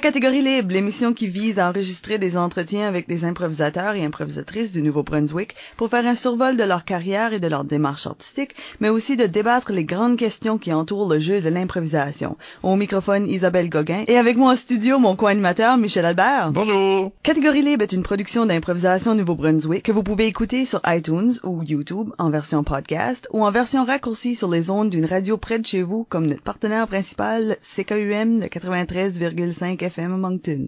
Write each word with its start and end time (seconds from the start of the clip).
À 0.00 0.02
Catégorie 0.02 0.40
Libre, 0.40 0.72
l'émission 0.72 1.12
qui 1.12 1.28
vise 1.28 1.58
à 1.58 1.68
enregistrer 1.68 2.16
des 2.16 2.38
entretiens 2.38 2.88
avec 2.88 3.06
des 3.06 3.26
improvisateurs 3.26 3.96
et 3.96 4.02
improvisatrices 4.02 4.72
du 4.72 4.80
Nouveau-Brunswick 4.80 5.54
pour 5.76 5.90
faire 5.90 6.06
un 6.06 6.14
survol 6.14 6.56
de 6.56 6.64
leur 6.64 6.86
carrière 6.86 7.34
et 7.34 7.38
de 7.38 7.46
leur 7.46 7.64
démarche 7.64 8.06
artistique, 8.06 8.56
mais 8.80 8.88
aussi 8.88 9.18
de 9.18 9.26
débattre 9.26 9.72
les 9.72 9.84
grandes 9.84 10.16
questions 10.16 10.56
qui 10.56 10.72
entourent 10.72 11.12
le 11.12 11.18
jeu 11.18 11.42
de 11.42 11.50
l'improvisation. 11.50 12.38
Au 12.62 12.76
microphone, 12.76 13.28
Isabelle 13.28 13.68
Gauguin 13.68 14.04
et 14.08 14.16
avec 14.16 14.38
moi 14.38 14.52
en 14.52 14.56
studio, 14.56 14.98
mon 14.98 15.16
co-animateur, 15.16 15.76
Michel 15.76 16.06
Albert. 16.06 16.52
Bonjour! 16.52 17.12
Catégorie 17.22 17.60
Libre 17.60 17.82
est 17.82 17.92
une 17.92 18.02
production 18.02 18.46
d'improvisation 18.46 19.14
Nouveau-Brunswick 19.14 19.82
que 19.82 19.92
vous 19.92 20.02
pouvez 20.02 20.28
écouter 20.28 20.64
sur 20.64 20.80
iTunes 20.86 21.34
ou 21.44 21.62
YouTube 21.62 22.08
en 22.16 22.30
version 22.30 22.64
podcast 22.64 23.28
ou 23.34 23.44
en 23.44 23.50
version 23.50 23.84
raccourcie 23.84 24.34
sur 24.34 24.48
les 24.48 24.70
ondes 24.70 24.88
d'une 24.88 25.04
radio 25.04 25.36
près 25.36 25.58
de 25.58 25.66
chez 25.66 25.82
vous 25.82 26.06
comme 26.08 26.24
notre 26.24 26.40
partenaire 26.40 26.88
principal 26.88 27.58
CKUM 27.60 28.40
de 28.40 28.46
93,5 28.46 29.89
FM 29.90 30.16
Moncton. 30.18 30.66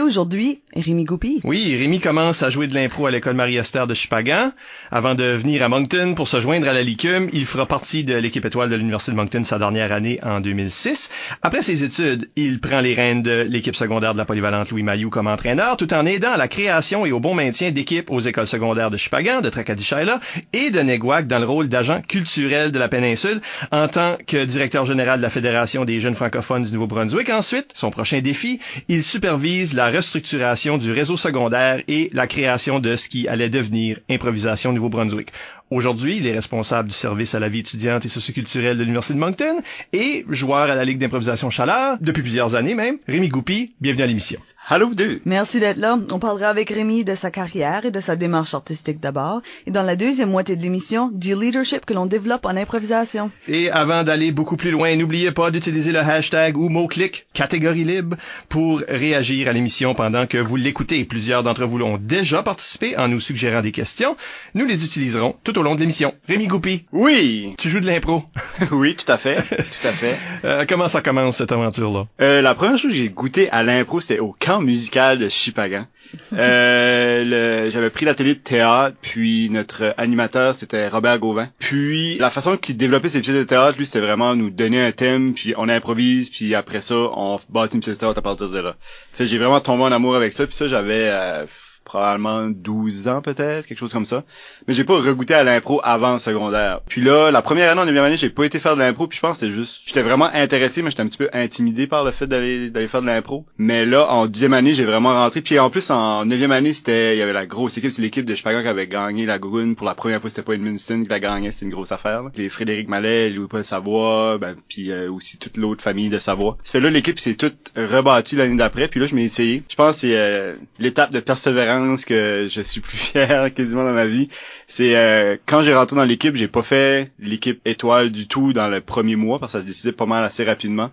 Aujourd'hui 0.00 0.60
Rémi 0.76 1.02
Goupy. 1.02 1.40
Oui, 1.42 1.76
Rémi 1.76 1.98
commence 1.98 2.44
à 2.44 2.50
jouer 2.50 2.68
de 2.68 2.74
l'impro 2.74 3.06
à 3.06 3.10
l'école 3.10 3.34
Marie-Esther 3.34 3.88
de 3.88 3.94
Chupagan. 3.94 4.52
Avant 4.92 5.16
de 5.16 5.24
venir 5.24 5.64
à 5.64 5.68
Moncton 5.68 6.14
pour 6.14 6.28
se 6.28 6.38
joindre 6.38 6.68
à 6.68 6.72
la 6.72 6.82
LICUM, 6.82 7.28
il 7.32 7.46
fera 7.46 7.66
partie 7.66 8.04
de 8.04 8.14
l'équipe 8.14 8.44
étoile 8.44 8.70
de 8.70 8.76
l'Université 8.76 9.10
de 9.10 9.16
Moncton 9.16 9.42
sa 9.42 9.58
dernière 9.58 9.92
année 9.92 10.20
en 10.22 10.40
2006. 10.40 11.10
Après 11.42 11.62
ses 11.62 11.82
études, 11.82 12.30
il 12.36 12.60
prend 12.60 12.80
les 12.80 12.94
rênes 12.94 13.22
de 13.22 13.44
l'équipe 13.48 13.74
secondaire 13.74 14.12
de 14.12 14.18
la 14.18 14.24
polyvalente 14.24 14.70
Louis 14.70 14.84
Mayou 14.84 15.10
comme 15.10 15.26
entraîneur, 15.26 15.76
tout 15.76 15.92
en 15.92 16.06
aidant 16.06 16.30
à 16.30 16.36
la 16.36 16.46
création 16.46 17.04
et 17.04 17.10
au 17.10 17.18
bon 17.18 17.34
maintien 17.34 17.72
d'équipes 17.72 18.10
aux 18.10 18.20
écoles 18.20 18.46
secondaires 18.46 18.90
de 18.90 18.96
Chupagan, 18.96 19.40
de 19.40 19.50
Tracadie-Shaila 19.50 20.20
et 20.52 20.70
de 20.70 20.80
Neguac 20.80 21.26
dans 21.26 21.40
le 21.40 21.46
rôle 21.46 21.68
d'agent 21.68 22.02
culturel 22.06 22.70
de 22.70 22.78
la 22.78 22.88
péninsule 22.88 23.40
en 23.72 23.88
tant 23.88 24.16
que 24.26 24.44
directeur 24.44 24.86
général 24.86 25.18
de 25.18 25.24
la 25.24 25.30
Fédération 25.30 25.84
des 25.84 25.98
jeunes 25.98 26.14
francophones 26.14 26.64
du 26.64 26.72
Nouveau-Brunswick. 26.72 27.30
Ensuite, 27.30 27.72
son 27.74 27.90
prochain 27.90 28.20
défi, 28.20 28.59
il 28.88 29.02
supervise 29.02 29.74
la 29.74 29.90
restructuration 29.90 30.78
du 30.78 30.92
réseau 30.92 31.16
secondaire 31.16 31.82
et 31.88 32.10
la 32.12 32.26
création 32.26 32.80
de 32.80 32.96
ce 32.96 33.08
qui 33.08 33.28
allait 33.28 33.48
devenir 33.48 33.98
Improvisation 34.08 34.72
Nouveau-Brunswick. 34.72 35.28
Aujourd'hui, 35.70 36.16
il 36.16 36.26
est 36.26 36.34
responsable 36.34 36.88
du 36.88 36.94
service 36.94 37.34
à 37.34 37.40
la 37.40 37.48
vie 37.48 37.60
étudiante 37.60 38.04
et 38.04 38.08
socioculturelle 38.08 38.76
de 38.76 38.82
l'Université 38.82 39.14
de 39.14 39.20
Moncton 39.20 39.62
et 39.92 40.24
joueur 40.28 40.70
à 40.70 40.74
la 40.74 40.84
Ligue 40.84 40.98
d'improvisation 40.98 41.50
Chaleur 41.50 41.96
depuis 42.00 42.22
plusieurs 42.22 42.54
années 42.54 42.74
même. 42.74 42.98
Rémi 43.06 43.28
Goupy, 43.28 43.72
bienvenue 43.80 44.02
à 44.02 44.06
l'émission. 44.06 44.40
Allô 44.68 44.88
vous 44.88 44.94
deux? 44.94 45.20
Merci 45.24 45.58
d'être 45.58 45.78
là. 45.78 45.98
On 46.12 46.18
parlera 46.20 46.48
avec 46.48 46.70
Rémi 46.70 47.02
de 47.02 47.16
sa 47.16 47.30
carrière 47.32 47.86
et 47.86 47.90
de 47.90 47.98
sa 47.98 48.14
démarche 48.14 48.54
artistique 48.54 49.00
d'abord, 49.00 49.40
et 49.66 49.70
dans 49.72 49.82
la 49.82 49.96
deuxième 49.96 50.30
moitié 50.30 50.54
de 50.54 50.62
l'émission, 50.62 51.10
du 51.12 51.34
leadership 51.34 51.84
que 51.84 51.94
l'on 51.94 52.06
développe 52.06 52.44
en 52.44 52.56
improvisation. 52.56 53.32
Et 53.48 53.68
avant 53.70 54.04
d'aller 54.04 54.30
beaucoup 54.30 54.56
plus 54.56 54.70
loin, 54.70 54.94
n'oubliez 54.94 55.32
pas 55.32 55.50
d'utiliser 55.50 55.90
le 55.90 55.98
hashtag 55.98 56.56
ou 56.56 56.68
mot-clic 56.68 57.26
catégorie 57.32 57.82
libre 57.82 58.16
pour 58.48 58.80
réagir 58.86 59.48
à 59.48 59.52
l'émission 59.52 59.94
pendant 59.94 60.26
que 60.26 60.38
vous 60.38 60.54
l'écoutez. 60.56 61.04
Plusieurs 61.04 61.42
d'entre 61.42 61.64
vous 61.64 61.78
l'ont 61.78 61.98
déjà 61.98 62.44
participé 62.44 62.96
en 62.96 63.08
nous 63.08 63.18
suggérant 63.18 63.62
des 63.62 63.72
questions. 63.72 64.16
Nous 64.54 64.66
les 64.66 64.84
utiliserons 64.84 65.34
tout 65.42 65.58
au 65.58 65.62
long 65.62 65.74
de 65.74 65.80
l'émission. 65.80 66.14
Rémi 66.28 66.46
Goupy. 66.46 66.84
Oui. 66.92 67.54
Tu 67.58 67.70
joues 67.70 67.80
de 67.80 67.86
l'impro. 67.86 68.22
oui, 68.70 68.94
tout 68.94 69.10
à 69.10 69.16
fait. 69.16 69.42
Tout 69.80 69.88
à 69.88 69.92
fait. 69.92 70.16
Euh, 70.44 70.64
comment 70.68 70.88
ça 70.88 71.00
commence 71.00 71.38
cette 71.38 71.52
aventure-là? 71.52 72.06
Euh, 72.20 72.42
la 72.42 72.54
première 72.54 72.76
chose 72.78 72.90
que 72.90 72.96
j'ai 72.96 73.08
goûté 73.08 73.50
à 73.50 73.62
l'impro, 73.62 74.00
c'était 74.00 74.18
au 74.18 74.36
camp 74.38 74.49
musical 74.58 75.18
de 75.18 75.28
Chipagan. 75.28 75.86
Euh, 76.32 77.70
j'avais 77.70 77.90
pris 77.90 78.04
l'atelier 78.04 78.34
de 78.34 78.40
théâtre, 78.40 78.96
puis 79.00 79.48
notre 79.50 79.94
animateur, 79.96 80.54
c'était 80.54 80.88
Robert 80.88 81.18
Gauvin. 81.20 81.48
Puis 81.58 82.18
la 82.18 82.30
façon 82.30 82.56
qu'il 82.56 82.76
développait 82.76 83.08
ses 83.08 83.20
pièces 83.20 83.36
de 83.36 83.44
théâtre, 83.44 83.78
lui, 83.78 83.86
c'était 83.86 84.00
vraiment 84.00 84.34
nous 84.34 84.50
donner 84.50 84.84
un 84.84 84.90
thème, 84.90 85.34
puis 85.34 85.54
on 85.56 85.68
improvise, 85.68 86.30
puis 86.30 86.54
après 86.54 86.80
ça, 86.80 86.96
on 86.96 87.38
bâtit 87.50 87.76
une 87.76 87.82
pièce 87.82 87.96
de 87.96 88.00
théâtre 88.00 88.18
à 88.18 88.22
partir 88.22 88.48
de 88.48 88.58
là. 88.58 88.74
Fait 89.12 89.26
j'ai 89.26 89.38
vraiment 89.38 89.60
tombé 89.60 89.84
en 89.84 89.92
amour 89.92 90.16
avec 90.16 90.32
ça, 90.32 90.46
puis 90.46 90.56
ça, 90.56 90.66
j'avais... 90.66 91.08
Euh, 91.10 91.46
probablement 91.90 92.48
12 92.48 93.08
ans 93.08 93.20
peut-être, 93.20 93.66
quelque 93.66 93.78
chose 93.78 93.92
comme 93.92 94.06
ça. 94.06 94.22
Mais 94.68 94.74
j'ai 94.74 94.84
pas 94.84 94.96
regoûté 94.96 95.34
à 95.34 95.42
l'impro 95.42 95.80
avant 95.82 96.12
le 96.12 96.18
secondaire. 96.20 96.80
Puis 96.88 97.00
là, 97.00 97.32
la 97.32 97.42
première 97.42 97.72
année 97.72 97.80
en 97.80 97.86
9 97.86 98.04
année, 98.04 98.16
j'ai 98.16 98.30
pas 98.30 98.44
été 98.44 98.60
faire 98.60 98.76
de 98.76 98.80
l'impro, 98.80 99.08
puis 99.08 99.16
je 99.16 99.22
pense 99.22 99.38
que 99.38 99.46
c'était 99.46 99.52
juste 99.52 99.82
j'étais 99.86 100.02
vraiment 100.02 100.30
intéressé, 100.32 100.82
mais 100.82 100.90
j'étais 100.90 101.02
un 101.02 101.06
petit 101.06 101.18
peu 101.18 101.28
intimidé 101.32 101.86
par 101.88 102.04
le 102.04 102.12
fait 102.12 102.26
d'aller 102.26 102.70
d'aller 102.70 102.86
faire 102.86 103.02
de 103.02 103.06
l'impro. 103.06 103.44
Mais 103.58 103.86
là, 103.86 104.08
en 104.08 104.26
deuxième 104.26 104.52
année, 104.52 104.72
j'ai 104.72 104.84
vraiment 104.84 105.12
rentré. 105.12 105.40
Puis 105.40 105.58
en 105.58 105.68
plus, 105.68 105.90
en 105.90 106.24
neuvième 106.24 106.52
année, 106.52 106.72
c'était 106.72 107.16
il 107.16 107.18
y 107.18 107.22
avait 107.22 107.32
la 107.32 107.46
grosse 107.46 107.76
équipe, 107.76 107.90
c'est 107.90 108.02
l'équipe 108.02 108.24
de 108.24 108.34
Chicago 108.34 108.62
qui 108.62 108.68
avait 108.68 108.86
gagné 108.86 109.26
la 109.26 109.38
Gougoune 109.38 109.74
pour 109.74 109.86
la 109.86 109.94
première 109.94 110.20
fois, 110.20 110.30
c'était 110.30 110.42
pas 110.42 110.54
Edmundston 110.54 111.02
qui 111.02 111.08
la 111.08 111.20
gagnait, 111.20 111.50
c'était 111.50 111.66
une 111.66 111.72
grosse 111.72 111.90
affaire. 111.90 112.22
Là. 112.22 112.30
Les 112.36 112.48
Frédéric 112.48 112.88
Mallet, 112.88 113.30
Louis-Paul 113.30 113.64
Savoie, 113.64 114.38
ben, 114.38 114.54
puis 114.68 114.92
euh, 114.92 115.10
aussi 115.10 115.38
toute 115.38 115.56
l'autre 115.56 115.82
famille 115.82 116.08
de 116.08 116.18
Savoie. 116.18 116.56
Ça 116.62 116.72
fait 116.72 116.80
là, 116.80 116.90
l'équipe 116.90 117.18
s'est 117.18 117.34
toute 117.34 117.72
rebâtie 117.76 118.36
l'année 118.36 118.56
d'après, 118.56 118.86
puis 118.86 119.00
là, 119.00 119.06
je 119.06 119.14
m'ai 119.16 119.24
essayé. 119.24 119.62
Je 119.68 119.74
pense 119.74 119.98
c'est 120.00 120.16
euh, 120.16 120.54
l'étape 120.78 121.12
de 121.12 121.20
persévérance 121.20 121.79
que 122.06 122.48
je 122.50 122.60
suis 122.60 122.80
plus 122.80 122.96
fier 123.12 123.52
quasiment 123.54 123.84
dans 123.84 123.92
ma 123.92 124.06
vie, 124.06 124.28
c'est 124.66 124.96
euh, 124.96 125.36
quand 125.46 125.62
j'ai 125.62 125.74
rentré 125.74 125.96
dans 125.96 126.04
l'équipe, 126.04 126.36
j'ai 126.36 126.48
pas 126.48 126.62
fait 126.62 127.10
l'équipe 127.18 127.60
étoile 127.64 128.10
du 128.10 128.26
tout 128.26 128.52
dans 128.52 128.68
le 128.68 128.80
premier 128.80 129.16
mois 129.16 129.38
parce 129.38 129.52
que 129.52 129.58
ça 129.58 129.62
se 129.62 129.68
décidait 129.68 129.92
pas 129.92 130.06
mal 130.06 130.24
assez 130.24 130.44
rapidement 130.44 130.90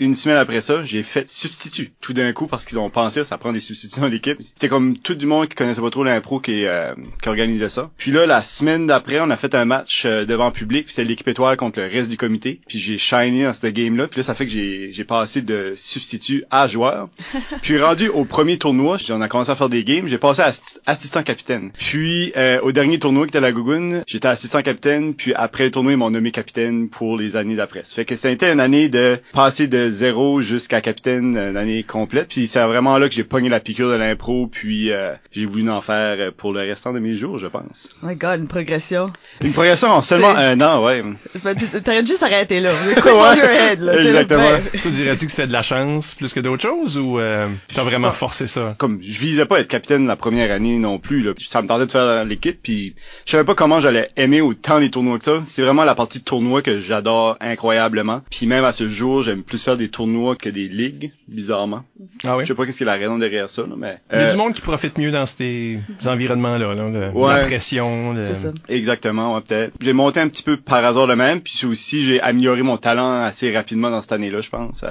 une 0.00 0.16
semaine 0.16 0.38
après 0.38 0.62
ça, 0.62 0.82
j'ai 0.82 1.02
fait 1.02 1.28
substitut 1.28 1.92
tout 2.00 2.12
d'un 2.12 2.32
coup 2.32 2.46
parce 2.46 2.64
qu'ils 2.64 2.78
ont 2.78 2.90
pensé 2.90 3.10
ça 3.24 3.38
prend 3.38 3.52
des 3.52 3.60
substituts 3.60 4.00
dans 4.00 4.06
l'équipe. 4.06 4.38
C'était 4.42 4.68
comme 4.68 4.96
tout 4.96 5.14
du 5.14 5.26
monde 5.26 5.48
qui 5.48 5.54
connaissait 5.54 5.80
pas 5.80 5.90
trop 5.90 6.04
l'impro 6.04 6.40
qui, 6.40 6.64
euh, 6.64 6.94
qui 7.22 7.28
organisait 7.28 7.68
ça. 7.68 7.90
Puis 7.96 8.10
là, 8.10 8.26
la 8.26 8.42
semaine 8.42 8.86
d'après, 8.86 9.20
on 9.20 9.30
a 9.30 9.36
fait 9.36 9.54
un 9.54 9.64
match 9.64 10.04
euh, 10.06 10.24
devant 10.24 10.50
public, 10.50 10.86
puis 10.86 10.94
c'était 10.94 11.06
l'équipe 11.06 11.28
étoile 11.28 11.56
contre 11.56 11.80
le 11.80 11.86
reste 11.86 12.08
du 12.08 12.16
comité. 12.16 12.60
Puis 12.66 12.78
j'ai 12.78 12.98
shiné 12.98 13.44
dans 13.44 13.52
ce 13.52 13.66
game-là. 13.66 14.08
Puis 14.08 14.20
là, 14.20 14.22
ça 14.22 14.34
fait 14.34 14.46
que 14.46 14.52
j'ai, 14.52 14.90
j'ai 14.92 15.04
passé 15.04 15.42
de 15.42 15.74
substitut 15.76 16.44
à 16.50 16.66
joueur. 16.66 17.08
puis 17.62 17.78
rendu 17.78 18.08
au 18.08 18.24
premier 18.24 18.58
tournoi, 18.58 18.96
on 19.10 19.20
a 19.20 19.28
commencé 19.28 19.50
à 19.50 19.56
faire 19.56 19.68
des 19.68 19.84
games, 19.84 20.06
j'ai 20.06 20.18
passé 20.18 20.42
à 20.42 20.52
assistant 20.86 21.22
capitaine. 21.22 21.70
Puis 21.76 22.32
euh, 22.36 22.60
au 22.62 22.72
dernier 22.72 22.98
tournoi 22.98 23.26
qui 23.26 23.30
était 23.30 23.38
à 23.38 23.42
la 23.42 23.52
Gougoune, 23.52 24.02
j'étais 24.06 24.28
assistant 24.28 24.62
capitaine. 24.62 25.14
Puis 25.14 25.34
après 25.34 25.64
le 25.64 25.70
tournoi, 25.70 25.92
ils 25.92 25.98
m'ont 25.98 26.10
nommé 26.10 26.30
capitaine 26.30 26.88
pour 26.88 27.18
les 27.18 27.36
années 27.36 27.56
d'après. 27.56 27.82
Ça 27.84 27.94
fait 27.94 28.04
que 28.04 28.16
ça 28.16 28.28
a 28.28 28.30
été 28.30 28.50
une 28.50 28.60
année 28.60 28.88
de 28.88 29.18
passer 29.32 29.68
de 29.68 29.89
zéro 29.90 30.40
jusqu'à 30.40 30.80
capitaine 30.80 31.52
l'année 31.52 31.82
complète. 31.82 32.28
Puis 32.28 32.46
c'est 32.46 32.62
vraiment 32.64 32.98
là 32.98 33.08
que 33.08 33.14
j'ai 33.14 33.24
pogné 33.24 33.48
la 33.48 33.60
piqûre 33.60 33.90
de 33.90 33.94
l'impro, 33.94 34.46
puis 34.46 34.92
euh, 34.92 35.14
j'ai 35.32 35.46
voulu 35.46 35.68
en 35.70 35.80
faire 35.80 36.32
pour 36.32 36.52
le 36.52 36.60
restant 36.60 36.92
de 36.92 36.98
mes 36.98 37.14
jours, 37.14 37.38
je 37.38 37.46
pense. 37.46 37.90
Oh 38.02 38.06
my 38.06 38.16
god, 38.16 38.40
une 38.40 38.48
progression. 38.48 39.06
Une 39.40 39.52
progression 39.52 39.88
en 39.88 40.02
seulement 40.02 40.30
un 40.30 40.60
an, 40.60 40.84
ouais. 40.84 41.02
T'aurais 41.84 42.06
juste 42.06 42.22
arrêté 42.22 42.60
là. 42.60 42.72
Ouais, 43.10 43.36
your 43.36 43.48
head, 43.48 43.80
là. 43.80 43.96
Exactement. 44.00 44.58
Tu 44.80 44.90
dirais-tu 44.90 45.26
que 45.26 45.30
c'était 45.30 45.46
de 45.46 45.52
la 45.52 45.62
chance 45.62 46.14
plus 46.14 46.32
que 46.32 46.40
d'autres 46.40 46.62
choses 46.62 46.98
ou 46.98 47.18
euh, 47.18 47.48
t'as 47.74 47.82
vraiment 47.82 48.12
forcé 48.12 48.46
ça? 48.46 48.74
Comme 48.78 49.00
je 49.02 49.18
visais 49.18 49.46
pas 49.46 49.60
être 49.60 49.68
capitaine 49.68 50.06
la 50.06 50.16
première 50.16 50.52
année 50.52 50.78
non 50.78 50.98
plus, 50.98 51.22
là. 51.22 51.32
Ça 51.38 51.62
me 51.62 51.68
tentait 51.68 51.86
de 51.86 51.90
faire 51.90 52.24
l'équipe, 52.24 52.58
puis 52.62 52.94
je 53.26 53.32
savais 53.32 53.44
pas 53.44 53.54
comment 53.54 53.80
j'allais 53.80 54.10
aimer 54.16 54.40
autant 54.40 54.78
les 54.78 54.90
tournois 54.90 55.18
que 55.18 55.24
ça. 55.24 55.42
C'est 55.46 55.62
vraiment 55.62 55.84
la 55.84 55.94
partie 55.94 56.20
de 56.20 56.24
tournoi 56.24 56.62
que 56.62 56.80
j'adore 56.80 57.36
incroyablement. 57.40 58.22
Puis 58.30 58.46
même 58.46 58.64
à 58.64 58.72
ce 58.72 58.88
jour, 58.88 59.22
j'aime 59.22 59.42
plus 59.42 59.62
faire 59.62 59.76
des 59.80 59.88
tournois 59.88 60.36
que 60.36 60.48
des 60.48 60.68
ligues, 60.68 61.12
bizarrement. 61.28 61.82
Ah 62.24 62.36
oui? 62.36 62.44
Je 62.44 62.48
sais 62.48 62.54
pas 62.54 62.66
qu'est-ce 62.66 62.78
qui 62.78 62.82
est 62.84 62.86
la 62.86 62.94
raison 62.94 63.18
derrière 63.18 63.50
ça, 63.50 63.62
là, 63.62 63.74
mais... 63.76 63.98
Il 64.12 64.18
y 64.18 64.22
a 64.22 64.30
du 64.30 64.36
monde 64.36 64.52
qui 64.52 64.60
profite 64.60 64.96
mieux 64.98 65.10
dans 65.10 65.26
ces 65.26 65.80
environnements-là, 66.06 66.74
là, 66.74 66.90
de, 66.90 67.10
ouais. 67.12 67.34
la 67.34 67.44
pression. 67.46 68.14
De... 68.14 68.22
C'est 68.22 68.34
ça. 68.34 68.52
Exactement, 68.68 69.34
ouais, 69.34 69.40
peut-être. 69.40 69.72
J'ai 69.80 69.92
monté 69.92 70.20
un 70.20 70.28
petit 70.28 70.42
peu 70.42 70.56
par 70.56 70.84
hasard 70.84 71.06
le 71.06 71.16
même, 71.16 71.40
puis 71.40 71.66
aussi 71.66 72.04
j'ai 72.04 72.20
amélioré 72.20 72.62
mon 72.62 72.76
talent 72.76 73.22
assez 73.22 73.54
rapidement 73.54 73.90
dans 73.90 74.02
cette 74.02 74.12
année-là, 74.12 74.40
je 74.40 74.50
pense 74.50 74.84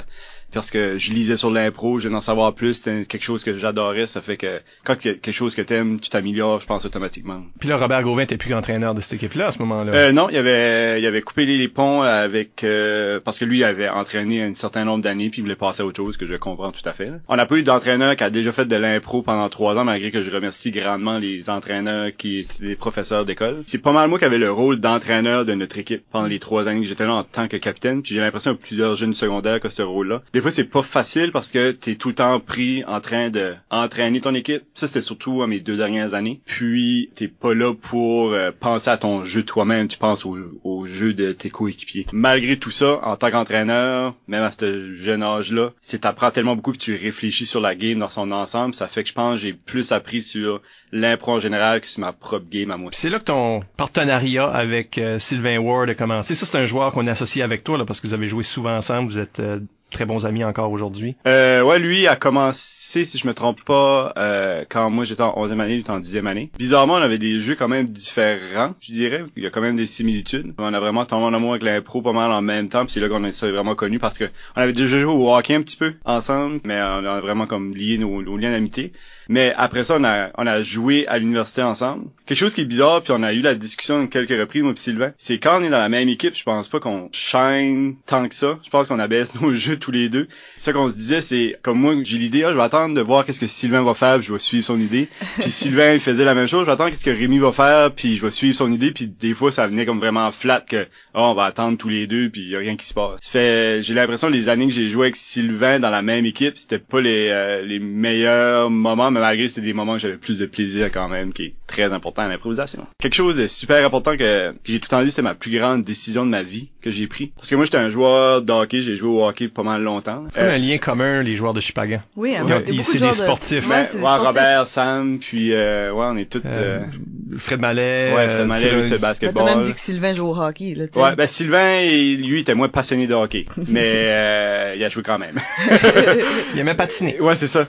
parce 0.53 0.71
que 0.71 0.97
je 0.97 1.13
lisais 1.13 1.37
sur 1.37 1.51
l'impro, 1.51 1.99
je 1.99 2.07
venais 2.07 2.15
d'en 2.15 2.21
savoir 2.21 2.53
plus, 2.53 2.75
c'était 2.75 3.05
quelque 3.05 3.23
chose 3.23 3.43
que 3.43 3.55
j'adorais, 3.55 4.07
ça 4.07 4.21
fait 4.21 4.37
que 4.37 4.59
quand 4.83 5.03
il 5.03 5.07
y 5.07 5.11
a 5.11 5.13
quelque 5.15 5.35
chose 5.35 5.55
que 5.55 5.61
t'aimes, 5.61 5.99
tu 5.99 6.09
t'améliores, 6.09 6.61
je 6.61 6.65
pense 6.65 6.85
automatiquement. 6.85 7.43
Puis 7.59 7.69
là, 7.69 7.77
Robert 7.77 8.03
Gauvin 8.03 8.23
était 8.23 8.37
plus 8.37 8.53
entraîneur 8.53 8.95
de 8.95 9.01
cette 9.01 9.13
équipe-là 9.13 9.47
à 9.47 9.51
ce 9.51 9.59
moment-là. 9.59 9.93
Euh, 9.93 10.11
non, 10.11 10.29
il 10.29 10.37
avait, 10.37 11.01
il 11.01 11.05
avait 11.05 11.21
coupé 11.21 11.45
les, 11.45 11.67
ponts 11.67 12.01
avec 12.01 12.63
euh, 12.63 13.19
parce 13.23 13.37
que 13.37 13.45
lui 13.45 13.59
il 13.59 13.63
avait 13.63 13.89
entraîné 13.89 14.43
un 14.43 14.55
certain 14.55 14.85
nombre 14.85 15.03
d'années 15.03 15.29
puis 15.29 15.39
il 15.39 15.43
voulait 15.43 15.55
passer 15.55 15.83
à 15.83 15.85
autre 15.85 15.97
chose 15.97 16.17
que 16.17 16.25
je 16.25 16.35
comprends 16.35 16.71
tout 16.71 16.87
à 16.87 16.93
fait. 16.93 17.05
Là. 17.05 17.17
On 17.27 17.35
n'a 17.35 17.45
pas 17.45 17.57
eu 17.57 17.63
d'entraîneur 17.63 18.15
qui 18.15 18.23
a 18.23 18.29
déjà 18.29 18.51
fait 18.51 18.65
de 18.65 18.75
l'impro 18.75 19.21
pendant 19.21 19.49
trois 19.49 19.75
ans, 19.75 19.85
malgré 19.85 20.11
que 20.11 20.23
je 20.23 20.31
remercie 20.31 20.71
grandement 20.71 21.19
les 21.19 21.49
entraîneurs 21.49 22.09
qui, 22.17 22.47
les 22.61 22.75
professeurs 22.75 23.25
d'école. 23.25 23.63
C'est 23.67 23.81
pas 23.81 23.91
mal 23.91 24.09
moi 24.09 24.19
qui 24.19 24.25
avait 24.25 24.37
le 24.37 24.51
rôle 24.51 24.79
d'entraîneur 24.79 25.45
de 25.45 25.53
notre 25.53 25.77
équipe 25.77 26.03
pendant 26.11 26.27
les 26.27 26.39
trois 26.39 26.67
années 26.67 26.81
que 26.81 26.87
j'étais 26.87 27.05
là 27.05 27.13
en 27.13 27.23
tant 27.23 27.47
que 27.47 27.57
capitaine. 27.57 28.01
Puis 28.01 28.15
j'ai 28.15 28.21
l'impression 28.21 28.55
que 28.55 28.61
plusieurs 28.61 28.95
jeunes 28.95 29.13
secondaires 29.13 29.59
que 29.59 29.69
ce 29.69 29.81
rôle-là. 29.81 30.21
Des 30.39 30.41
fois 30.41 30.51
c'est 30.51 30.63
pas 30.63 30.83
facile 30.83 31.33
parce 31.33 31.49
que 31.49 31.71
t'es 31.71 31.95
tout 31.95 32.07
le 32.07 32.15
temps 32.15 32.39
pris 32.39 32.85
en 32.85 33.01
train 33.01 33.29
de 33.29 33.55
entraîner 33.69 34.21
ton 34.21 34.33
équipe. 34.33 34.63
Ça 34.73 34.87
c'était 34.87 35.01
surtout 35.01 35.43
à 35.43 35.47
mes 35.47 35.59
deux 35.59 35.75
dernières 35.75 36.13
années. 36.13 36.39
Puis 36.45 37.09
t'es 37.13 37.27
pas 37.27 37.53
là 37.53 37.73
pour 37.73 38.31
euh, 38.31 38.51
penser 38.57 38.89
à 38.89 38.95
ton 38.95 39.25
jeu 39.25 39.43
toi-même, 39.43 39.89
tu 39.89 39.97
penses 39.97 40.25
au, 40.25 40.37
au 40.63 40.85
jeu 40.85 41.13
de 41.13 41.33
tes 41.33 41.49
coéquipiers. 41.49 42.05
Malgré 42.13 42.55
tout 42.55 42.71
ça, 42.71 43.01
en 43.03 43.17
tant 43.17 43.31
qu'entraîneur, 43.31 44.15
même 44.29 44.43
à 44.43 44.51
ce 44.51 44.93
jeune 44.93 45.23
âge-là, 45.23 45.73
c'est 45.81 45.99
t'apprends 45.99 46.31
tellement 46.31 46.55
beaucoup 46.55 46.71
que 46.71 46.77
tu 46.77 46.95
réfléchis 46.95 47.45
sur 47.45 47.59
la 47.59 47.75
game 47.75 47.99
dans 47.99 48.09
son 48.09 48.31
ensemble. 48.31 48.73
Ça 48.73 48.87
fait 48.87 49.03
que 49.03 49.09
je 49.09 49.13
pense 49.15 49.41
j'ai 49.41 49.51
plus 49.51 49.91
appris 49.91 50.21
sur 50.21 50.61
l'impro 50.93 51.33
en 51.33 51.39
général 51.41 51.81
que 51.81 51.87
sur 51.87 51.99
ma 51.99 52.13
propre 52.13 52.45
game 52.49 52.71
à 52.71 52.77
moi. 52.77 52.91
C'est 52.93 53.09
là 53.09 53.19
que 53.19 53.25
ton 53.25 53.59
partenariat 53.75 54.47
avec 54.47 54.99
euh, 54.99 55.19
Sylvain 55.19 55.57
Ward 55.57 55.89
a 55.89 55.95
commencé. 55.95 56.33
Ça, 56.33 56.45
c'est 56.45 56.57
un 56.57 56.65
joueur 56.65 56.93
qu'on 56.93 57.07
associe 57.07 57.43
avec 57.43 57.65
toi, 57.65 57.77
là, 57.77 57.83
parce 57.83 57.99
que 57.99 58.07
vous 58.07 58.13
avez 58.13 58.27
joué 58.27 58.43
souvent 58.43 58.77
ensemble. 58.77 59.09
Vous 59.09 59.19
êtes 59.19 59.41
euh, 59.41 59.59
très 59.89 60.05
bons 60.05 60.25
amis 60.25 60.43
encore 60.43 60.71
aujourd'hui. 60.71 61.15
Euh, 61.27 61.61
ouais, 61.61 61.79
lui 61.79 62.07
a 62.07 62.15
commencé, 62.15 63.05
si 63.05 63.17
je 63.17 63.27
me 63.27 63.33
trompe 63.33 63.63
pas, 63.63 64.13
euh, 64.17 64.63
quand 64.69 64.89
moi 64.89 65.05
j'étais 65.05 65.21
en 65.21 65.33
11e 65.35 65.59
année, 65.59 65.73
lui 65.73 65.81
était 65.81 65.91
en 65.91 65.99
10e 65.99 66.25
année. 66.25 66.51
Bizarrement, 66.57 66.93
on 66.93 66.97
avait 66.97 67.17
des 67.17 67.39
jeux 67.39 67.55
quand 67.55 67.67
même 67.67 67.87
différents, 67.87 68.73
je 68.79 68.93
dirais. 68.93 69.23
Il 69.35 69.43
y 69.43 69.47
a 69.47 69.49
quand 69.49 69.61
même 69.61 69.75
des 69.75 69.87
similitudes. 69.87 70.53
On 70.57 70.73
a 70.73 70.79
vraiment 70.79 71.05
tombé 71.05 71.25
en 71.25 71.33
amour 71.33 71.51
avec 71.51 71.63
l'impro 71.63 72.01
pas 72.01 72.13
mal 72.13 72.31
en 72.31 72.41
même 72.41 72.69
temps, 72.69 72.85
puis 72.85 72.93
c'est 72.93 72.99
là 72.99 73.09
qu'on 73.09 73.31
s'est 73.31 73.51
vraiment 73.51 73.75
connus 73.75 73.99
parce 73.99 74.17
que 74.17 74.25
on 74.55 74.61
avait 74.61 74.73
déjà 74.73 74.99
joué 74.99 75.11
au 75.11 75.33
hockey 75.33 75.55
un 75.55 75.61
petit 75.61 75.77
peu 75.77 75.93
ensemble, 76.05 76.59
mais 76.65 76.81
on 76.81 77.05
a 77.05 77.19
vraiment 77.19 77.47
comme 77.47 77.75
lié 77.75 77.97
nos, 77.97 78.21
nos 78.21 78.37
liens 78.37 78.51
d'amitié. 78.51 78.91
Mais 79.29 79.53
après 79.55 79.83
ça, 79.83 79.97
on 79.99 80.03
a, 80.03 80.31
on 80.37 80.47
a 80.47 80.61
joué 80.63 81.07
à 81.07 81.19
l'université 81.19 81.61
ensemble. 81.61 82.07
Quelque 82.25 82.39
chose 82.39 82.55
qui 82.55 82.61
est 82.61 82.65
bizarre, 82.65 83.03
puis 83.03 83.13
on 83.15 83.21
a 83.21 83.31
eu 83.31 83.41
la 83.41 83.53
discussion 83.53 84.07
quelques 84.07 84.31
reprises, 84.31 84.63
moi 84.63 84.73
et 84.73 84.75
Sylvain, 84.79 85.13
c'est 85.19 85.37
quand 85.37 85.61
on 85.61 85.63
est 85.63 85.69
dans 85.69 85.77
la 85.77 85.87
même 85.87 86.09
équipe, 86.09 86.35
je 86.35 86.43
pense 86.43 86.67
pas 86.67 86.79
qu'on 86.79 87.09
shine 87.11 87.95
tant 88.07 88.27
que 88.27 88.33
ça. 88.33 88.57
Je 88.63 88.69
pense 88.71 88.87
qu'on 88.87 88.97
abaisse 88.97 89.35
nos 89.41 89.53
jeux 89.53 89.77
tous 89.77 89.91
les 89.91 90.09
deux. 90.09 90.27
Ce 90.57 90.71
qu'on 90.71 90.89
se 90.89 90.95
disait, 90.95 91.21
c'est 91.21 91.57
comme 91.61 91.79
moi, 91.79 91.93
j'ai 92.03 92.17
l'idée, 92.17 92.43
ah, 92.43 92.49
je 92.49 92.55
vais 92.55 92.63
attendre 92.63 92.95
de 92.95 93.01
voir 93.01 93.23
qu'est-ce 93.23 93.39
que 93.39 93.47
Sylvain 93.47 93.83
va 93.83 93.93
faire, 93.93 94.17
puis 94.17 94.27
je 94.27 94.33
vais 94.33 94.39
suivre 94.39 94.65
son 94.65 94.79
idée. 94.79 95.07
Puis 95.39 95.49
Sylvain 95.49 95.93
il 95.93 95.99
faisait 95.99 96.25
la 96.25 96.33
même 96.33 96.47
chose, 96.47 96.61
je 96.61 96.65
vais 96.65 96.71
attendre 96.71 96.89
qu'est-ce 96.89 97.05
que 97.05 97.09
Rémi 97.11 97.37
va 97.37 97.51
faire, 97.51 97.91
puis 97.93 98.17
je 98.17 98.25
vais 98.25 98.31
suivre 98.31 98.55
son 98.55 98.71
idée. 98.71 98.91
Puis 98.91 99.07
des 99.07 99.33
fois, 99.33 99.51
ça 99.51 99.67
venait 99.67 99.85
comme 99.85 99.99
vraiment 99.99 100.31
flat 100.31 100.61
que 100.61 100.87
oh, 101.13 101.19
on 101.19 101.33
va 101.35 101.45
attendre 101.45 101.77
tous 101.77 101.89
les 101.89 102.07
deux, 102.07 102.29
puis 102.29 102.41
y 102.41 102.55
a 102.55 102.59
rien 102.59 102.75
qui 102.75 102.87
se 102.87 102.93
passe. 102.93 103.19
Ça 103.21 103.31
fait, 103.31 103.81
j'ai 103.81 103.93
l'impression 103.93 104.29
les 104.29 104.49
années 104.49 104.67
que 104.67 104.73
j'ai 104.73 104.89
joué 104.89 105.07
avec 105.07 105.15
Sylvain 105.15 105.79
dans 105.79 105.91
la 105.91 106.01
même 106.01 106.25
équipe, 106.25 106.57
c'était 106.57 106.79
pas 106.79 106.99
les 106.99 107.29
euh, 107.29 107.61
les 107.61 107.79
meilleurs 107.79 108.69
moments, 108.69 109.11
malgré 109.19 109.49
c'est 109.49 109.61
des 109.61 109.73
moments 109.73 109.93
où 109.93 109.99
j'avais 109.99 110.17
plus 110.17 110.37
de 110.37 110.45
plaisir 110.45 110.89
quand 110.91 111.07
même, 111.09 111.33
qui 111.33 111.43
est 111.43 111.53
très 111.67 111.91
important 111.93 112.23
à 112.23 112.27
l'improvisation. 112.27 112.85
Quelque 113.01 113.13
chose 113.15 113.35
de 113.37 113.47
super 113.47 113.85
important 113.85 114.13
que, 114.17 114.51
que 114.51 114.55
j'ai 114.65 114.79
tout 114.79 114.87
le 114.91 114.97
temps 114.97 115.03
dit, 115.03 115.09
c'était 115.11 115.21
ma 115.21 115.35
plus 115.35 115.51
grande 115.57 115.81
décision 115.83 116.25
de 116.25 116.31
ma 116.31 116.41
vie 116.43 116.69
que 116.81 116.89
j'ai 116.91 117.07
pris. 117.07 117.31
Parce 117.35 117.49
que 117.49 117.55
moi, 117.55 117.65
j'étais 117.65 117.77
un 117.77 117.89
joueur 117.89 118.41
de 118.41 118.51
hockey, 118.51 118.81
j'ai 118.81 118.95
joué 118.95 119.09
au 119.09 119.25
hockey 119.25 119.47
pas 119.47 119.63
mal 119.63 119.81
longtemps. 119.83 120.25
C'est 120.33 120.41
un 120.41 120.57
lien 120.57 120.77
commun, 120.77 121.21
les 121.23 121.35
joueurs 121.35 121.53
de 121.53 121.59
Chipagan. 121.61 122.01
Oui, 122.15 122.35
hein, 122.35 122.43
Ouais, 122.45 122.63
il 122.67 122.75
y 122.75 122.79
a 122.79 122.81
beaucoup 122.81 122.83
c'est 122.91 122.93
de 122.93 122.93
des 122.93 122.99
joueurs 122.99 123.11
de- 123.11 123.15
sportifs. 123.23 123.69
Ouais, 123.69 123.75
Ouais, 123.75 123.85
c'est 123.85 123.97
des 123.97 124.03
ouais, 124.03 124.09
sportifs. 124.09 124.27
Robert, 124.27 124.67
Sam, 124.67 125.19
puis 125.19 125.53
euh, 125.53 125.91
ouais, 125.91 126.05
on 126.09 126.17
est 126.17 126.29
tous... 126.31 126.41
Euh, 126.45 126.79
euh, 126.79 127.37
Fred 127.37 127.59
Mallet. 127.59 128.13
ouais, 128.13 128.19
euh, 128.21 128.35
Fred 128.37 128.47
Mallet, 128.47 128.71
lui, 128.71 128.83
c'est 128.83 128.89
le 128.91 128.95
Ben, 128.97 129.01
basketball. 129.09 129.45
T'as 129.45 129.55
même 129.55 129.63
dit 129.63 129.73
que 129.73 129.79
Sylvain 129.79 130.13
joue 130.13 130.27
au 130.27 130.35
hockey, 130.37 130.73
là, 130.75 130.87
tu 130.87 130.93
sais. 130.93 130.99
Ouais, 131.01 131.15
ben 131.15 131.27
Sylvain, 131.27 131.81
lui, 132.17 132.39
était 132.39 132.55
moins 132.55 132.69
passionné 132.69 133.05
de 133.07 133.13
hockey, 133.13 133.45
mais 133.67 133.83
euh, 133.85 134.73
il 134.75 134.83
a 134.83 134.89
joué 134.89 135.03
quand 135.03 135.19
même. 135.19 135.35
Il 136.53 136.59
aimait 136.59 136.73
patiner. 136.73 137.19
Ouais, 137.19 137.35
c'est 137.35 137.47
ça. 137.47 137.67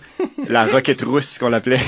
La 0.49 0.67
roquette 0.67 1.03
rousse 1.03 1.39
qu'on 1.41 1.49
l'appelait. 1.49 1.81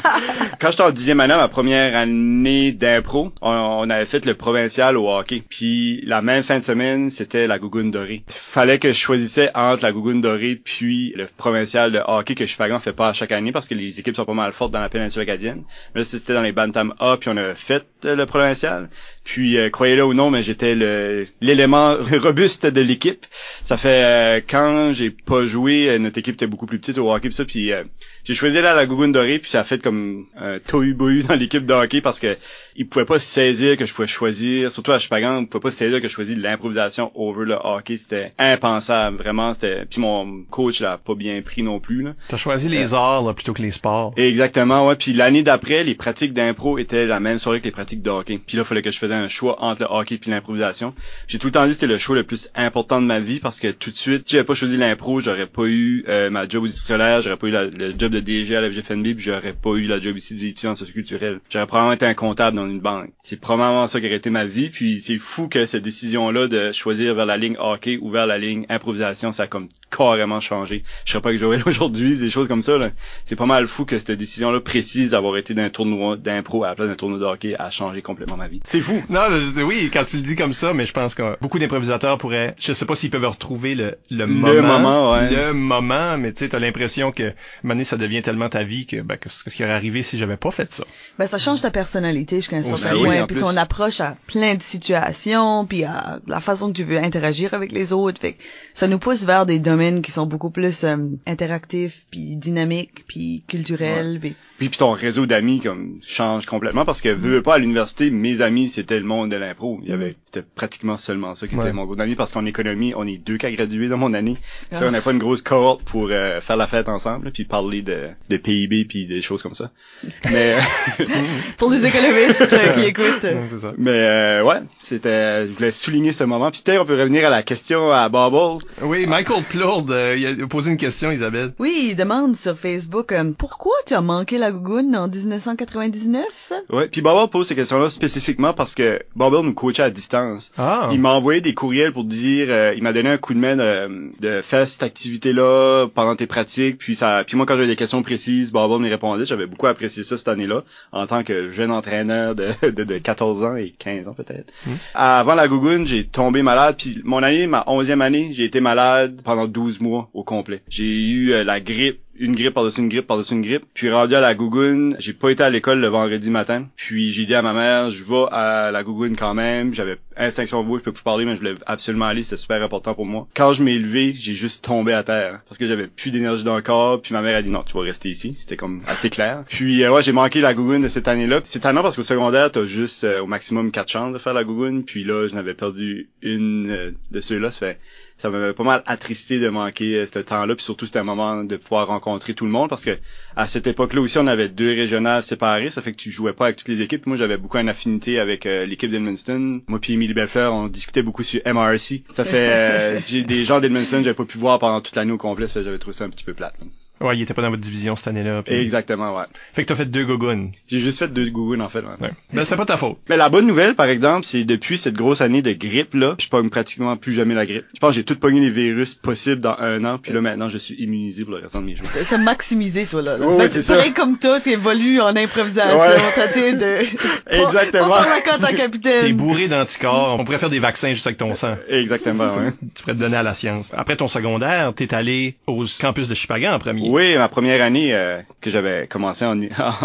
Quand 0.60 0.70
j'étais 0.70 0.82
en 0.82 0.90
dixième 0.90 1.20
année, 1.20 1.34
ma 1.34 1.48
première 1.48 1.96
année 1.96 2.72
d'impro, 2.72 3.32
on, 3.40 3.50
on 3.50 3.88
avait 3.88 4.04
fait 4.04 4.26
le 4.26 4.34
provincial 4.34 4.96
au 4.98 5.08
hockey. 5.08 5.42
Puis 5.48 6.02
la 6.04 6.20
même 6.20 6.42
fin 6.42 6.58
de 6.58 6.64
semaine, 6.64 7.08
c'était 7.08 7.46
la 7.46 7.58
gougoune 7.58 7.90
dorée. 7.90 8.22
Fallait 8.28 8.78
que 8.78 8.88
je 8.88 8.98
choisissais 8.98 9.50
entre 9.54 9.82
la 9.82 9.92
gougoune 9.92 10.20
dorée 10.20 10.60
puis 10.62 11.14
le 11.16 11.26
provincial 11.26 11.92
de 11.92 12.00
hockey 12.06 12.34
que 12.34 12.44
Chipagan 12.44 12.78
fait 12.78 12.92
pas 12.92 13.08
à 13.08 13.12
chaque 13.14 13.32
année 13.32 13.52
parce 13.52 13.68
que 13.68 13.74
les 13.74 13.98
équipes 14.00 14.16
sont 14.16 14.26
pas 14.26 14.34
mal 14.34 14.52
fortes 14.52 14.72
dans 14.72 14.80
la 14.80 14.90
péninsule 14.90 15.22
acadienne. 15.22 15.62
Mais 15.94 16.02
là, 16.02 16.04
c'était 16.04 16.34
dans 16.34 16.42
les 16.42 16.52
Bantam 16.52 16.94
A, 17.00 17.16
puis 17.16 17.30
on 17.30 17.36
a 17.38 17.54
fait 17.54 17.86
euh, 18.04 18.14
le 18.14 18.26
provincial. 18.26 18.90
Puis 19.24 19.56
euh, 19.56 19.70
croyez-le 19.70 20.04
ou 20.04 20.12
non, 20.12 20.30
mais 20.30 20.42
j'étais 20.42 20.74
le 20.74 21.24
l'élément 21.40 21.96
robuste 22.22 22.66
de 22.66 22.80
l'équipe. 22.82 23.26
Ça 23.64 23.76
fait 23.78 24.04
euh, 24.04 24.40
quand 24.46 24.92
j'ai 24.92 25.10
pas 25.10 25.46
joué, 25.46 25.88
euh, 25.88 25.98
notre 25.98 26.18
équipe 26.18 26.34
était 26.34 26.46
beaucoup 26.46 26.66
plus 26.66 26.78
petite 26.78 26.98
au 26.98 27.12
hockey 27.12 27.28
pis 27.28 27.34
ça, 27.34 27.44
puis 27.44 27.72
euh, 27.72 27.84
j'ai 28.24 28.34
choisi 28.34 28.60
là 28.60 28.74
la 28.74 28.86
Gougoune 28.86 29.12
dorée, 29.12 29.38
puis 29.38 29.50
ça 29.50 29.60
a 29.60 29.64
fait 29.64 29.82
comme 29.82 30.26
un 30.36 30.58
tohu 30.58 30.94
bohu 30.94 31.22
dans 31.22 31.34
l'équipe 31.34 31.64
de 31.64 31.72
hockey 31.72 32.00
parce 32.00 32.20
que 32.20 32.36
ils 32.76 32.86
pouvaient 32.88 33.04
pas 33.04 33.18
saisir 33.18 33.76
que 33.76 33.86
je 33.86 33.94
pouvais 33.94 34.06
choisir, 34.08 34.70
surtout 34.72 34.92
à 34.92 34.98
Chupagan, 34.98 35.40
ils 35.40 35.46
pouvaient 35.46 35.62
pas 35.62 35.70
saisir 35.70 36.00
que 36.00 36.08
je 36.08 36.12
choisis 36.12 36.36
de 36.36 36.42
l'improvisation 36.42 37.10
over 37.14 37.44
le 37.44 37.56
hockey, 37.62 37.96
c'était 37.96 38.32
impensable, 38.38 39.16
vraiment, 39.16 39.54
c'était 39.54 39.84
puis 39.86 40.00
mon 40.00 40.42
coach 40.50 40.80
l'a 40.80 40.98
pas 40.98 41.14
bien 41.14 41.40
pris 41.42 41.62
non 41.62 41.80
plus 41.80 42.02
là. 42.02 42.14
T'as 42.28 42.36
choisi 42.36 42.68
les 42.68 42.94
arts 42.94 43.22
là, 43.22 43.34
plutôt 43.34 43.52
que 43.52 43.62
les 43.62 43.70
sports. 43.70 44.12
Exactement, 44.16 44.86
ouais. 44.86 44.96
Puis 44.96 45.12
l'année 45.12 45.42
d'après, 45.42 45.84
les 45.84 45.94
pratiques 45.94 46.32
d'impro 46.32 46.78
étaient 46.78 47.06
la 47.06 47.20
même 47.20 47.38
soirée 47.38 47.60
que 47.60 47.64
les 47.64 47.70
pratiques 47.70 48.02
de 48.02 48.10
hockey. 48.10 48.38
Puis 48.44 48.56
là, 48.56 48.62
il 48.62 48.66
fallait 48.66 48.82
que 48.82 48.90
je 48.90 48.98
faisais 48.98 49.14
un 49.14 49.28
choix 49.28 49.62
entre 49.62 49.82
le 49.82 49.88
hockey 49.90 50.18
puis 50.18 50.30
l'improvisation. 50.30 50.94
J'ai 51.28 51.38
tout 51.38 51.48
le 51.48 51.52
temps 51.52 51.62
dit 51.64 51.68
que 51.70 51.74
c'était 51.74 51.86
le 51.86 51.98
choix 51.98 52.16
le 52.16 52.24
plus 52.24 52.48
important 52.54 53.00
de 53.00 53.06
ma 53.06 53.18
vie 53.18 53.40
parce 53.40 53.60
que 53.60 53.68
tout 53.68 53.90
de 53.90 53.96
suite, 53.96 54.28
si 54.28 54.32
j'avais 54.36 54.44
pas 54.44 54.54
choisi 54.54 54.76
l'impro, 54.76 55.20
j'aurais 55.20 55.46
pas 55.46 55.64
eu 55.64 56.04
euh, 56.08 56.30
ma 56.30 56.48
job 56.48 56.64
au 56.64 56.66
district 56.66 56.86
scolaire, 56.86 57.22
j'aurais 57.22 57.36
pas 57.36 57.46
eu 57.46 57.50
la- 57.50 57.66
le 57.66 57.92
job 57.98 58.12
de 58.12 58.20
DG 58.20 58.56
à 58.56 58.60
la 58.60 58.70
FGFNB, 58.70 59.14
puis 59.14 59.20
j'aurais 59.24 59.52
pas 59.52 59.70
eu 59.74 59.86
la 59.86 60.00
job 60.00 60.16
ici 60.16 60.34
d'étudiant 60.34 60.72
en 60.72 60.76
socioculturel. 60.76 61.40
J'aurais 61.50 61.66
probablement 61.66 61.92
été 61.92 62.06
un 62.06 62.14
comptable 62.14 62.56
dans 62.56 62.66
une 62.70 62.80
banque. 62.80 63.10
C'est 63.22 63.40
probablement 63.40 63.86
ça 63.86 64.00
qui 64.00 64.06
aurait 64.06 64.16
été 64.16 64.30
ma 64.30 64.44
vie. 64.44 64.70
Puis 64.70 65.00
c'est 65.02 65.18
fou 65.18 65.48
que 65.48 65.66
cette 65.66 65.82
décision-là 65.82 66.48
de 66.48 66.72
choisir 66.72 67.14
vers 67.14 67.26
la 67.26 67.36
ligne 67.36 67.56
hockey 67.58 67.98
ou 68.00 68.10
vers 68.10 68.26
la 68.26 68.38
ligne 68.38 68.66
improvisation, 68.68 69.32
ça 69.32 69.44
a 69.44 69.46
comme 69.46 69.68
carrément 69.90 70.40
changé. 70.40 70.82
Je 71.04 71.12
serais 71.12 71.20
pas 71.22 71.30
que 71.32 71.36
je 71.36 71.44
vais 71.46 71.62
aujourd'hui, 71.66 72.16
des 72.16 72.30
choses 72.30 72.48
comme 72.48 72.62
ça. 72.62 72.78
Là 72.78 72.90
c'est 73.24 73.36
pas 73.36 73.46
mal 73.46 73.66
fou 73.66 73.84
que 73.84 73.98
cette 73.98 74.10
décision-là 74.12 74.60
précise 74.60 75.10
d'avoir 75.10 75.36
été 75.36 75.54
d'un 75.54 75.68
tournoi 75.70 76.16
d'impro 76.16 76.64
à 76.64 76.68
la 76.68 76.74
place 76.74 76.88
d'un 76.88 76.94
tournoi 76.94 77.18
de 77.18 77.24
hockey 77.24 77.54
a 77.58 77.70
changé 77.70 78.02
complètement 78.02 78.36
ma 78.36 78.48
vie. 78.48 78.60
C'est 78.64 78.80
fou. 78.80 79.02
Non, 79.08 79.26
je- 79.38 79.62
oui, 79.62 79.90
quand 79.92 80.04
tu 80.04 80.16
le 80.16 80.22
dis 80.22 80.36
comme 80.36 80.52
ça, 80.52 80.72
mais 80.74 80.86
je 80.86 80.92
pense 80.92 81.14
que 81.14 81.36
beaucoup 81.40 81.58
d'improvisateurs 81.58 82.18
pourraient, 82.18 82.54
je 82.58 82.72
sais 82.72 82.86
pas 82.86 82.96
s'ils 82.96 83.10
peuvent 83.10 83.24
retrouver 83.26 83.74
le, 83.74 83.96
le, 84.10 84.26
moment, 84.26 84.62
moment, 84.78 85.12
ouais. 85.12 85.30
le 85.30 85.52
moment, 85.52 86.18
mais 86.18 86.32
tu 86.32 86.40
sais, 86.40 86.48
t'as 86.50 86.58
l'impression 86.58 87.12
que, 87.12 87.22
à 87.22 87.26
un 87.26 87.32
moment 87.62 87.74
donné, 87.74 87.84
ça 87.84 87.96
devient 87.96 88.22
tellement 88.22 88.48
ta 88.48 88.64
vie 88.64 88.86
que, 88.86 89.00
ben, 89.02 89.16
qu'est-ce 89.16 89.44
qu'est-ce 89.44 89.56
qui 89.56 89.64
aurait 89.64 89.72
arrivé 89.72 90.02
si 90.02 90.18
j'avais 90.18 90.36
pas 90.36 90.50
fait 90.50 90.72
ça? 90.72 90.84
Ben, 91.18 91.26
ça 91.26 91.38
change 91.38 91.60
ta 91.60 91.70
personnalité 91.70 92.40
jusqu'à 92.58 92.68
un 92.70 92.72
Aussi, 92.74 92.82
certain 92.82 92.96
oui, 92.96 93.04
point, 93.04 93.22
en 93.22 93.26
puis 93.26 93.36
ton 93.36 93.56
approche 93.56 94.00
à 94.00 94.16
plein 94.26 94.54
de 94.54 94.62
situations, 94.62 95.66
puis 95.66 95.84
à 95.84 96.20
la 96.26 96.40
façon 96.40 96.68
que 96.72 96.76
tu 96.76 96.84
veux 96.84 96.98
interagir 96.98 97.54
avec 97.54 97.72
les 97.72 97.92
autres. 97.92 98.20
Fait 98.20 98.32
que 98.34 98.42
ça 98.74 98.88
nous 98.88 98.98
pousse 98.98 99.24
vers 99.24 99.46
des 99.46 99.58
domaines 99.58 100.02
qui 100.02 100.10
sont 100.10 100.26
beaucoup 100.26 100.50
plus 100.50 100.84
euh, 100.84 100.96
interactifs, 101.26 102.06
puis 102.10 102.36
dynamiques, 102.36 103.04
puis 103.06 103.44
culturels. 103.48 104.18
puis- 104.20 104.34
Puis, 104.60 104.68
puis 104.68 104.78
ton 104.78 104.92
réseau 104.92 105.24
d'amis 105.24 105.60
comme 105.60 105.98
change 106.06 106.44
complètement 106.44 106.84
parce 106.84 107.00
que 107.00 107.08
veux, 107.08 107.42
pas 107.42 107.54
à 107.54 107.58
l'université, 107.58 108.10
mes 108.10 108.42
amis 108.42 108.68
c'était 108.68 109.00
le 109.00 109.06
monde 109.06 109.30
de 109.30 109.36
l'impro. 109.36 109.80
Il 109.82 109.88
y 109.88 109.92
avait 109.92 110.16
c'était 110.26 110.46
pratiquement 110.54 110.98
seulement 110.98 111.34
ça 111.34 111.48
qui 111.48 111.56
Ouais. 111.56 111.62
était 111.62 111.72
mon 111.72 111.86
groupe 111.86 111.96
d'amis 111.96 112.14
parce 112.14 112.30
qu'en 112.32 112.44
économie 112.44 112.92
on 112.94 113.06
est 113.06 113.16
deux 113.16 113.38
qu'à 113.38 113.50
graduer 113.50 113.88
dans 113.88 113.96
mon 113.96 114.12
année. 114.14 114.36
Tu 114.70 114.76
sais, 114.76 114.82
Ah. 114.84 114.88
on 114.88 114.90
n'a 114.92 115.00
pas 115.00 115.12
une 115.12 115.18
grosse 115.18 115.40
cohorte 115.42 115.82
pour 115.82 116.08
euh, 116.10 116.40
faire 116.42 116.58
la 116.58 116.66
fête 116.66 116.88
ensemble 116.90 117.30
puis 117.32 117.44
parler 117.44 117.80
de, 117.82 118.08
de 118.28 118.36
PIB 118.36 118.84
puis 118.84 119.06
des 119.06 119.22
choses 119.22 119.42
comme 119.42 119.54
ça. 119.54 119.70
Mais 120.30 120.54
Pour 121.56 121.70
les 121.70 121.86
économistes 121.86 122.46
euh, 122.52 122.72
qui 122.74 122.84
écoutent. 122.84 123.24
Non, 123.24 123.44
c'est 123.48 123.60
ça. 123.60 123.72
mais 123.78 123.90
euh, 123.92 124.44
ouais, 124.44 124.60
c'était 124.80 125.46
je 125.46 125.52
voulais 125.52 125.70
souligner 125.72 126.12
ce 126.12 126.24
moment. 126.24 126.50
Puis 126.50 126.60
peut-être 126.64 126.82
on 126.82 126.84
peut 126.84 126.98
revenir 126.98 127.26
à 127.26 127.30
la 127.30 127.42
question 127.42 127.90
à 127.92 128.08
Bubble. 128.10 128.62
Oui, 128.82 129.06
Michael 129.06 129.42
Plourde, 129.44 129.90
euh, 129.90 130.16
il 130.18 130.42
a 130.42 130.46
posé 130.46 130.70
une 130.70 130.76
question, 130.76 131.10
Isabelle. 131.10 131.54
Oui, 131.58 131.88
il 131.90 131.96
demande 131.96 132.36
sur 132.36 132.58
Facebook 132.58 133.12
euh, 133.12 133.32
pourquoi 133.36 133.72
tu 133.86 133.94
as 133.94 134.00
manqué 134.02 134.36
la 134.38 134.49
gougoune 134.50 134.96
en 134.96 135.08
1999 135.08 136.52
Ouais, 136.70 136.88
puis 136.88 137.02
Bubble 137.02 137.30
pose 137.30 137.46
ces 137.46 137.54
questions-là 137.54 137.90
spécifiquement 137.90 138.52
parce 138.52 138.74
que 138.74 139.00
Bubble 139.16 139.44
nous 139.44 139.54
coachait 139.54 139.82
à 139.82 139.90
distance. 139.90 140.52
Ah. 140.58 140.88
Il 140.92 141.00
m'a 141.00 141.10
envoyé 141.10 141.40
des 141.40 141.54
courriels 141.54 141.92
pour 141.92 142.04
dire, 142.04 142.48
euh, 142.50 142.74
il 142.76 142.82
m'a 142.82 142.92
donné 142.92 143.10
un 143.10 143.18
coup 143.18 143.34
de 143.34 143.38
main 143.38 143.56
de, 143.56 144.12
de 144.20 144.42
faire 144.42 144.68
cette 144.68 144.82
activité-là 144.82 145.88
pendant 145.94 146.16
tes 146.16 146.26
pratiques, 146.26 146.78
puis 146.78 146.94
ça, 146.94 147.24
puis 147.26 147.36
moi 147.36 147.46
quand 147.46 147.54
j'avais 147.54 147.66
des 147.66 147.76
questions 147.76 148.02
précises, 148.02 148.52
Bubble 148.52 148.82
me 148.82 148.88
répondait. 148.88 149.24
J'avais 149.24 149.46
beaucoup 149.46 149.66
apprécié 149.66 150.04
ça 150.04 150.16
cette 150.18 150.28
année-là 150.28 150.64
en 150.92 151.06
tant 151.06 151.22
que 151.22 151.50
jeune 151.50 151.70
entraîneur 151.70 152.34
de, 152.34 152.48
de, 152.70 152.84
de 152.84 152.98
14 152.98 153.44
ans 153.44 153.56
et 153.56 153.72
15 153.78 154.08
ans 154.08 154.14
peut-être. 154.14 154.52
Mm. 154.66 154.70
Avant 154.94 155.34
la 155.34 155.48
gougoune, 155.48 155.86
j'ai 155.86 156.06
tombé 156.06 156.42
malade, 156.42 156.76
puis 156.78 157.00
mon 157.04 157.22
année, 157.22 157.46
ma 157.46 157.64
onzième 157.66 158.02
année, 158.02 158.30
j'ai 158.32 158.44
été 158.44 158.60
malade 158.60 159.20
pendant 159.24 159.46
12 159.46 159.80
mois 159.80 160.10
au 160.14 160.24
complet. 160.24 160.62
J'ai 160.68 160.84
eu 160.84 161.32
euh, 161.32 161.44
la 161.44 161.60
grippe 161.60 162.00
une 162.20 162.36
grippe 162.36 162.54
par-dessus 162.54 162.80
une 162.80 162.88
grippe 162.88 163.06
par-dessus 163.06 163.32
une 163.32 163.42
grippe. 163.42 163.64
Puis 163.74 163.90
rendu 163.90 164.14
à 164.14 164.20
la 164.20 164.34
gougoune, 164.34 164.94
j'ai 164.98 165.14
pas 165.14 165.30
été 165.30 165.42
à 165.42 165.50
l'école 165.50 165.80
le 165.80 165.88
vendredi 165.88 166.30
matin. 166.30 166.66
Puis 166.76 167.12
j'ai 167.12 167.24
dit 167.24 167.34
à 167.34 167.42
ma 167.42 167.54
mère, 167.54 167.90
je 167.90 168.04
vais 168.04 168.26
à 168.30 168.70
la 168.70 168.84
gougoune 168.84 169.16
quand 169.16 169.34
même. 169.34 169.74
J'avais 169.74 169.98
instinction 170.16 170.62
bouche, 170.62 170.80
je 170.80 170.84
peux 170.84 170.92
plus 170.92 171.02
parler, 171.02 171.24
mais 171.24 171.32
je 171.32 171.38
voulais 171.38 171.54
absolument 171.66 172.04
aller, 172.04 172.22
c'était 172.22 172.36
super 172.36 172.62
important 172.62 172.94
pour 172.94 173.06
moi. 173.06 173.26
Quand 173.34 173.54
je 173.54 173.62
m'ai 173.62 173.78
levé, 173.78 174.14
j'ai 174.16 174.34
juste 174.34 174.62
tombé 174.62 174.92
à 174.92 175.02
terre 175.02 175.40
parce 175.48 175.56
que 175.56 175.66
j'avais 175.66 175.86
plus 175.86 176.10
d'énergie 176.10 176.44
dans 176.44 176.56
le 176.56 176.62
corps. 176.62 177.00
Puis 177.00 177.14
ma 177.14 177.22
mère 177.22 177.38
a 177.38 177.42
dit 177.42 177.50
non, 177.50 177.62
tu 177.62 177.72
vas 177.72 177.82
rester 177.82 178.10
ici. 178.10 178.36
C'était 178.38 178.56
comme 178.56 178.82
assez 178.86 179.08
clair. 179.08 179.44
Puis 179.48 179.82
euh, 179.82 179.90
ouais, 179.90 180.02
j'ai 180.02 180.12
manqué 180.12 180.42
la 180.42 180.52
gougoune 180.52 180.82
de 180.82 180.88
cette 180.88 181.08
année-là. 181.08 181.40
C'est 181.44 181.60
tannant 181.60 181.82
parce 181.82 181.96
qu'au 181.96 182.02
secondaire, 182.02 182.52
t'as 182.52 182.66
juste 182.66 183.04
euh, 183.04 183.22
au 183.22 183.26
maximum 183.26 183.70
quatre 183.70 183.90
chances 183.90 184.12
de 184.12 184.18
faire 184.18 184.34
la 184.34 184.44
gougoune. 184.44 184.84
Puis 184.84 185.04
là, 185.04 185.26
je 185.26 185.34
n'avais 185.34 185.54
perdu 185.54 186.10
une 186.20 186.70
euh, 186.70 186.90
de 187.10 187.20
ceux-là. 187.20 187.50
Ça 187.50 187.66
fait 187.66 187.78
ça 188.20 188.28
m'avait 188.28 188.52
pas 188.52 188.64
mal 188.64 188.82
attristé 188.84 189.40
de 189.40 189.48
manquer 189.48 189.96
euh, 189.96 190.06
ce 190.06 190.18
temps-là, 190.18 190.54
puis 190.54 190.62
surtout 190.62 190.84
c'était 190.84 190.98
un 190.98 191.04
moment 191.04 191.42
de 191.42 191.56
pouvoir 191.56 191.86
rencontrer 191.86 192.34
tout 192.34 192.44
le 192.44 192.50
monde 192.50 192.68
parce 192.68 192.84
que 192.84 192.98
à 193.34 193.46
cette 193.46 193.66
époque-là 193.66 194.02
aussi 194.02 194.18
on 194.18 194.26
avait 194.26 194.48
deux 194.48 194.68
régionales 194.68 195.22
séparées, 195.22 195.70
ça 195.70 195.80
fait 195.80 195.92
que 195.92 195.96
tu 195.96 196.12
jouais 196.12 196.34
pas 196.34 196.44
avec 196.44 196.56
toutes 196.56 196.68
les 196.68 196.82
équipes. 196.82 197.06
Moi 197.06 197.16
j'avais 197.16 197.38
beaucoup 197.38 197.56
une 197.56 197.70
affinité 197.70 198.20
avec 198.20 198.44
euh, 198.44 198.66
l'équipe 198.66 198.90
d'Edmundston. 198.90 199.62
Moi 199.66 199.78
puis 199.80 199.94
Emily 199.94 200.12
Belfleur, 200.12 200.52
on 200.52 200.68
discutait 200.68 201.02
beaucoup 201.02 201.22
sur 201.22 201.40
MRC. 201.46 202.02
Ça 202.14 202.24
fait 202.24 202.50
euh, 202.52 203.00
des 203.24 203.44
gens 203.44 203.58
d'Edmundston 203.60 204.02
j'avais 204.02 204.12
pas 204.12 204.26
pu 204.26 204.36
voir 204.36 204.58
pendant 204.58 204.82
toute 204.82 204.96
l'année 204.96 205.12
au 205.12 205.18
complet, 205.18 205.48
ça 205.48 205.54
fait 205.54 205.64
j'avais 205.64 205.78
trouvé 205.78 205.94
ça 205.94 206.04
un 206.04 206.10
petit 206.10 206.24
peu 206.24 206.34
plate. 206.34 206.56
Ouais, 207.00 207.16
il 207.16 207.22
était 207.22 207.32
pas 207.34 207.42
dans 207.42 207.50
votre 207.50 207.62
division 207.62 207.96
cette 207.96 208.08
année-là. 208.08 208.42
puis- 208.42 208.54
Exactement, 208.54 209.16
ouais. 209.16 209.24
Fait 209.54 209.62
que 209.62 209.68
t'as 209.68 209.74
fait 209.76 209.86
deux 209.86 210.04
gogoons. 210.04 210.50
J'ai 210.68 210.78
juste 210.78 210.98
fait 210.98 211.08
deux 211.12 211.30
gougounes 211.30 211.62
en 211.62 211.68
fait. 211.68 211.80
ouais. 211.80 211.86
Ouais. 212.00 212.10
Ben, 212.32 212.44
c'est 212.44 212.56
pas 212.56 212.66
ta 212.66 212.76
faute. 212.76 212.98
Mais 213.08 213.16
la 213.16 213.28
bonne 213.28 213.46
nouvelle, 213.46 213.74
par 213.74 213.86
exemple, 213.86 214.26
c'est 214.26 214.44
depuis 214.44 214.76
cette 214.78 214.94
grosse 214.94 215.20
année 215.20 215.40
de 215.42 215.52
grippe 215.52 215.94
là, 215.94 216.14
je 216.20 216.28
pogne 216.28 216.50
pratiquement 216.50 216.96
plus 216.96 217.12
jamais 217.12 217.34
la 217.34 217.46
grippe. 217.46 217.64
Je 217.74 217.80
pense 217.80 217.90
que 217.90 217.94
j'ai 217.96 218.04
tout 218.04 218.16
pogné 218.16 218.40
les 218.40 218.50
virus 218.50 218.94
possibles 218.94 219.40
dans 219.40 219.56
un 219.58 219.82
an, 219.84 219.98
puis 219.98 220.12
là 220.12 220.20
maintenant 220.20 220.48
je 220.48 220.58
suis 220.58 220.74
immunisé 220.74 221.24
pour 221.24 221.34
le 221.34 221.40
restant 221.40 221.60
de 221.60 221.66
mes 221.66 221.76
jours. 221.76 221.86
Ça 221.90 222.18
maximisé, 222.18 222.84
toi, 222.86 223.00
là. 223.02 223.16
Ouais, 223.18 223.26
ouais, 223.26 223.38
Ben, 223.38 223.48
c'est 223.48 223.62
ça. 223.62 223.76
pareil 223.76 223.92
comme 223.92 224.18
toi, 224.18 224.38
t'évolues 224.40 225.00
en 225.00 225.16
improvisation, 225.16 225.78
Ouais. 225.80 225.96
t'as 226.14 226.52
de... 226.52 226.84
Exactement. 227.44 227.96
La 227.96 228.20
carte 228.24 228.42
en 228.44 228.46
T'es 228.48 228.54
capitaine. 228.56 229.16
bourré 229.16 229.48
d'anticorps. 229.48 230.16
On 230.20 230.24
pourrait 230.24 230.38
faire 230.38 230.50
des 230.50 230.58
vaccins 230.58 230.92
juste 230.92 231.06
avec 231.06 231.16
ton 231.18 231.34
sang. 231.34 231.56
Exactement, 231.68 232.34
ouais. 232.36 232.52
Tu 232.74 232.82
pourrais 232.82 232.94
te 232.94 233.00
donner 233.00 233.16
à 233.16 233.22
la 233.22 233.34
science. 233.34 233.70
Après 233.76 233.96
ton 233.96 234.08
secondaire, 234.08 234.72
t'es 234.74 234.92
allé 234.94 235.36
au 235.46 235.64
campus 235.80 236.08
de 236.08 236.14
Chipagan 236.14 236.54
en 236.54 236.58
premier. 236.58 236.89
Oui, 236.90 237.16
ma 237.16 237.28
première 237.28 237.62
année 237.62 237.94
euh, 237.94 238.20
que 238.40 238.50
j'avais 238.50 238.88
commencé 238.88 239.24
en, 239.24 239.38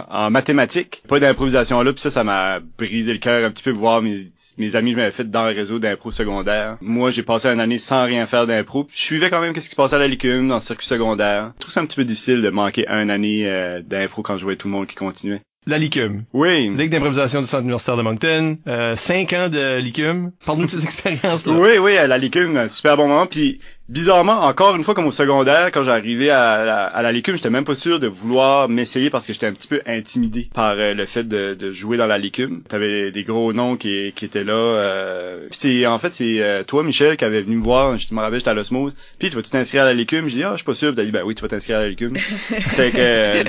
en, 0.10 0.30
mathématiques, 0.32 1.04
pas 1.08 1.20
d'improvisation 1.20 1.82
là, 1.84 1.94
puis 1.94 2.02
ça, 2.02 2.10
ça 2.10 2.24
m'a 2.24 2.60
brisé 2.60 3.14
le 3.14 3.20
cœur 3.20 3.46
un 3.46 3.52
petit 3.52 3.64
peu 3.64 3.74
de 3.74 3.78
voir 3.78 4.02
mes, 4.02 4.26
mes 4.58 4.76
amis 4.76 4.92
que 4.92 4.96
je 4.96 5.02
m'avais 5.02 5.12
fait 5.12 5.30
dans 5.30 5.46
le 5.48 5.54
réseau 5.54 5.78
d'impro 5.78 6.10
secondaire. 6.10 6.78
Moi, 6.82 7.12
j'ai 7.12 7.22
passé 7.22 7.48
une 7.50 7.60
année 7.60 7.78
sans 7.78 8.06
rien 8.06 8.26
faire 8.26 8.48
d'impro. 8.48 8.88
Je 8.92 8.98
suivais 8.98 9.30
quand 9.30 9.40
même 9.40 9.54
qu'est-ce 9.54 9.70
qui 9.70 9.76
se 9.76 9.76
passait 9.76 9.96
à 9.96 10.00
la 10.00 10.08
Licume, 10.08 10.48
dans 10.48 10.56
le 10.56 10.62
circuit 10.62 10.88
secondaire. 10.88 11.52
Je 11.58 11.62
trouve 11.62 11.74
ça 11.74 11.82
un 11.82 11.86
petit 11.86 11.98
peu 11.98 12.06
difficile 12.06 12.42
de 12.42 12.50
manquer 12.50 12.88
une 12.88 13.12
année 13.12 13.44
euh, 13.46 13.82
d'impro 13.84 14.24
quand 14.24 14.38
je 14.38 14.44
voyais 14.44 14.58
tout 14.58 14.68
le 14.68 14.74
monde 14.74 14.88
qui 14.88 14.96
continuait. 14.96 15.42
La 15.68 15.80
LICUM. 15.80 16.26
Oui. 16.34 16.70
Ligue 16.70 16.92
d'improvisation 16.92 17.42
du 17.42 17.48
Centre 17.48 17.64
universitaire 17.64 17.98
de 17.98 18.04
Moncton. 18.04 18.58
Euh, 18.68 18.96
cinq 18.96 19.34
ans 19.34 19.50
de 19.50 19.80
LICUM. 19.80 20.32
Parle-nous 20.46 20.66
de 20.66 20.72
ces 20.72 20.84
expériences-là. 20.84 21.54
Oui, 21.54 21.80
oui, 21.80 21.98
à 21.98 22.06
la 22.06 22.20
Licume, 22.20 22.56
un 22.56 22.68
super 22.68 22.98
bon 22.98 23.08
moment. 23.08 23.26
Puis 23.26 23.60
bizarrement, 23.90 24.42
encore 24.46 24.76
une 24.76 24.84
fois 24.84 24.94
comme 24.96 25.06
au 25.08 25.12
secondaire, 25.12 25.72
quand 25.72 25.84
j'arrivais 25.84 26.30
à 26.30 26.66
la, 26.66 26.84
à 26.86 27.02
la 27.02 27.12
Licume, 27.12 27.36
j'étais 27.36 27.50
même 27.50 27.66
pas 27.66 27.76
sûr 27.76 28.00
de 28.00 28.08
vouloir 28.08 28.68
m'essayer 28.70 29.10
parce 29.10 29.26
que 29.28 29.34
j'étais 29.34 29.46
un 29.48 29.54
petit 29.54 29.68
peu 29.68 29.82
intimidé 29.86 30.50
par 30.54 30.76
euh, 30.78 30.94
le 30.94 31.06
fait 31.06 31.24
de, 31.28 31.54
de 31.54 31.72
jouer 31.72 31.98
dans 31.98 32.08
la 32.08 32.18
Licume. 32.18 32.62
T'avais 32.68 33.12
des 33.12 33.24
gros 33.24 33.54
noms 33.54 33.76
qui, 33.76 34.12
qui 34.16 34.26
étaient 34.26 34.44
là. 34.44 34.54
Euh, 34.54 35.48
puis 35.50 35.60
c'est 35.60 35.86
en 35.86 36.00
fait 36.00 36.12
c'est 36.14 36.42
euh, 36.42 36.64
toi 36.64 36.84
Michel 36.84 37.18
qui 37.18 37.26
avait 37.26 37.42
venu 37.44 37.58
me 37.58 37.64
voir. 37.64 37.98
Je 37.98 38.08
me 38.14 38.20
rappelle 38.20 38.40
j'étais 38.40 38.50
à 38.50 38.54
l'osmose. 38.54 38.94
Puis 39.20 39.30
tu 39.30 39.36
vas-tu 39.36 39.52
t'inscrire 39.52 39.84
à 39.84 39.86
la 39.86 39.94
Licume 39.94 40.28
J'ai 40.30 40.38
dit 40.38 40.44
ah 40.44 40.52
je 40.54 40.58
suis 40.58 40.66
pas 40.66 40.76
sûr. 40.76 40.94
T'as 40.96 41.04
dit 41.04 41.12
ben 41.12 41.24
oui 41.24 41.36
tu 41.36 41.42
vas 41.42 41.48
t'inscrire 41.48 41.78
à 41.78 41.82
la 41.82 41.90
Licume. 41.90 42.16
fait 42.18 42.92
que 42.92 42.98
euh, 42.98 43.44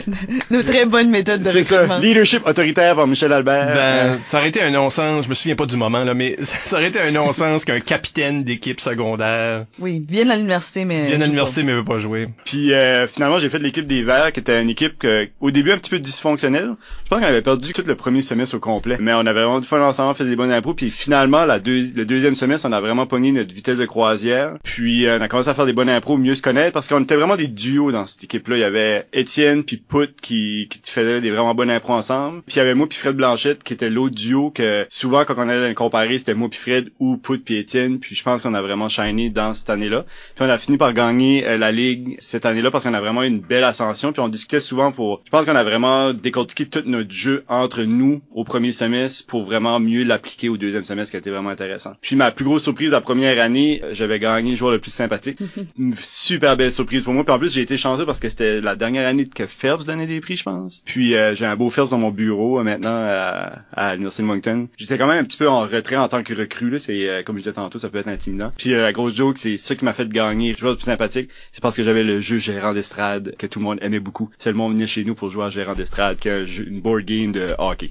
Nos 0.51 0.63
très 0.63 0.85
bonnes 0.87 1.11
méthodes 1.11 1.41
de 1.43 1.49
c'est 1.49 1.65
ça. 1.65 1.83
recrutement. 1.83 1.99
Leadership 1.99 2.47
autoritaire 2.47 2.95
par 2.97 3.07
Michel 3.07 3.33
Albert. 3.33 3.75
Ben, 3.75 4.19
ça 4.19 4.39
aurait 4.39 4.49
été 4.49 4.61
un 4.61 4.71
non-sens, 4.71 5.25
je 5.25 5.29
me 5.31 5.35
souviens 5.35 5.57
pas 5.57 5.67
du 5.67 5.77
moment, 5.77 6.05
là, 6.05 6.15
mais 6.15 6.37
ça 6.43 6.77
aurait 6.77 6.89
été 6.89 7.01
un 7.01 7.11
non-sens 7.11 7.65
qu'un 7.65 7.81
capitaine 7.81 8.45
d'équipe 8.45 8.81
secondaire 8.81 9.65
Oui, 9.79 10.01
viennent 10.27 10.33
à 10.33 10.37
l'université, 10.37 10.85
mais... 10.85 11.13
à 11.13 11.17
l'université 11.17 11.63
mais 11.63 11.73
veut 11.73 11.85
pas 11.85 11.99
jouer. 11.99 12.29
Puis 12.45 12.73
euh, 12.73 13.07
finalement, 13.07 13.39
j'ai 13.39 13.49
fait 13.49 13.59
l'équipe 13.59 13.87
des 13.87 14.03
Verts, 14.03 14.33
qui 14.33 14.41
était 14.41 14.61
une 14.61 14.71
équipe 14.71 14.99
que, 14.99 15.29
au 15.41 15.51
début 15.51 15.73
un 15.73 15.79
petit 15.79 15.91
peu 15.91 15.99
dysfonctionnelle. 15.99 16.75
Je 17.05 17.09
pense 17.09 17.21
qu'on 17.21 17.27
avait 17.27 17.43
perdu 17.43 17.73
tout 17.73 17.83
le 17.87 17.95
premier 17.95 18.23
semestre 18.23 18.57
au 18.57 18.61
complet, 18.61 18.97
mais 19.01 19.13
on 19.13 19.21
avait 19.21 19.41
vraiment 19.41 19.61
du 19.61 19.67
fun 19.67 19.81
ensemble, 19.81 20.15
fait 20.15 20.25
des 20.25 20.37
bonnes 20.37 20.53
impros. 20.53 20.75
Puis 20.75 20.91
finalement, 20.91 21.45
la 21.45 21.59
le 21.59 22.05
deuxième 22.05 22.35
semestre, 22.35 22.69
on 22.69 22.73
a 22.73 22.81
vraiment 22.81 23.07
pogné 23.07 23.33
notre 23.33 23.53
vitesse 23.53 23.79
de 23.79 23.87
croisière. 23.87 24.57
Puis 24.63 25.07
euh, 25.07 25.19
on 25.19 25.23
a 25.23 25.29
commencé 25.29 25.49
à 25.49 25.55
faire 25.55 25.67
des 25.67 25.73
bonnes 25.73 25.89
impros, 25.89 26.17
mieux 26.17 26.35
se 26.35 26.43
connaître, 26.43 26.73
parce 26.73 26.89
qu'on 26.89 27.03
était 27.03 27.17
vraiment 27.17 27.37
des 27.37 27.49
duos 27.49 27.93
dans 27.93 28.07
cette 28.07 28.25
équipe-là. 28.25 28.57
Il 28.57 28.61
y 28.61 28.65
avait 28.65 29.07
Étienne 29.13 29.65
puis 29.65 29.77
Pout 29.77 30.11
qui, 30.21 30.69
qui 30.71 30.81
faisaient 30.91 31.21
des 31.21 31.31
vraiment 31.31 31.55
bonnes 31.55 31.71
impros 31.71 31.95
ensemble. 31.95 32.43
Puis 32.43 32.57
il 32.57 32.59
y 32.59 32.61
avait 32.61 32.75
moi 32.75 32.89
puis 32.89 32.99
Fred 32.99 33.17
Blanchette 33.17 33.63
qui 33.63 33.73
était 33.73 33.91
l'autre 33.91 34.15
duo 34.15 34.51
que 34.51 34.87
souvent 34.89 35.25
quand 35.25 35.35
on 35.37 35.49
allait 35.49 35.69
les 35.69 35.75
comparer, 35.75 36.19
c'était 36.19 36.35
moi 36.35 36.49
puis 36.49 36.59
Fred 36.59 36.91
ou 36.99 37.17
Pout 37.17 37.43
puis 37.45 37.57
Étienne. 37.57 37.99
Puis 37.99 38.15
je 38.15 38.23
pense 38.23 38.43
qu'on 38.43 38.55
a 38.55 38.63
vraiment 38.63 38.89
shiné 38.89 39.31
dans 39.31 39.55
cette 39.55 39.71
année-là. 39.71 40.05
Puis 40.35 40.45
on 40.45 40.49
a 40.49 40.59
fini 40.59 40.79
par 40.79 40.93
gagner 40.93 41.47
euh, 41.47 41.59
la 41.59 41.73
ligue 41.73 42.17
cette 42.21 42.47
année-là 42.47 42.71
parce 42.71 42.85
qu'on 42.85 42.95
a 42.95 43.01
vraiment 43.01 43.23
eu 43.23 43.29
une 43.29 43.41
belle 43.41 43.65
ascension. 43.65 44.13
Puis 44.13 44.21
on 44.21 44.29
discutait 44.29 44.61
souvent 44.61 44.93
pour. 44.93 45.23
Je 45.25 45.31
pense 45.31 45.47
qu'on 45.47 45.57
a 45.57 45.65
vraiment 45.65 46.13
décortiqué 46.13 46.67
tout 46.67 46.83
notre 46.87 47.13
jeu 47.13 47.45
entre 47.49 47.83
nous 47.83 48.21
au 48.33 48.45
premier 48.45 48.73
semestre 48.73 49.27
pour 49.27 49.45
vraiment 49.45 49.81
mieux 49.81 50.05
l'appliquer 50.05 50.49
au 50.49 50.57
deuxième 50.57 50.85
semestre, 50.85 51.11
qui 51.11 51.17
a 51.17 51.21
été 51.21 51.31
vraiment 51.31 51.51
intéressant. 51.51 51.93
Puis 52.01 52.17
ma 52.17 52.31
plus 52.31 52.45
grosse 52.45 52.63
surprise 52.63 52.91
la 52.91 53.01
première 53.01 53.43
année, 53.43 53.81
euh, 53.85 53.91
j'avais 53.93 54.19
gagné 54.19 54.51
le 54.51 54.57
joueur 54.57 54.73
le 54.73 54.81
plus 54.81 54.93
sympathique. 54.93 55.39
une 55.79 55.95
super 55.99 56.57
belle 56.57 56.73
surprise 56.73 57.05
pour 57.05 57.13
moi. 57.13 57.25
Puis 57.25 57.35
en 57.35 57.39
plus 57.39 57.53
j'ai 57.53 57.63
été 57.63 57.77
chanceux 57.77 58.07
parce 58.07 58.21
que 58.21 58.29
c'était 58.29 58.61
la 58.61 58.77
dernière 58.77 59.09
année 59.09 59.27
que 59.27 59.47
Phelps 59.47 59.85
donnait 59.85 60.07
des 60.07 60.21
prix, 60.21 60.37
je 60.37 60.45
pense. 60.45 60.83
Puis 60.85 61.15
euh, 61.15 61.35
j'ai 61.35 61.47
un 61.47 61.57
beau 61.57 61.71
Phelps 61.71 61.91
dans 61.91 61.99
mon 61.99 62.11
bureau 62.11 62.61
euh, 62.61 62.63
maintenant 62.63 63.05
à, 63.07 63.63
à 63.73 63.93
l'université 63.93 64.23
de 64.23 64.29
Moncton. 64.29 64.69
J'étais 64.77 64.99
quand 64.99 65.07
même 65.07 65.19
un 65.19 65.25
petit 65.25 65.37
peu 65.37 65.49
en 65.49 65.61
retrait 65.61 65.97
en 65.97 66.09
tant 66.09 66.23
que 66.23 66.35
recrue 66.35 66.71
là. 66.71 66.79
C'est 66.79 67.09
euh, 67.09 67.23
comme 67.23 67.37
je 67.37 67.43
disais 67.43 67.53
tantôt, 67.53 67.79
ça 67.79 67.89
peut 67.89 67.99
être 67.99 68.09
intimidant. 68.09 68.53
Puis 68.57 68.75
euh, 68.75 68.83
la 68.83 68.93
grosse 68.93 69.15
joke, 69.15 69.39
c'est 69.39 69.57
ça 69.57 69.75
qui 69.75 69.85
m'a 69.85 69.93
fait 69.93 70.06
gagner 70.13 70.53
le 70.53 70.59
joueur 70.59 70.73
le 70.73 70.77
plus 70.77 70.85
sympathique. 70.85 71.31
C'est 71.53 71.63
parce 71.63 71.77
que 71.77 71.83
j'avais 71.83 72.03
le 72.03 72.21
jeu 72.21 72.39
gérant 72.39 72.73
d'estrade 72.73 73.35
que 73.39 73.47
tout 73.47 73.59
le 73.59 73.65
monde 73.65 73.79
aimait 73.83 74.01
beaucoup. 74.01 74.31
Le 74.45 74.53
monde 74.53 74.75
venait 74.75 74.87
chez 74.87 75.05
nous 75.05 75.15
pour 75.15 75.31
jouer 75.31 75.45
à 75.45 75.51
gérant 75.51 75.75
d'estrade, 75.75 76.19
qui 76.19 76.29
est 76.29 76.33
un 76.33 76.47
jeu- 76.47 76.67
une 76.69 76.81
board 76.81 77.05
game 77.05 77.33
de 77.33 77.49
hockey. 77.59 77.91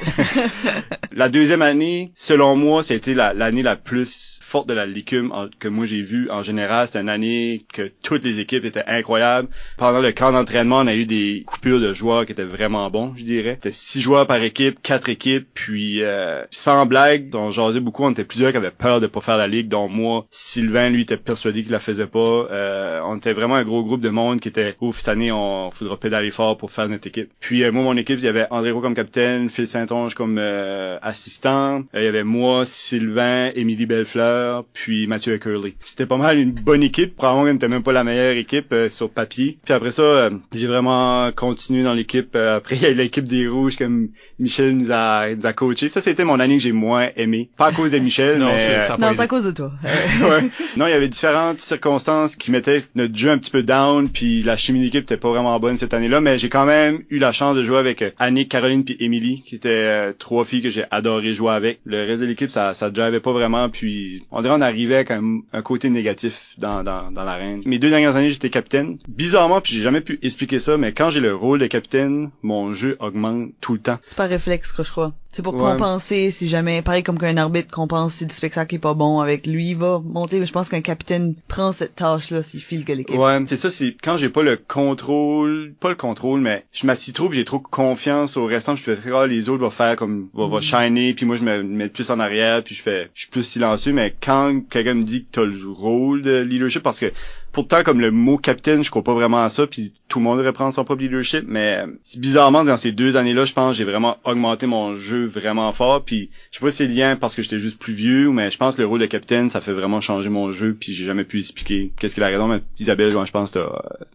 la 1.12 1.28
deuxième 1.28 1.62
année, 1.62 2.12
selon 2.14 2.56
moi, 2.56 2.82
c'était 2.82 3.14
la- 3.14 3.34
l'année 3.34 3.62
la, 3.62 3.76
plus 3.76 4.38
forte 4.42 4.68
de 4.68 4.74
la 4.74 4.86
licume 4.86 5.30
en- 5.32 5.48
que 5.58 5.68
moi 5.68 5.86
j'ai 5.86 6.02
vue 6.02 6.30
en 6.30 6.42
général. 6.42 6.86
C'était 6.86 7.00
une 7.00 7.08
année 7.08 7.64
que 7.72 7.90
toutes 8.02 8.24
les 8.24 8.40
équipes 8.40 8.64
étaient 8.64 8.84
incroyables. 8.86 9.48
Pendant 9.76 10.00
le 10.00 10.12
camp 10.12 10.32
d'entraînement, 10.32 10.78
on 10.78 10.86
a 10.86 10.94
eu 10.94 11.06
des 11.06 11.42
coupures 11.46 11.80
de 11.80 11.92
joueurs 11.94 12.26
qui 12.26 12.32
étaient 12.32 12.44
vraiment 12.44 12.90
bons, 12.90 13.14
je 13.16 13.24
dirais. 13.24 13.54
C'était 13.54 13.72
six 13.72 14.00
joueurs 14.00 14.26
par 14.26 14.42
équipe, 14.42 14.80
quatre 14.82 15.08
équipes, 15.08 15.46
puis 15.54 16.02
euh, 16.02 16.42
sans 16.50 16.86
blague, 16.86 17.30
on 17.34 17.50
jasait 17.50 17.80
beaucoup, 17.80 18.04
on 18.04 18.10
était 18.10 18.24
plusieurs 18.24 18.50
qui 18.52 18.56
avaient 18.56 18.70
peur 18.70 19.00
de 19.00 19.06
pas 19.06 19.20
faire 19.20 19.36
la 19.36 19.48
ligue, 19.48 19.68
dont 19.68 19.88
moi. 19.88 20.26
Sylvain, 20.30 20.90
lui, 20.90 21.02
était 21.02 21.16
persuadé 21.16 21.51
qu'il 21.60 21.72
la 21.72 21.78
faisait 21.80 22.06
pas. 22.06 22.18
Euh, 22.50 23.00
on 23.04 23.16
était 23.16 23.32
vraiment 23.32 23.56
un 23.56 23.64
gros 23.64 23.82
groupe 23.84 24.00
de 24.00 24.08
monde 24.08 24.40
qui 24.40 24.48
était, 24.48 24.76
ouf, 24.80 24.98
cette 24.98 25.08
année, 25.08 25.30
on 25.32 25.70
faudra 25.70 25.96
pédaler 25.96 26.30
fort 26.30 26.56
pour 26.56 26.70
faire 26.70 26.88
notre 26.88 27.06
équipe. 27.06 27.30
Puis 27.40 27.62
euh, 27.64 27.72
moi, 27.72 27.82
mon 27.82 27.96
équipe, 27.96 28.18
il 28.18 28.24
y 28.24 28.28
avait 28.28 28.46
André 28.50 28.70
Roux 28.70 28.80
comme 28.80 28.94
capitaine, 28.94 29.50
Phil 29.50 29.68
Saint-Onge 29.68 30.14
comme 30.14 30.38
euh, 30.38 30.98
assistant. 31.02 31.82
Euh, 31.94 32.00
il 32.00 32.04
y 32.04 32.06
avait 32.08 32.24
moi, 32.24 32.64
Sylvain, 32.66 33.50
Émilie 33.54 33.86
Bellefleur, 33.86 34.64
puis 34.72 35.06
Mathieu 35.06 35.36
Curly. 35.38 35.74
C'était 35.80 36.06
pas 36.06 36.16
mal 36.16 36.38
une 36.38 36.52
bonne 36.52 36.82
équipe. 36.82 37.16
Probablement 37.16 37.44
qu'elle 37.46 37.52
n'était 37.54 37.68
même 37.68 37.82
pas 37.82 37.92
la 37.92 38.04
meilleure 38.04 38.36
équipe 38.36 38.72
euh, 38.72 38.88
sur 38.88 39.10
papier. 39.10 39.58
Puis 39.64 39.74
après 39.74 39.90
ça, 39.90 40.02
euh, 40.02 40.30
j'ai 40.52 40.66
vraiment 40.66 41.30
continué 41.32 41.82
dans 41.82 41.92
l'équipe. 41.94 42.34
Euh, 42.34 42.56
après, 42.56 42.76
il 42.76 42.82
y 42.82 42.86
a 42.86 42.90
eu 42.90 42.94
l'équipe 42.94 43.24
des 43.24 43.46
Rouges 43.48 43.76
comme 43.76 44.08
Michel 44.38 44.76
nous 44.76 44.90
a, 44.92 45.34
nous 45.34 45.46
a 45.46 45.52
coaché. 45.52 45.88
Ça, 45.88 46.00
c'était 46.00 46.24
mon 46.24 46.40
année 46.40 46.56
que 46.56 46.62
j'ai 46.62 46.72
moins 46.72 47.08
aimé. 47.16 47.48
Pas 47.56 47.66
à 47.66 47.72
cause 47.72 47.92
de 47.92 47.98
Michel, 47.98 48.38
Non, 48.42 48.46
mais... 48.46 48.68
euh, 48.90 48.96
Non, 48.98 49.10
c'est 49.14 49.20
à 49.22 49.26
cause 49.26 49.44
de 49.44 49.50
toi. 49.50 49.72
ouais. 49.84 50.42
Non, 50.76 50.86
il 50.86 50.90
y 50.90 50.94
avait 50.94 51.08
différentes 51.42 51.60
circonstances 51.60 52.36
qui 52.36 52.50
mettaient 52.50 52.84
notre 52.94 53.16
jeu 53.16 53.30
un 53.30 53.38
petit 53.38 53.50
peu 53.50 53.62
down, 53.62 54.08
puis 54.08 54.42
la 54.42 54.56
chimie 54.56 54.80
d'équipe 54.80 55.02
était 55.02 55.16
pas 55.16 55.30
vraiment 55.30 55.58
bonne 55.58 55.76
cette 55.76 55.94
année-là, 55.94 56.20
mais 56.20 56.38
j'ai 56.38 56.48
quand 56.48 56.64
même 56.64 57.02
eu 57.10 57.18
la 57.18 57.32
chance 57.32 57.56
de 57.56 57.64
jouer 57.64 57.78
avec 57.78 58.02
euh, 58.02 58.10
Annick, 58.18 58.48
Caroline 58.48 58.84
puis 58.84 58.96
Émilie, 59.00 59.42
qui 59.44 59.56
étaient 59.56 59.68
euh, 59.70 60.12
trois 60.16 60.44
filles 60.44 60.62
que 60.62 60.70
j'ai 60.70 60.84
adoré 60.90 61.34
jouer 61.34 61.52
avec. 61.52 61.80
Le 61.84 62.06
reste 62.06 62.20
de 62.20 62.26
l'équipe, 62.26 62.50
ça 62.50 62.74
ça 62.74 62.90
drivait 62.90 63.20
pas 63.20 63.32
vraiment, 63.32 63.68
puis 63.68 64.24
on 64.30 64.42
dirait 64.42 64.54
on 64.56 64.60
arrivait 64.60 64.96
avec 64.96 65.10
un, 65.10 65.40
un 65.52 65.62
côté 65.62 65.90
négatif 65.90 66.54
dans, 66.58 66.82
dans, 66.84 67.10
dans 67.10 67.24
l'arène. 67.24 67.62
Mes 67.66 67.78
deux 67.78 67.90
dernières 67.90 68.16
années, 68.16 68.30
j'étais 68.30 68.50
capitaine. 68.50 68.98
Bizarrement, 69.08 69.60
puis 69.60 69.74
j'ai 69.74 69.82
jamais 69.82 70.00
pu 70.00 70.18
expliquer 70.22 70.60
ça, 70.60 70.76
mais 70.76 70.92
quand 70.92 71.10
j'ai 71.10 71.20
le 71.20 71.34
rôle 71.34 71.58
de 71.58 71.66
capitaine, 71.66 72.30
mon 72.42 72.72
jeu 72.72 72.96
augmente 73.00 73.50
tout 73.60 73.72
le 73.72 73.80
temps. 73.80 73.98
C'est 74.06 74.16
par 74.16 74.28
réflexe, 74.28 74.72
que 74.72 74.82
je 74.82 74.90
crois. 74.90 75.12
C'est 75.34 75.42
pour 75.42 75.54
Ouais. 75.54 75.72
compenser 75.72 76.30
si 76.30 76.46
jamais, 76.46 76.82
pareil 76.82 77.02
comme 77.02 77.18
qu'un 77.18 77.38
arbitre 77.38 77.70
compense 77.70 78.16
si 78.16 78.26
du 78.26 78.34
spectacle 78.34 78.74
est 78.74 78.78
pas 78.78 78.92
bon 78.92 79.20
avec 79.20 79.46
lui, 79.46 79.70
il 79.70 79.76
va 79.76 79.98
monter, 80.04 80.38
mais 80.38 80.44
je 80.44 80.52
pense 80.52 80.68
qu'un 80.68 80.82
capitaine 80.82 81.34
prend 81.48 81.72
cette 81.72 81.94
tâche-là 81.94 82.42
s'il 82.42 82.60
file 82.60 82.84
que 82.84 82.92
l'équipe. 82.92 83.16
Ouais, 83.18 83.38
c'est 83.46 83.56
ça, 83.56 83.70
c'est 83.70 83.96
quand 84.02 84.18
j'ai 84.18 84.28
pas 84.28 84.42
le 84.42 84.56
contrôle, 84.58 85.72
pas 85.80 85.88
le 85.88 85.94
contrôle, 85.94 86.40
mais 86.40 86.64
je 86.72 86.86
m'assis 86.86 87.14
trop, 87.14 87.32
j'ai 87.32 87.46
trop 87.46 87.58
confiance 87.58 88.36
au 88.36 88.44
restant, 88.44 88.76
je 88.76 88.82
fais 88.82 88.98
ah, 89.14 89.26
les 89.26 89.48
autres 89.48 89.62
vont 89.64 89.70
faire 89.70 89.96
comme 89.96 90.28
vont, 90.34 90.48
vont 90.48 90.60
shiner, 90.60 91.14
puis 91.14 91.24
moi 91.24 91.36
je 91.36 91.44
me 91.44 91.62
mets 91.62 91.88
plus 91.88 92.10
en 92.10 92.20
arrière, 92.20 92.62
puis 92.62 92.74
je 92.74 92.82
fais 92.82 93.10
je 93.14 93.20
suis 93.20 93.30
plus 93.30 93.42
silencieux, 93.42 93.92
mais 93.94 94.14
quand 94.22 94.60
quelqu'un 94.68 94.94
me 94.94 95.02
dit 95.02 95.24
que 95.24 95.28
t'as 95.32 95.44
le 95.44 95.56
rôle 95.70 96.20
de 96.20 96.40
leadership 96.42 96.82
parce 96.82 96.98
que 96.98 97.10
Pourtant, 97.52 97.82
comme 97.82 98.00
le 98.00 98.10
mot 98.10 98.38
capitaine, 98.38 98.82
je 98.82 98.90
crois 98.90 99.04
pas 99.04 99.14
vraiment 99.14 99.42
à 99.42 99.48
ça, 99.48 99.66
puis 99.66 99.92
tout 100.08 100.18
le 100.18 100.24
monde 100.24 100.38
devrait 100.38 100.52
prendre 100.52 100.74
son 100.74 100.84
propre 100.84 101.02
leadership, 101.02 101.44
mais 101.46 101.84
bizarrement, 102.16 102.64
dans 102.64 102.76
ces 102.76 102.92
deux 102.92 103.16
années-là, 103.16 103.44
je 103.44 103.52
pense 103.52 103.76
j'ai 103.76 103.84
vraiment 103.84 104.16
augmenté 104.24 104.66
mon 104.66 104.94
jeu 104.94 105.26
vraiment 105.26 105.70
fort, 105.72 106.04
puis 106.04 106.30
je 106.50 106.58
sais 106.58 106.64
pas 106.64 106.70
si 106.70 106.78
c'est 106.78 106.86
lien 106.86 107.16
parce 107.16 107.34
que 107.34 107.42
j'étais 107.42 107.58
juste 107.58 107.78
plus 107.78 107.92
vieux, 107.92 108.30
mais 108.30 108.50
je 108.50 108.56
pense 108.56 108.76
que 108.76 108.82
le 108.82 108.88
rôle 108.88 109.00
de 109.00 109.06
capitaine, 109.06 109.50
ça 109.50 109.60
fait 109.60 109.72
vraiment 109.72 110.00
changer 110.00 110.30
mon 110.30 110.50
jeu, 110.50 110.76
puis 110.78 110.92
j'ai 110.92 111.04
jamais 111.04 111.24
pu 111.24 111.40
expliquer 111.40 111.92
qu'est-ce 111.98 112.14
qu'il 112.14 112.22
a 112.22 112.28
raison, 112.28 112.48
mais 112.48 112.60
Isabelle, 112.78 113.10
je 113.10 113.30
pense 113.30 113.50
que 113.50 113.58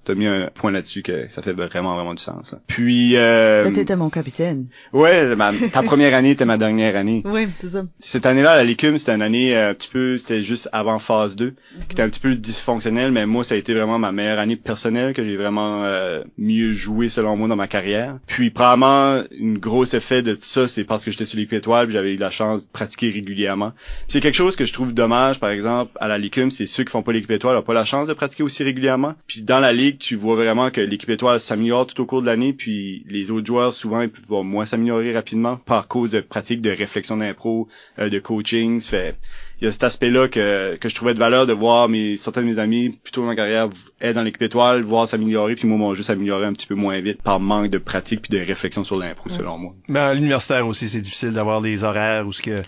t'as 0.04 0.14
as 0.14 0.16
mis 0.16 0.26
un 0.26 0.50
point 0.54 0.72
là-dessus 0.72 1.04
que 1.04 1.28
ça 1.30 1.42
fait 1.42 1.54
vraiment, 1.54 1.96
vraiment 1.96 2.16
du 2.16 2.24
sens. 2.24 2.56
Puis... 2.66 3.16
Euh, 3.16 3.70
t'étais 3.72 3.96
mon 3.96 4.10
capitaine. 4.10 4.68
Ouais, 4.94 5.36
ta 5.72 5.84
première 5.84 6.16
année 6.16 6.32
était 6.32 6.46
ma 6.46 6.58
dernière 6.58 6.96
année. 6.96 7.22
Oui, 7.26 7.48
c'est 7.60 7.70
ça. 7.70 7.86
Cette 8.00 8.26
année-là, 8.26 8.56
la 8.56 8.64
Lécume, 8.64 8.98
c'était 8.98 9.14
une 9.14 9.22
année 9.22 9.56
euh, 9.56 9.72
un 9.72 9.74
petit 9.76 9.90
peu, 9.90 10.18
c'était 10.18 10.44
juste 10.44 10.70
avant 10.72 10.98
phase 10.98 11.36
2, 11.36 11.54
qui 11.88 11.92
était 11.92 12.02
un 12.02 12.10
petit 12.10 12.20
peu 12.20 12.34
dysfonctionnelle, 12.36 13.12
mais 13.12 13.27
moi, 13.28 13.44
ça 13.44 13.56
a 13.56 13.58
été 13.58 13.74
vraiment 13.74 14.00
ma 14.00 14.12
meilleure 14.12 14.40
année 14.40 14.56
personnelle, 14.56 15.14
que 15.14 15.24
j'ai 15.24 15.38
vraiment 15.38 15.84
euh, 15.84 16.24
mieux 16.38 16.72
joué 16.72 17.10
selon 17.10 17.36
moi 17.38 17.48
dans 17.48 17.56
ma 17.56 17.68
carrière. 17.68 18.18
Puis 18.26 18.50
probablement, 18.50 19.24
une 19.38 19.58
grosse 19.58 19.94
effet 19.94 20.22
de 20.22 20.34
tout 20.34 20.42
ça, 20.42 20.68
c'est 20.68 20.84
parce 20.84 21.04
que 21.04 21.12
j'étais 21.12 21.26
sur 21.26 21.38
l'équipe 21.38 21.54
étoile, 21.54 21.90
j'avais 21.90 22.14
eu 22.14 22.18
la 22.18 22.32
chance 22.32 22.64
de 22.64 22.72
pratiquer 22.72 23.12
régulièrement. 23.12 23.74
C'est 24.08 24.22
quelque 24.22 24.36
chose 24.36 24.56
que 24.56 24.66
je 24.66 24.74
trouve 24.74 24.94
dommage, 24.94 25.40
par 25.40 25.50
exemple, 25.50 25.92
à 26.00 26.08
la 26.08 26.18
Licume, 26.18 26.52
c'est 26.52 26.68
ceux 26.68 26.84
qui 26.84 26.92
font 26.92 27.04
pas 27.04 27.12
l'équipe 27.12 27.32
étoile 27.32 27.56
n'ont 27.56 27.62
pas 27.62 27.74
la 27.74 27.86
chance 27.86 28.08
de 28.08 28.14
pratiquer 28.14 28.44
aussi 28.44 28.64
régulièrement. 28.64 29.16
Puis 29.28 29.42
dans 29.42 29.60
la 29.60 29.74
ligue, 29.74 29.98
tu 29.98 30.16
vois 30.16 30.36
vraiment 30.36 30.72
que 30.72 30.82
l'équipe 30.82 31.10
étoile 31.10 31.40
s'améliore 31.40 31.88
tout 31.88 32.02
au 32.02 32.06
cours 32.06 32.22
de 32.22 32.28
l'année, 32.28 32.54
puis 32.54 33.04
les 33.08 33.32
autres 33.32 33.46
joueurs, 33.46 33.74
souvent, 33.74 34.02
ils 34.02 34.10
peuvent 34.10 34.44
moins 34.44 34.66
s'améliorer 34.66 35.14
rapidement 35.14 35.58
par 35.58 35.88
cause 35.88 36.12
de 36.12 36.22
pratiques 36.22 36.62
de 36.62 36.70
réflexion 36.70 37.18
d'impro, 37.18 37.68
euh, 38.00 38.10
de 38.10 38.20
coaching. 38.20 38.82
Fait 38.82 39.16
il 39.60 39.66
y 39.66 39.68
a 39.68 39.72
cet 39.72 39.84
aspect-là 39.84 40.28
que, 40.28 40.76
que 40.76 40.88
je 40.88 40.96
trouvais 40.96 41.14
de 41.14 41.20
valeur 41.20 41.48
de 41.48 41.54
voir 41.54 41.90
mes 41.90 42.18
certains 42.18 42.42
de 42.42 42.48
mes 42.48 42.60
amis 42.60 42.90
plutôt 42.90 43.22
dans 43.22 43.28
ma 43.28 43.36
carrière 43.36 43.70
être 44.02 44.16
dans 44.16 44.24
l'équipe 44.24 44.42
étoile, 44.42 44.84
voir 44.84 45.08
s'améliorer, 45.08 45.56
puis 45.56 45.68
moi 45.68 45.78
mon 45.78 45.94
jeu 45.94 46.04
s'améliorer 46.04 46.46
un 46.46 46.54
petit 46.54 46.68
peu 46.68 46.76
moins 46.76 47.00
vite 47.00 47.22
par 47.22 47.40
manque 47.40 47.70
de 47.70 47.78
pratique 47.78 48.22
puis 48.22 48.38
de 48.38 48.46
réflexion 48.46 48.84
sur 48.84 48.98
l'impro 48.98 49.30
selon 49.30 49.58
moi. 49.58 49.74
Mais 49.88 50.00
à 50.00 50.14
l'universitaire 50.14 50.68
aussi, 50.68 50.90
c'est 50.90 51.02
difficile 51.02 51.32
d'avoir 51.32 51.62
les 51.62 51.84
horaires 51.84 52.28
ou 52.28 52.34
ce 52.34 52.42
que 52.42 52.62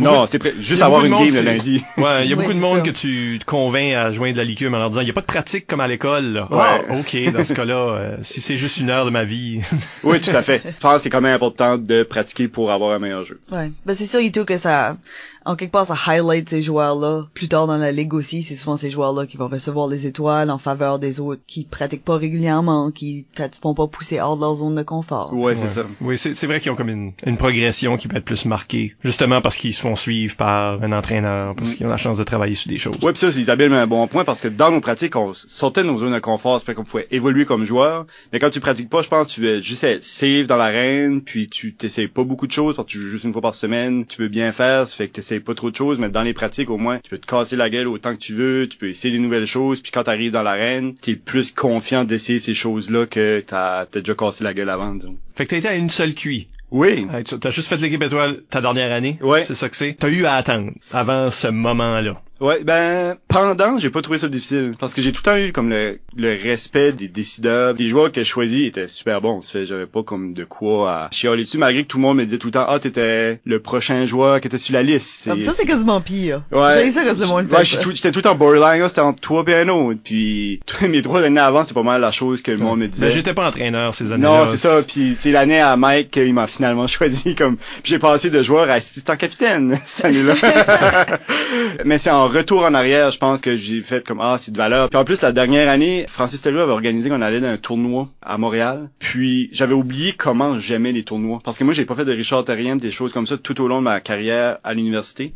non, 0.00 0.26
c'est 0.26 0.60
juste 0.60 0.82
avoir 0.82 1.04
une 1.04 1.12
game 1.12 1.34
le 1.34 1.40
lundi. 1.40 1.82
Ouais, 1.96 2.24
il 2.24 2.30
y 2.30 2.32
a 2.32 2.36
beaucoup 2.36 2.52
de 2.52 2.58
monde 2.58 2.82
que 2.82 2.90
tu 2.90 3.38
te 3.38 3.44
convaincs 3.44 3.94
à 3.94 4.10
joindre 4.10 4.36
la 4.36 4.44
licume 4.44 4.74
en 4.74 4.78
leur 4.78 4.90
disant 4.90 5.02
il 5.02 5.06
y 5.06 5.10
a 5.10 5.14
pas 5.14 5.20
de 5.20 5.26
pratique 5.26 5.66
comme 5.66 5.80
à 5.80 5.88
l'école. 5.88 6.46
Ouais. 6.50 6.58
Ah, 6.58 6.80
OK, 6.98 7.32
dans 7.32 7.44
ce 7.44 7.54
cas-là, 7.54 7.74
euh, 7.74 8.16
si 8.22 8.40
c'est 8.40 8.56
juste 8.56 8.78
une 8.78 8.90
heure 8.90 9.04
de 9.04 9.10
ma 9.10 9.24
vie. 9.24 9.60
oui, 10.02 10.20
tout 10.20 10.30
à 10.30 10.42
fait. 10.42 10.62
Je 10.64 10.80
pense 10.80 10.96
que 10.96 11.02
c'est 11.02 11.10
quand 11.10 11.20
même 11.20 11.34
important 11.34 11.78
de 11.78 12.02
pratiquer 12.02 12.48
pour 12.48 12.70
avoir 12.70 12.92
un 12.92 12.98
meilleur 12.98 13.24
jeu. 13.24 13.40
Ouais. 13.50 13.70
Ben 13.86 13.94
c'est 13.94 14.06
sûr 14.06 14.20
et 14.20 14.30
tout 14.30 14.44
que 14.44 14.56
ça 14.56 14.96
en 15.44 15.56
quelque 15.56 15.72
part, 15.72 15.86
ça 15.86 15.96
highlight 16.06 16.48
ces 16.48 16.62
joueurs-là. 16.62 17.26
Plus 17.34 17.48
tard 17.48 17.66
dans 17.66 17.76
la 17.76 17.92
ligue 17.92 18.14
aussi, 18.14 18.42
c'est 18.42 18.56
souvent 18.56 18.76
ces 18.76 18.90
joueurs-là 18.90 19.26
qui 19.26 19.36
vont 19.36 19.48
recevoir 19.48 19.88
les 19.88 20.06
étoiles 20.06 20.50
en 20.50 20.58
faveur 20.58 20.98
des 20.98 21.20
autres 21.20 21.42
qui 21.46 21.64
pratiquent 21.64 22.04
pas 22.04 22.16
régulièrement, 22.16 22.90
qui 22.90 23.26
peut-être 23.34 23.60
vont 23.62 23.74
pas 23.74 23.86
pousser 23.86 24.20
hors 24.20 24.36
de 24.36 24.42
leur 24.42 24.54
zone 24.54 24.74
de 24.74 24.82
confort. 24.82 25.32
Ouais, 25.34 25.54
c'est 25.54 25.68
ça. 25.68 25.84
Oui, 26.00 26.18
c'est 26.18 26.46
vrai 26.46 26.60
qu'ils 26.60 26.70
ont 26.70 26.76
comme 26.76 26.88
une, 26.88 27.12
une, 27.24 27.36
progression 27.36 27.96
qui 27.96 28.08
peut 28.08 28.16
être 28.16 28.24
plus 28.24 28.44
marquée, 28.44 28.94
justement 29.02 29.40
parce 29.40 29.56
qu'ils 29.56 29.74
se 29.74 29.80
font 29.80 29.96
suivre 29.96 30.36
par 30.36 30.82
un 30.82 30.92
entraîneur, 30.92 31.54
parce 31.54 31.72
mm. 31.72 31.74
qu'ils 31.74 31.86
ont 31.86 31.90
la 31.90 31.96
chance 31.96 32.18
de 32.18 32.24
travailler 32.24 32.54
sur 32.54 32.68
des 32.68 32.78
choses. 32.78 32.96
Ouais, 33.02 33.12
pis 33.12 33.20
ça, 33.20 33.28
Isabelle 33.28 33.70
met 33.70 33.78
un 33.78 33.86
bon 33.86 34.06
point 34.06 34.24
parce 34.24 34.40
que 34.40 34.48
dans 34.48 34.70
nos 34.70 34.80
pratiques, 34.80 35.16
on 35.16 35.34
sortait 35.34 35.82
de 35.82 35.88
nos 35.88 35.98
zones 35.98 36.12
de 36.12 36.18
confort, 36.18 36.60
c'est 36.60 36.74
qu'on 36.74 36.84
pouvait 36.84 37.08
évoluer 37.10 37.44
comme 37.44 37.64
joueur, 37.64 38.06
mais 38.32 38.38
quand 38.38 38.50
tu 38.50 38.60
pratiques 38.60 38.90
pas, 38.90 39.02
je 39.02 39.08
pense 39.08 39.26
que 39.28 39.32
tu 39.32 39.40
veux 39.40 39.60
juste 39.60 39.84
être 39.84 40.04
safe 40.04 40.46
dans 40.46 40.56
l'arène, 40.56 41.22
puis 41.22 41.46
tu 41.46 41.74
t'essayes 41.74 42.08
pas 42.08 42.24
beaucoup 42.24 42.46
de 42.46 42.52
choses, 42.52 42.76
parce 42.76 42.86
que 42.86 42.92
tu 42.92 42.98
joues 42.98 43.08
juste 43.08 43.24
une 43.24 43.32
fois 43.32 43.42
par 43.42 43.54
semaine, 43.54 44.06
tu 44.06 44.22
veux 44.22 44.28
bien 44.28 44.52
faire, 44.52 44.86
ça 44.86 44.96
fait 44.96 45.08
que 45.08 45.31
t'essayes 45.32 45.44
pas 45.44 45.54
trop 45.54 45.70
de 45.70 45.76
choses, 45.76 45.98
mais 45.98 46.10
dans 46.10 46.22
les 46.22 46.34
pratiques, 46.34 46.68
au 46.68 46.76
moins, 46.76 46.98
tu 46.98 47.10
peux 47.10 47.18
te 47.18 47.26
casser 47.26 47.56
la 47.56 47.70
gueule 47.70 47.88
autant 47.88 48.12
que 48.12 48.18
tu 48.18 48.34
veux, 48.34 48.68
tu 48.68 48.76
peux 48.76 48.88
essayer 48.88 49.12
des 49.12 49.18
nouvelles 49.18 49.46
choses, 49.46 49.80
puis 49.80 49.90
quand 49.90 50.04
t'arrives 50.04 50.32
dans 50.32 50.42
l'arène, 50.42 50.94
t'es 50.94 51.16
plus 51.16 51.52
confiant 51.52 52.04
d'essayer 52.04 52.38
ces 52.38 52.54
choses-là 52.54 53.06
que 53.06 53.42
t'as 53.46 53.80
as 53.80 53.86
déjà 53.86 54.14
cassé 54.14 54.44
la 54.44 54.52
gueule 54.52 54.68
avant, 54.68 54.94
disons. 54.94 55.16
Fait 55.34 55.44
que 55.44 55.50
t'as 55.50 55.56
été 55.56 55.68
à 55.68 55.74
une 55.74 55.90
seule 55.90 56.14
QI. 56.14 56.48
Oui. 56.70 57.06
T'as 57.40 57.50
juste 57.50 57.68
fait 57.68 57.76
l'équipe 57.76 58.02
étoile 58.02 58.42
ta 58.48 58.62
dernière 58.62 58.92
année. 58.92 59.18
Oui. 59.20 59.40
C'est 59.44 59.54
ça 59.54 59.68
que 59.68 59.76
c'est. 59.76 59.94
T'as 59.98 60.08
eu 60.08 60.24
à 60.24 60.34
attendre 60.34 60.72
avant 60.90 61.30
ce 61.30 61.48
moment-là. 61.48 62.20
Ouais, 62.42 62.64
ben 62.64 63.14
pendant, 63.28 63.78
j'ai 63.78 63.88
pas 63.88 64.02
trouvé 64.02 64.18
ça 64.18 64.28
difficile 64.28 64.74
parce 64.76 64.94
que 64.94 65.00
j'ai 65.00 65.12
tout 65.12 65.22
le 65.24 65.30
temps 65.30 65.36
eu 65.36 65.52
comme 65.52 65.70
le, 65.70 66.00
le 66.16 66.30
respect 66.30 66.90
des 66.90 67.06
décideurs. 67.06 67.74
Les 67.74 67.88
joueurs 67.88 68.10
que 68.10 68.16
j'ai 68.16 68.24
choisis 68.24 68.66
étaient 68.66 68.88
super 68.88 69.20
bons. 69.20 69.42
Ça 69.42 69.52
fait 69.52 69.66
j'avais 69.66 69.86
pas 69.86 70.02
comme 70.02 70.34
de 70.34 70.42
quoi 70.42 70.92
à 70.92 71.08
chialer 71.12 71.44
dessus 71.44 71.58
malgré 71.58 71.84
que 71.84 71.88
tout 71.88 71.98
le 71.98 72.02
monde 72.02 72.16
me 72.16 72.24
disait 72.24 72.38
tout 72.38 72.48
le 72.48 72.52
temps 72.52 72.66
"Ah, 72.66 72.80
t'étais 72.80 73.38
le 73.44 73.60
prochain 73.60 74.06
joueur 74.06 74.40
qui 74.40 74.48
était 74.48 74.58
sur 74.58 74.74
la 74.74 74.82
liste." 74.82 75.26
Comme 75.26 75.40
ça 75.40 75.52
c'est 75.52 75.66
quasiment 75.66 76.00
pire. 76.00 76.42
Ouais. 76.50 76.82
J'ai 76.84 76.90
ça 76.90 77.04
quand 77.04 77.16
le 77.16 77.26
monde 77.26 77.46
Ouais, 77.52 77.64
j'étais 77.64 78.10
tout, 78.10 78.18
le 78.18 78.22
temps 78.22 78.34
borderline, 78.34 78.88
c'était 78.88 79.02
entre 79.02 79.20
toi 79.20 79.44
et 79.46 79.54
un 79.54 79.68
autre. 79.68 80.00
Puis 80.02 80.58
mes 80.88 81.02
trois 81.02 81.22
années 81.22 81.40
avant, 81.40 81.62
c'est 81.62 81.74
pas 81.74 81.84
mal 81.84 82.00
la 82.00 82.10
chose 82.10 82.42
que 82.42 82.50
le 82.50 82.58
monde 82.58 82.80
me 82.80 82.88
disait. 82.88 83.06
Mais 83.06 83.12
j'étais 83.12 83.34
pas 83.34 83.46
entraîneur 83.46 83.94
ces 83.94 84.10
années-là. 84.10 84.40
Non, 84.40 84.46
c'est 84.46 84.56
ça. 84.56 84.82
Puis 84.82 85.14
c'est 85.14 85.30
l'année 85.30 85.60
à 85.60 85.76
Mike 85.76 86.10
qu'il 86.10 86.34
m'a 86.34 86.48
finalement 86.48 86.88
choisi 86.88 87.36
comme 87.36 87.56
j'ai 87.84 88.00
passé 88.00 88.30
de 88.30 88.42
joueur 88.42 88.68
à 88.68 88.74
assistant 88.74 89.16
capitaine 89.16 89.78
cette 89.86 90.06
année-là. 90.06 90.34
Mais 91.84 91.98
c'est 91.98 92.10
en 92.10 92.31
retour 92.32 92.64
en 92.64 92.74
arrière 92.74 93.10
je 93.10 93.18
pense 93.18 93.40
que 93.40 93.56
j'ai 93.56 93.80
fait 93.82 94.06
comme 94.06 94.20
ah 94.20 94.36
c'est 94.38 94.52
de 94.52 94.56
valeur. 94.56 94.88
Puis 94.90 94.98
en 94.98 95.04
plus 95.04 95.22
la 95.22 95.32
dernière 95.32 95.68
année, 95.68 96.06
Francis 96.08 96.40
Thériault 96.40 96.60
avait 96.60 96.72
organisé 96.72 97.08
qu'on 97.08 97.22
allait 97.22 97.40
dans 97.40 97.48
un 97.48 97.56
tournoi 97.56 98.08
à 98.20 98.38
Montréal. 98.38 98.90
Puis 98.98 99.48
j'avais 99.52 99.74
oublié 99.74 100.12
comment 100.12 100.58
j'aimais 100.58 100.92
les 100.92 101.04
tournois 101.04 101.40
parce 101.44 101.58
que 101.58 101.64
moi 101.64 101.74
j'ai 101.74 101.84
pas 101.84 101.94
fait 101.94 102.04
de 102.04 102.12
Richard 102.12 102.44
Terrien 102.44 102.76
des 102.76 102.90
choses 102.90 103.12
comme 103.12 103.26
ça 103.26 103.36
tout 103.36 103.60
au 103.60 103.68
long 103.68 103.78
de 103.78 103.84
ma 103.84 104.00
carrière 104.00 104.58
à 104.64 104.74
l'université. 104.74 105.32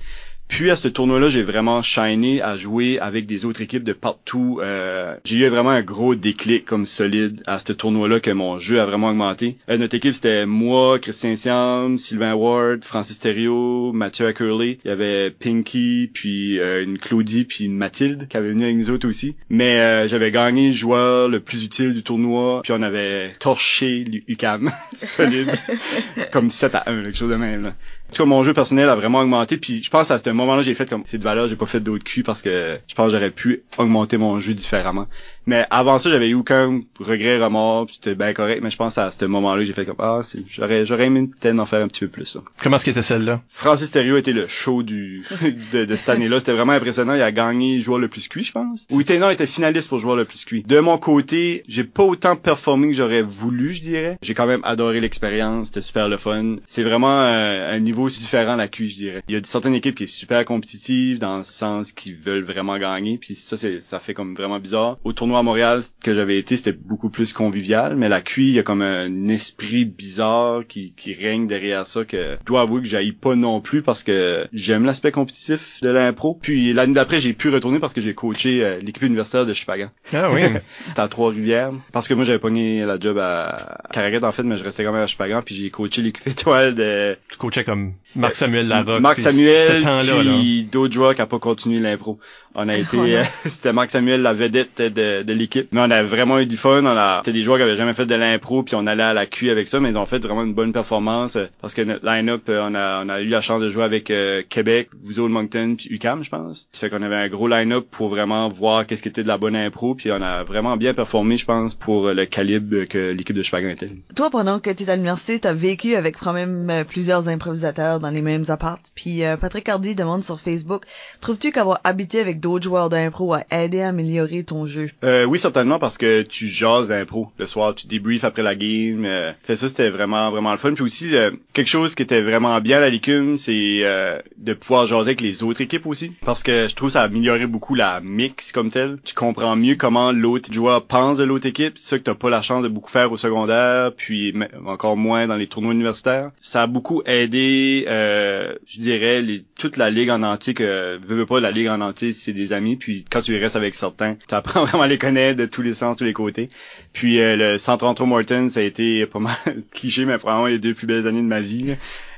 Puis 0.49 0.71
à 0.71 0.77
ce 0.77 0.89
tournoi-là, 0.89 1.29
j'ai 1.29 1.43
vraiment 1.43 1.83
shiné 1.83 2.41
à 2.41 2.57
jouer 2.57 2.99
avec 3.01 3.27
des 3.27 3.45
autres 3.45 3.63
équipes 3.63 3.83
de 3.85 3.93
partout. 3.93 4.61
Euh, 4.63 5.17
j'ai 5.25 5.39
eu 5.39 5.49
vraiment 5.49 5.71
un 5.71 5.83
gros 5.83 6.15
déclic 6.15 6.65
comme 6.65 6.87
solide 6.87 7.43
à 7.47 7.59
ce 7.59 7.73
tournoi-là 7.73 8.21
que 8.21 8.31
mon 8.31 8.59
jeu 8.59 8.81
a 8.81 8.87
vraiment 8.87 9.09
augmenté. 9.09 9.59
Euh, 9.69 9.77
notre 9.77 9.97
équipe, 9.97 10.15
c'était 10.15 10.47
moi, 10.47 10.99
Christian 10.99 11.37
Siam, 11.37 11.99
Sylvain 11.99 12.35
Ward, 12.35 12.85
Francis 12.85 13.19
Thériault, 13.19 13.93
Mathieu 13.93 14.27
Ackerley. 14.27 14.79
Il 14.85 14.89
y 14.89 14.91
avait 14.91 15.31
Pinky, 15.31 16.11
puis 16.13 16.59
euh, 16.61 16.83
une 16.83 16.99
Claudie, 16.99 17.45
puis 17.45 17.65
une 17.65 17.77
Mathilde 17.77 18.29
qui 18.29 18.37
avait 18.37 18.51
venu 18.51 18.65
avec 18.65 18.77
nous 18.77 18.91
autres 18.91 19.09
aussi. 19.09 19.37
Mais 19.51 19.81
euh, 19.81 20.09
j'avais 20.09 20.31
gagné 20.31 20.69
le 20.69 20.75
joueur 20.75 21.29
le 21.29 21.41
plus 21.41 21.65
utile 21.65 21.93
du 21.93 22.03
tournoi, 22.03 22.61
puis 22.63 22.73
on 22.73 22.83
avait 22.83 23.31
torché 23.39 24.05
l'UCAM 24.05 24.71
solide, 24.97 25.51
comme 26.33 26.51
7 26.51 26.75
à 26.77 26.85
1, 26.87 27.03
quelque 27.03 27.19
chose 27.19 27.31
de 27.31 27.37
même. 27.37 27.65
Là. 27.65 27.75
En 28.09 28.15
tout 28.15 28.23
cas, 28.23 28.29
mon 28.29 28.45
jeu 28.45 28.55
personnel 28.55 28.89
a 28.89 28.95
vraiment 28.95 29.21
augmenté, 29.21 29.57
puis 29.57 29.83
je 29.83 29.91
pense 29.91 30.13
à 30.13 30.19
ce 30.19 30.31
moment-là, 30.31 30.63
j'ai 30.63 30.75
fait 30.75 30.89
comme 30.89 31.03
c'est 31.05 31.19
de 31.19 31.25
valeur, 31.25 31.49
j'ai 31.49 31.57
pas 31.57 31.67
fait 31.67 31.81
d'autres 31.81 32.05
culs 32.05 32.23
parce 32.23 32.41
que 32.41 32.79
je 32.87 32.95
pense 32.95 33.07
que 33.07 33.13
j'aurais 33.19 33.33
pu 33.33 33.65
augmenter 33.79 34.17
mon 34.17 34.39
jeu 34.39 34.55
différemment. 34.55 35.09
Mais 35.47 35.67
avant 35.71 35.99
ça, 35.99 36.11
j'avais 36.11 36.29
eu 36.29 36.35
aucun 36.35 36.81
regret, 36.99 37.43
remords, 37.43 37.87
c'était 37.91 38.15
bien 38.15 38.33
correct, 38.33 38.61
mais 38.63 38.71
je 38.71 38.77
pense 38.77 38.99
à 38.99 39.11
ce 39.11 39.25
moment-là, 39.25 39.65
j'ai 39.65 39.73
fait 39.73 39.87
comme 39.87 39.97
ah, 39.99 40.21
j'aurais 40.49 40.87
j'aurais 40.87 41.07
aimé 41.07 41.29
peut-être 41.29 41.59
en 41.59 41.67
faire 41.67 41.85
un 41.85 41.89
petit 41.89 42.01
peu 42.01 42.09
plus. 42.09 42.27
Ça. 42.27 42.41
Comment 42.63 42.77
est-ce 42.77 42.85
qu'était 42.85 43.03
celle-là? 43.03 43.41
Francis 43.49 43.91
Thériault 43.91 44.17
était 44.17 44.33
le 44.33 44.47
show 44.47 44.83
du 44.83 45.25
de, 45.73 45.85
de 45.85 45.97
cette 45.97 46.09
année-là, 46.09 46.41
c'était 46.41 46.53
vraiment 46.53 46.73
impressionnant, 46.73 47.15
il 47.15 47.23
a 47.23 47.33
gagné 47.33 47.79
joueur 47.79 47.99
le 47.99 48.09
plus 48.09 48.29
cuit, 48.29 48.45
je 48.45 48.53
pense. 48.53 48.87
Ou 48.91 49.01
il 49.01 49.33
était 49.33 49.47
finaliste 49.47 49.89
pour 49.89 49.99
joueur 49.99 50.17
le 50.17 50.25
plus 50.25 50.45
cuit. 50.45 50.63
De 50.63 50.81
mon 50.81 50.99
côté, 50.99 51.63
j'ai 51.69 51.85
pas 51.85 52.03
autant 52.03 52.37
performé 52.37 52.89
que 52.89 52.95
j'aurais 52.95 53.23
voulu, 53.23 53.73
je 53.73 53.83
dirais. 53.83 54.19
J'ai 54.23 54.35
quand 54.35 54.47
même 54.47 54.61
adoré 54.65 55.01
l'expérience, 55.01 55.69
c'était 55.69 55.83
super 55.83 56.09
le 56.09 56.17
fun. 56.17 56.57
C'est 56.67 56.83
vraiment 56.83 57.21
euh, 57.21 57.77
un 57.77 57.79
niveau 57.79 58.09
différent 58.09 58.57
la 58.57 58.69
QI, 58.69 58.91
je 58.91 58.97
dirais. 58.97 59.23
Il 59.29 59.35
y 59.35 59.39
a 59.39 59.41
certaines 59.45 59.75
équipes 59.75 59.95
qui 59.95 60.05
est 60.05 60.09
super 60.09 60.45
compétitive 60.45 61.19
dans 61.19 61.39
le 61.39 61.45
sens 61.45 61.93
qu'ils 61.93 62.17
veulent 62.17 62.45
vraiment 62.45 62.79
gagner, 62.79 63.19
puis 63.19 63.35
ça 63.35 63.57
c'est 63.57 63.81
ça 63.81 64.01
fait 64.01 64.15
comme 64.15 64.35
vraiment 64.35 64.59
bizarre. 64.59 64.99
Au 65.05 65.13
tournoi 65.13 65.36
à 65.39 65.43
Montréal 65.43 65.83
que 66.03 66.15
j'avais 66.15 66.39
été, 66.39 66.57
c'était 66.57 66.73
beaucoup 66.73 67.11
plus 67.11 67.33
convivial, 67.33 67.97
mais 67.97 68.09
la 68.09 68.21
QI, 68.21 68.49
il 68.49 68.55
y 68.55 68.59
a 68.59 68.63
comme 68.63 68.83
un 68.83 69.25
esprit 69.27 69.85
bizarre 69.85 70.63
qui, 70.67 70.93
qui 70.97 71.15
règne 71.15 71.47
derrière 71.47 71.87
ça 71.87 72.05
que 72.05 72.37
je 72.41 72.45
dois 72.47 72.63
avouer 72.63 72.83
que 72.83 72.89
j'aille 72.89 73.13
pas 73.13 73.35
non 73.35 73.61
plus 73.61 73.83
parce 73.83 74.03
que 74.03 74.47
j'aime 74.53 74.85
l'aspect 74.85 75.13
compétitif 75.13 75.81
de 75.83 75.89
l'impro. 75.89 76.39
Puis 76.41 76.73
l'année 76.73 76.95
d'après, 76.95 77.21
j'ai 77.21 77.33
pu 77.33 77.49
retourner 77.49 77.79
parce 77.79 77.93
que 77.93 78.01
j'ai 78.01 78.15
coaché 78.15 78.65
euh, 78.65 78.79
l'équipe 78.81 79.03
universitaire 79.03 79.47
de 79.47 79.53
Chipagan. 79.53 79.91
Ah 80.13 80.31
oui. 80.33 80.43
à 80.97 81.09
Trois-Rivières. 81.09 81.73
Parce 81.93 82.09
que 82.09 82.15
moi 82.15 82.25
j'avais 82.25 82.39
pogné 82.39 82.85
la 82.85 82.99
job 82.99 83.19
à 83.19 83.79
Caraguette 83.93 84.25
en 84.25 84.33
fait, 84.33 84.43
mais 84.43 84.57
je 84.57 84.65
restais 84.65 84.85
quand 84.85 84.93
même 84.93 85.03
à 85.03 85.07
Chipagan, 85.07 85.43
puis 85.43 85.55
j'ai 85.55 85.71
coaché 85.71 86.03
l'équipe 86.03 86.27
étoile 86.27 86.75
de... 86.75 87.17
Tu 87.31 87.39
coachais 87.39 87.65
comme 87.65 87.95
Marc 88.15 88.37
Samuel 88.37 88.69
Larocque. 88.69 89.01
Marc 89.01 89.21
Samuel, 89.21 89.83
puis 89.83 90.69
qui 90.71 91.23
a 91.23 91.27
pas 91.27 91.39
continué 91.39 91.81
l'impro. 91.81 92.19
On 92.55 92.69
a 92.69 92.77
été, 92.79 93.23
c'était 93.47 93.73
Marc 93.73 93.91
Samuel 93.91 94.23
la 94.23 94.33
vedette 94.33 94.81
de, 94.81 95.26
de 95.27 95.33
l'équipe. 95.33 95.69
Mais 95.73 95.81
on 95.81 95.91
a 95.91 96.03
vraiment 96.03 96.39
eu 96.39 96.47
du 96.47 96.57
fun. 96.57 96.83
On 96.85 96.87
a, 96.87 97.21
c'était 97.25 97.37
des 97.37 97.43
joueurs 97.43 97.59
qui 97.59 97.65
avaient 97.65 97.77
jamais 97.77 97.95
fait 97.95 98.07
de 98.07 98.15
l'impro, 98.15 98.63
puis 98.63 98.75
on 98.75 98.87
allait 98.87 99.03
à 99.03 99.13
la 99.13 99.27
QI 99.27 99.51
avec 99.51 99.69
ça, 99.69 99.81
mais 99.81 99.91
ils 99.91 99.99
ont 99.99 100.07
fait 100.07 100.25
vraiment 100.25 100.45
une 100.45 100.55
bonne 100.55 100.73
performance 100.73 101.37
euh, 101.37 101.47
parce 101.61 101.75
que 101.75 101.83
notre 101.83 102.07
line-up, 102.07 102.43
euh, 102.49 102.67
on 102.69 102.75
a, 102.75 103.05
on 103.05 103.09
a 103.09 103.21
eu 103.21 103.29
la 103.29 103.41
chance 103.41 103.61
de 103.61 103.69
jouer 103.69 103.85
avec 103.85 104.11
euh, 104.11 104.43
Québec, 104.49 104.89
Vous 105.03 105.29
Moncton, 105.29 105.75
puis 105.77 105.89
UCAM, 105.91 106.25
je 106.25 106.31
pense. 106.31 106.69
Ça 106.73 106.81
fait 106.81 106.91
qu'on 106.91 107.03
avait 107.03 107.17
un 107.17 107.29
gros 107.29 107.49
line-up 107.49 107.87
pour 107.91 108.09
vraiment 108.09 108.49
voir 108.49 108.87
qu'est-ce 108.87 109.03
qui 109.03 109.09
était 109.09 109.23
de 109.23 109.29
la 109.29 109.39
bonne 109.39 109.57
impro, 109.57 109.95
puis 109.95 110.11
on 110.13 110.23
a 110.23 110.45
vraiment 110.45 110.77
bien 110.77 110.95
performé, 110.95 111.37
je 111.37 111.45
pense, 111.45 111.75
pour 111.75 112.09
le 112.09 112.27
calibre 112.27 112.85
que 112.85 113.13
l'équipe 113.13 113.37
de 113.37 113.43
Chupagan 113.43 113.71
était. 113.71 113.91
Toi, 114.15 114.31
pendant 114.31 114.61
que 114.61 114.71
tu 114.71 114.83
étais 114.83 114.91
à 114.91 114.97
l'université, 114.97 115.41
t'as 115.41 115.53
vécu 115.53 115.95
avec 115.97 116.19
quand 116.19 116.33
même 116.33 116.85
plusieurs 116.89 117.29
improvisateurs 117.29 118.01
dans 118.01 118.11
les 118.11 118.23
mêmes 118.23 118.45
apparts. 118.49 118.79
Puis 118.95 119.23
Patrick 119.41 119.69
Hardy 119.69 119.95
demande 119.95 120.23
sur 120.23 120.41
Facebook, 120.41 120.85
trouves-tu 121.21 121.51
qu'avoir 121.51 121.81
habité 121.85 122.21
avec 122.21 122.41
d'autres 122.41 122.65
joueurs 122.65 122.89
d'impro 122.89 123.35
a 123.35 123.43
aidé 123.51 123.81
à 123.81 123.89
améliorer 123.89 124.45
ton 124.45 124.67
jeu? 124.67 124.91
Euh, 125.05 125.16
oui, 125.25 125.39
certainement, 125.39 125.79
parce 125.79 125.99
que 125.99 126.23
tu 126.23 126.47
jases 126.47 126.89
d'impro. 126.89 127.29
Le 127.39 127.47
soir, 127.47 127.75
tu 127.75 127.87
débriefes 127.87 128.25
après 128.25 128.43
la 128.43 128.55
game. 128.55 129.05
Euh, 129.05 129.33
fait 129.43 129.57
ça, 129.57 129.69
c'était 129.69 129.91
vraiment, 129.91 130.31
vraiment 130.31 130.53
le 130.53 130.59
fun. 130.59 130.75
Puis 130.75 130.85
aussi, 130.85 131.11
quelque 131.53 131.69
chose 131.69 131.95
qui 131.95 132.03
était 132.03 132.23
vraiment 132.23 132.61
bien 132.61 132.79
à 132.79 132.81
la 132.81 132.91
Licume, 132.91 133.37
c'est 133.39 133.81
euh, 133.83 134.19
de 134.37 134.55
pouvoir 134.55 134.87
jaser 134.87 135.09
avec 135.09 135.21
les 135.21 135.43
autres 135.43 135.61
équipes 135.61 135.87
aussi. 135.87 136.13
Parce 136.25 136.43
que 136.43 136.69
je 136.69 136.75
trouve 136.75 136.91
ça 136.91 137.03
a 137.03 137.05
amélioré 137.05 137.47
beaucoup 137.47 137.75
la 137.75 138.01
mix 138.01 138.53
comme 138.53 138.71
tel. 138.71 138.99
Tu 139.05 139.15
comprends 139.15 139.57
mieux 139.57 139.77
comment 139.77 140.13
l'autre 140.13 140.53
joueur 140.53 140.85
pense 140.85 141.19
de 141.19 141.25
l'autre 141.25 141.47
équipe. 141.47 141.79
C'est 141.79 141.89
ça 141.91 141.99
que 141.99 142.05
t'as 142.05 142.15
pas 142.15 142.31
la 142.31 142.43
chance 142.43 142.63
de 142.63 142.69
beaucoup 142.69 142.91
faire 142.91 143.11
au 143.13 143.17
secondaire, 143.17 143.93
puis 143.97 144.35
encore 144.67 144.97
moins 144.97 145.27
dans 145.27 145.37
les 145.37 145.47
tournois 145.47 145.73
universitaires. 145.73 146.31
Ça 146.41 146.63
a 146.63 146.67
beaucoup 146.67 147.03
aidé, 147.07 147.85
euh, 147.89 148.55
je 148.67 148.81
dirais, 148.81 149.25
toute 149.59 149.77
la 149.77 149.91
ligue 149.91 150.11
en 150.11 150.23
entier 150.23 150.55
que 150.55 150.99
veux, 151.07 151.27
pas 151.27 151.41
la 151.41 151.51
ligue 151.51 151.69
en 151.69 151.81
entier, 151.81 152.13
c'est 152.13 152.33
des 152.33 152.53
amis. 152.53 152.77
Puis 152.77 153.05
quand 153.11 153.23
tu 153.23 153.37
restes 153.39 153.57
avec 153.57 153.75
certains, 153.75 154.17
tu 154.29 154.35
apprends 154.35 154.65
vraiment 154.67 154.87
les 154.87 154.99
de 155.13 155.47
tous 155.47 155.63
les 155.63 155.75
sens, 155.75 155.97
tous 155.97 156.05
les 156.05 156.13
côtés. 156.13 156.51
Puis 156.93 157.21
euh, 157.21 157.37
le 157.37 157.59
Centre 157.59 158.05
Morton, 158.05 158.49
ça 158.51 158.61
a 158.61 158.63
été 158.63 159.07
pas 159.07 159.19
mal 159.19 159.37
cliché, 159.73 160.05
mais 160.05 160.19
probablement 160.19 160.49
les 160.49 160.59
deux 160.59 160.75
plus 160.75 160.87
belles 160.87 161.07
années 161.07 161.23
de 161.23 161.27
ma 161.27 161.41
vie 161.41 161.77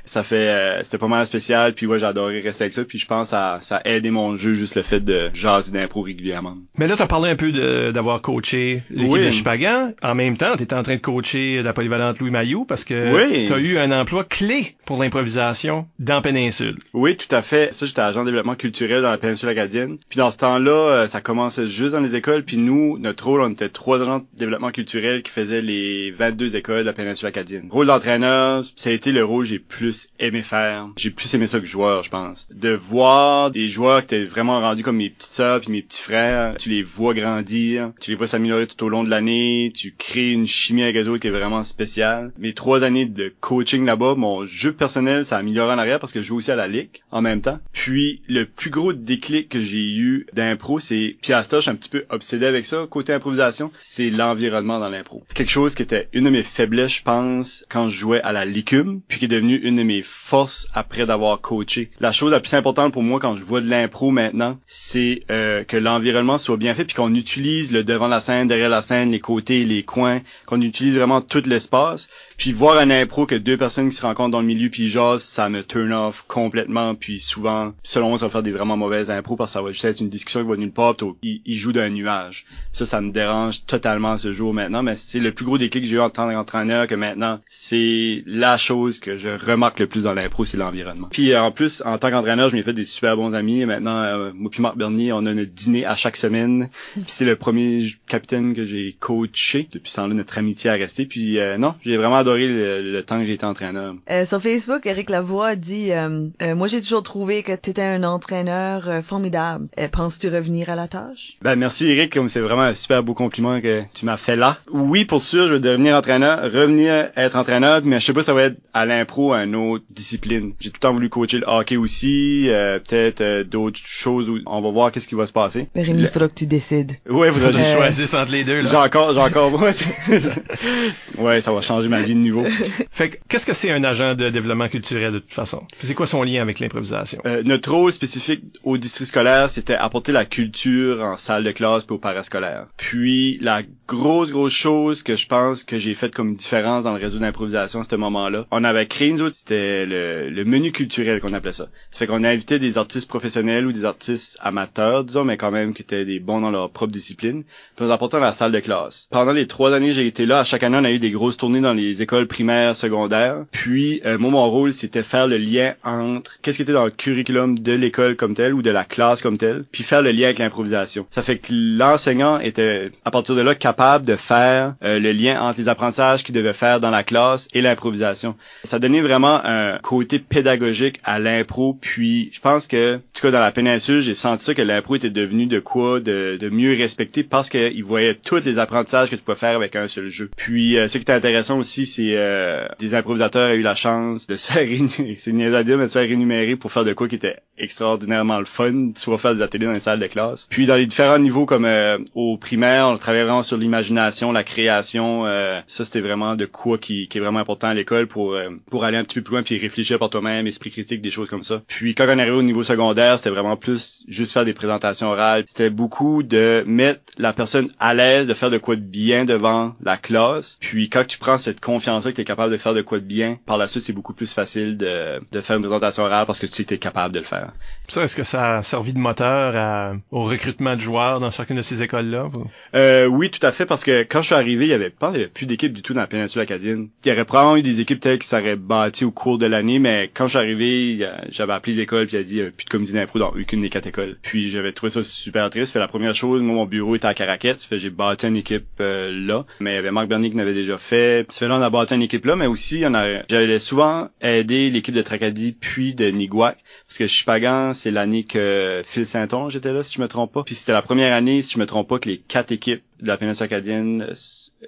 ça 0.09 0.23
fait 0.23 0.49
euh, 0.49 0.83
c'était 0.83 0.97
pas 0.97 1.07
mal 1.07 1.23
spécial 1.25 1.73
puis 1.73 1.85
ouais 1.85 2.03
adoré 2.03 2.41
rester 2.41 2.63
avec 2.63 2.73
ça 2.73 2.83
puis 2.83 2.97
je 2.97 3.05
pense 3.05 3.29
ça 3.29 3.59
ça 3.61 3.77
a 3.77 3.89
aidé 3.89 4.09
mon 4.09 4.35
jeu 4.35 4.53
juste 4.53 4.75
le 4.75 4.81
fait 4.81 4.99
de 4.99 5.29
jaser 5.33 5.71
d'impro 5.71 6.01
régulièrement. 6.01 6.55
Mais 6.77 6.87
là 6.87 6.95
t'as 6.95 7.05
parlé 7.05 7.29
un 7.29 7.35
peu 7.35 7.51
d'avoir 7.91 8.19
coaché 8.21 8.83
l'équipe 8.89 9.21
de 9.21 9.29
Chupagan 9.29 9.93
en 10.01 10.15
même 10.15 10.35
temps 10.35 10.55
t'étais 10.57 10.73
en 10.73 10.81
train 10.81 10.95
de 10.95 11.01
coacher 11.01 11.61
la 11.61 11.73
polyvalente 11.73 12.19
Louis 12.19 12.31
Maillot 12.31 12.65
parce 12.65 12.83
que 12.85 13.15
oui. 13.15 13.45
t'as 13.47 13.59
eu 13.59 13.77
un 13.77 13.91
emploi 13.91 14.23
clé 14.23 14.75
pour 14.85 15.01
l'improvisation 15.01 15.87
dans 15.99 16.21
Péninsule. 16.21 16.77
Oui 16.93 17.15
tout 17.15 17.33
à 17.33 17.43
fait. 17.43 17.71
Ça 17.73 17.85
j'étais 17.85 18.01
agent 18.01 18.21
de 18.21 18.25
développement 18.25 18.55
culturel 18.55 19.03
dans 19.03 19.11
la 19.11 19.17
péninsule 19.19 19.49
acadienne. 19.49 19.97
Puis 20.09 20.17
dans 20.17 20.31
ce 20.31 20.37
temps-là 20.37 20.71
euh, 20.71 21.07
ça 21.07 21.21
commençait 21.21 21.67
juste 21.67 21.91
dans 21.91 21.99
les 21.99 22.15
écoles. 22.15 22.43
Puis 22.43 22.57
nous 22.57 22.97
notre 22.97 23.27
rôle 23.27 23.41
on 23.41 23.51
était 23.51 23.69
trois 23.69 24.01
agents 24.01 24.19
de 24.19 24.25
développement 24.35 24.71
culturel 24.71 25.21
qui 25.21 25.31
faisaient 25.31 25.61
les 25.61 26.09
22 26.11 26.55
écoles 26.55 26.79
de 26.79 26.85
la 26.85 26.93
péninsule 26.93 27.27
acadienne. 27.27 27.67
Rôle 27.69 27.87
d'entraîneur 27.87 28.63
ça 28.75 28.89
a 28.89 28.93
été 28.93 29.11
le 29.11 29.23
rôle 29.23 29.45
j'ai 29.45 29.59
plus 29.59 29.98
aimé 30.19 30.41
faire. 30.41 30.87
J'ai 30.97 31.11
plus 31.11 31.33
aimé 31.33 31.47
ça 31.47 31.59
que 31.59 31.65
joueur, 31.65 32.03
je 32.03 32.09
pense. 32.09 32.47
De 32.51 32.69
voir 32.69 33.51
des 33.51 33.69
joueurs 33.69 34.05
qui 34.05 34.15
étaient 34.15 34.25
vraiment 34.25 34.59
rendus 34.59 34.83
comme 34.83 34.97
mes 34.97 35.09
petites 35.09 35.31
sœurs 35.31 35.61
puis 35.61 35.71
mes 35.71 35.81
petits 35.81 36.01
frères, 36.01 36.55
tu 36.57 36.69
les 36.69 36.83
vois 36.83 37.13
grandir, 37.13 37.91
tu 37.99 38.11
les 38.11 38.15
vois 38.15 38.27
s'améliorer 38.27 38.67
tout 38.67 38.83
au 38.85 38.89
long 38.89 39.03
de 39.03 39.09
l'année, 39.09 39.71
tu 39.75 39.93
crées 39.97 40.31
une 40.31 40.47
chimie 40.47 40.83
avec 40.83 40.97
eux 40.97 41.17
qui 41.17 41.27
est 41.27 41.31
vraiment 41.31 41.63
spéciale. 41.63 42.31
Mes 42.37 42.53
trois 42.53 42.83
années 42.83 43.05
de 43.05 43.33
coaching 43.39 43.85
là-bas, 43.85 44.15
mon 44.15 44.45
jeu 44.45 44.73
personnel, 44.73 45.25
ça 45.25 45.37
a 45.37 45.39
amélioré 45.39 45.73
en 45.73 45.77
arrière 45.77 45.99
parce 45.99 46.13
que 46.13 46.21
je 46.21 46.27
joue 46.27 46.37
aussi 46.37 46.51
à 46.51 46.55
la 46.55 46.67
ligue 46.67 47.01
en 47.11 47.21
même 47.21 47.41
temps. 47.41 47.59
Puis 47.73 48.21
le 48.27 48.45
plus 48.45 48.69
gros 48.69 48.93
déclic 48.93 49.49
que 49.49 49.61
j'ai 49.61 49.95
eu 49.95 50.25
d'impro, 50.33 50.79
c'est 50.79 51.17
suis 51.21 51.69
un 51.69 51.75
petit 51.75 51.89
peu 51.89 52.05
obsédé 52.09 52.45
avec 52.45 52.65
ça 52.65 52.87
côté 52.89 53.13
improvisation, 53.13 53.71
c'est 53.81 54.09
l'environnement 54.09 54.79
dans 54.79 54.89
l'impro. 54.89 55.23
Quelque 55.33 55.51
chose 55.51 55.75
qui 55.75 55.83
était 55.83 56.07
une 56.13 56.25
de 56.25 56.29
mes 56.29 56.43
faiblesses, 56.43 56.97
je 56.97 57.03
pense, 57.03 57.65
quand 57.69 57.89
je 57.89 57.97
jouais 57.97 58.21
à 58.21 58.31
la 58.31 58.45
licume, 58.45 59.01
puis 59.07 59.19
qui 59.19 59.25
est 59.25 59.29
devenu 59.29 59.55
une 59.55 59.75
de 59.75 59.83
mes 59.89 60.03
forces 60.03 60.67
après 60.75 61.07
d'avoir 61.07 61.41
coaché. 61.41 61.89
La 61.99 62.11
chose 62.11 62.31
la 62.31 62.39
plus 62.39 62.53
importante 62.53 62.93
pour 62.93 63.01
moi 63.01 63.19
quand 63.19 63.35
je 63.35 63.43
vois 63.43 63.59
de 63.59 63.67
l'impro 63.67 64.11
maintenant, 64.11 64.59
c'est 64.67 65.21
euh, 65.31 65.63
que 65.63 65.77
l'environnement 65.77 66.37
soit 66.37 66.57
bien 66.57 66.75
fait 66.75 66.85
puis 66.85 66.93
qu'on 66.93 67.15
utilise 67.15 67.71
le 67.71 67.83
devant 67.83 68.05
de 68.05 68.11
la 68.11 68.21
scène, 68.21 68.47
derrière 68.47 68.69
la 68.69 68.83
scène, 68.83 69.09
les 69.09 69.19
côtés, 69.19 69.65
les 69.65 69.81
coins, 69.81 70.21
qu'on 70.45 70.61
utilise 70.61 70.95
vraiment 70.95 71.21
tout 71.21 71.41
l'espace 71.47 72.07
puis 72.39 72.53
voir 72.53 72.77
un 72.77 72.89
impro 72.89 73.25
que 73.25 73.35
deux 73.35 73.57
personnes 73.57 73.89
qui 73.89 73.97
se 73.97 74.01
rencontrent 74.01 74.31
dans 74.31 74.39
le 74.39 74.47
milieu 74.47 74.69
puis 74.69 74.89
jasent, 74.89 75.23
ça 75.23 75.49
me 75.49 75.61
turn 75.61 75.91
off 75.91 76.23
complètement. 76.25 76.95
Puis 76.95 77.19
souvent, 77.19 77.73
selon 77.83 78.07
moi, 78.09 78.17
ça 78.17 78.27
va 78.27 78.31
faire 78.31 78.43
des 78.43 78.53
vraiment 78.53 78.77
mauvaises 78.77 79.11
impros 79.11 79.35
parce 79.35 79.51
que 79.51 79.53
ça 79.55 79.61
va 79.61 79.73
juste 79.73 79.83
être 79.83 79.99
une 79.99 80.07
discussion 80.07 80.43
qui 80.43 80.47
va 80.47 80.55
nulle 80.55 80.71
part. 80.71 80.95
Puis 80.95 81.41
il, 81.45 81.57
joue 81.57 81.73
d'un 81.73 81.89
nuage. 81.89 82.45
Ça, 82.71 82.85
ça 82.85 83.01
me 83.01 83.11
dérange 83.11 83.65
totalement 83.65 84.17
ce 84.17 84.31
jour 84.31 84.53
maintenant. 84.53 84.83
Mais 84.83 84.95
c'est 84.95 85.19
le 85.19 85.33
plus 85.33 85.43
gros 85.43 85.57
déclic 85.57 85.83
que 85.83 85.89
j'ai 85.89 85.97
eu 85.97 85.99
en 85.99 86.09
tant 86.09 86.31
qu'entraîneur 86.31 86.87
que 86.87 86.95
maintenant, 86.95 87.41
c'est 87.49 88.23
la 88.25 88.55
chose 88.55 88.99
que 89.01 89.17
je 89.17 89.27
remarque 89.27 89.79
le 89.81 89.87
plus 89.87 90.03
dans 90.03 90.13
l'impro, 90.13 90.45
c'est 90.45 90.55
l'environnement. 90.55 91.09
Puis 91.11 91.35
en 91.35 91.51
plus, 91.51 91.83
en 91.85 91.97
tant 91.97 92.09
qu'entraîneur, 92.09 92.49
je 92.49 92.55
m'ai 92.55 92.63
fait 92.63 92.71
des 92.71 92.85
super 92.85 93.17
bons 93.17 93.33
amis. 93.33 93.59
Et 93.59 93.65
maintenant, 93.65 93.97
euh, 93.97 94.31
moi 94.33 94.49
puis 94.49 94.61
Marc 94.61 94.77
Bernier, 94.77 95.11
on 95.11 95.25
a 95.25 95.33
notre 95.33 95.51
dîner 95.51 95.85
à 95.85 95.97
chaque 95.97 96.15
semaine. 96.15 96.69
Puis 96.93 97.03
c'est 97.07 97.25
le 97.25 97.35
premier 97.35 97.83
capitaine 98.07 98.53
que 98.55 98.63
j'ai 98.63 98.95
coaché. 98.97 99.67
Depuis 99.73 99.91
ce 99.91 99.97
temps-là, 99.97 100.13
notre 100.13 100.37
amitié 100.37 100.69
a 100.69 100.73
resté. 100.75 101.05
Puis 101.05 101.37
euh, 101.37 101.57
non, 101.57 101.75
j'ai 101.83 101.97
vraiment 101.97 102.23
le, 102.37 103.01
temps 103.01 103.19
que 103.19 103.25
j'étais 103.25 103.45
entraîneur. 103.45 103.95
Euh, 104.09 104.25
sur 104.25 104.41
Facebook, 104.41 104.85
Eric 104.85 105.09
Lavoie 105.09 105.55
dit 105.55 105.91
euh, 105.91 106.27
euh, 106.41 106.55
Moi 106.55 106.67
j'ai 106.67 106.81
toujours 106.81 107.03
trouvé 107.03 107.43
que 107.43 107.53
tu 107.53 107.71
étais 107.71 107.83
un 107.83 108.03
entraîneur 108.03 109.03
formidable. 109.03 109.67
Penses-tu 109.91 110.29
revenir 110.29 110.69
à 110.69 110.75
la 110.75 110.87
tâche? 110.87 111.37
Ben 111.41 111.55
merci 111.55 111.87
Eric, 111.89 112.17
c'est 112.27 112.39
vraiment 112.39 112.63
un 112.63 112.73
super 112.73 113.03
beau 113.03 113.13
compliment 113.13 113.61
que 113.61 113.81
tu 113.93 114.05
m'as 114.05 114.17
fait 114.17 114.35
là. 114.35 114.57
Oui, 114.71 115.05
pour 115.05 115.21
sûr, 115.21 115.47
je 115.47 115.53
vais 115.53 115.59
devenir 115.59 115.95
entraîneur, 115.95 116.43
revenir 116.43 117.09
être 117.15 117.37
entraîneur, 117.37 117.81
mais 117.83 117.99
je 117.99 118.05
sais 118.05 118.13
pas 118.13 118.23
ça 118.23 118.33
va 118.33 118.43
être 118.43 118.57
à 118.73 118.85
l'impro 118.85 119.33
à 119.33 119.43
une 119.43 119.55
autre 119.55 119.85
discipline. 119.89 120.53
J'ai 120.59 120.69
tout 120.69 120.77
le 120.77 120.79
temps 120.79 120.93
voulu 120.93 121.09
coacher 121.09 121.39
le 121.39 121.47
hockey 121.47 121.77
aussi, 121.77 122.47
peut-être 122.47 123.43
d'autres 123.43 123.79
choses 123.83 124.29
où 124.29 124.39
on 124.45 124.61
va 124.61 124.71
voir 124.71 124.91
qu'est-ce 124.91 125.07
qui 125.07 125.15
va 125.15 125.27
se 125.27 125.33
passer. 125.33 125.67
Mais 125.75 125.83
Rémi, 125.83 126.01
il 126.01 126.07
faudra 126.09 126.27
que 126.27 126.33
tu 126.33 126.45
décides. 126.45 126.93
Ouais, 127.09 127.31
faudra 127.31 127.51
que 127.51 127.57
je 127.57 127.63
choisisse 127.63 128.13
entre 128.13 128.31
les 128.31 128.43
deux. 128.43 128.65
J'ai 128.65 128.75
encore, 128.75 129.13
j'ai 129.13 129.19
encore, 129.19 129.51
ouais, 131.17 131.41
ça 131.41 131.51
va 131.51 131.61
changer 131.61 131.87
ma 131.87 132.01
vie 132.01 132.15
de 132.19 132.23
niveau. 132.23 132.45
fait 132.91 133.19
qu'est-ce 133.27 133.45
que 133.45 133.53
c'est 133.53 133.71
un 133.71 133.83
agent 133.83 134.15
de 134.15 134.29
développement 134.29 134.69
culturel 134.69 135.13
de 135.13 135.19
toute 135.19 135.33
façon? 135.33 135.63
C'est 135.81 135.95
quoi 135.95 136.07
son 136.07 136.23
lien 136.23 136.41
avec 136.41 136.59
l'improvisation? 136.59 137.21
Euh, 137.25 137.43
notre 137.43 137.71
rôle 137.71 137.91
spécifique 137.91 138.43
au 138.63 138.77
district 138.77 139.07
scolaire, 139.07 139.49
c'était 139.49 139.75
apporter 139.75 140.11
la 140.11 140.25
culture 140.25 141.03
en 141.03 141.17
salle 141.17 141.43
de 141.43 141.51
classe 141.51 141.83
puis 141.83 141.95
au 141.95 141.99
parascolaire. 141.99 142.67
Puis 142.77 143.37
la 143.41 143.63
grosse, 143.87 144.31
grosse 144.31 144.53
chose 144.53 145.03
que 145.03 145.15
je 145.15 145.27
pense 145.27 145.63
que 145.63 145.77
j'ai 145.77 145.95
faite 145.95 146.13
comme 146.13 146.35
différence 146.35 146.83
dans 146.83 146.93
le 146.93 146.99
réseau 146.99 147.19
d'improvisation 147.19 147.81
à 147.81 147.83
ce 147.83 147.95
moment-là, 147.95 148.45
on 148.51 148.63
avait 148.63 148.87
créé 148.87 149.09
une 149.09 149.21
autre, 149.21 149.35
c'était 149.35 149.85
le, 149.85 150.43
menu 150.45 150.71
culturel 150.71 151.19
qu'on 151.19 151.33
appelait 151.33 151.53
ça. 151.53 151.67
Ça 151.91 151.99
fait 151.99 152.07
qu'on 152.07 152.23
invitait 152.23 152.59
des 152.59 152.77
artistes 152.77 153.07
professionnels 153.07 153.65
ou 153.65 153.71
des 153.71 153.85
artistes 153.85 154.37
amateurs, 154.41 155.03
disons, 155.03 155.25
mais 155.25 155.37
quand 155.37 155.51
même 155.51 155.73
qui 155.73 155.81
étaient 155.81 156.05
des 156.05 156.19
bons 156.19 156.41
dans 156.41 156.51
leur 156.51 156.69
propre 156.71 156.91
discipline, 156.91 157.43
puis 157.43 157.83
on 157.83 157.85
les 157.85 157.91
apportait 157.91 158.17
dans 158.17 158.23
la 158.23 158.33
salle 158.33 158.51
de 158.51 158.59
classe. 158.59 159.07
Pendant 159.11 159.31
les 159.31 159.47
trois 159.47 159.73
années 159.73 159.89
que 159.89 159.93
j'ai 159.93 160.07
été 160.07 160.25
là, 160.25 160.39
à 160.39 160.43
chaque 160.43 160.63
année, 160.63 160.77
on 160.79 160.83
a 160.83 160.91
eu 160.91 160.99
des 160.99 161.11
grosses 161.11 161.37
tournées 161.37 161.61
dans 161.61 161.73
les 161.73 162.01
écoles 162.01 162.08
primaires, 162.27 162.75
secondaires. 162.75 163.45
Puis, 163.51 164.01
euh, 164.05 164.17
moi, 164.17 164.31
mon 164.31 164.49
rôle, 164.49 164.73
c'était 164.73 165.03
faire 165.03 165.27
le 165.27 165.37
lien 165.37 165.73
entre 165.83 166.39
qu'est-ce 166.41 166.57
qui 166.57 166.63
était 166.63 166.73
dans 166.73 166.85
le 166.85 166.91
curriculum 166.91 167.57
de 167.57 167.73
l'école 167.73 168.15
comme 168.15 168.33
tel 168.33 168.53
ou 168.53 168.61
de 168.61 168.69
la 168.69 168.83
classe 168.83 169.21
comme 169.21 169.37
tel, 169.37 169.63
puis 169.71 169.83
faire 169.83 170.01
le 170.01 170.11
lien 170.11 170.25
avec 170.25 170.39
l'improvisation. 170.39 171.05
Ça 171.09 171.21
fait 171.21 171.37
que 171.37 171.47
l'enseignant 171.51 172.39
était, 172.39 172.91
à 173.05 173.11
partir 173.11 173.35
de 173.35 173.41
là, 173.41 173.55
capable 173.55 174.05
de 174.05 174.15
faire 174.15 174.75
euh, 174.83 174.99
le 174.99 175.11
lien 175.11 175.41
entre 175.41 175.59
les 175.59 175.69
apprentissages 175.69 176.23
qu'il 176.23 176.35
devait 176.35 176.53
faire 176.53 176.79
dans 176.79 176.89
la 176.89 177.03
classe 177.03 177.47
et 177.53 177.61
l'improvisation. 177.61 178.35
Ça 178.63 178.79
donnait 178.79 179.01
vraiment 179.01 179.39
un 179.43 179.77
côté 179.79 180.19
pédagogique 180.19 180.99
à 181.03 181.19
l'impro. 181.19 181.77
Puis, 181.79 182.29
je 182.33 182.39
pense 182.39 182.67
que, 182.67 182.95
en 182.95 182.99
tout 183.13 183.21
cas, 183.21 183.31
dans 183.31 183.39
la 183.39 183.51
péninsule, 183.51 184.01
j'ai 184.01 184.15
senti 184.15 184.45
ça 184.45 184.53
que 184.53 184.61
l'impro 184.61 184.95
était 184.95 185.09
devenu 185.09 185.45
de 185.45 185.59
quoi 185.59 185.99
de, 185.99 186.37
de 186.39 186.49
mieux 186.49 186.75
respecter 186.75 187.23
parce 187.23 187.49
qu'il 187.49 187.83
voyait 187.83 188.15
tous 188.15 188.43
les 188.45 188.59
apprentissages 188.59 189.09
que 189.09 189.15
tu 189.15 189.21
peux 189.21 189.35
faire 189.35 189.55
avec 189.55 189.75
un 189.75 189.87
seul 189.87 190.09
jeu. 190.09 190.29
Puis, 190.35 190.77
euh, 190.77 190.87
ce 190.87 190.97
qui 190.97 191.03
était 191.03 191.13
intéressant 191.13 191.57
aussi, 191.57 191.85
c'est 191.85 191.98
euh, 192.15 192.67
des 192.79 192.95
improvisateurs 192.95 193.51
ont 193.51 193.53
eu 193.53 193.61
la 193.61 193.75
chance 193.75 194.27
de 194.27 194.37
se 194.37 194.51
faire 194.51 194.65
dire, 194.65 195.77
mais 195.77 195.83
de 195.83 195.87
se 195.87 195.93
faire 195.93 196.07
rémunérer 196.07 196.55
pour 196.55 196.71
faire 196.71 196.85
de 196.85 196.93
quoi 196.93 197.07
qui 197.07 197.15
était 197.15 197.37
extraordinairement 197.57 198.39
le 198.39 198.45
fun, 198.45 198.91
soit 198.95 199.17
faire 199.17 199.35
des 199.35 199.41
ateliers 199.41 199.65
dans 199.65 199.73
les 199.73 199.79
salles 199.79 199.99
de 199.99 200.07
classe. 200.07 200.47
Puis 200.49 200.65
dans 200.65 200.75
les 200.75 200.85
différents 200.85 201.19
niveaux 201.19 201.45
comme 201.45 201.65
euh, 201.65 201.97
au 202.15 202.37
primaire, 202.37 202.87
on 202.87 202.97
travaillait 202.97 203.25
vraiment 203.25 203.43
sur 203.43 203.57
l'imagination, 203.57 204.31
la 204.31 204.43
création. 204.43 205.25
Euh, 205.25 205.59
ça 205.67 205.85
c'était 205.85 206.01
vraiment 206.01 206.35
de 206.35 206.45
quoi 206.45 206.77
qui, 206.77 207.07
qui 207.07 207.17
est 207.17 207.21
vraiment 207.21 207.39
important 207.39 207.67
à 207.67 207.73
l'école 207.73 208.07
pour 208.07 208.37
pour 208.69 208.83
aller 208.83 208.97
un 208.97 209.03
petit 209.03 209.15
peu 209.15 209.23
plus 209.23 209.31
loin 209.33 209.43
puis 209.43 209.57
réfléchir 209.57 209.99
par 209.99 210.09
toi-même, 210.09 210.47
esprit 210.47 210.71
critique, 210.71 211.01
des 211.01 211.11
choses 211.11 211.29
comme 211.29 211.43
ça. 211.43 211.61
Puis 211.67 211.95
quand 211.95 212.05
on 212.07 212.19
arrivait 212.19 212.31
au 212.31 212.41
niveau 212.41 212.63
secondaire, 212.63 213.17
c'était 213.17 213.29
vraiment 213.29 213.57
plus 213.57 214.03
juste 214.07 214.33
faire 214.33 214.45
des 214.45 214.53
présentations 214.53 215.09
orales. 215.09 215.43
C'était 215.47 215.69
beaucoup 215.69 216.23
de 216.23 216.63
mettre 216.65 217.01
la 217.17 217.33
personne 217.33 217.69
à 217.79 217.93
l'aise, 217.93 218.27
de 218.27 218.33
faire 218.33 218.49
de 218.49 218.57
quoi 218.57 218.75
de 218.75 218.81
bien 218.81 219.25
devant 219.25 219.75
la 219.83 219.97
classe. 219.97 220.57
Puis 220.59 220.89
quand 220.89 221.05
tu 221.05 221.17
prends 221.17 221.37
cette 221.37 221.59
confiance-là 221.79 222.11
que 222.11 222.15
tu 222.15 222.21
es 222.21 222.25
capable 222.25 222.51
de 222.51 222.57
faire 222.57 222.73
de 222.73 222.81
quoi 222.81 222.99
de 222.99 223.05
bien, 223.05 223.39
par 223.45 223.57
la 223.57 223.67
suite, 223.67 223.83
c'est 223.83 223.93
beaucoup 223.93 224.13
plus 224.13 224.33
facile 224.33 224.77
de, 224.77 225.21
de 225.31 225.41
faire 225.41 225.55
une 225.55 225.61
présentation 225.61 226.03
orale 226.03 226.25
parce 226.25 226.39
que 226.39 226.45
tu 226.45 226.53
sais 226.53 226.65
que 226.65 226.73
es 226.73 226.77
capable 226.77 227.13
de 227.13 227.19
le 227.19 227.25
faire. 227.25 227.51
Ça, 227.87 228.03
est-ce 228.03 228.15
que 228.15 228.23
ça 228.23 228.57
a 228.57 228.63
servi 228.63 228.93
de 228.93 228.99
moteur 228.99 229.55
à, 229.55 229.93
au 230.11 230.23
recrutement 230.23 230.75
de 230.75 230.81
joueurs 230.81 231.19
dans 231.19 231.31
chacune 231.31 231.57
de 231.57 231.61
ces 231.61 231.81
écoles-là? 231.81 232.27
Euh, 232.75 233.05
oui, 233.05 233.29
tout 233.29 233.45
à 233.45 233.51
fait, 233.51 233.65
parce 233.65 233.83
que 233.83 234.03
quand 234.03 234.21
je 234.21 234.27
suis 234.27 234.35
arrivé, 234.35 234.65
il 234.65 234.69
y 234.69 234.73
avait, 234.73 234.89
je 234.89 234.97
pense, 234.97 235.13
il 235.13 235.19
y 235.19 235.21
avait 235.21 235.29
plus 235.29 235.45
d'équipes 235.45 235.73
du 235.73 235.81
tout 235.81 235.93
dans 235.93 236.01
la 236.01 236.07
péninsule 236.07 236.41
acadienne. 236.41 236.89
Il 237.05 237.09
y 237.09 237.11
aurait 237.11 237.25
probablement 237.25 237.57
eu 237.57 237.61
des 237.61 237.81
équipes 237.81 237.99
telles 237.99 238.19
qui 238.19 238.27
s'auraient 238.27 238.55
bâties 238.55 239.05
au 239.05 239.11
cours 239.11 239.37
de 239.37 239.45
l'année, 239.45 239.79
mais 239.79 240.11
quand 240.13 240.25
je 240.25 240.29
suis 240.29 240.37
arrivé, 240.37 241.07
j'avais 241.29 241.53
appelé 241.53 241.75
l'école 241.75 242.07
puis 242.07 242.17
il 242.17 242.19
a 242.19 242.23
dit, 242.23 242.41
plus 242.55 242.65
de 242.65 242.69
comité 242.69 242.93
d'impro 242.93 243.19
dans 243.19 243.29
aucune 243.29 243.61
des 243.61 243.69
quatre 243.69 243.87
écoles. 243.87 244.17
Puis 244.21 244.49
j'avais 244.49 244.73
trouvé 244.73 244.89
ça 244.89 245.03
super 245.03 245.49
triste. 245.49 245.73
Fait 245.73 245.79
la 245.79 245.87
première 245.87 246.15
chose, 246.15 246.41
moi, 246.41 246.55
mon 246.55 246.65
bureau 246.65 246.95
était 246.95 247.07
à 247.07 247.13
Caraquette. 247.13 247.61
Fait 247.63 247.79
j'ai 247.79 247.89
bâti 247.89 248.27
une 248.27 248.35
équipe 248.35 248.67
euh, 248.81 249.11
là. 249.11 249.45
Mais 249.59 249.73
il 249.73 249.75
y 249.75 249.77
avait 249.77 249.91
Marc 249.91 250.07
Bernier 250.07 250.29
qui 250.29 250.37
l'avait 250.37 250.53
déjà 250.53 250.77
fait. 250.77 251.31
Ça 251.31 251.39
fait 251.39 251.47
là, 251.47 251.57
on 251.57 251.61
a 251.69 251.71
bâti 251.71 251.95
une 251.95 252.01
équipe 252.01 252.25
là, 252.25 252.35
mais 252.35 252.47
aussi, 252.47 252.83
on 252.85 252.93
a, 252.93 253.23
j'allais 253.29 253.59
souvent 253.59 254.09
aider 254.21 254.69
l'équipe 254.69 254.93
de 254.93 255.01
Tracadie 255.01 255.53
puis 255.53 255.93
de 255.93 256.09
Niguac. 256.09 256.57
Parce 256.87 256.97
que 256.97 257.07
Chipagan, 257.07 257.73
c'est 257.73 257.91
l'année 257.91 258.23
que 258.23 258.81
Phil 258.83 259.05
Saint-Onge 259.05 259.55
était 259.55 259.73
là, 259.73 259.83
si 259.83 259.93
je 259.93 260.01
me 260.01 260.07
trompe 260.07 260.33
pas. 260.33 260.43
Puis 260.43 260.55
c'était 260.55 260.73
la 260.73 260.81
première 260.81 261.13
année, 261.13 261.41
si 261.41 261.53
je 261.53 261.59
me 261.59 261.65
trompe 261.65 261.87
pas, 261.87 261.99
que 261.99 262.09
les 262.09 262.17
quatre 262.17 262.51
équipes 262.51 262.83
de 263.01 263.07
la 263.07 263.17
péninsule 263.17 263.45
acadienne 263.45 264.13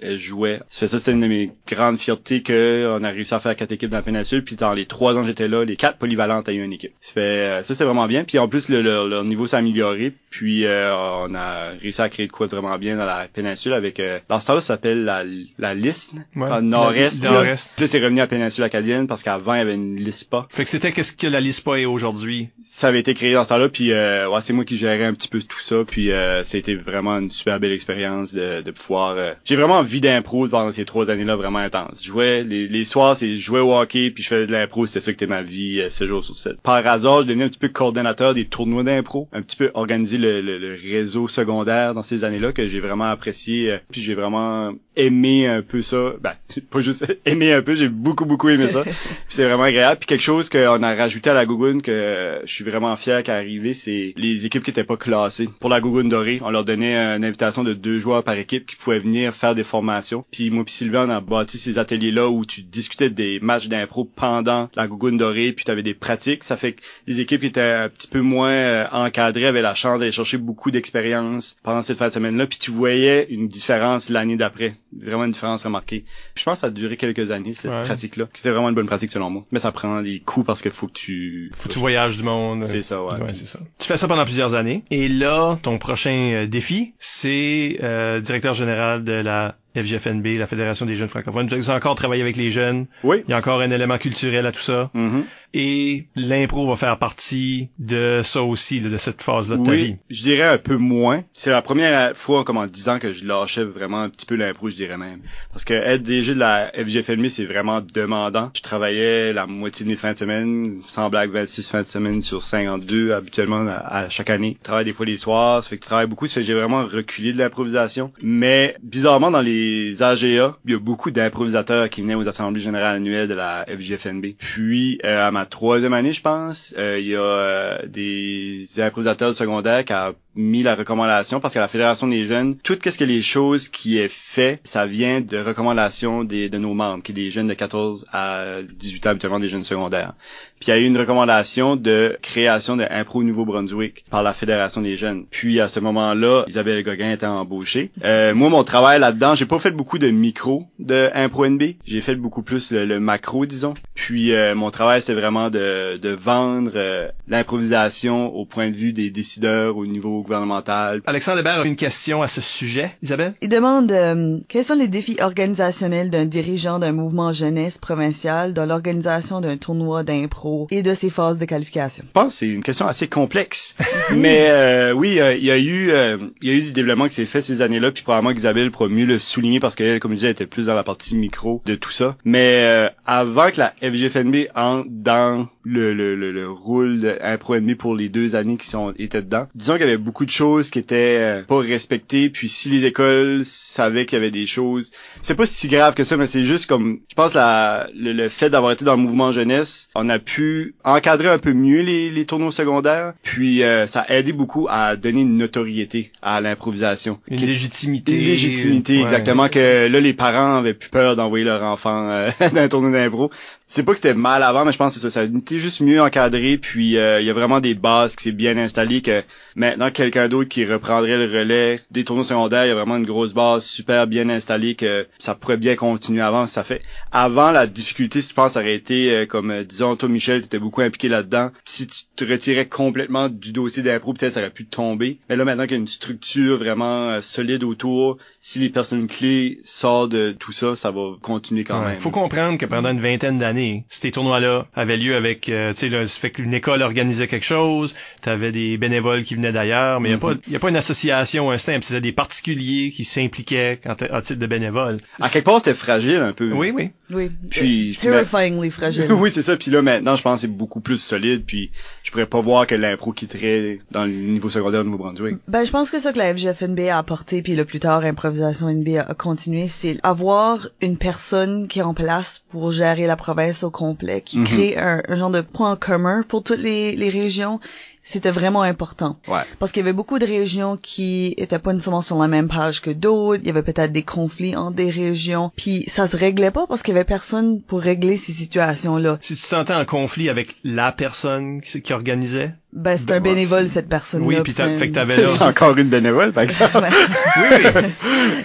euh, 0.02 0.16
jouaient. 0.16 0.60
Ça 0.68 0.80
fait 0.80 0.88
ça, 0.88 0.98
c'était 0.98 1.12
une 1.12 1.20
de 1.20 1.26
mes 1.26 1.50
grandes 1.68 1.98
fiertés 1.98 2.42
que 2.42 2.96
on 2.98 3.04
a 3.04 3.10
réussi 3.10 3.34
à 3.34 3.40
faire 3.40 3.54
quatre 3.54 3.72
équipes 3.72 3.90
dans 3.90 3.98
la 3.98 4.02
péninsule. 4.02 4.42
Puis 4.44 4.56
dans 4.56 4.72
les 4.72 4.86
trois 4.86 5.16
ans 5.16 5.20
que 5.20 5.26
j'étais 5.26 5.48
là, 5.48 5.64
les 5.64 5.76
quatre 5.76 5.98
polyvalentes 5.98 6.48
a 6.48 6.52
eu 6.52 6.62
une 6.62 6.72
équipe. 6.72 6.92
Ça 7.00 7.12
fait 7.12 7.20
euh, 7.20 7.62
ça, 7.62 7.74
c'est 7.74 7.84
vraiment 7.84 8.06
bien. 8.06 8.24
Puis 8.24 8.38
en 8.38 8.48
plus, 8.48 8.68
le, 8.68 8.80
leur 8.80 9.24
niveau 9.24 9.46
s'est 9.46 9.56
amélioré. 9.56 10.14
Puis 10.30 10.64
euh, 10.64 10.94
on 10.96 11.34
a 11.34 11.70
réussi 11.80 12.00
à 12.00 12.08
créer 12.08 12.26
de 12.26 12.32
quoi 12.32 12.46
vraiment 12.46 12.78
bien 12.78 12.96
dans 12.96 13.04
la 13.04 13.28
péninsule 13.28 13.74
avec 13.74 14.00
dans 14.28 14.40
ce 14.40 14.46
temps-là, 14.46 14.60
ça 14.60 14.74
s'appelle 14.74 15.04
la 15.04 15.24
la 15.58 15.74
liste 15.74 16.14
nord-est. 16.34 17.22
Nord-est. 17.22 17.72
Puis 17.74 17.84
là, 17.84 17.86
c'est 17.86 18.00
revenu 18.00 18.20
à 18.20 18.24
la 18.24 18.28
péninsule 18.28 18.64
acadienne 18.64 19.06
parce 19.06 19.22
qu'avant 19.22 19.54
il 19.54 19.58
y 19.58 19.60
avait 19.60 19.74
une 19.74 19.96
LISPA. 19.96 20.46
Fait 20.50 20.64
que 20.64 20.70
c'était 20.70 20.92
qu'est-ce 20.92 21.12
que 21.12 21.26
la 21.26 21.40
LISPA 21.40 21.80
est 21.80 21.84
aujourd'hui? 21.84 22.48
Ça 22.64 22.88
avait 22.88 23.00
été 23.00 23.12
créé 23.12 23.34
dans 23.34 23.44
ce 23.44 23.50
temps-là. 23.50 23.68
Puis 23.68 23.92
ouais, 23.92 24.40
c'est 24.40 24.54
moi 24.54 24.64
qui 24.64 24.76
gérais 24.76 25.04
un 25.04 25.12
petit 25.12 25.28
peu 25.28 25.40
tout 25.42 25.60
ça. 25.60 25.84
Puis 25.86 26.08
ça 26.08 26.40
a 26.40 26.56
été 26.56 26.74
vraiment 26.76 27.18
une 27.18 27.30
super 27.30 27.60
belle 27.60 27.72
expérience 27.72 28.21
de, 28.32 28.62
de 28.62 28.70
pouvoir. 28.70 29.16
J'ai 29.44 29.56
vraiment 29.56 29.82
vie 29.82 30.00
d'impro 30.00 30.46
pendant 30.48 30.72
ces 30.72 30.84
trois 30.84 31.10
années-là 31.10 31.36
vraiment 31.36 31.58
intense. 31.58 32.00
Je 32.02 32.06
jouais 32.06 32.44
les, 32.44 32.68
les 32.68 32.84
soirs, 32.84 33.16
c'est 33.16 33.36
je 33.36 33.42
jouais 33.42 33.60
au 33.60 33.74
hockey 33.74 34.10
puis 34.10 34.22
je 34.22 34.28
faisais 34.28 34.46
de 34.46 34.52
l'impro, 34.52 34.86
c'était 34.86 35.00
ça 35.00 35.12
qui 35.12 35.16
était 35.16 35.26
ma 35.26 35.42
vie 35.42 35.80
euh, 35.80 35.90
7 35.90 36.08
jours 36.08 36.24
sur 36.24 36.34
7. 36.34 36.60
Par 36.60 36.86
hasard, 36.86 37.22
je 37.22 37.26
devenais 37.26 37.44
un 37.44 37.48
petit 37.48 37.58
peu 37.58 37.68
coordonnateur 37.68 38.34
des 38.34 38.44
tournois 38.44 38.82
d'impro, 38.82 39.28
un 39.32 39.42
petit 39.42 39.56
peu 39.56 39.70
organiser 39.74 40.18
le, 40.18 40.40
le, 40.40 40.78
réseau 40.82 41.28
secondaire 41.28 41.94
dans 41.94 42.02
ces 42.02 42.24
années-là 42.24 42.52
que 42.52 42.66
j'ai 42.66 42.80
vraiment 42.80 43.04
apprécié 43.04 43.72
euh, 43.72 43.78
puis 43.90 44.02
j'ai 44.02 44.14
vraiment 44.14 44.72
aimé 44.96 45.46
un 45.46 45.62
peu 45.62 45.82
ça. 45.82 46.12
Ben, 46.20 46.34
pas 46.70 46.80
juste 46.80 47.06
aimé 47.26 47.52
un 47.52 47.62
peu, 47.62 47.74
j'ai 47.74 47.88
beaucoup 47.88 48.24
beaucoup 48.24 48.48
aimé 48.48 48.68
ça. 48.68 48.84
c'est 49.28 49.44
vraiment 49.44 49.64
agréable. 49.64 49.98
Puis 50.00 50.06
quelque 50.06 50.22
chose 50.22 50.48
qu'on 50.48 50.82
a 50.82 50.94
rajouté 50.94 51.30
à 51.30 51.34
la 51.34 51.46
Gougoune 51.46 51.82
que 51.82 52.40
je 52.44 52.52
suis 52.52 52.64
vraiment 52.64 52.96
fier 52.96 53.22
qu'à 53.22 53.36
arriver, 53.36 53.74
c'est 53.74 54.14
les 54.16 54.46
équipes 54.46 54.62
qui 54.62 54.70
étaient 54.70 54.84
pas 54.84 54.96
classées. 54.96 55.48
Pour 55.60 55.70
la 55.70 55.80
Gougoune 55.80 56.08
dorée, 56.08 56.40
on 56.42 56.50
leur 56.50 56.64
donnait 56.64 56.96
une 56.96 57.24
invitation 57.24 57.64
de 57.64 57.72
deux 57.72 57.98
joueurs 57.98 58.11
par 58.20 58.36
équipe 58.36 58.66
qui 58.66 58.76
pouvaient 58.76 58.98
venir 58.98 59.32
faire 59.32 59.54
des 59.54 59.64
formations. 59.64 60.24
Puis 60.30 60.50
moi 60.50 60.64
puis 60.64 60.74
Sylvain, 60.74 61.06
on 61.06 61.10
a 61.10 61.20
bâti 61.20 61.58
ces 61.58 61.78
ateliers-là 61.78 62.28
où 62.28 62.44
tu 62.44 62.62
discutais 62.62 63.08
des 63.08 63.40
matchs 63.40 63.68
d'impro 63.68 64.04
pendant 64.04 64.68
la 64.74 64.86
Gougoune 64.86 65.16
dorée, 65.16 65.52
puis 65.52 65.64
tu 65.64 65.70
avais 65.70 65.82
des 65.82 65.94
pratiques. 65.94 66.44
Ça 66.44 66.56
fait 66.56 66.74
que 66.74 66.82
les 67.06 67.20
équipes 67.20 67.40
qui 67.40 67.46
étaient 67.46 67.60
un 67.60 67.88
petit 67.88 68.08
peu 68.08 68.20
moins 68.20 68.50
euh, 68.50 68.86
encadrées 68.92 69.46
avaient 69.46 69.62
la 69.62 69.74
chance 69.74 70.00
d'aller 70.00 70.12
chercher 70.12 70.38
beaucoup 70.38 70.70
d'expérience 70.70 71.56
pendant 71.62 71.82
cette 71.82 71.96
fin 71.96 72.08
de 72.08 72.12
semaine-là, 72.12 72.46
puis 72.46 72.58
tu 72.58 72.70
voyais 72.70 73.26
une 73.30 73.48
différence 73.48 74.08
l'année 74.08 74.36
d'après. 74.36 74.76
Vraiment 75.00 75.24
une 75.24 75.30
différence 75.30 75.62
remarquée. 75.62 76.04
je 76.34 76.42
pense 76.42 76.54
que 76.54 76.60
ça 76.60 76.66
a 76.66 76.70
duré 76.70 76.96
quelques 76.96 77.30
années, 77.30 77.52
cette 77.52 77.70
pratique-là. 77.70 78.28
C'était 78.34 78.50
vraiment 78.50 78.68
une 78.68 78.74
bonne 78.74 78.86
pratique 78.86 79.10
selon 79.10 79.30
moi. 79.30 79.44
Mais 79.52 79.58
ça 79.58 79.72
prend 79.72 80.02
des 80.02 80.20
coups 80.20 80.46
parce 80.46 80.60
qu'il 80.60 80.70
faut 80.70 80.86
que 80.86 80.92
tu... 80.92 81.50
Faut 81.54 81.68
que 81.68 81.74
tu 81.74 81.78
voyages 81.78 82.16
du 82.16 82.22
monde. 82.22 82.64
C'est 82.66 82.82
ça, 82.82 83.02
ouais. 83.02 83.16
c'est 83.34 83.46
ça. 83.46 83.58
Tu 83.78 83.86
fais 83.86 83.96
ça 83.96 84.08
pendant 84.08 84.24
plusieurs 84.24 84.54
années. 84.54 84.84
Et 84.90 85.08
là, 85.08 85.58
ton 85.62 85.78
prochain 85.78 86.32
euh, 86.34 86.46
défi, 86.46 86.94
c'est 86.98 87.78
euh, 87.82 88.01
directeur 88.20 88.54
général 88.54 89.04
de 89.04 89.12
la 89.12 89.56
FGFNB, 89.76 90.38
la 90.38 90.46
Fédération 90.46 90.86
des 90.86 90.96
jeunes 90.96 91.08
francophones. 91.08 91.52
Avez 91.52 91.68
encore 91.70 91.94
travaillé 91.94 92.22
avec 92.22 92.36
les 92.36 92.50
jeunes. 92.50 92.86
Oui. 93.04 93.22
Il 93.26 93.30
y 93.30 93.34
a 93.34 93.38
encore 93.38 93.60
un 93.60 93.70
élément 93.70 93.98
culturel 93.98 94.46
à 94.46 94.52
tout 94.52 94.60
ça. 94.60 94.90
Mm-hmm. 94.94 95.22
Et 95.54 96.06
l'impro 96.16 96.66
va 96.66 96.76
faire 96.76 96.98
partie 96.98 97.68
de 97.78 98.22
ça 98.24 98.42
aussi, 98.42 98.80
de 98.80 98.96
cette 98.96 99.22
phase-là 99.22 99.56
de 99.56 99.64
ta 99.64 99.72
vie. 99.72 99.96
je 100.08 100.22
dirais 100.22 100.44
un 100.44 100.56
peu 100.56 100.76
moins. 100.76 101.24
C'est 101.34 101.50
la 101.50 101.60
première 101.60 102.16
fois, 102.16 102.42
comme 102.44 102.56
en 102.56 102.66
10 102.66 102.88
ans, 102.88 102.98
que 102.98 103.12
je 103.12 103.26
lâchais 103.26 103.64
vraiment 103.64 104.00
un 104.00 104.08
petit 104.08 104.24
peu 104.24 104.34
l'impro, 104.34 104.70
je 104.70 104.76
dirais 104.76 104.96
même. 104.96 105.20
Parce 105.52 105.64
que 105.64 105.74
être 105.74 106.02
DG 106.02 106.34
de 106.34 106.38
la 106.38 106.72
FGFNB, 106.74 107.28
c'est 107.28 107.44
vraiment 107.44 107.82
demandant. 107.82 108.50
Je 108.56 108.62
travaillais 108.62 109.34
la 109.34 109.46
moitié 109.46 109.84
de 109.84 109.90
mes 109.90 109.96
fins 109.96 110.14
de 110.14 110.18
semaine, 110.18 110.80
sans 110.88 111.10
blague 111.10 111.30
26 111.30 111.68
fins 111.68 111.82
de 111.82 111.86
semaine 111.86 112.22
sur 112.22 112.42
52 112.42 113.12
habituellement 113.12 113.66
à, 113.68 114.08
chaque 114.08 114.30
année. 114.30 114.56
Je 114.58 114.64
travaille 114.64 114.86
des 114.86 114.94
fois 114.94 115.04
les 115.04 115.18
soirs, 115.18 115.62
ça 115.62 115.68
fait 115.68 115.76
que 115.76 115.84
je 115.84 115.88
travaille 115.88 116.06
beaucoup, 116.06 116.26
ça 116.26 116.34
fait 116.34 116.40
que 116.40 116.46
j'ai 116.46 116.54
vraiment 116.54 116.84
reculé 116.84 117.34
de 117.34 117.38
l'improvisation. 117.38 118.10
Mais 118.22 118.74
bizarrement, 118.82 119.30
dans 119.30 119.42
les 119.42 119.61
les 119.62 120.02
AGA, 120.02 120.56
il 120.64 120.72
y 120.72 120.74
a 120.74 120.78
beaucoup 120.78 121.10
d'improvisateurs 121.10 121.88
qui 121.88 122.02
venaient 122.02 122.14
aux 122.14 122.28
assemblées 122.28 122.60
générales 122.60 122.96
annuelles 122.96 123.28
de 123.28 123.34
la 123.34 123.64
FGFNB. 123.68 124.34
Puis 124.38 124.98
euh, 125.04 125.26
à 125.26 125.30
ma 125.30 125.46
troisième 125.46 125.92
année, 125.92 126.12
je 126.12 126.22
pense, 126.22 126.74
euh, 126.78 126.98
il 126.98 127.08
y 127.08 127.16
a 127.16 127.20
euh, 127.20 127.86
des 127.86 128.66
improvisateurs 128.78 129.34
secondaires 129.34 129.84
qui 129.84 129.92
ont 129.92 130.14
mis 130.34 130.62
la 130.62 130.74
recommandation 130.74 131.40
parce 131.40 131.54
qu'à 131.54 131.60
la 131.60 131.68
Fédération 131.68 132.06
des 132.06 132.24
jeunes, 132.24 132.56
tout 132.56 132.78
ce 132.84 132.96
que 132.96 133.04
les 133.04 133.22
choses 133.22 133.68
qui 133.68 133.98
est 133.98 134.12
fait, 134.12 134.60
ça 134.64 134.86
vient 134.86 135.20
de 135.20 135.38
recommandations 135.38 136.24
des, 136.24 136.48
de 136.48 136.58
nos 136.58 136.74
membres, 136.74 137.02
qui 137.02 137.12
est 137.12 137.14
des 137.14 137.30
jeunes 137.30 137.48
de 137.48 137.54
14 137.54 138.06
à 138.12 138.62
18 138.62 139.06
ans, 139.06 139.10
habituellement 139.10 139.40
des 139.40 139.48
jeunes 139.48 139.64
secondaires. 139.64 140.14
Puis 140.60 140.68
il 140.68 140.70
y 140.70 140.72
a 140.74 140.78
eu 140.78 140.86
une 140.86 140.96
recommandation 140.96 141.76
de 141.76 142.16
création 142.22 142.76
de 142.76 142.84
Impro 142.88 143.22
Nouveau-Brunswick 143.22 144.04
par 144.10 144.22
la 144.22 144.32
Fédération 144.32 144.80
des 144.80 144.96
jeunes. 144.96 145.26
Puis 145.30 145.60
à 145.60 145.68
ce 145.68 145.80
moment-là, 145.80 146.44
Isabelle 146.48 146.82
Gauguin 146.84 147.12
était 147.12 147.26
embauchée. 147.26 147.90
Euh, 148.04 148.34
moi, 148.34 148.48
mon 148.48 148.64
travail 148.64 149.00
là-dedans, 149.00 149.34
j'ai 149.34 149.46
pas 149.46 149.58
fait 149.58 149.72
beaucoup 149.72 149.98
de 149.98 150.08
micro 150.08 150.64
de 150.78 151.10
Impro 151.14 151.46
NB. 151.46 151.62
J'ai 151.84 152.00
fait 152.00 152.14
beaucoup 152.14 152.42
plus 152.42 152.72
le, 152.72 153.00
macro, 153.00 153.46
disons. 153.46 153.74
Puis 153.94 154.32
euh, 154.32 154.54
mon 154.54 154.70
travail, 154.70 155.00
c'était 155.00 155.14
vraiment 155.14 155.50
de, 155.50 155.96
de 155.96 156.10
vendre 156.10 156.72
euh, 156.74 157.08
l'improvisation 157.28 158.34
au 158.34 158.44
point 158.44 158.70
de 158.70 158.76
vue 158.76 158.92
des 158.92 159.10
décideurs 159.10 159.76
au 159.76 159.86
niveau 159.86 160.21
gouvernemental. 160.22 161.02
Alexandre 161.06 161.40
Hébert 161.40 161.60
a 161.60 161.64
une 161.64 161.76
question 161.76 162.22
à 162.22 162.28
ce 162.28 162.40
sujet. 162.40 162.92
Isabelle? 163.02 163.34
Il 163.40 163.48
demande 163.48 163.92
euh, 163.92 164.38
quels 164.48 164.64
sont 164.64 164.74
les 164.74 164.88
défis 164.88 165.16
organisationnels 165.20 166.10
d'un 166.10 166.24
dirigeant 166.24 166.78
d'un 166.78 166.92
mouvement 166.92 167.32
jeunesse 167.32 167.78
provincial 167.78 168.52
dans 168.52 168.66
l'organisation 168.66 169.40
d'un 169.40 169.56
tournoi 169.56 170.02
d'impro 170.04 170.66
et 170.70 170.82
de 170.82 170.94
ses 170.94 171.10
phases 171.10 171.38
de 171.38 171.44
qualification? 171.44 172.04
Je 172.06 172.12
pense 172.12 172.28
que 172.28 172.32
c'est 172.34 172.48
une 172.48 172.62
question 172.62 172.86
assez 172.86 173.08
complexe. 173.08 173.74
Mais 174.16 174.48
euh, 174.50 174.92
oui, 174.92 175.20
euh, 175.20 175.34
il 175.34 175.44
y 175.44 175.50
a 175.50 175.58
eu 175.58 175.90
euh, 175.90 176.18
il 176.40 176.48
y 176.48 176.52
a 176.52 176.54
eu 176.54 176.62
du 176.62 176.72
développement 176.72 177.08
qui 177.08 177.14
s'est 177.14 177.26
fait 177.26 177.42
ces 177.42 177.62
années-là, 177.62 177.90
puis 177.90 178.02
probablement 178.02 178.34
qu'Isabelle 178.34 178.70
pourra 178.70 178.88
mieux 178.88 179.06
le 179.06 179.18
souligner 179.18 179.60
parce 179.60 179.74
qu'elle, 179.74 180.00
comme 180.00 180.12
je 180.12 180.16
disais, 180.16 180.30
était 180.30 180.46
plus 180.46 180.66
dans 180.66 180.74
la 180.74 180.84
partie 180.84 181.16
micro 181.16 181.62
de 181.66 181.74
tout 181.74 181.90
ça. 181.90 182.16
Mais 182.24 182.90
avant 183.04 183.50
que 183.50 183.58
la 183.58 183.72
FGFNB 183.82 184.48
entre 184.54 184.86
dans 184.88 185.48
le, 185.64 185.94
le, 185.94 186.16
le, 186.16 186.32
le 186.32 186.50
rôle 186.50 187.00
d'impro 187.00 187.58
NB 187.58 187.74
pour 187.74 187.94
les 187.94 188.08
deux 188.08 188.34
années 188.36 188.56
qui 188.56 188.68
sont 188.68 188.92
étaient 188.98 189.22
dedans, 189.22 189.46
disons 189.54 189.74
qu'il 189.74 189.82
y 189.82 189.88
avait 189.88 189.96
beaucoup 189.96 190.11
de 190.20 190.30
choses 190.30 190.70
qui 190.70 190.78
étaient 190.78 191.42
pas 191.46 191.58
respectées, 191.58 192.28
puis 192.28 192.48
si 192.48 192.68
les 192.68 192.84
écoles 192.84 193.42
savaient 193.44 194.06
qu'il 194.06 194.16
y 194.16 194.20
avait 194.20 194.30
des 194.30 194.46
choses, 194.46 194.90
c'est 195.22 195.34
pas 195.34 195.46
si 195.46 195.68
grave 195.68 195.94
que 195.94 196.04
ça, 196.04 196.16
mais 196.16 196.26
c'est 196.26 196.44
juste 196.44 196.66
comme, 196.66 197.00
je 197.08 197.14
pense 197.14 197.34
la, 197.34 197.88
le, 197.94 198.12
le 198.12 198.28
fait 198.28 198.50
d'avoir 198.50 198.72
été 198.72 198.84
dans 198.84 198.96
le 198.96 199.02
mouvement 199.02 199.32
jeunesse, 199.32 199.88
on 199.94 200.08
a 200.08 200.18
pu 200.18 200.74
encadrer 200.84 201.28
un 201.28 201.38
peu 201.38 201.52
mieux 201.52 201.82
les, 201.82 202.10
les 202.10 202.26
tournois 202.26 202.52
secondaires, 202.52 203.14
puis 203.22 203.62
euh, 203.62 203.86
ça 203.86 204.00
a 204.00 204.14
aidé 204.14 204.32
beaucoup 204.32 204.66
à 204.70 204.96
donner 204.96 205.22
une 205.22 205.36
notoriété 205.36 206.12
à 206.22 206.40
l'improvisation. 206.40 207.18
Une 207.28 207.40
légitimité. 207.40 208.12
Une 208.12 208.26
légitimité, 208.26 209.00
exactement, 209.00 209.48
que 209.48 209.86
là, 209.86 210.00
les 210.00 210.12
parents 210.12 210.56
avaient 210.56 210.74
plus 210.74 210.90
peur 210.90 211.16
d'envoyer 211.16 211.44
leur 211.44 211.62
enfant 211.62 212.10
euh, 212.10 212.30
dans 212.52 212.60
un 212.60 212.68
tournoi 212.68 212.90
d'impro 212.90 213.30
c'est 213.72 213.84
pas 213.84 213.92
que 213.92 213.98
c'était 213.98 214.12
mal 214.12 214.42
avant, 214.42 214.66
mais 214.66 214.72
je 214.72 214.76
pense 214.76 214.94
que 214.94 215.00
ça, 215.00 215.10
ça 215.10 215.20
a 215.20 215.24
été 215.24 215.58
juste 215.58 215.80
mieux 215.80 216.02
encadré, 216.02 216.58
puis 216.58 216.98
euh, 216.98 217.22
il 217.22 217.26
y 217.26 217.30
a 217.30 217.32
vraiment 217.32 217.58
des 217.58 217.72
bases 217.72 218.16
qui 218.16 218.24
s'est 218.24 218.32
bien 218.32 218.58
installées 218.58 219.00
que 219.00 219.22
maintenant 219.56 219.90
quelqu'un 219.90 220.28
d'autre 220.28 220.48
qui 220.48 220.64
reprendrait 220.64 221.18
le 221.18 221.32
relais 221.32 221.80
des 221.90 222.04
tournois 222.04 222.24
secondaires, 222.24 222.64
il 222.64 222.68
y 222.68 222.72
a 222.72 222.74
vraiment 222.74 222.96
une 222.96 223.06
grosse 223.06 223.32
base 223.32 223.64
super 223.64 224.06
bien 224.06 224.28
installée 224.28 224.74
que 224.74 225.06
ça 225.18 225.34
pourrait 225.34 225.56
bien 225.56 225.76
continuer 225.76 226.22
avant. 226.22 226.46
Ça 226.46 226.64
fait 226.64 226.82
avant 227.10 227.52
la 227.52 227.66
difficulté, 227.66 228.20
je 228.20 228.32
pense, 228.32 228.56
aurait 228.56 228.74
été 228.74 229.10
euh, 229.10 229.26
comme 229.26 229.50
euh, 229.50 229.64
disons 229.64 229.96
toi 229.96 230.08
Michel, 230.08 230.40
tu 230.40 230.46
étais 230.46 230.58
beaucoup 230.58 230.80
impliqué 230.80 231.08
là-dedans. 231.08 231.50
Si 231.64 231.86
tu 231.86 232.02
te 232.16 232.24
retirais 232.24 232.66
complètement 232.66 233.28
du 233.28 233.52
dossier 233.52 233.82
d'impro, 233.82 234.12
peut-être 234.12 234.32
ça 234.32 234.40
aurait 234.40 234.50
pu 234.50 234.66
tomber. 234.66 235.18
Mais 235.28 235.36
là 235.36 235.44
maintenant 235.44 235.64
qu'il 235.64 235.72
y 235.72 235.76
a 235.76 235.78
une 235.80 235.86
structure 235.86 236.58
vraiment 236.58 237.20
solide 237.22 237.64
autour, 237.64 238.18
si 238.40 238.58
les 238.58 238.68
personnes 238.68 239.06
clés 239.06 239.58
sortent 239.64 240.12
de 240.12 240.32
tout 240.32 240.52
ça, 240.52 240.76
ça 240.76 240.90
va 240.90 241.16
continuer 241.20 241.64
quand 241.64 241.84
même. 241.84 242.00
Faut 242.00 242.10
comprendre 242.10 242.58
que 242.58 242.66
pendant 242.66 242.90
une 242.90 243.00
vingtaine 243.00 243.38
d'années 243.38 243.84
ces 243.88 244.10
tournois-là 244.10 244.66
avaient 244.74 244.96
lieu 244.96 245.16
avec, 245.16 245.48
euh, 245.48 245.72
tu 245.72 245.90
sais, 245.90 246.06
fait 246.06 246.30
qu'une 246.30 246.54
école 246.54 246.82
organisait 246.82 247.26
quelque 247.26 247.44
chose, 247.44 247.94
t'avais 248.20 248.52
des 248.52 248.78
bénévoles 248.78 249.24
qui 249.24 249.34
venaient 249.34 249.41
d'ailleurs, 249.50 249.96
acteurs, 249.96 250.00
mais 250.00 250.10
il 250.10 250.16
Mhm. 250.16 250.38
n'y 250.48 250.56
a, 250.56 250.58
pas 250.60 250.68
une 250.68 250.76
association, 250.76 251.50
un 251.50 251.58
stamp. 251.58 251.80
C'était 251.82 252.00
des 252.00 252.12
particuliers 252.12 252.90
qui 252.94 253.04
s'impliquaient 253.04 253.80
à 253.84 254.22
titre 254.22 254.38
de 254.38 254.46
bénévole. 254.46 254.98
À 255.20 255.28
quelque 255.28 255.44
part, 255.46 255.56
c'était 255.58 255.74
fragile 255.74 256.18
un 256.18 256.32
peu. 256.32 256.52
Oui, 256.52 256.70
oui. 256.74 256.90
Oui. 257.10 257.30
Puis- 257.50 257.96
Terrifyingly 258.00 258.70
fragile. 258.70 259.06
oui, 259.12 259.30
c'est 259.30 259.42
ça. 259.42 259.56
Puis 259.56 259.70
là, 259.70 259.82
maintenant, 259.82 260.16
je 260.16 260.22
pense 260.22 260.36
que 260.36 260.40
c'est 260.42 260.46
beaucoup 260.56 260.80
plus 260.80 260.98
solide. 260.98 261.44
Puis 261.46 261.70
je 262.02 262.10
pourrais 262.10 262.26
pas 262.26 262.40
voir 262.40 262.66
que 262.66 262.74
l'impro 262.74 263.12
quitterait 263.12 263.80
dans 263.90 264.04
le 264.04 264.12
niveau 264.12 264.50
secondaire 264.50 264.80
au 264.80 264.84
Nouveau-Brunswick. 264.84 265.36
Ben, 265.48 265.64
je 265.64 265.70
pense 265.70 265.90
que 265.90 265.98
ça 265.98 266.12
que 266.12 266.18
la 266.18 266.34
FGFNB 266.34 266.88
a 266.88 266.98
apporté, 266.98 267.42
puis 267.42 267.54
le 267.56 267.64
plus 267.64 267.80
tard, 267.80 268.04
Improvisation 268.04 268.68
NB 268.68 268.98
a, 268.98 269.14
continué, 269.14 269.68
c'est 269.68 269.98
avoir 270.02 270.68
une 270.80 270.96
personne 270.98 271.68
qui 271.68 271.78
est 271.80 271.82
en 271.82 271.94
place 271.94 272.44
pour 272.50 272.70
gérer 272.70 273.06
la 273.06 273.16
province 273.16 273.62
au 273.62 273.70
complet, 273.70 274.20
qui 274.24 274.38
Mhm. 274.38 274.44
crée 274.46 274.76
un, 274.78 275.02
un 275.08 275.14
genre 275.14 275.30
de 275.30 275.40
point 275.40 275.76
commun 275.76 276.24
pour 276.28 276.42
toutes 276.42 276.60
les, 276.60 276.96
les 276.96 277.08
régions. 277.10 277.60
C'était 278.02 278.30
vraiment 278.30 278.62
important. 278.62 279.18
Ouais. 279.28 279.42
Parce 279.58 279.72
qu'il 279.72 279.80
y 279.80 279.84
avait 279.84 279.92
beaucoup 279.92 280.18
de 280.18 280.26
régions 280.26 280.76
qui 280.76 281.34
étaient 281.36 281.58
pas 281.58 281.72
nécessairement 281.72 282.02
sur 282.02 282.18
la 282.18 282.28
même 282.28 282.48
page 282.48 282.80
que 282.82 282.90
d'autres. 282.90 283.40
Il 283.42 283.46
y 283.46 283.50
avait 283.50 283.62
peut-être 283.62 283.92
des 283.92 284.02
conflits 284.02 284.56
entre 284.56 284.76
des 284.76 284.90
régions. 284.90 285.52
Puis 285.56 285.84
ça 285.88 286.06
se 286.06 286.16
réglait 286.16 286.50
pas 286.50 286.66
parce 286.66 286.82
qu'il 286.82 286.94
y 286.94 286.96
avait 286.96 287.04
personne 287.04 287.62
pour 287.62 287.80
régler 287.80 288.16
ces 288.16 288.32
situations-là. 288.32 289.18
Si 289.20 289.34
tu 289.34 289.42
sentais 289.42 289.74
en 289.74 289.84
conflit 289.84 290.28
avec 290.28 290.56
la 290.64 290.92
personne 290.92 291.60
qui 291.60 291.92
organisait? 291.92 292.54
Ben, 292.74 292.96
c'est 292.96 293.10
un 293.12 293.20
Ben, 293.20 293.28
ouais, 293.28 293.34
bénévole, 293.34 293.68
cette 293.68 293.88
personne-là. 293.88 294.26
Oui, 294.26 294.36
puis 294.42 294.54
un- 294.58 294.76
fait 294.76 294.88
que 294.88 294.94
t'avais 294.94 295.16
là. 295.22 295.28
C'est 295.28 295.42
encore 295.44 295.76
une 295.76 295.88
bénévole, 295.88 296.32
par 296.32 296.44
exemple. 296.44 296.78
Oui, 297.36 297.44
oui. 297.50 297.82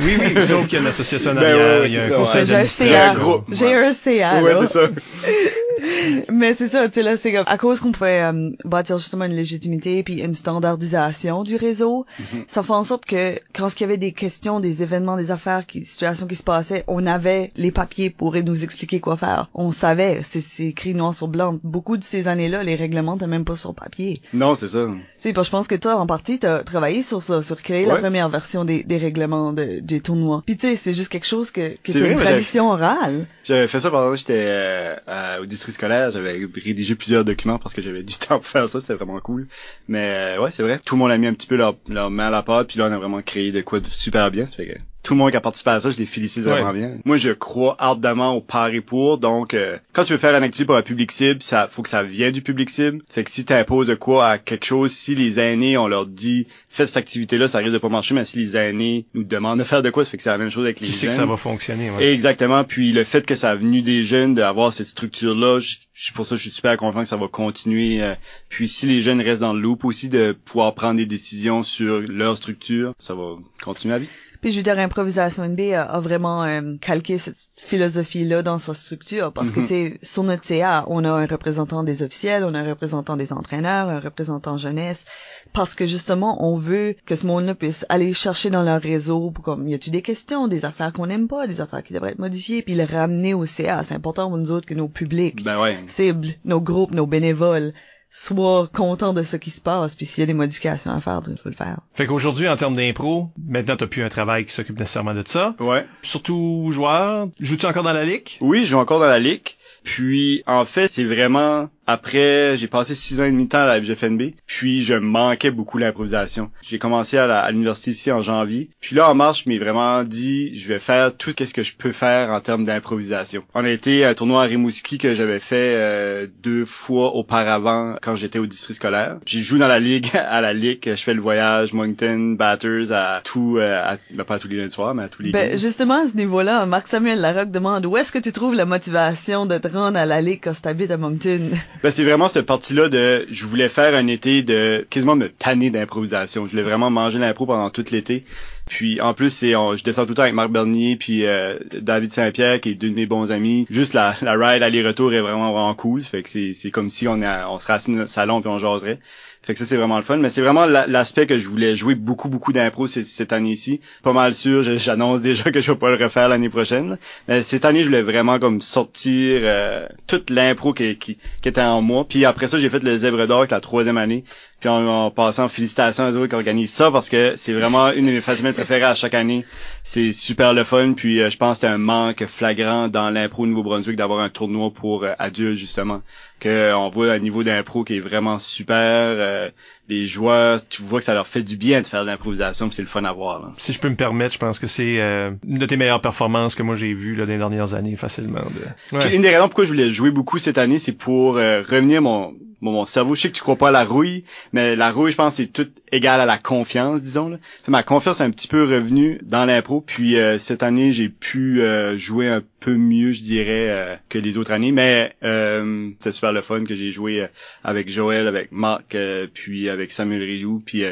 oui, 0.02 0.18
oui. 0.36 0.44
Sauf 0.46 0.64
qu'il 0.68 0.74
y 0.74 0.78
a 0.78 0.82
une 0.82 0.88
association 0.88 1.34
Ben 1.34 1.40
derrière. 1.42 1.82
ouais, 1.82 1.88
il 1.90 1.94
y 1.94 1.98
a 1.98 2.04
un 2.06 2.10
ça, 2.10 2.16
conseil 2.16 2.42
ouais. 2.42 2.46
J'ai 2.48 2.56
un. 2.56 2.66
CA. 2.66 3.16
J'ai 3.52 3.74
un 3.76 3.92
CA. 3.92 4.44
ouais, 4.44 4.56
c'est 4.56 4.66
ça. 4.66 4.82
Mais 6.32 6.54
c'est 6.54 6.68
ça, 6.68 6.88
tu 6.88 6.96
sais 6.96 7.04
là, 7.04 7.18
c'est 7.18 7.32
comme 7.32 7.44
à 7.46 7.58
cause 7.58 7.80
qu'on 7.80 7.92
pouvait 7.92 8.22
euh, 8.22 8.50
bâtir 8.66 8.98
justement 8.98 9.26
une 9.26 9.36
légitimité 9.36 10.02
puis 10.04 10.22
une 10.22 10.34
standardisation 10.36 11.44
du 11.44 11.56
réseau, 11.56 12.06
Mhm. 12.20 12.44
ça 12.48 12.64
fait 12.64 12.72
en 12.74 12.84
sorte 12.84 13.06
que 13.06 13.40
quand 13.54 13.68
il 13.76 13.82
y 13.82 13.84
avait 13.84 13.98
des 13.98 14.12
questions, 14.12 14.60
des 14.60 14.82
événements, 14.82 15.18
des 15.18 15.30
affaires, 15.32 15.66
qui, 15.68 15.80
des 15.82 15.86
situations 15.86 16.26
qui 16.26 16.36
se 16.36 16.44
passaient, 16.44 16.84
on 16.88 17.06
avait 17.06 17.52
les 17.58 17.72
papiers 17.72 18.10
pour 18.10 18.36
nous 18.36 18.64
expliquer 18.64 19.00
quoi 19.00 19.18
faire. 19.18 19.50
On 19.54 19.72
savait, 19.72 20.22
c'est 20.24 20.66
écrit 20.66 20.96
noir 20.96 21.14
sur 21.14 21.28
blanc. 21.28 21.60
Beaucoup 21.64 21.98
de 21.98 22.04
ces 22.04 22.28
années-là, 22.28 22.64
les 22.64 22.76
règlements 22.76 23.16
étaient 23.16 23.28
même 23.28 23.46
pas 23.46 23.56
sur 23.56 23.76
papier. 23.76 24.17
Non, 24.34 24.56
c'est 24.56 24.68
ça. 24.68 24.88
Tu 25.22 25.34
que 25.34 25.44
je 25.44 25.50
pense 25.50 25.68
que 25.68 25.76
toi, 25.76 25.96
en 25.96 26.08
partie, 26.08 26.40
t'as 26.40 26.64
travaillé 26.64 27.02
sur 27.04 27.22
ça, 27.24 27.42
sur 27.42 27.62
créer 27.62 27.86
la 27.86 27.96
première 27.98 28.30
version 28.30 28.66
des, 28.66 28.84
des 28.84 28.98
règlements 28.98 29.54
de, 29.54 29.80
des 29.82 30.00
tournois. 30.00 30.44
Puis 30.46 30.58
tu 30.58 30.68
sais, 30.68 30.76
c'est 30.76 30.94
juste 30.94 31.10
quelque 31.10 31.26
chose 31.28 31.52
que, 31.52 31.70
que 31.84 31.92
C'est 31.92 32.00
une 32.12 32.18
tradition 32.20 32.70
orale. 32.72 33.26
J'avais 33.44 33.68
fait 33.68 33.80
ça 33.80 33.90
pendant 33.92 34.10
que 34.12 34.18
j'étais 34.18 34.34
euh, 34.48 34.96
à- 35.08 35.42
au 35.42 35.46
district 35.46 35.76
scolaire. 35.76 36.12
J'avais 36.12 36.40
rédigé 36.64 36.96
plusieurs 36.96 37.26
documents 37.26 37.60
parce 37.60 37.74
que 37.74 37.82
j'avais 37.82 38.04
du 38.04 38.16
temps 38.18 38.38
pour 38.40 38.48
faire 38.48 38.70
ça. 38.70 38.80
C'était 38.80 38.94
vraiment 38.96 39.20
cool. 39.20 39.48
Mais 39.88 40.36
euh, 40.38 40.42
ouais, 40.42 40.52
c'est 40.52 40.64
vrai. 40.64 40.80
Tout 40.86 40.96
le 40.96 41.00
monde 41.00 41.12
a 41.12 41.18
mis 41.18 41.28
un 41.28 41.34
petit 41.34 41.48
peu 41.48 41.56
leur, 41.56 41.76
leur 41.90 42.10
main 42.10 42.28
à 42.28 42.32
la 42.32 42.44
pâte. 42.44 42.68
Puis 42.68 42.80
là, 42.80 42.86
on 42.90 42.92
a 42.92 42.98
vraiment 42.98 43.22
créé 43.22 43.52
de 43.52 43.62
quoi 43.62 43.80
de 43.80 43.88
super 43.88 44.32
bien. 44.32 44.46
Fait 44.46 44.66
que 44.68 44.74
tout 45.08 45.14
le 45.14 45.20
monde 45.20 45.32
qui 45.32 45.38
a 45.38 45.42
participé 45.42 45.70
à 45.72 45.80
ça, 45.80 45.90
je 45.90 45.98
les 45.98 46.06
félicite 46.06 46.44
vraiment 46.44 46.74
bien. 46.74 46.98
Moi, 47.06 47.16
je 47.16 47.30
crois 47.32 47.78
ardemment 47.80 48.34
au 48.36 48.42
par 48.42 48.68
et 48.74 48.82
pour. 48.82 49.18
Donc, 49.18 49.54
euh, 49.54 49.78
quand 49.94 50.04
tu 50.04 50.12
veux 50.12 50.20
faire 50.20 50.36
une 50.36 50.44
activité 50.44 50.66
pour 50.66 50.76
un 50.76 50.82
public 50.82 51.12
cible, 51.14 51.42
ça 51.42 51.68
faut 51.72 51.82
que 51.82 51.88
ça 51.88 52.04
vienne 52.04 52.34
du 52.34 52.42
public 52.42 52.70
cible. 52.70 53.02
Fait 53.10 53.24
que 53.24 53.32
si 53.32 53.46
tu 53.46 53.54
imposes 53.54 53.88
de 53.88 53.96
quoi 53.96 54.28
à 54.28 54.38
quelque 54.38 54.66
chose, 54.66 54.92
si 54.92 55.16
les 55.16 55.40
aînés, 55.40 55.78
on 55.78 55.88
leur 55.88 56.06
dit 56.08 56.46
faites 56.68 56.88
cette 56.88 56.98
activité-là, 56.98 57.48
ça 57.48 57.60
risque 57.60 57.72
de 57.72 57.78
pas 57.78 57.88
marcher. 57.88 58.16
Mais 58.16 58.26
si 58.26 58.38
les 58.38 58.58
aînés 58.58 59.06
nous 59.14 59.24
demandent 59.24 59.60
de 59.60 59.64
faire 59.64 59.82
de 59.82 59.90
quoi, 59.90 60.04
ça 60.04 60.12
fait 60.12 60.18
que 60.18 60.24
c'est 60.24 60.30
la 60.30 60.38
même 60.38 60.52
chose 60.52 60.66
avec 60.66 60.82
les 60.82 60.88
Tu 60.88 60.94
sais 60.94 61.00
jeunes. 61.04 61.10
que 61.12 61.16
ça 61.16 61.26
va 61.26 61.38
fonctionner. 61.38 61.90
ouais. 61.90 62.12
Exactement. 62.14 62.66
Puis 62.66 62.92
le 62.92 63.06
fait 63.06 63.26
que 63.26 63.36
ça 63.38 63.52
a 63.52 63.56
venu 63.56 63.82
des 63.82 64.04
jeunes 64.04 64.34
d'avoir 64.34 64.74
cette 64.74 64.88
structure-là, 64.88 65.60
je 65.60 65.78
je 65.94 66.04
suis 66.04 66.14
pour 66.14 66.28
ça, 66.28 66.36
je 66.36 66.42
suis 66.42 66.52
super 66.52 66.78
confiant 66.78 67.02
que 67.02 67.08
ça 67.10 67.16
va 67.18 67.28
continuer. 67.28 68.04
euh, 68.04 68.14
Puis 68.50 68.68
si 68.68 68.86
les 68.86 69.02
jeunes 69.02 69.20
restent 69.20 69.42
dans 69.42 69.54
le 69.54 69.60
loop 69.60 69.84
aussi 69.84 70.10
de 70.10 70.32
pouvoir 70.46 70.76
prendre 70.76 70.98
des 70.98 71.08
décisions 71.08 71.64
sur 71.64 72.02
leur 72.02 72.38
structure, 72.38 72.94
ça 73.00 73.16
va 73.16 73.32
continuer 73.64 73.96
à 73.96 73.98
vie. 73.98 74.10
Puis 74.42 74.52
je 74.52 74.58
veux 74.58 74.64
dire, 74.64 74.78
Improvisation 74.80 75.44
NB 75.46 75.74
a, 75.74 75.84
a 75.84 76.00
vraiment 76.00 76.44
euh, 76.44 76.76
calqué 76.80 77.18
cette 77.18 77.38
philosophie-là 77.56 78.44
dans 78.44 78.58
sa 78.60 78.74
structure. 78.74 79.32
Parce 79.34 79.52
que, 79.52 79.60
Mhm. 79.62 79.66
tu 79.68 79.70
sais, 79.74 79.98
sur 80.02 80.24
notre 80.24 80.44
CA, 80.44 80.86
on 80.88 81.04
a 81.04 81.10
un 81.12 81.26
représentant 81.26 81.84
des 81.84 82.04
officiels, 82.04 82.44
on 82.44 82.54
a 82.54 82.60
un 82.60 82.68
représentant 82.70 83.18
des 83.18 83.34
entraîneurs, 83.34 83.90
un 83.90 84.00
représentant 84.00 84.58
jeunesse. 84.58 85.06
Parce 85.54 85.76
que, 85.76 85.86
justement, 85.86 86.46
on 86.48 86.56
veut 86.56 86.96
que 87.06 87.16
ce 87.16 87.26
monde-là 87.26 87.56
puisse 87.56 87.86
aller 87.90 88.14
chercher 88.14 88.50
dans 88.50 88.64
leur 88.64 88.82
réseau, 88.82 89.32
pour 89.32 89.44
comme, 89.44 89.68
y 89.68 89.74
a-tu 89.74 89.90
des 89.90 90.02
questions, 90.02 90.48
des 90.48 90.66
affaires 90.66 90.92
qu'on 90.94 91.08
n'aime 91.08 91.28
pas, 91.28 91.48
des 91.48 91.62
affaires 91.62 91.84
qui 91.84 91.94
devraient 91.94 92.12
être 92.12 92.20
modifiées, 92.20 92.62
puis 92.62 92.76
le 92.76 92.84
ramener 92.84 93.34
au 93.34 93.46
CA. 93.46 93.84
C'est 93.84 93.96
important 93.96 94.28
pour 94.30 94.38
nous 94.38 94.52
autres 94.52 94.68
que 94.68 94.74
nos 94.74 94.88
publics 94.90 95.44
Ben 95.44 95.60
ouais. 95.62 95.78
cibles, 95.88 96.28
nos 96.46 96.62
groupes, 96.62 96.92
nos 96.94 97.08
bénévoles 97.08 97.74
soient 98.10 98.68
contents 98.74 99.14
de 99.14 99.24
ce 99.24 99.38
qui 99.38 99.50
se 99.50 99.62
passe. 99.62 99.96
Puis 99.96 100.06
s'il 100.06 100.22
y 100.22 100.24
a 100.24 100.28
des 100.28 100.34
modifications 100.34 100.92
à 100.92 101.02
faire, 101.02 101.22
il 101.28 101.38
faut 101.38 101.50
le 101.50 101.56
faire. 101.56 101.80
Fait 101.94 102.06
qu'aujourd'hui, 102.06 102.48
en 102.48 102.58
termes 102.58 102.76
d'impro, 102.76 103.30
maintenant 103.48 103.78
t'as 103.78 103.88
plus 103.88 104.04
un 104.04 104.10
travail 104.10 104.46
qui 104.46 104.52
s'occupe 104.52 104.80
nécessairement 104.80 105.14
de 105.14 105.24
ça. 105.26 105.56
Ouais. 105.60 105.86
Surtout 106.04 106.70
joueur. 106.72 107.28
Joues-tu 107.40 107.66
encore 107.66 107.84
dans 107.84 107.94
la 107.94 108.06
ligue? 108.06 108.38
Oui, 108.42 108.62
je 108.62 108.72
joue 108.72 108.78
encore 108.78 109.00
dans 109.00 109.08
la 109.08 109.20
ligue. 109.20 109.50
Puis 109.84 110.44
en 110.48 110.66
fait, 110.66 110.88
c'est 110.88 111.04
vraiment 111.04 111.70
après, 111.88 112.58
j'ai 112.58 112.68
passé 112.68 112.96
six 112.96 113.22
ans 113.22 113.24
et 113.24 113.32
demi 113.32 113.46
de 113.46 113.50
temps 113.50 113.60
à 113.62 113.66
la 113.66 113.82
FGFNB, 113.82 114.34
puis 114.46 114.84
je 114.84 114.94
manquais 114.94 115.52
beaucoup 115.52 115.78
l'improvisation. 115.78 116.52
J'ai 116.62 116.80
commencé 116.80 117.18
à 117.18 117.50
l'université 117.50 117.92
ici 117.92 118.12
en 118.12 118.22
janvier. 118.22 118.70
Puis 118.82 118.94
là, 118.94 119.10
en 119.10 119.16
mars, 119.16 119.44
je 119.46 119.50
m'ai 119.50 119.58
vraiment 119.58 120.04
dit, 120.04 120.54
je 120.60 120.68
vais 120.68 120.80
faire 120.80 121.16
tout 121.16 121.32
ce 121.32 121.54
que 121.54 121.64
je 121.64 121.74
peux 121.78 121.94
faire 121.94 122.32
en 122.32 122.42
termes 122.42 122.66
d'improvisation. 122.66 123.44
On 123.54 123.64
a 123.64 123.70
été 123.70 124.04
à 124.04 124.10
un 124.10 124.14
tournoi 124.14 124.44
à 124.44 124.46
Rimouski 124.46 124.98
que 124.98 125.16
j'avais 125.16 125.40
fait 125.40 125.76
euh, 125.78 126.28
deux 126.44 126.66
fois 126.66 127.16
auparavant 127.16 127.96
quand 128.02 128.18
j'étais 128.18 128.40
au 128.40 128.48
district 128.48 128.76
scolaire. 128.76 129.20
J'ai 129.26 129.40
joué 129.40 129.58
dans 129.58 129.70
la 129.70 129.80
ligue, 129.80 130.10
à 130.14 130.42
la 130.42 130.54
ligue, 130.54 130.82
je 130.84 131.02
fais 131.02 131.14
le 131.14 131.22
voyage 131.22 131.72
Moncton, 131.72 132.36
Batters, 132.38 132.92
à 132.92 133.22
tout, 133.24 133.60
euh, 133.60 133.82
à, 133.82 133.98
ben, 134.12 134.26
pas 134.26 134.36
à 134.36 134.40
tous 134.40 134.50
les 134.50 134.58
lundis 134.58 134.72
soirs, 134.74 134.94
mais 134.94 135.04
à 135.04 135.08
tous 135.08 135.22
les 135.22 135.32
Ben, 135.32 135.58
justement, 135.58 136.04
à 136.04 136.08
ce 136.08 136.18
niveau-là, 136.18 136.66
Marc-Samuel 136.66 137.22
Larocque 137.22 137.52
demande 137.52 137.86
où 137.86 137.96
est-ce 137.96 138.12
que 138.12 138.20
tu 138.20 138.34
trouves 138.34 138.56
la 138.56 138.66
motivation 138.66 139.46
de 139.46 139.58
te 139.58 139.70
rendre 139.70 139.98
à 139.98 140.06
la 140.06 140.20
Ligue 140.20 140.42
quand 140.44 140.54
tu 140.62 140.68
habites 140.68 140.92
à 140.92 140.98
Moncton? 140.98 141.52
Ben, 141.84 141.92
c'est 141.92 142.04
vraiment 142.04 142.28
cette 142.28 142.46
partie-là 142.46 142.90
de, 142.90 143.28
je 143.30 143.46
voulais 143.46 143.70
faire 143.70 143.96
un 143.96 144.08
été 144.08 144.44
de, 144.44 144.86
quasiment 144.90 145.16
me 145.16 145.30
tanner 145.30 145.70
d'improvisation. 145.70 146.46
Je 146.46 146.52
voulais 146.52 146.64
vraiment 146.64 146.90
manger 146.90 147.20
l'impro 147.20 147.46
pendant 147.46 147.70
tout 147.70 147.86
l'été. 147.92 148.24
Puis, 148.68 149.00
en 149.00 149.14
plus, 149.14 149.30
c'est, 149.30 149.52
je 149.52 149.84
descends 149.84 150.04
tout 150.04 150.10
le 150.10 150.16
temps 150.16 150.24
avec 150.24 150.34
Marc 150.34 150.50
Bernier 150.50 150.96
puis 150.96 151.26
euh, 151.26 151.58
David 151.74 152.12
Saint-Pierre, 152.12 152.60
qui 152.60 152.70
est 152.70 152.74
deux 152.74 152.90
de 152.90 152.96
mes 152.96 153.06
bons 153.06 153.32
amis. 153.32 153.66
Juste 153.70 153.94
la, 153.94 154.16
la 154.22 154.34
ride 154.34 154.64
aller-retour 154.64 155.14
est 155.14 155.22
vraiment, 155.22 155.52
vraiment 155.52 155.76
cool. 155.76 156.02
Fait 156.02 156.24
que 156.24 156.30
c'est, 156.30 156.54
c'est 156.54 156.72
comme 156.72 156.90
si 156.90 157.08
on, 157.08 157.22
à- 157.22 157.48
on 157.50 157.58
dans 157.58 157.94
notre 157.94 158.10
salon 158.10 158.42
puis 158.42 158.50
on 158.50 158.60
jaserait. 158.60 159.00
Fait 159.48 159.54
que 159.54 159.60
ça, 159.60 159.66
c'est 159.66 159.78
vraiment 159.78 159.96
le 159.96 160.04
fun. 160.04 160.18
Mais 160.18 160.30
c'est 160.30 160.42
vraiment 160.42 160.66
la- 160.66 160.88
l'aspect 160.88 161.26
que 161.26 161.40
je 161.40 161.48
voulais 161.48 161.74
jouer 161.74 161.96
beaucoup, 161.96 162.28
beaucoup 162.28 162.52
d'impro 162.52 162.86
cette, 162.86 163.32
année-ci. 163.32 163.80
Pas 164.04 164.12
mal 164.12 164.36
sûr, 164.36 164.62
j'annonce 164.62 165.22
déjà 165.22 165.52
que 165.52 165.62
je 165.62 165.72
vais 165.72 165.78
pas 165.78 165.90
le 165.90 166.04
refaire 166.04 166.28
l'année 166.28 166.50
prochaine. 166.50 166.98
Mais 167.30 167.42
cette 167.44 167.64
année, 167.64 167.80
je 167.80 167.86
voulais 167.86 168.02
vraiment 168.02 168.40
comme 168.40 168.60
sortir 168.60 169.40
euh, 169.46 169.88
toute 170.06 170.32
l'impro 170.32 170.74
qui, 170.74 170.98
était 171.46 171.62
en 171.62 171.82
moi. 171.82 172.06
Puis 172.10 172.26
après 172.26 172.50
ça, 172.50 172.60
j'ai 172.60 172.68
fait 172.68 172.84
le 172.84 172.98
Zèbre 172.98 173.26
d'Or, 173.26 173.46
la 173.50 173.62
troisième 173.62 173.98
année. 173.98 174.26
Puis 174.60 174.68
en, 174.68 175.12
passant, 175.12 175.48
félicitations 175.48 176.04
à 176.04 176.12
eux 176.12 176.28
qui 176.28 176.36
organisent 176.36 176.74
ça 176.74 176.92
parce 176.92 177.08
que 177.08 177.36
c'est 177.38 177.54
vraiment 177.54 177.92
une 177.92 178.08
de 178.08 178.12
mes 178.12 178.54
préférées 178.54 178.84
à 178.84 178.96
chaque 178.96 179.14
année. 179.14 179.46
C'est 179.90 180.12
super 180.12 180.54
le 180.54 180.66
fun. 180.66 180.92
Puis 180.98 181.22
euh, 181.22 181.30
je 181.30 181.38
pense 181.38 181.60
que 181.60 181.62
c'est 181.62 181.68
un 181.74 181.78
manque 181.78 182.26
flagrant 182.26 182.90
dans 182.90 183.10
l'impro 183.10 183.44
au 183.44 183.48
Nouveau-Brunswick 183.48 183.96
d'avoir 183.96 184.20
un 184.20 184.28
tournoi 184.28 184.70
pour 184.70 185.06
euh, 185.06 185.14
adultes 185.18 185.56
justement. 185.58 186.02
Que 186.42 186.50
euh, 186.50 186.78
on 186.78 186.90
voit 186.90 187.14
un 187.14 187.20
niveau 187.20 187.42
d'impro 187.42 187.86
qui 187.86 187.96
est 187.96 188.00
vraiment 188.02 188.38
super. 188.38 188.76
euh, 188.76 189.50
les 189.88 190.06
joueurs, 190.06 190.60
tu 190.68 190.82
vois 190.82 191.00
que 191.00 191.06
ça 191.06 191.14
leur 191.14 191.26
fait 191.26 191.42
du 191.42 191.56
bien 191.56 191.80
de 191.82 191.88
faire 191.88 192.02
de 192.02 192.08
l'improvisation, 192.08 192.70
c'est 192.70 192.82
le 192.82 192.90
fun 192.90 193.06
à 193.06 193.14
voir. 193.14 193.40
Là. 193.40 193.54
Si 193.58 193.72
je 193.72 193.80
peux 193.80 193.88
me 193.88 193.96
permettre, 193.96 194.34
je 194.34 194.40
pense 194.40 194.60
que 194.60 194.68
c'est 194.68 195.00
euh, 195.00 195.32
une 195.48 195.58
de 195.58 195.66
tes 195.66 195.78
meilleures 195.78 196.02
performances 196.02 196.56
que 196.56 196.64
moi 196.64 196.76
j'ai 196.76 196.94
vues 196.94 197.16
là, 197.16 197.26
dans 197.26 197.32
les 197.32 197.38
dernières 197.38 197.74
années 197.74 197.96
facilement. 197.96 198.42
De... 198.42 198.66
Puis 198.90 198.98
Ouais. 198.98 199.16
Une 199.16 199.22
des 199.22 199.30
raisons 199.30 199.48
pourquoi 199.48 199.64
je 199.64 199.70
voulais 199.70 199.90
jouer 199.90 200.12
beaucoup 200.12 200.38
cette 200.38 200.58
année, 200.58 200.80
c'est 200.80 200.92
pour 200.92 201.38
euh, 201.38 201.62
revenir 201.62 202.02
mon, 202.02 202.34
mon 202.62 202.72
mon 202.72 202.86
cerveau. 202.86 203.16
Je 203.16 203.22
sais 203.22 203.30
que 203.30 203.36
tu 203.36 203.42
crois 203.42 203.56
pas 203.56 203.70
à 203.70 203.72
la 203.72 203.84
rouille, 203.84 204.24
mais 204.54 204.76
la 204.76 204.92
rouille, 204.92 205.12
je 205.12 205.18
pense, 205.18 205.36
c'est 205.36 205.52
tout 205.52 205.70
égal 205.92 206.20
à 206.20 206.26
la 206.26 206.38
confiance, 206.38 207.02
disons. 207.02 207.30
Là. 207.30 207.38
Ma 207.68 207.84
confiance 207.84 208.22
est 208.22 208.24
un 208.24 208.32
petit 208.32 208.48
peu 208.48 208.64
revenue 208.64 209.20
dans 209.24 209.46
l'impro. 209.46 209.82
Puis 209.82 210.18
euh, 210.18 210.38
cette 210.38 210.64
année, 210.64 210.94
j'ai 210.94 211.10
pu 211.10 211.62
euh, 211.62 211.98
jouer 211.98 212.28
un 212.28 212.44
peu 212.60 212.76
mieux, 212.76 213.14
je 213.14 213.22
dirais, 213.22 213.70
euh, 213.70 213.96
que 214.10 214.18
les 214.18 214.38
autres 214.38 214.52
années. 214.52 214.72
Mais 214.72 215.16
euh, 215.24 215.90
c'est 216.00 216.12
super 216.12 216.34
le 216.34 216.42
fun 216.42 216.64
que 216.64 216.76
j'ai 216.76 216.92
joué 216.92 217.22
euh, 217.22 217.28
avec 217.64 217.90
Joël, 217.90 218.28
avec 218.28 218.52
Marc, 218.52 218.96
euh, 218.96 219.28
puis 219.32 219.70
avec 219.70 219.92
Samuel 219.92 220.22
Rioux, 220.22 220.62
puis 220.66 220.84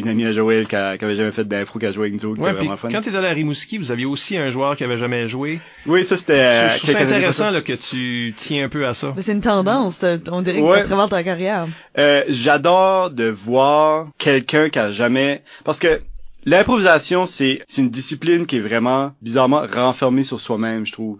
une 0.00 0.08
amie 0.08 0.24
à 0.26 0.32
Joël 0.32 0.66
qui, 0.66 0.76
a- 0.76 0.96
qui 0.98 1.04
avait 1.04 1.16
jamais 1.16 1.32
fait 1.32 1.44
d'impro, 1.46 1.78
qui 1.78 1.86
a 1.86 1.92
joué 1.92 2.08
avec 2.08 2.14
nous 2.14 2.24
autres, 2.30 2.36
qui 2.36 2.42
Ouais, 2.44 2.50
était 2.50 2.58
vraiment 2.58 2.76
fun. 2.76 2.88
quand 2.90 3.02
t'étais 3.02 3.16
allé 3.16 3.26
à 3.28 3.32
Rimouski, 3.32 3.78
vous 3.78 3.90
aviez 3.92 4.06
aussi 4.06 4.36
un 4.36 4.50
joueur 4.50 4.76
qui 4.76 4.84
avait 4.84 4.96
jamais 4.98 5.26
joué. 5.28 5.58
Oui, 5.86 6.04
ça 6.04 6.16
c'était. 6.16 6.34
euh, 6.38 6.68
quelques 6.80 6.96
années 6.96 7.14
intéressant 7.16 7.50
là, 7.50 7.60
que 7.60 7.72
tu 7.72 8.34
tiens 8.36 8.64
un 8.64 8.68
peu 8.68 8.86
à 8.86 8.94
ça. 8.94 9.12
Mais 9.16 9.22
c'est 9.22 9.32
une 9.32 9.40
tendance, 9.40 9.98
t'as- 9.98 10.16
on 10.32 10.42
dirait 10.42 10.58
que 10.58 10.62
Ouais. 10.64 10.80
à 10.80 10.84
travers 10.84 11.08
ta 11.08 11.22
carrière. 11.22 11.66
Euh, 11.98 12.22
j'adore 12.28 13.10
de 13.10 13.24
voir 13.28 14.08
quelqu'un 14.18 14.68
qui 14.68 14.78
a 14.78 14.90
jamais 14.92 15.42
parce 15.64 15.78
que 15.78 16.00
l'improvisation 16.44 17.26
c'est 17.26 17.60
c'est 17.68 17.82
une 17.82 17.90
discipline 17.90 18.46
qui 18.46 18.56
est 18.56 18.60
vraiment 18.60 19.12
bizarrement 19.22 19.62
renfermée 19.72 20.24
sur 20.24 20.40
soi-même 20.40 20.86
je 20.86 20.92
trouve 20.92 21.18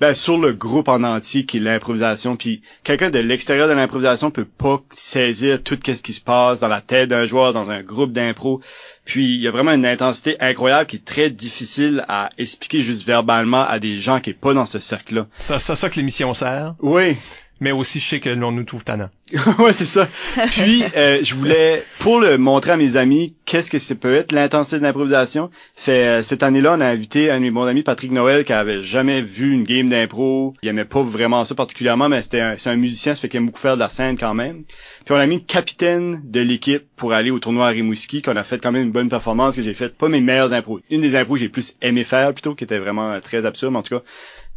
ben, 0.00 0.14
sur 0.14 0.38
le 0.38 0.52
groupe 0.52 0.88
en 0.88 1.02
entier 1.02 1.44
qui 1.44 1.58
est 1.58 1.60
l'improvisation. 1.60 2.36
Puis 2.36 2.62
quelqu'un 2.84 3.10
de 3.10 3.18
l'extérieur 3.18 3.68
de 3.68 3.72
l'improvisation 3.72 4.30
peut 4.30 4.44
pas 4.44 4.82
saisir 4.92 5.62
tout 5.62 5.78
ce 5.84 6.02
qui 6.02 6.12
se 6.12 6.20
passe 6.20 6.60
dans 6.60 6.68
la 6.68 6.80
tête 6.80 7.08
d'un 7.10 7.26
joueur 7.26 7.52
dans 7.52 7.70
un 7.70 7.82
groupe 7.82 8.12
d'impro. 8.12 8.60
Puis 9.04 9.34
il 9.34 9.40
y 9.40 9.48
a 9.48 9.50
vraiment 9.50 9.72
une 9.72 9.86
intensité 9.86 10.36
incroyable 10.40 10.86
qui 10.86 10.96
est 10.96 11.04
très 11.04 11.30
difficile 11.30 12.04
à 12.08 12.30
expliquer 12.38 12.80
juste 12.80 13.04
verbalement 13.04 13.64
à 13.66 13.78
des 13.78 13.96
gens 13.96 14.20
qui 14.20 14.30
est 14.30 14.34
pas 14.34 14.54
dans 14.54 14.66
ce 14.66 14.78
cercle-là. 14.78 15.26
C'est 15.38 15.58
ça, 15.58 15.76
ça 15.76 15.90
que 15.90 15.96
l'émission 15.96 16.34
sert? 16.34 16.74
Oui, 16.80 17.16
Mais 17.60 17.70
aussi, 17.70 18.00
je 18.00 18.06
sais 18.06 18.20
que 18.20 18.28
l'on 18.28 18.50
nous 18.50 18.64
trouve 18.64 18.82
tannant. 18.82 19.10
ouais, 19.58 19.72
c'est 19.72 19.86
ça. 19.86 20.08
Puis, 20.50 20.82
euh, 20.96 21.20
je 21.22 21.34
voulais, 21.34 21.84
pour 22.00 22.18
le 22.18 22.36
montrer 22.36 22.72
à 22.72 22.76
mes 22.76 22.96
amis, 22.96 23.34
qu'est-ce 23.44 23.70
que 23.70 23.78
ça 23.78 23.94
peut 23.94 24.14
être, 24.14 24.32
l'intensité 24.32 24.78
de 24.78 24.82
l'improvisation. 24.82 25.50
Fait, 25.76 26.06
euh, 26.06 26.22
cette 26.22 26.42
année-là, 26.42 26.74
on 26.76 26.80
a 26.80 26.86
invité 26.86 27.30
un 27.30 27.38
de 27.38 27.42
mes 27.42 27.50
bons 27.50 27.64
amis, 27.64 27.82
Patrick 27.82 28.10
Noël, 28.10 28.44
qui 28.44 28.52
avait 28.52 28.82
jamais 28.82 29.22
vu 29.22 29.52
une 29.52 29.64
game 29.64 29.88
d'impro. 29.88 30.54
Il 30.62 30.68
aimait 30.68 30.84
pas 30.84 31.02
vraiment 31.02 31.44
ça 31.44 31.54
particulièrement, 31.54 32.08
mais 32.08 32.22
c'était 32.22 32.40
un, 32.40 32.58
c'est 32.58 32.70
un 32.70 32.76
musicien, 32.76 33.14
ça 33.14 33.20
fait 33.20 33.28
qu'il 33.28 33.38
aime 33.38 33.46
beaucoup 33.46 33.60
faire 33.60 33.76
de 33.76 33.80
la 33.80 33.88
scène 33.88 34.18
quand 34.18 34.34
même. 34.34 34.64
Puis 35.04 35.14
on 35.14 35.18
a 35.18 35.26
mis 35.26 35.36
le 35.36 35.42
capitaine 35.42 36.20
de 36.24 36.40
l'équipe 36.40 36.84
pour 36.96 37.12
aller 37.12 37.30
au 37.30 37.38
tournoi 37.38 37.66
à 37.66 37.70
Rimouski, 37.70 38.22
qu'on 38.22 38.36
a 38.36 38.44
fait 38.44 38.60
quand 38.60 38.72
même 38.72 38.84
une 38.84 38.92
bonne 38.92 39.08
performance, 39.08 39.56
que 39.56 39.62
j'ai 39.62 39.74
fait 39.74 39.96
pas 39.96 40.08
mes 40.08 40.20
meilleures 40.20 40.52
impros. 40.52 40.80
Une 40.90 41.00
des 41.00 41.16
impros 41.16 41.34
que 41.34 41.40
j'ai 41.40 41.48
plus 41.48 41.74
aimé 41.80 42.04
faire, 42.04 42.32
plutôt, 42.32 42.54
qui 42.54 42.64
était 42.64 42.78
vraiment 42.78 43.12
euh, 43.12 43.20
très 43.20 43.46
absurde, 43.46 43.72
mais 43.72 43.78
en 43.78 43.82
tout 43.82 43.98
cas. 43.98 44.04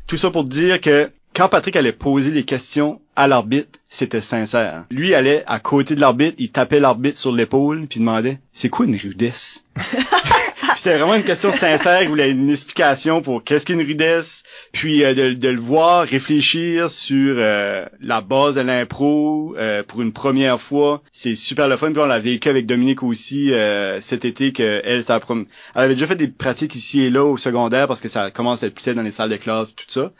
Tout 0.07 0.17
ça 0.17 0.29
pour 0.29 0.43
dire 0.43 0.81
que 0.81 1.09
quand 1.35 1.49
Patrick 1.49 1.75
allait 1.75 1.91
poser 1.91 2.31
les 2.31 2.45
questions 2.45 3.01
à 3.15 3.27
l'arbitre, 3.27 3.79
c'était 3.89 4.21
sincère. 4.21 4.85
Lui 4.89 5.13
allait 5.13 5.43
à 5.47 5.59
côté 5.59 5.95
de 5.95 5.99
l'arbitre, 5.99 6.35
il 6.39 6.51
tapait 6.51 6.79
l'arbitre 6.79 7.17
sur 7.17 7.33
l'épaule, 7.33 7.87
puis 7.87 7.99
demandait 7.99 8.39
c'est 8.53 8.69
quoi 8.69 8.85
une 8.85 8.95
rudesse 8.95 9.65
C'était 10.77 10.97
vraiment 10.97 11.15
une 11.15 11.23
question 11.23 11.51
sincère, 11.51 12.01
il 12.01 12.09
voulait 12.09 12.29
une 12.29 12.49
explication 12.49 13.21
pour 13.21 13.43
qu'est-ce 13.43 13.65
qu'une 13.65 13.81
rudesse, 13.81 14.43
puis 14.71 15.03
euh, 15.03 15.13
de, 15.13 15.33
de 15.33 15.47
le 15.47 15.59
voir 15.59 16.05
réfléchir 16.05 16.91
sur 16.91 17.35
euh, 17.37 17.85
la 18.01 18.21
base 18.21 18.55
de 18.55 18.61
l'impro 18.61 19.55
euh, 19.57 19.83
pour 19.83 20.01
une 20.01 20.11
première 20.11 20.59
fois, 20.59 21.01
c'est 21.11 21.35
super 21.35 21.67
le 21.69 21.77
fun. 21.77 21.91
Puis 21.91 22.01
on 22.01 22.05
l'a 22.05 22.19
vécu 22.19 22.49
avec 22.49 22.65
Dominique 22.65 23.03
aussi 23.03 23.53
euh, 23.53 24.01
cet 24.01 24.25
été 24.25 24.51
que 24.51 24.81
elle, 24.83 25.03
elle 25.07 25.45
avait 25.75 25.93
déjà 25.93 26.07
fait 26.07 26.15
des 26.15 26.27
pratiques 26.27 26.75
ici 26.75 27.01
et 27.01 27.09
là 27.09 27.23
au 27.23 27.37
secondaire 27.37 27.87
parce 27.87 28.01
que 28.01 28.09
ça 28.09 28.29
commence 28.29 28.63
à 28.63 28.67
être 28.67 28.75
plus 28.75 28.93
dans 28.93 29.01
les 29.01 29.11
salles 29.11 29.29
de 29.29 29.37
classe 29.37 29.67
tout 29.75 29.85
ça. 29.87 30.11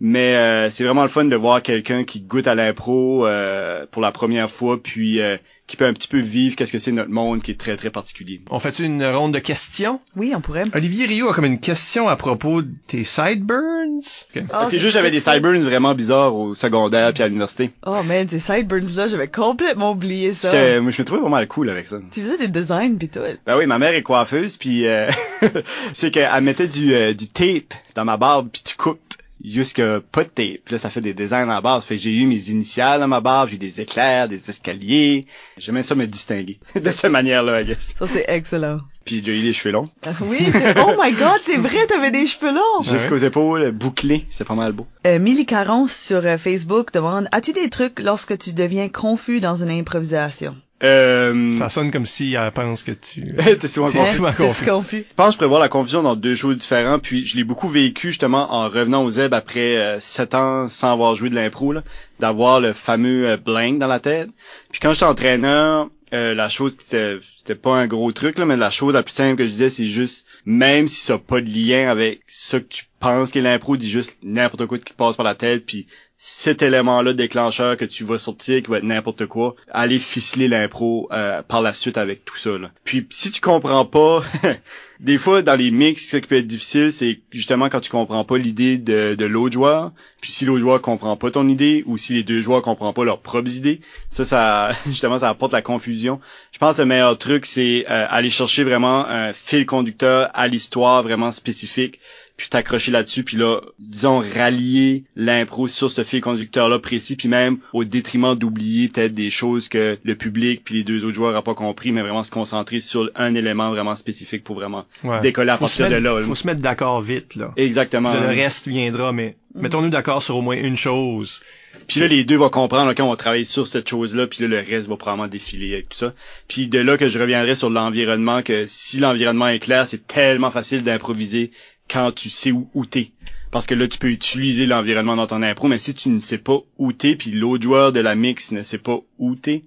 Mais 0.00 0.34
euh, 0.36 0.70
c'est 0.70 0.84
vraiment 0.84 1.02
le 1.02 1.08
fun 1.08 1.24
de 1.24 1.36
voir 1.36 1.62
quelqu'un 1.62 2.04
qui 2.04 2.20
goûte 2.20 2.46
à 2.46 2.54
l'impro 2.54 3.26
euh, 3.26 3.86
pour 3.90 4.02
la 4.02 4.12
première 4.12 4.50
fois, 4.50 4.82
puis 4.82 5.20
euh, 5.20 5.36
qui 5.66 5.76
peut 5.76 5.86
un 5.86 5.92
petit 5.92 6.08
peu 6.08 6.18
vivre 6.18 6.56
qu'est-ce 6.56 6.72
que 6.72 6.78
c'est 6.78 6.92
notre 6.92 7.10
monde 7.10 7.42
qui 7.42 7.52
est 7.52 7.58
très 7.58 7.76
très 7.76 7.90
particulier. 7.90 8.40
On 8.50 8.58
fait 8.58 8.78
une 8.80 9.04
ronde 9.04 9.32
de 9.32 9.38
questions? 9.38 10.00
Oui, 10.16 10.32
on 10.36 10.40
pourrait. 10.40 10.64
Olivier 10.74 11.06
Rio 11.06 11.30
a 11.30 11.34
comme 11.34 11.44
une 11.46 11.60
question 11.60 12.08
à 12.08 12.16
propos 12.16 12.62
de 12.62 12.70
tes 12.86 13.04
sideburns. 13.04 14.00
Ok. 14.36 14.42
Ah, 14.52 14.66
c'est 14.68 14.80
juste 14.80 14.94
j'avais 14.94 15.10
des 15.10 15.20
sideburns 15.20 15.62
vraiment 15.62 15.94
bizarres 15.94 16.34
au 16.34 16.54
secondaire 16.54 17.12
puis 17.14 17.22
à 17.22 17.28
l'université. 17.28 17.70
Oh 17.86 18.02
man, 18.02 18.28
ces 18.28 18.38
sideburns 18.40 18.96
là, 18.96 19.08
j'avais 19.08 19.28
complètement 19.28 19.92
oublié 19.92 20.32
ça. 20.32 20.50
J'étais- 20.50 20.80
Moi 20.80 20.90
je 20.90 21.00
me 21.00 21.06
trouvais 21.06 21.20
vraiment 21.22 21.46
cool 21.46 21.70
avec 21.70 21.86
ça. 21.86 21.98
Tu 22.10 22.20
faisais 22.22 22.36
des 22.38 22.48
designs 22.48 22.96
pis 22.98 23.08
tout. 23.08 23.20
Ben 23.46 23.56
oui, 23.56 23.66
ma 23.66 23.78
mère 23.78 23.94
est 23.94 24.02
coiffeuse, 24.02 24.56
puis 24.56 24.86
euh, 24.86 25.08
c'est 25.94 26.10
qu'elle 26.10 26.42
mettait 26.42 26.68
du, 26.68 26.92
euh, 26.94 27.14
du 27.14 27.28
tape 27.28 27.74
dans 27.94 28.04
ma 28.04 28.16
barbe, 28.16 28.48
puis 28.52 28.62
tu 28.64 28.76
coupes 28.76 28.98
jusqu'à 29.44 30.00
pas 30.00 30.24
de 30.24 30.28
tape. 30.28 30.60
Puis 30.64 30.72
là, 30.72 30.78
ça 30.78 30.90
fait 30.90 31.00
des 31.00 31.14
designs 31.14 31.42
à 31.48 31.54
la 31.56 31.60
base. 31.60 31.84
Fait 31.84 31.96
que 31.96 32.00
j'ai 32.02 32.12
eu 32.14 32.26
mes 32.26 32.48
initiales 32.48 33.00
dans 33.00 33.08
ma 33.08 33.20
barbe, 33.20 33.50
j'ai 33.50 33.58
des 33.58 33.80
éclairs, 33.80 34.28
des 34.28 34.48
escaliers. 34.50 35.26
J'aimais 35.58 35.82
ça 35.82 35.94
me 35.94 36.06
distinguer 36.06 36.58
de 36.74 36.90
cette 36.90 37.10
manière-là, 37.10 37.60
I 37.62 37.64
guess. 37.66 37.94
Ça 37.98 38.06
c'est 38.06 38.24
excellent. 38.28 38.78
Puis 39.04 39.22
j'ai 39.24 39.38
eu 39.38 39.42
les 39.42 39.52
cheveux 39.52 39.72
longs, 39.72 39.88
Ah 40.06 40.12
Oui, 40.22 40.38
c'est... 40.50 40.78
oh 40.80 40.92
my 40.98 41.12
god, 41.12 41.38
c'est 41.42 41.58
vrai, 41.58 41.86
t'avais 41.86 42.10
des 42.10 42.26
cheveux 42.26 42.54
longs. 42.54 42.82
jusqu'aux 42.82 43.16
épaules, 43.18 43.70
bouclés. 43.70 44.24
C'est 44.30 44.46
pas 44.46 44.54
mal 44.54 44.72
beau. 44.72 44.86
Euh, 45.06 45.18
Millie 45.18 45.44
Caron 45.44 45.86
sur 45.86 46.24
euh, 46.24 46.38
Facebook 46.38 46.90
demande 46.92 47.28
As-tu 47.30 47.52
des 47.52 47.68
trucs 47.68 48.00
lorsque 48.00 48.38
tu 48.38 48.54
deviens 48.54 48.88
confus 48.88 49.40
dans 49.40 49.56
une 49.56 49.68
improvisation 49.70 50.56
Euh... 50.84 51.56
Ça 51.58 51.68
sonne 51.68 51.90
comme 51.90 52.06
si 52.06 52.34
elle 52.34 52.52
pense 52.52 52.82
que 52.82 52.92
tu... 52.92 53.24
T'es 53.58 53.68
souvent 53.68 53.90
confus. 53.90 54.18
Je 54.18 55.14
pense 55.16 55.36
que 55.36 55.44
je 55.44 55.48
voir 55.48 55.60
la 55.60 55.68
confusion 55.68 56.02
dans 56.02 56.16
deux 56.16 56.36
choses 56.36 56.58
différentes, 56.58 57.02
puis 57.02 57.24
je 57.24 57.36
l'ai 57.36 57.44
beaucoup 57.44 57.68
vécu 57.68 58.08
justement 58.08 58.52
en 58.52 58.68
revenant 58.68 59.02
aux 59.02 59.10
Zeb 59.10 59.32
après 59.32 59.76
euh, 59.76 60.00
sept 60.00 60.34
ans 60.34 60.68
sans 60.68 60.92
avoir 60.92 61.14
joué 61.14 61.30
de 61.30 61.34
l'impro, 61.34 61.72
là, 61.72 61.82
d'avoir 62.20 62.60
le 62.60 62.72
fameux 62.72 63.28
euh, 63.28 63.36
blank 63.36 63.78
dans 63.78 63.86
la 63.86 64.00
tête. 64.00 64.28
Puis 64.70 64.80
quand 64.80 64.92
j'étais 64.92 65.06
entraîneur, 65.06 65.88
euh, 66.12 66.34
la 66.34 66.48
chose 66.48 66.76
c'était 66.78 67.18
c'était 67.36 67.54
pas 67.54 67.76
un 67.76 67.86
gros 67.86 68.12
truc 68.12 68.38
là, 68.38 68.44
mais 68.44 68.56
la 68.56 68.70
chose 68.70 68.94
la 68.94 69.02
plus 69.02 69.12
simple 69.12 69.36
que 69.36 69.44
je 69.44 69.50
disais 69.50 69.70
c'est 69.70 69.86
juste 69.86 70.26
même 70.44 70.86
si 70.86 71.00
ça 71.00 71.14
n'a 71.14 71.18
pas 71.18 71.40
de 71.40 71.50
lien 71.50 71.90
avec 71.90 72.20
ce 72.28 72.58
que 72.58 72.64
tu 72.64 72.84
penses 73.00 73.30
qu'est 73.30 73.40
l'impro, 73.40 73.76
dis 73.76 73.90
juste 73.90 74.18
n'importe 74.22 74.66
quoi 74.66 74.78
qui 74.78 74.84
te 74.84 74.94
passe 74.94 75.16
par 75.16 75.24
la 75.24 75.34
tête, 75.34 75.66
puis 75.66 75.86
cet 76.16 76.62
élément-là 76.62 77.12
déclencheur 77.12 77.76
que 77.76 77.84
tu 77.84 78.04
vas 78.04 78.18
sortir, 78.18 78.62
qui 78.62 78.70
va 78.70 78.78
être 78.78 78.84
n'importe 78.84 79.26
quoi, 79.26 79.56
aller 79.70 79.98
ficeler 79.98 80.48
l'impro 80.48 81.08
euh, 81.12 81.42
par 81.42 81.60
la 81.60 81.74
suite 81.74 81.98
avec 81.98 82.24
tout 82.24 82.38
ça. 82.38 82.56
Là. 82.56 82.70
Puis 82.84 83.06
si 83.10 83.30
tu 83.30 83.40
comprends 83.40 83.84
pas, 83.84 84.22
des 85.00 85.18
fois 85.18 85.42
dans 85.42 85.56
les 85.56 85.70
mix, 85.70 86.08
ce 86.08 86.16
qui 86.16 86.26
peut 86.26 86.36
être 86.36 86.46
difficile, 86.46 86.92
c'est 86.92 87.20
justement 87.30 87.68
quand 87.68 87.80
tu 87.80 87.90
comprends 87.90 88.24
pas 88.24 88.38
l'idée 88.38 88.78
de, 88.78 89.14
de 89.14 89.24
l'autre 89.26 89.52
joueur, 89.52 89.92
puis 90.20 90.32
si 90.32 90.44
l'autre 90.44 90.60
joueur 90.60 90.80
comprend 90.80 91.16
pas 91.16 91.30
ton 91.30 91.46
idée, 91.48 91.82
ou 91.86 91.98
si 91.98 92.14
les 92.14 92.22
deux 92.22 92.40
joueurs 92.40 92.62
comprennent 92.62 92.94
pas 92.94 93.04
leurs 93.04 93.20
propres 93.20 93.54
idées, 93.54 93.80
ça, 94.08 94.24
ça 94.24 94.70
justement, 94.86 95.18
ça 95.18 95.28
apporte 95.28 95.52
la 95.52 95.62
confusion. 95.62 96.20
Je 96.52 96.58
pense 96.58 96.76
que 96.76 96.82
le 96.82 96.86
meilleur 96.86 97.18
truc, 97.18 97.44
c'est 97.44 97.84
euh, 97.90 98.06
aller 98.08 98.30
chercher 98.30 98.64
vraiment 98.64 99.06
un 99.06 99.32
fil 99.32 99.66
conducteur 99.66 100.30
à 100.32 100.48
l'histoire 100.48 101.02
vraiment 101.02 101.32
spécifique 101.32 101.98
puis 102.36 102.48
t'accrocher 102.48 102.90
là-dessus, 102.90 103.22
puis 103.22 103.36
là, 103.36 103.60
disons, 103.78 104.18
rallier 104.18 105.04
l'impro 105.14 105.68
sur 105.68 105.92
ce 105.92 106.02
fil 106.02 106.20
conducteur-là 106.20 106.80
précis, 106.80 107.14
puis 107.14 107.28
même 107.28 107.58
au 107.72 107.84
détriment 107.84 108.34
d'oublier 108.34 108.88
peut-être 108.88 109.12
des 109.12 109.30
choses 109.30 109.68
que 109.68 109.98
le 110.02 110.14
public 110.16 110.62
puis 110.64 110.74
les 110.74 110.84
deux 110.84 111.04
autres 111.04 111.14
joueurs 111.14 111.32
n'ont 111.32 111.42
pas 111.42 111.54
compris, 111.54 111.92
mais 111.92 112.02
vraiment 112.02 112.24
se 112.24 112.32
concentrer 112.32 112.80
sur 112.80 113.08
un 113.14 113.34
élément 113.36 113.70
vraiment 113.70 113.94
spécifique 113.94 114.42
pour 114.42 114.56
vraiment 114.56 114.84
Ouais. 115.04 115.20
décoller 115.20 115.50
à 115.50 115.56
Faut 115.56 115.66
partir 115.66 115.88
de 115.88 115.94
là. 115.94 116.22
Faut 116.24 116.34
se 116.34 116.46
mettre 116.46 116.60
d'accord 116.60 117.00
vite, 117.00 117.36
là. 117.36 117.52
Exactement. 117.56 118.12
Le 118.14 118.26
reste 118.26 118.66
viendra, 118.66 119.12
mais 119.12 119.36
mettons-nous 119.54 119.90
d'accord 119.90 120.22
sur 120.22 120.36
au 120.36 120.42
moins 120.42 120.56
une 120.56 120.76
chose. 120.76 121.42
Puis 121.86 122.00
là, 122.00 122.06
les 122.06 122.24
deux 122.24 122.36
vont 122.36 122.48
comprendre, 122.48 122.90
OK, 122.90 122.98
on 123.00 123.10
va 123.10 123.16
travailler 123.16 123.44
sur 123.44 123.66
cette 123.66 123.88
chose-là, 123.88 124.26
puis 124.26 124.42
là, 124.42 124.48
le 124.48 124.58
reste 124.58 124.88
va 124.88 124.96
probablement 124.96 125.28
défiler 125.28 125.74
avec 125.74 125.90
tout 125.90 125.98
ça. 125.98 126.14
Puis 126.48 126.68
de 126.68 126.78
là 126.78 126.96
que 126.96 127.08
je 127.08 127.18
reviendrai 127.18 127.54
sur 127.54 127.68
l'environnement, 127.68 128.42
que 128.42 128.64
si 128.66 128.98
l'environnement 128.98 129.48
est 129.48 129.58
clair, 129.58 129.86
c'est 129.86 130.06
tellement 130.06 130.50
facile 130.50 130.82
d'improviser 130.82 131.50
quand 131.88 132.12
tu 132.12 132.30
sais 132.30 132.52
où, 132.52 132.68
où 132.74 132.86
t'es. 132.86 133.12
Parce 133.50 133.66
que 133.66 133.74
là, 133.74 133.86
tu 133.86 133.98
peux 133.98 134.10
utiliser 134.10 134.66
l'environnement 134.66 135.16
dans 135.16 135.28
ton 135.28 135.42
impro, 135.42 135.68
mais 135.68 135.78
si 135.78 135.94
tu 135.94 136.08
ne 136.08 136.20
sais 136.20 136.38
pas 136.38 136.58
où 136.78 136.92
t'es, 136.92 137.14
puis 137.14 137.30
l'autre 137.30 137.62
joueur 137.62 137.92
de 137.92 138.00
la 138.00 138.14
mix 138.14 138.52
ne 138.52 138.62
sait 138.62 138.78
pas 138.78 139.00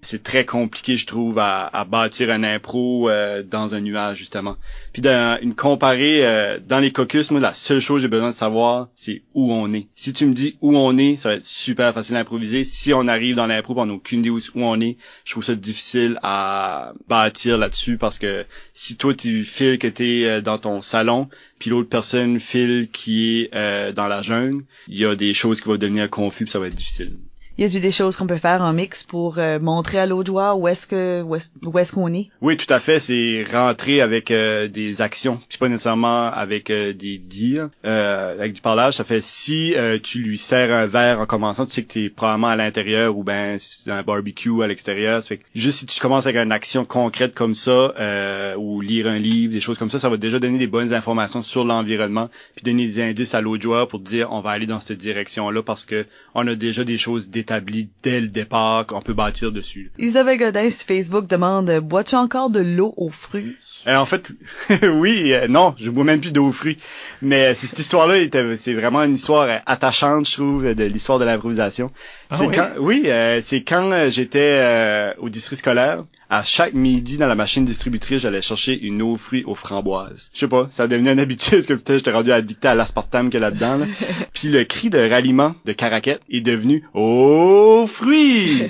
c'est 0.02 0.24
très 0.24 0.46
compliqué, 0.46 0.98
je 0.98 1.06
trouve, 1.06 1.38
à, 1.40 1.86
bâtir 1.90 2.30
un 2.30 2.44
impro 2.44 3.10
euh, 3.10 3.44
dans 3.44 3.76
un 3.76 3.82
nuage, 3.82 4.18
justement. 4.18 4.58
Puis 4.94 5.02
dans 5.02 5.38
une 5.42 5.56
comparée, 5.56 6.26
euh, 6.26 6.60
dans 6.66 6.80
les 6.80 6.92
caucus, 6.92 7.32
moi, 7.32 7.40
la 7.40 7.54
seule 7.54 7.80
chose 7.80 7.98
que 7.98 8.02
j'ai 8.04 8.08
besoin 8.08 8.30
de 8.30 8.36
savoir, 8.36 8.90
c'est 8.96 9.22
où 9.34 9.52
on 9.54 9.74
est. 9.74 9.88
Si 9.94 10.14
tu 10.14 10.26
me 10.26 10.34
dis 10.34 10.58
où 10.62 10.76
on 10.76 10.98
est, 10.98 11.18
ça 11.18 11.30
va 11.30 11.36
être 11.36 11.46
super 11.46 11.94
facile 11.94 12.16
à 12.16 12.20
improviser. 12.20 12.64
Si 12.64 12.94
on 12.94 13.08
arrive 13.08 13.36
dans 13.36 13.48
l'impro, 13.48 13.74
on 13.78 13.86
n'a 13.86 13.94
aucune 13.94 14.20
idée 14.20 14.30
où, 14.30 14.40
on 14.56 14.80
est, 14.82 14.98
je 15.26 15.32
trouve 15.32 15.44
ça 15.44 15.56
difficile 15.56 16.20
à 16.24 16.94
bâtir 17.08 17.58
là-dessus 17.58 17.98
parce 17.98 18.20
que 18.20 18.46
si 18.74 18.98
toi 18.98 19.14
tu 19.14 19.44
files 19.44 19.80
que 19.80 19.88
t'es 19.88 20.24
euh, 20.26 20.42
dans 20.42 20.58
ton 20.58 20.82
salon, 20.82 21.30
puis 21.60 21.70
l'autre 21.70 21.90
personne 21.90 22.40
file 22.40 22.90
qui 22.92 23.50
est 23.52 23.94
dans 23.94 24.08
la 24.08 24.22
jungle, 24.22 24.64
il 24.88 24.98
y 24.98 25.06
a 25.06 25.16
des 25.16 25.34
choses 25.34 25.62
qui 25.62 25.68
vont 25.68 25.78
devenir 25.78 26.10
confus, 26.10 26.46
puis 26.46 26.52
ça 26.52 26.60
va 26.60 26.68
être 26.68 26.76
difficile. 26.76 27.14
Y 27.60 27.64
a-tu 27.64 27.80
des 27.80 27.90
choses 27.90 28.16
qu'on 28.16 28.28
peut 28.28 28.38
faire 28.38 28.62
en 28.62 28.72
mix 28.72 29.02
pour 29.02 29.40
euh, 29.40 29.58
montrer 29.58 29.98
à 29.98 30.06
l'autre 30.06 30.28
joueur 30.28 30.60
où 30.60 30.68
est-ce 30.68 30.86
que 30.86 31.24
où 31.24 31.36
est-ce, 31.36 31.92
qu'on 31.92 32.14
est? 32.14 32.30
Oui, 32.40 32.56
tout 32.56 32.72
à 32.72 32.80
fait. 32.80 33.00
C'est 33.00 33.44
rentrer 33.52 34.00
avec 34.00 34.30
euh, 34.30 34.68
des 34.68 35.02
actions, 35.02 35.42
puis 35.50 35.58
pas 35.58 35.68
nécessairement 35.68 36.28
avec 36.28 36.70
euh, 36.70 36.94
des 36.94 37.18
dires, 37.18 37.70
euh, 37.84 38.36
avec 38.36 38.54
du 38.54 38.62
parlage. 38.62 38.94
Ça 38.94 39.04
fait 39.04 39.22
si 39.22 39.74
euh, 39.76 39.98
tu 39.98 40.20
lui 40.20 40.38
sers 40.38 40.72
un 40.72 40.86
verre 40.86 41.20
en 41.20 41.26
commençant, 41.26 41.66
tu 41.66 41.74
sais 41.74 41.84
que 41.84 41.92
t'es 41.92 42.10
probablement 42.12 42.50
à 42.50 42.56
l'intérieur 42.56 43.18
ou 43.18 43.24
ben 43.24 43.58
c'est 43.58 43.90
un 43.90 44.04
barbecue 44.04 44.62
à 44.62 44.68
l'extérieur. 44.68 45.24
Ça 45.24 45.30
fait 45.30 45.38
que 45.38 45.46
juste 45.56 45.80
si 45.80 45.86
tu 45.88 46.00
commences 46.00 46.28
avec 46.28 46.40
une 46.40 46.52
action 46.52 46.86
concrète 46.86 47.34
comme 47.34 47.56
ça, 47.56 47.96
euh, 48.00 48.56
ou 48.56 48.82
lire 48.82 49.08
un 49.08 49.18
livre, 49.18 49.52
des 49.52 49.62
choses 49.62 49.80
comme 49.80 49.90
ça, 49.90 49.98
ça 49.98 50.10
va 50.10 50.18
déjà 50.18 50.38
donner 50.38 50.60
des 50.60 50.68
bonnes 50.68 50.94
informations 50.94 51.42
sur 51.42 51.66
l'environnement, 51.66 52.30
puis 52.56 52.64
donner 52.64 52.86
des 52.86 53.02
indices 53.02 53.34
à 53.34 53.42
l'autre 53.42 53.64
joueur 53.64 53.88
pour 53.88 54.00
dire 54.00 54.32
on 54.32 54.42
va 54.42 54.52
aller 54.52 54.68
dans 54.68 54.80
cette 54.80 55.00
direction-là 55.00 55.64
parce 55.64 55.86
que 55.86 56.06
on 56.36 56.46
a 56.46 56.54
déjà 56.54 56.84
des 56.84 57.00
choses 57.00 57.32
établi 57.48 57.88
dès 58.04 58.20
le 58.20 58.28
départ 58.28 58.86
qu'on 58.86 59.02
peut 59.02 59.14
bâtir 59.14 59.54
dessus. 59.54 59.90
Isabelle 59.98 60.38
Godin 60.38 60.70
sur 60.70 60.86
Facebook 60.86 61.28
demande 61.28 61.80
Bois-tu 61.80 62.16
encore 62.16 62.50
de 62.50 62.60
l'eau 62.60 62.94
aux 62.98 63.10
fruits 63.10 63.56
Euh, 63.88 63.96
en 63.96 64.06
fait, 64.06 64.28
oui, 64.84 65.34
euh, 65.34 65.48
non, 65.48 65.74
je 65.80 65.90
bois 65.90 66.04
même 66.04 66.20
plus 66.20 66.34
d'eau 66.34 66.48
aux 66.48 66.52
fruits. 66.52 66.78
Mais 67.22 67.54
cette 67.54 67.80
histoire-là, 67.80 68.16
c'est 68.58 68.74
vraiment 68.74 69.02
une 69.04 69.16
histoire 69.16 69.62
attachante, 69.66 70.28
je 70.28 70.34
trouve, 70.34 70.76
de 70.76 70.84
l'histoire 70.84 71.20
de 71.20 71.26
l'improvisation. 71.26 71.90
Ah 72.30 72.38
oui? 72.42 72.56
quand, 72.56 72.70
oui, 72.80 73.04
euh, 73.08 73.40
c'est 73.42 73.62
quand 73.62 74.10
j'étais 74.10 75.14
au 75.18 75.30
district 75.30 75.60
scolaire. 75.60 76.04
À 76.30 76.44
chaque 76.44 76.74
midi, 76.74 77.18
dans 77.18 77.28
la 77.28 77.36
machine 77.36 77.64
distributrice, 77.64 78.22
j'allais 78.22 78.42
chercher 78.42 78.78
une 78.78 79.02
eau 79.02 79.16
fruits 79.16 79.46
aux 79.46 79.56
framboises. 79.56 80.30
Je 80.34 80.40
sais 80.40 80.48
pas, 80.50 80.68
ça 80.72 80.84
a 80.84 80.88
devenu 80.88 81.10
une 81.10 81.20
habitude 81.20 81.66
que 81.66 81.74
peut-être 81.74 82.00
j'étais 82.00 82.12
rendu 82.12 82.34
addicté 82.34 82.68
à 82.68 82.76
l'aspartame 82.76 83.30
qu'il 83.30 83.40
y 83.40 83.44
a 83.44 83.48
là-dedans. 83.48 83.78
là. 83.78 83.86
Puis 84.34 84.50
le 84.50 84.66
cri 84.66 84.90
de 84.90 84.98
ralliement 84.98 85.56
de 85.64 85.72
Caraquette 85.72 86.22
est 86.30 86.42
devenu 86.42 86.84
«Aux 86.94 87.86
fruits!» 87.88 88.64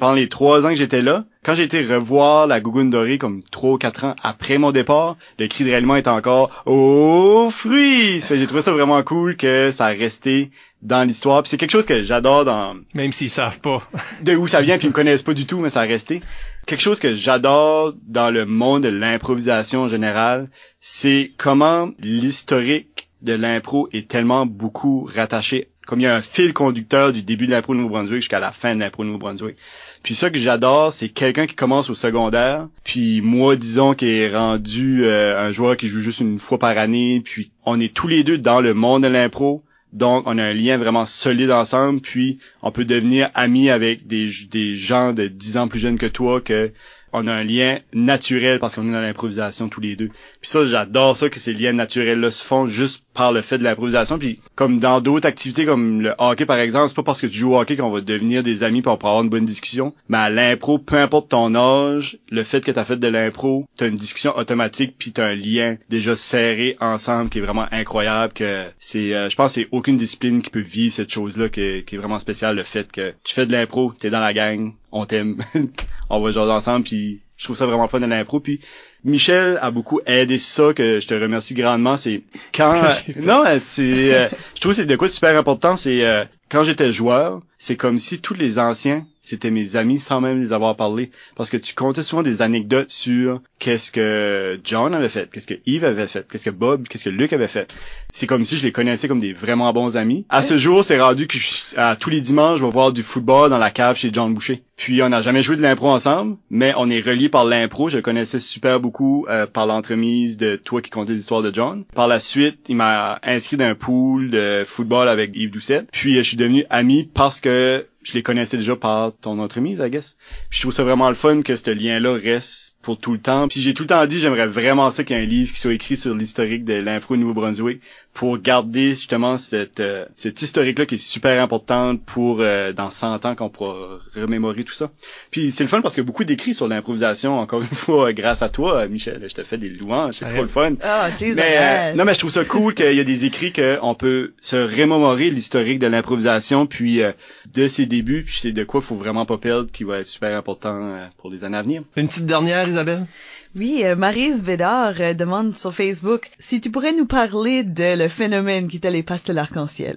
Pendant 0.00 0.14
les 0.14 0.28
trois 0.28 0.66
ans 0.66 0.70
que 0.70 0.74
j'étais 0.74 1.00
là, 1.00 1.26
quand 1.44 1.54
j'ai 1.54 1.62
été 1.62 1.80
revoir 1.80 2.48
la 2.48 2.60
Gougoune 2.60 2.90
dorée 2.90 3.18
comme 3.18 3.44
trois 3.44 3.74
ou 3.74 3.78
quatre 3.78 4.04
ans 4.04 4.16
après 4.24 4.58
mon 4.58 4.72
départ, 4.72 5.16
le 5.38 5.46
cri 5.46 5.62
de 5.62 5.70
ralliement 5.70 5.94
est 5.94 6.08
encore 6.08 6.64
aux 6.66 7.50
fruits. 7.52 8.20
Que 8.28 8.36
J'ai 8.36 8.48
trouvé 8.48 8.62
ça 8.62 8.72
vraiment 8.72 9.00
cool 9.04 9.36
que 9.36 9.70
ça 9.70 9.86
a 9.86 9.90
resté 9.90 10.50
dans 10.86 11.06
l'histoire. 11.06 11.42
Puis 11.42 11.50
c'est 11.50 11.56
quelque 11.56 11.72
chose 11.72 11.84
que 11.84 12.02
j'adore 12.02 12.44
dans 12.44 12.76
Même 12.94 13.12
s'ils 13.12 13.30
savent 13.30 13.60
pas. 13.60 13.82
de 14.22 14.34
où 14.36 14.48
ça 14.48 14.62
vient 14.62 14.78
puis 14.78 14.86
ils 14.86 14.90
me 14.90 14.94
connaissent 14.94 15.22
pas 15.22 15.34
du 15.34 15.46
tout, 15.46 15.58
mais 15.58 15.70
ça 15.70 15.80
a 15.80 15.84
resté. 15.84 16.22
Quelque 16.66 16.82
chose 16.82 17.00
que 17.00 17.14
j'adore 17.14 17.92
dans 18.06 18.30
le 18.30 18.46
monde 18.46 18.84
de 18.84 18.88
l'improvisation 18.88 19.82
en 19.82 19.88
général, 19.88 20.48
c'est 20.80 21.32
comment 21.36 21.90
l'historique 21.98 23.08
de 23.22 23.32
l'impro 23.32 23.88
est 23.92 24.08
tellement 24.08 24.46
beaucoup 24.46 25.08
rattaché 25.12 25.68
comme 25.86 26.00
il 26.00 26.02
y 26.02 26.06
a 26.06 26.16
un 26.16 26.20
fil 26.20 26.52
conducteur 26.52 27.12
du 27.12 27.22
début 27.22 27.46
de 27.46 27.52
l'impro 27.52 27.72
de 27.72 27.78
Nouveau-Brunswick 27.78 28.16
jusqu'à 28.16 28.40
la 28.40 28.50
fin 28.50 28.74
de 28.74 28.80
l'impro 28.80 29.04
de 29.04 29.08
Nouveau-Brunswick. 29.08 29.56
Puis 30.02 30.16
ça 30.16 30.30
que 30.30 30.38
j'adore, 30.38 30.92
c'est 30.92 31.08
quelqu'un 31.08 31.46
qui 31.46 31.54
commence 31.54 31.88
au 31.88 31.94
secondaire, 31.94 32.66
puis 32.82 33.20
moi, 33.20 33.54
disons, 33.54 33.94
qui 33.94 34.08
est 34.08 34.36
rendu 34.36 35.04
euh, 35.04 35.40
un 35.40 35.52
joueur 35.52 35.76
qui 35.76 35.86
joue 35.86 36.00
juste 36.00 36.20
une 36.20 36.40
fois 36.40 36.58
par 36.58 36.76
année, 36.76 37.22
puis 37.24 37.52
on 37.64 37.78
est 37.78 37.94
tous 37.94 38.08
les 38.08 38.24
deux 38.24 38.36
dans 38.36 38.60
le 38.60 38.74
monde 38.74 39.04
de 39.04 39.08
l'impro, 39.08 39.62
donc 39.96 40.24
on 40.26 40.36
a 40.36 40.44
un 40.44 40.52
lien 40.52 40.76
vraiment 40.76 41.06
solide 41.06 41.50
ensemble, 41.50 42.00
puis 42.00 42.38
on 42.62 42.70
peut 42.70 42.84
devenir 42.84 43.30
amis 43.34 43.70
avec 43.70 44.06
des, 44.06 44.28
des 44.50 44.76
gens 44.76 45.14
de 45.14 45.26
10 45.26 45.56
ans 45.56 45.68
plus 45.68 45.80
jeunes 45.80 45.98
que 45.98 46.06
toi, 46.06 46.42
que 46.42 46.70
on 47.12 47.26
a 47.26 47.32
un 47.32 47.44
lien 47.44 47.78
naturel 47.94 48.58
parce 48.58 48.74
qu'on 48.74 48.88
est 48.88 48.92
dans 48.92 49.00
l'improvisation 49.00 49.68
tous 49.68 49.80
les 49.80 49.96
deux. 49.96 50.08
Puis 50.40 50.50
ça, 50.50 50.64
j'adore 50.64 51.16
ça 51.16 51.28
que 51.28 51.38
ces 51.38 51.52
liens 51.52 51.72
naturels-là 51.72 52.30
se 52.30 52.44
font 52.44 52.66
juste 52.66 53.04
par 53.14 53.32
le 53.32 53.42
fait 53.42 53.58
de 53.58 53.64
l'improvisation. 53.64 54.18
Puis 54.18 54.40
comme 54.54 54.78
dans 54.78 55.00
d'autres 55.00 55.26
activités 55.26 55.64
comme 55.64 56.02
le 56.02 56.14
hockey 56.18 56.46
par 56.46 56.58
exemple, 56.58 56.88
c'est 56.88 56.96
pas 56.96 57.02
parce 57.02 57.20
que 57.20 57.26
tu 57.26 57.38
joues 57.38 57.54
au 57.54 57.60
hockey 57.60 57.76
qu'on 57.76 57.90
va 57.90 58.00
devenir 58.00 58.42
des 58.42 58.62
amis 58.62 58.82
pour 58.82 58.92
avoir 58.92 59.22
une 59.22 59.30
bonne 59.30 59.44
discussion. 59.44 59.94
Mais 60.08 60.18
à 60.18 60.30
l'impro, 60.30 60.78
peu 60.78 60.96
importe 60.96 61.30
ton 61.30 61.54
âge, 61.54 62.18
le 62.30 62.44
fait 62.44 62.64
que 62.64 62.70
t'as 62.70 62.84
fait 62.84 62.98
de 62.98 63.08
l'impro, 63.08 63.66
t'as 63.76 63.88
une 63.88 63.94
discussion 63.94 64.36
automatique 64.36 64.94
puis 64.98 65.12
t'as 65.12 65.26
un 65.26 65.34
lien 65.34 65.76
déjà 65.88 66.16
serré 66.16 66.76
ensemble 66.80 67.30
qui 67.30 67.38
est 67.38 67.42
vraiment 67.42 67.66
incroyable. 67.72 68.32
Que 68.32 68.64
c'est, 68.78 69.14
euh, 69.14 69.30
je 69.30 69.36
pense, 69.36 69.54
c'est 69.54 69.68
aucune 69.72 69.96
discipline 69.96 70.42
qui 70.42 70.50
peut 70.50 70.60
vivre 70.60 70.92
cette 70.92 71.10
chose-là 71.10 71.48
qui 71.48 71.60
est 71.60 71.96
vraiment 71.96 72.18
spéciale. 72.18 72.56
Le 72.56 72.64
fait 72.64 72.90
que 72.90 73.14
tu 73.24 73.34
fais 73.34 73.46
de 73.46 73.52
l'impro, 73.52 73.92
t'es 73.98 74.10
dans 74.10 74.20
la 74.20 74.34
gang, 74.34 74.72
on 74.96 75.06
t'aime, 75.06 75.42
on 76.10 76.20
va 76.20 76.30
jouer 76.30 76.42
ensemble 76.42 76.84
puis 76.84 77.20
je 77.36 77.44
trouve 77.44 77.56
ça 77.56 77.66
vraiment 77.66 77.86
fun 77.88 78.00
de 78.00 78.06
l'impro. 78.06 78.40
Puis 78.40 78.60
Michel 79.04 79.58
a 79.60 79.70
beaucoup 79.70 80.00
aidé 80.06 80.38
ça 80.38 80.72
que 80.74 81.00
je 81.00 81.06
te 81.06 81.14
remercie 81.14 81.54
grandement. 81.54 81.96
C'est 81.96 82.22
quand 82.54 82.74
fait. 82.90 83.16
non 83.20 83.44
euh, 83.44 83.58
c'est 83.60 84.14
euh, 84.14 84.28
je 84.54 84.60
trouve 84.60 84.72
que 84.72 84.76
c'est 84.76 84.86
de 84.86 84.96
quoi 84.96 85.08
super 85.08 85.36
important 85.36 85.76
c'est 85.76 86.06
euh, 86.06 86.24
quand 86.48 86.64
j'étais 86.64 86.92
joueur 86.92 87.40
c'est 87.58 87.76
comme 87.76 87.98
si 87.98 88.20
tous 88.20 88.34
les 88.34 88.58
anciens 88.58 89.06
c'était 89.22 89.50
mes 89.50 89.74
amis 89.76 89.98
sans 89.98 90.20
même 90.20 90.40
les 90.40 90.52
avoir 90.52 90.76
parlé. 90.76 91.10
Parce 91.34 91.50
que 91.50 91.56
tu 91.56 91.74
comptais 91.74 92.02
souvent 92.04 92.22
des 92.22 92.42
anecdotes 92.42 92.90
sur 92.90 93.40
qu'est-ce 93.58 93.90
que 93.90 94.60
John 94.62 94.94
avait 94.94 95.08
fait 95.08 95.28
qu'est-ce 95.32 95.46
que 95.46 95.54
Yves 95.66 95.84
avait 95.84 96.06
fait 96.06 96.26
qu'est-ce 96.30 96.44
que 96.44 96.50
Bob 96.50 96.86
qu'est-ce 96.86 97.02
que 97.04 97.10
Luc 97.10 97.32
avait 97.32 97.48
fait. 97.48 97.74
C'est 98.12 98.26
comme 98.26 98.44
si 98.44 98.56
je 98.58 98.62
les 98.62 98.72
connaissais 98.72 99.08
comme 99.08 99.18
des 99.20 99.32
vraiment 99.32 99.72
bons 99.72 99.96
amis. 99.96 100.26
À 100.28 100.42
ce 100.42 100.58
jour 100.58 100.84
c'est 100.84 101.00
rendu 101.00 101.26
que 101.26 101.38
je- 101.38 101.76
à 101.78 101.96
tous 101.96 102.10
les 102.10 102.20
dimanches 102.20 102.58
je 102.60 102.64
vais 102.64 102.70
voir 102.70 102.92
du 102.92 103.02
football 103.02 103.48
dans 103.50 103.58
la 103.58 103.70
cave 103.70 103.96
chez 103.96 104.10
John 104.12 104.32
Boucher. 104.34 104.62
Puis 104.76 105.02
on 105.02 105.08
n'a 105.08 105.22
jamais 105.22 105.42
joué 105.42 105.56
de 105.56 105.62
l'impro 105.62 105.88
ensemble 105.90 106.36
mais 106.50 106.74
on 106.76 106.90
est 106.90 107.00
reliés 107.00 107.30
par 107.30 107.46
l'impro. 107.46 107.88
Je 107.88 107.96
le 107.96 108.02
connaissais 108.02 108.38
super 108.38 108.80
beaucoup 108.80 109.26
euh, 109.30 109.46
par 109.46 109.66
l'entremise 109.66 110.36
de 110.36 110.56
toi 110.56 110.82
qui 110.82 110.90
comptais 110.90 111.14
l'histoire 111.14 111.42
de 111.42 111.52
John. 111.52 111.84
Par 111.94 112.06
la 112.06 112.20
suite 112.20 112.58
il 112.68 112.76
m'a 112.76 113.18
inscrit 113.24 113.56
dans 113.56 113.64
un 113.64 113.74
pool 113.74 114.30
de 114.30 114.62
football 114.66 115.08
avec 115.08 115.32
Yves 115.34 115.50
Doucette. 115.50 115.88
Puis 115.90 116.14
je 116.16 116.20
suis 116.22 116.35
devenu 116.36 116.64
ami 116.70 117.04
parce 117.04 117.40
que 117.40 117.86
je 118.06 118.12
les 118.14 118.22
connaissais 118.22 118.56
déjà 118.56 118.76
par 118.76 119.12
ton 119.20 119.38
entremise, 119.40 119.82
I 119.84 119.90
guess. 119.90 120.16
Puis 120.48 120.58
je 120.58 120.62
trouve 120.62 120.72
ça 120.72 120.84
vraiment 120.84 121.08
le 121.08 121.14
fun 121.14 121.42
que 121.42 121.56
ce 121.56 121.70
lien-là 121.70 122.14
reste 122.14 122.76
pour 122.82 122.98
tout 122.98 123.12
le 123.12 123.18
temps. 123.18 123.48
Puis 123.48 123.60
j'ai 123.60 123.74
tout 123.74 123.82
le 123.82 123.88
temps 123.88 124.06
dit, 124.06 124.20
j'aimerais 124.20 124.46
vraiment 124.46 124.92
ça 124.92 125.02
qu'il 125.02 125.16
y 125.16 125.18
ait 125.18 125.22
un 125.24 125.26
livre 125.26 125.52
qui 125.52 125.58
soit 125.58 125.72
écrit 125.72 125.96
sur 125.96 126.14
l'historique 126.14 126.64
de 126.64 126.74
l'impro 126.74 127.14
au 127.14 127.16
Nouveau-Brunswick 127.16 127.80
pour 128.14 128.38
garder 128.38 128.90
justement 128.90 129.38
cette, 129.38 129.80
euh, 129.80 130.06
cette 130.14 130.40
historique-là 130.40 130.86
qui 130.86 130.94
est 130.94 130.98
super 130.98 131.42
importante 131.42 132.00
pour 132.06 132.38
euh, 132.40 132.72
dans 132.72 132.90
100 132.90 133.26
ans 133.26 133.34
qu'on 133.34 133.50
pourra 133.50 133.98
remémorer 134.14 134.62
tout 134.62 134.72
ça. 134.72 134.90
Puis 135.32 135.50
c'est 135.50 135.64
le 135.64 135.68
fun 135.68 135.82
parce 135.82 135.94
qu'il 135.94 136.02
y 136.02 136.06
a 136.06 136.06
beaucoup 136.06 136.24
d'écrits 136.24 136.54
sur 136.54 136.68
l'improvisation, 136.68 137.40
encore 137.40 137.60
une 137.60 137.66
fois, 137.72 138.12
grâce 138.12 138.42
à 138.42 138.48
toi, 138.48 138.86
Michel. 138.86 139.20
Je 139.28 139.34
te 139.34 139.42
fais 139.42 139.58
des 139.58 139.68
louanges, 139.68 140.14
c'est 140.14 140.28
trop 140.28 140.42
le 140.42 140.48
fun. 140.48 140.74
Ah, 140.82 141.08
jeez, 141.18 141.34
Mais, 141.34 141.56
euh, 141.58 141.94
non, 141.94 142.04
mais 142.04 142.14
je 142.14 142.20
trouve 142.20 142.30
ça 142.30 142.44
cool 142.44 142.74
qu'il 142.74 142.94
y 142.94 143.00
a 143.00 143.04
des 143.04 143.24
écrits 143.24 143.52
qu'on 143.52 143.94
peut 143.94 144.32
se 144.40 144.56
remémorer 144.56 145.30
l'historique 145.30 145.80
de 145.80 145.88
l'improvisation, 145.88 146.66
puis 146.66 147.02
euh, 147.02 147.10
de 147.52 147.66
ses 147.66 147.86
puis 148.02 148.38
c'est 148.40 148.52
de 148.52 148.64
quoi 148.64 148.80
faut 148.80 148.96
vraiment 148.96 149.26
pas 149.26 149.38
perdre, 149.38 149.70
qui 149.70 149.84
va 149.84 149.98
être 149.98 150.06
super 150.06 150.36
important 150.36 150.74
euh, 150.94 151.06
pour 151.18 151.30
les 151.30 151.44
années 151.44 151.58
à 151.58 151.62
venir. 151.62 151.82
Une 151.96 152.08
petite 152.08 152.26
dernière, 152.26 152.68
Isabelle? 152.68 153.06
Oui, 153.54 153.82
euh, 153.84 153.96
Maryse 153.96 154.42
Védard 154.42 154.94
euh, 155.00 155.14
demande 155.14 155.56
sur 155.56 155.72
Facebook 155.72 156.30
si 156.38 156.60
tu 156.60 156.70
pourrais 156.70 156.92
nous 156.92 157.06
parler 157.06 157.62
de 157.62 157.96
le 157.96 158.08
phénomène 158.08 158.68
qui 158.68 158.76
était 158.78 158.90
les 158.90 159.02
pastels 159.02 159.38
arc-en-ciel. 159.38 159.96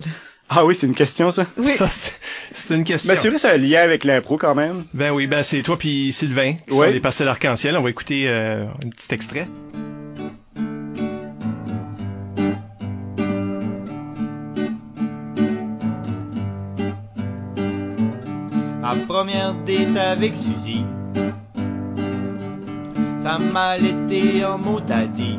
Ah 0.51 0.65
oui, 0.65 0.73
c'est 0.73 0.87
une 0.87 0.95
question, 0.95 1.29
ça? 1.31 1.45
Oui. 1.57 1.71
Ça, 1.73 1.87
c'est 1.89 2.73
une 2.73 2.83
question. 2.83 3.11
Mais 3.13 3.17
c'est 3.19 3.29
vrai, 3.29 3.37
c'est 3.37 3.51
un 3.51 3.57
lien 3.57 3.81
avec 3.81 4.03
l'impro 4.03 4.37
quand 4.37 4.55
même. 4.55 4.83
Ben 4.95 5.11
oui, 5.11 5.27
ben 5.27 5.43
c'est 5.43 5.61
toi 5.61 5.77
puis 5.77 6.11
Sylvain 6.11 6.53
qui 6.67 6.73
Ouais. 6.73 6.87
sont 6.87 6.93
les 6.93 6.99
pastels 6.99 7.27
arc-en-ciel. 7.27 7.77
On 7.77 7.83
va 7.83 7.89
écouter 7.91 8.27
euh, 8.27 8.65
un 8.65 8.89
petit 8.89 9.13
extrait. 9.13 9.47
Ma 18.89 18.95
première 18.95 19.53
date 19.53 19.97
avec 19.97 20.35
Suzy. 20.35 20.83
Ça 23.19 23.37
m'a 23.37 23.77
été 23.77 24.43
en 24.43 24.57
mot 24.57 24.79
à 24.89 25.05
dit. 25.05 25.37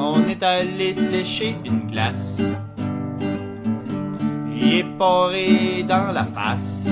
On 0.00 0.20
est 0.28 0.42
allé 0.42 0.92
se 0.92 1.08
lécher 1.08 1.56
une 1.64 1.86
glace. 1.92 2.42
J'y 4.50 4.78
ai 4.78 4.84
paré 4.98 5.84
dans 5.86 6.10
la 6.10 6.24
face. 6.24 6.88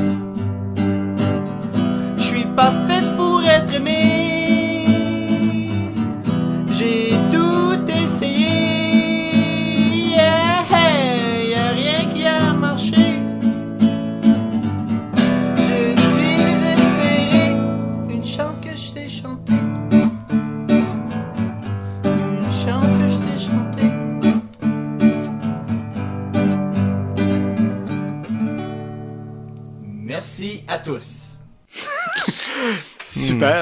Je 2.16 2.22
suis 2.22 2.46
pas 2.54 2.70
faite 2.86 3.16
pour 3.16 3.29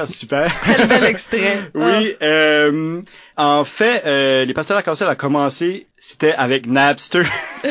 Super. 0.13 0.51
Quel 0.65 0.87
bel 0.87 1.03
extrait. 1.05 1.59
Oui, 1.75 2.15
euh, 2.21 3.01
en 3.37 3.63
fait, 3.63 4.03
euh, 4.05 4.45
les 4.45 4.53
pastels 4.53 4.77
arc-en-ciel 4.77 5.09
a 5.09 5.15
commencé, 5.15 5.87
c'était 5.97 6.33
avec 6.33 6.65
Napster. 6.65 7.23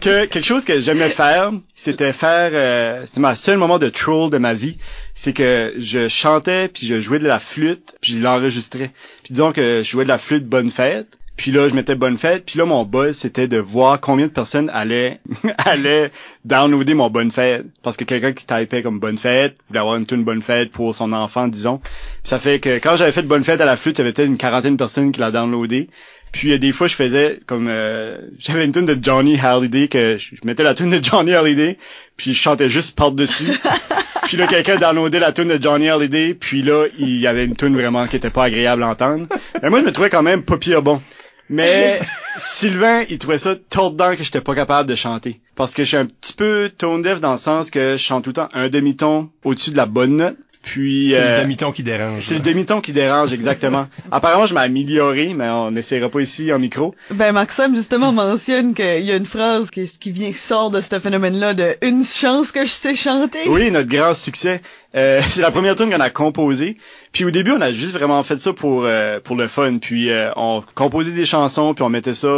que 0.00 0.26
quelque 0.26 0.44
chose 0.44 0.64
que 0.64 0.80
j'aimais 0.80 1.08
faire, 1.08 1.52
c'était 1.74 2.12
faire, 2.12 2.50
euh, 2.54 3.02
c'était 3.06 3.20
ma 3.20 3.36
seul 3.36 3.58
moment 3.58 3.78
de 3.78 3.88
troll 3.88 4.30
de 4.30 4.38
ma 4.38 4.54
vie, 4.54 4.78
c'est 5.14 5.32
que 5.32 5.74
je 5.76 6.08
chantais 6.08 6.68
puis 6.68 6.86
je 6.86 7.00
jouais 7.00 7.18
de 7.18 7.26
la 7.26 7.38
flûte 7.38 7.96
puis 8.00 8.12
je 8.12 8.18
l'enregistrais. 8.18 8.90
Puis 9.22 9.34
disons 9.34 9.52
que 9.52 9.82
je 9.84 9.90
jouais 9.90 10.04
de 10.04 10.08
la 10.08 10.18
flûte 10.18 10.46
Bonne 10.46 10.70
Fête. 10.70 11.18
Puis 11.38 11.52
là, 11.52 11.68
je 11.68 11.74
mettais 11.74 11.94
bonne 11.94 12.18
fête. 12.18 12.44
Puis 12.44 12.58
là, 12.58 12.66
mon 12.66 12.84
buzz, 12.84 13.16
c'était 13.16 13.46
de 13.46 13.58
voir 13.58 14.00
combien 14.00 14.26
de 14.26 14.32
personnes 14.32 14.68
allaient, 14.74 15.20
allaient 15.58 16.10
downloader 16.44 16.94
mon 16.94 17.10
bonne 17.10 17.30
fête. 17.30 17.64
Parce 17.82 17.96
que 17.96 18.02
quelqu'un 18.02 18.32
qui 18.32 18.44
typait 18.44 18.82
comme 18.82 18.98
bonne 18.98 19.16
fête 19.18 19.56
voulait 19.68 19.78
avoir 19.78 19.94
une 19.94 20.04
tune 20.04 20.24
bonne 20.24 20.42
fête 20.42 20.72
pour 20.72 20.96
son 20.96 21.12
enfant, 21.12 21.46
disons. 21.46 21.78
Puis 21.78 21.92
ça 22.24 22.40
fait 22.40 22.58
que 22.58 22.78
quand 22.78 22.96
j'avais 22.96 23.12
fait 23.12 23.22
bonne 23.22 23.44
fête 23.44 23.60
à 23.60 23.66
la 23.66 23.76
flûte, 23.76 23.98
il 23.98 24.00
y 24.00 24.02
avait 24.02 24.12
peut-être 24.12 24.28
une 24.28 24.36
quarantaine 24.36 24.72
de 24.72 24.78
personnes 24.78 25.12
qui 25.12 25.20
l'a 25.20 25.30
downloadé. 25.30 25.88
Puis 26.32 26.58
des 26.58 26.72
fois, 26.72 26.88
je 26.88 26.96
faisais 26.96 27.38
comme 27.46 27.68
euh, 27.70 28.18
j'avais 28.40 28.64
une 28.64 28.72
tune 28.72 28.84
de 28.84 28.98
Johnny 29.00 29.38
Hallyday 29.38 29.86
que 29.86 30.16
je 30.18 30.34
je 30.34 30.44
mettais 30.44 30.64
la 30.64 30.74
tune 30.74 30.90
de 30.90 31.02
Johnny 31.02 31.34
Hallyday, 31.34 31.78
puis 32.16 32.34
je 32.34 32.38
chantais 32.38 32.68
juste 32.68 32.96
par 32.96 33.12
dessus. 33.12 33.52
puis 34.24 34.36
là, 34.36 34.48
quelqu'un 34.48 34.76
downloadait 34.76 35.20
la 35.20 35.30
tune 35.30 35.48
de 35.48 35.62
Johnny 35.62 35.88
Hallyday, 35.88 36.34
puis 36.34 36.62
là, 36.62 36.86
il 36.98 37.20
y 37.20 37.28
avait 37.28 37.44
une 37.44 37.54
tune 37.54 37.74
vraiment 37.74 38.08
qui 38.08 38.16
était 38.16 38.28
pas 38.28 38.44
agréable 38.44 38.82
à 38.82 38.88
entendre. 38.88 39.28
Mais 39.62 39.70
moi, 39.70 39.78
je 39.78 39.84
me 39.84 39.92
trouvais 39.92 40.10
quand 40.10 40.24
même 40.24 40.42
pas 40.42 40.56
pire 40.56 40.82
bon. 40.82 41.00
Mais 41.50 42.00
Sylvain, 42.36 43.02
il 43.08 43.18
trouvait 43.18 43.38
ça 43.38 43.56
tordant 43.56 44.14
que 44.16 44.22
j'étais 44.22 44.40
pas 44.40 44.54
capable 44.54 44.88
de 44.88 44.94
chanter. 44.94 45.40
Parce 45.54 45.74
que 45.74 45.82
je 45.82 45.88
suis 45.88 45.96
un 45.96 46.06
petit 46.06 46.34
peu 46.34 46.70
tone 46.76 47.02
deaf 47.02 47.20
dans 47.20 47.32
le 47.32 47.38
sens 47.38 47.70
que 47.70 47.92
je 47.92 47.96
chante 47.96 48.24
tout 48.24 48.30
le 48.30 48.34
temps 48.34 48.48
un 48.52 48.68
demi-ton 48.68 49.30
au-dessus 49.44 49.70
de 49.70 49.76
la 49.76 49.86
bonne 49.86 50.16
note. 50.16 50.36
Puis 50.60 51.10
C'est 51.12 51.20
euh, 51.20 51.36
le 51.38 51.42
demi-ton 51.44 51.72
qui 51.72 51.82
dérange. 51.82 52.24
c'est 52.24 52.34
le 52.34 52.40
demi-ton 52.40 52.80
qui 52.80 52.92
dérange 52.92 53.32
exactement. 53.32 53.86
Apparemment, 54.10 54.44
je 54.44 54.54
m'ai 54.54 54.60
amélioré, 54.60 55.32
mais 55.32 55.48
on 55.48 55.70
n'essaiera 55.70 56.10
pas 56.10 56.20
ici 56.20 56.52
en 56.52 56.58
micro. 56.58 56.94
Ben, 57.12 57.32
Maxime, 57.32 57.74
justement, 57.74 58.12
mentionne 58.12 58.74
qu'il 58.74 59.04
y 59.04 59.10
a 59.10 59.16
une 59.16 59.24
phrase 59.24 59.70
qui, 59.70 59.86
qui 59.86 60.10
vient, 60.10 60.30
qui 60.30 60.36
sort 60.36 60.70
de 60.70 60.80
ce 60.80 60.98
phénomène-là 60.98 61.54
de 61.54 61.76
«une 61.82 62.04
chance 62.04 62.52
que 62.52 62.64
je 62.64 62.70
sais 62.70 62.94
chanter». 62.94 63.38
Oui, 63.48 63.70
notre 63.70 63.88
grand 63.88 64.14
succès. 64.14 64.60
Euh, 64.94 65.20
c'est 65.28 65.42
la 65.42 65.50
première 65.50 65.74
tune 65.74 65.90
qu'on 65.90 66.00
a 66.00 66.10
composée. 66.10 66.76
Puis 67.12 67.24
au 67.24 67.30
début, 67.30 67.52
on 67.52 67.60
a 67.60 67.72
juste 67.72 67.92
vraiment 67.92 68.22
fait 68.22 68.38
ça 68.38 68.52
pour 68.52 68.84
euh, 68.84 69.20
pour 69.20 69.36
le 69.36 69.48
fun. 69.48 69.78
Puis 69.78 70.10
euh, 70.10 70.30
on 70.36 70.62
composait 70.74 71.12
des 71.12 71.24
chansons, 71.24 71.74
puis 71.74 71.82
on 71.82 71.88
mettait 71.88 72.14
ça 72.14 72.28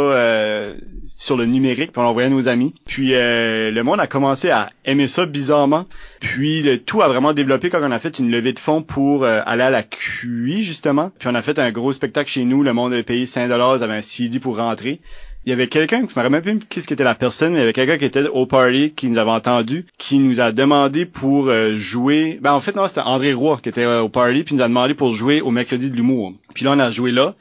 sur 1.07 1.37
le 1.37 1.45
numérique, 1.45 1.91
puis 1.91 2.01
on 2.01 2.03
l'envoyait 2.03 2.27
à 2.27 2.31
nos 2.31 2.47
amis. 2.47 2.73
Puis 2.85 3.11
le 3.11 3.81
monde 3.81 3.99
a 3.99 4.07
commencé 4.07 4.49
à 4.49 4.69
aimer 4.85 5.07
ça 5.07 5.25
bizarrement. 5.25 5.85
Puis 6.19 6.61
le 6.61 6.77
tout 6.77 7.01
a 7.01 7.07
vraiment 7.07 7.33
développé 7.33 7.69
quand 7.69 7.81
on 7.81 7.91
a 7.91 7.99
fait 7.99 8.19
une 8.19 8.31
levée 8.31 8.53
de 8.53 8.59
fonds 8.59 8.81
pour 8.81 9.25
aller 9.25 9.63
à 9.63 9.69
la 9.69 9.83
QI 9.83 10.63
justement. 10.63 11.11
Puis 11.19 11.29
on 11.29 11.35
a 11.35 11.41
fait 11.41 11.59
un 11.59 11.71
gros 11.71 11.93
spectacle 11.93 12.29
chez 12.29 12.43
nous. 12.43 12.63
Le 12.63 12.73
monde 12.73 12.93
avait 12.93 13.03
payé 13.03 13.25
5 13.25 13.47
dollars, 13.47 13.77
ils 13.77 13.83
avaient 13.83 13.95
un 13.95 14.01
CD 14.01 14.39
pour 14.39 14.57
rentrer. 14.57 14.99
Il 15.43 15.49
y 15.49 15.53
avait 15.53 15.67
quelqu'un, 15.67 16.01
je 16.01 16.03
me 16.03 16.13
rappelle 16.13 16.45
même 16.45 16.59
plus 16.59 16.85
qui 16.85 16.93
était 16.93 17.03
la 17.03 17.15
personne, 17.15 17.53
mais 17.53 17.57
il 17.57 17.61
y 17.61 17.63
avait 17.63 17.73
quelqu'un 17.73 17.97
qui 17.97 18.05
était 18.05 18.27
au 18.27 18.45
party, 18.45 18.93
qui 18.95 19.07
nous 19.07 19.17
avait 19.17 19.31
entendu, 19.31 19.87
qui 19.97 20.19
nous 20.19 20.39
a 20.39 20.51
demandé 20.51 21.07
pour 21.07 21.49
euh, 21.49 21.75
jouer. 21.75 22.37
Ben 22.43 22.53
en 22.53 22.61
fait 22.61 22.75
non, 22.75 22.87
c'était 22.87 23.01
André 23.01 23.33
Roy 23.33 23.59
qui 23.61 23.69
était 23.69 23.83
euh, 23.83 24.03
au 24.03 24.09
party, 24.09 24.43
puis 24.43 24.53
il 24.53 24.57
nous 24.57 24.63
a 24.63 24.67
demandé 24.67 24.93
pour 24.93 25.15
jouer 25.15 25.41
au 25.41 25.49
mercredi 25.49 25.89
de 25.89 25.95
l'humour. 25.95 26.33
Puis 26.53 26.63
là 26.63 26.73
on 26.75 26.79
a 26.79 26.91
joué 26.91 27.11
là. 27.11 27.33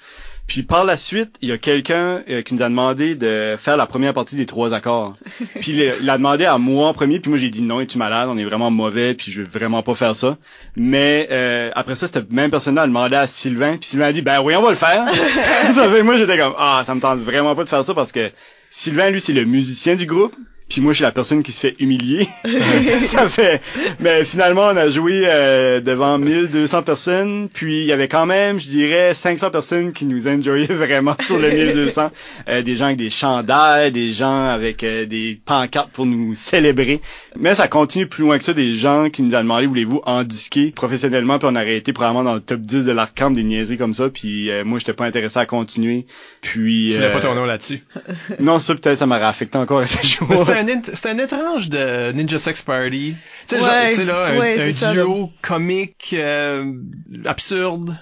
Puis 0.50 0.64
par 0.64 0.84
la 0.84 0.96
suite, 0.96 1.36
il 1.42 1.48
y 1.48 1.52
a 1.52 1.58
quelqu'un 1.58 2.22
euh, 2.28 2.42
qui 2.42 2.54
nous 2.54 2.62
a 2.62 2.68
demandé 2.68 3.14
de 3.14 3.54
faire 3.56 3.76
la 3.76 3.86
première 3.86 4.12
partie 4.12 4.34
des 4.34 4.46
trois 4.46 4.74
accords. 4.74 5.14
Puis 5.60 5.70
il, 5.70 5.94
il 6.02 6.10
a 6.10 6.16
demandé 6.16 6.44
à 6.44 6.58
moi 6.58 6.88
en 6.88 6.92
premier, 6.92 7.20
puis 7.20 7.30
moi 7.30 7.38
j'ai 7.38 7.50
dit 7.50 7.62
non, 7.62 7.80
es-tu 7.80 7.98
malade, 7.98 8.28
on 8.28 8.36
est 8.36 8.42
vraiment 8.42 8.68
mauvais, 8.68 9.14
puis 9.14 9.30
je 9.30 9.42
veux 9.42 9.48
vraiment 9.48 9.84
pas 9.84 9.94
faire 9.94 10.16
ça. 10.16 10.38
Mais 10.76 11.28
euh, 11.30 11.70
après 11.76 11.94
ça, 11.94 12.08
cette 12.08 12.32
même 12.32 12.50
personne-là 12.50 12.82
a 12.82 12.86
demandé 12.88 13.14
à 13.14 13.28
Sylvain, 13.28 13.76
puis 13.76 13.88
Sylvain 13.90 14.06
a 14.06 14.12
dit 14.12 14.22
ben 14.22 14.42
oui, 14.42 14.56
on 14.56 14.62
va 14.62 14.70
le 14.70 14.74
faire. 14.74 15.06
ça 15.72 15.88
fait 15.88 16.02
moi 16.02 16.16
j'étais 16.16 16.36
comme 16.36 16.54
ah, 16.58 16.82
ça 16.84 16.96
me 16.96 17.00
tente 17.00 17.20
vraiment 17.20 17.54
pas 17.54 17.62
de 17.62 17.68
faire 17.68 17.84
ça 17.84 17.94
parce 17.94 18.10
que 18.10 18.32
Sylvain 18.70 19.10
lui 19.10 19.20
c'est 19.20 19.32
le 19.32 19.44
musicien 19.44 19.94
du 19.94 20.06
groupe. 20.06 20.34
Puis 20.70 20.80
moi, 20.80 20.92
je 20.92 20.98
suis 20.98 21.04
la 21.04 21.12
personne 21.12 21.42
qui 21.42 21.52
se 21.52 21.60
fait 21.60 21.76
humilier. 21.80 22.28
ça 23.02 23.28
fait. 23.28 23.60
Mais 23.98 24.24
finalement, 24.24 24.68
on 24.72 24.76
a 24.76 24.88
joué 24.88 25.24
euh, 25.26 25.80
devant 25.80 26.16
1200 26.16 26.82
personnes. 26.82 27.48
Puis 27.52 27.80
il 27.80 27.86
y 27.86 27.92
avait 27.92 28.08
quand 28.08 28.24
même, 28.24 28.58
je 28.60 28.68
dirais, 28.68 29.12
500 29.12 29.50
personnes 29.50 29.92
qui 29.92 30.06
nous 30.06 30.28
enjoyaient 30.28 30.66
vraiment 30.66 31.16
sur 31.20 31.38
le 31.38 31.50
1200. 31.50 32.10
Euh, 32.48 32.62
des 32.62 32.76
gens 32.76 32.86
avec 32.86 32.96
des 32.96 33.10
chandails, 33.10 33.92
des 33.92 34.12
gens 34.12 34.46
avec 34.46 34.82
euh, 34.82 35.04
des 35.04 35.38
pancartes 35.44 35.90
pour 35.90 36.06
nous 36.06 36.34
célébrer. 36.34 37.00
Mais 37.36 37.54
ça 37.54 37.68
continue 37.68 38.06
plus 38.06 38.24
loin 38.24 38.38
que 38.38 38.44
ça. 38.44 38.52
Des 38.52 38.74
gens 38.74 39.10
qui 39.10 39.22
nous 39.22 39.34
ont 39.34 39.40
demandé, 39.40 39.66
voulez-vous 39.66 40.00
en 40.06 40.24
disquer 40.24 40.70
professionnellement? 40.70 41.38
Puis 41.38 41.48
on 41.50 41.56
aurait 41.56 41.76
été 41.76 41.92
probablement 41.92 42.24
dans 42.24 42.34
le 42.34 42.40
top 42.40 42.60
10 42.60 42.86
de 42.86 42.92
l'Arcam, 42.92 43.34
des 43.34 43.42
niaiseries 43.42 43.76
comme 43.76 43.94
ça. 43.94 44.08
Puis 44.08 44.50
euh, 44.50 44.64
moi, 44.64 44.78
j'étais 44.78 44.92
pas 44.92 45.04
intéressé 45.04 45.38
à 45.38 45.46
continuer. 45.46 46.06
Puis... 46.40 46.92
Tu 46.92 46.98
n'as 46.98 47.06
euh, 47.06 47.12
pas 47.12 47.20
ton 47.20 47.34
nom 47.34 47.44
là-dessus? 47.44 47.84
Non, 48.38 48.58
ça 48.58 48.74
peut-être 48.74 48.98
ça 48.98 49.06
m'aurait 49.06 49.24
affecté 49.24 49.58
encore 49.58 49.80
à 49.80 49.86
ce 49.86 50.06
jour. 50.06 50.28
Un, 50.68 51.10
un 51.10 51.18
étrange 51.18 51.68
de 51.68 52.12
Ninja 52.12 52.38
Sex 52.38 52.62
Party. 52.62 53.14
Tu 53.48 53.56
sais, 53.56 53.60
genre, 53.60 53.68
Ouais, 53.68 54.04
là, 54.04 54.24
un, 54.26 54.38
ouais, 54.38 54.54
un 54.54 54.58
c'est 54.58 54.72
ça, 54.72 54.92
duo 54.92 55.30
comique, 55.42 56.14
euh, 56.18 56.72
absurde, 57.26 57.96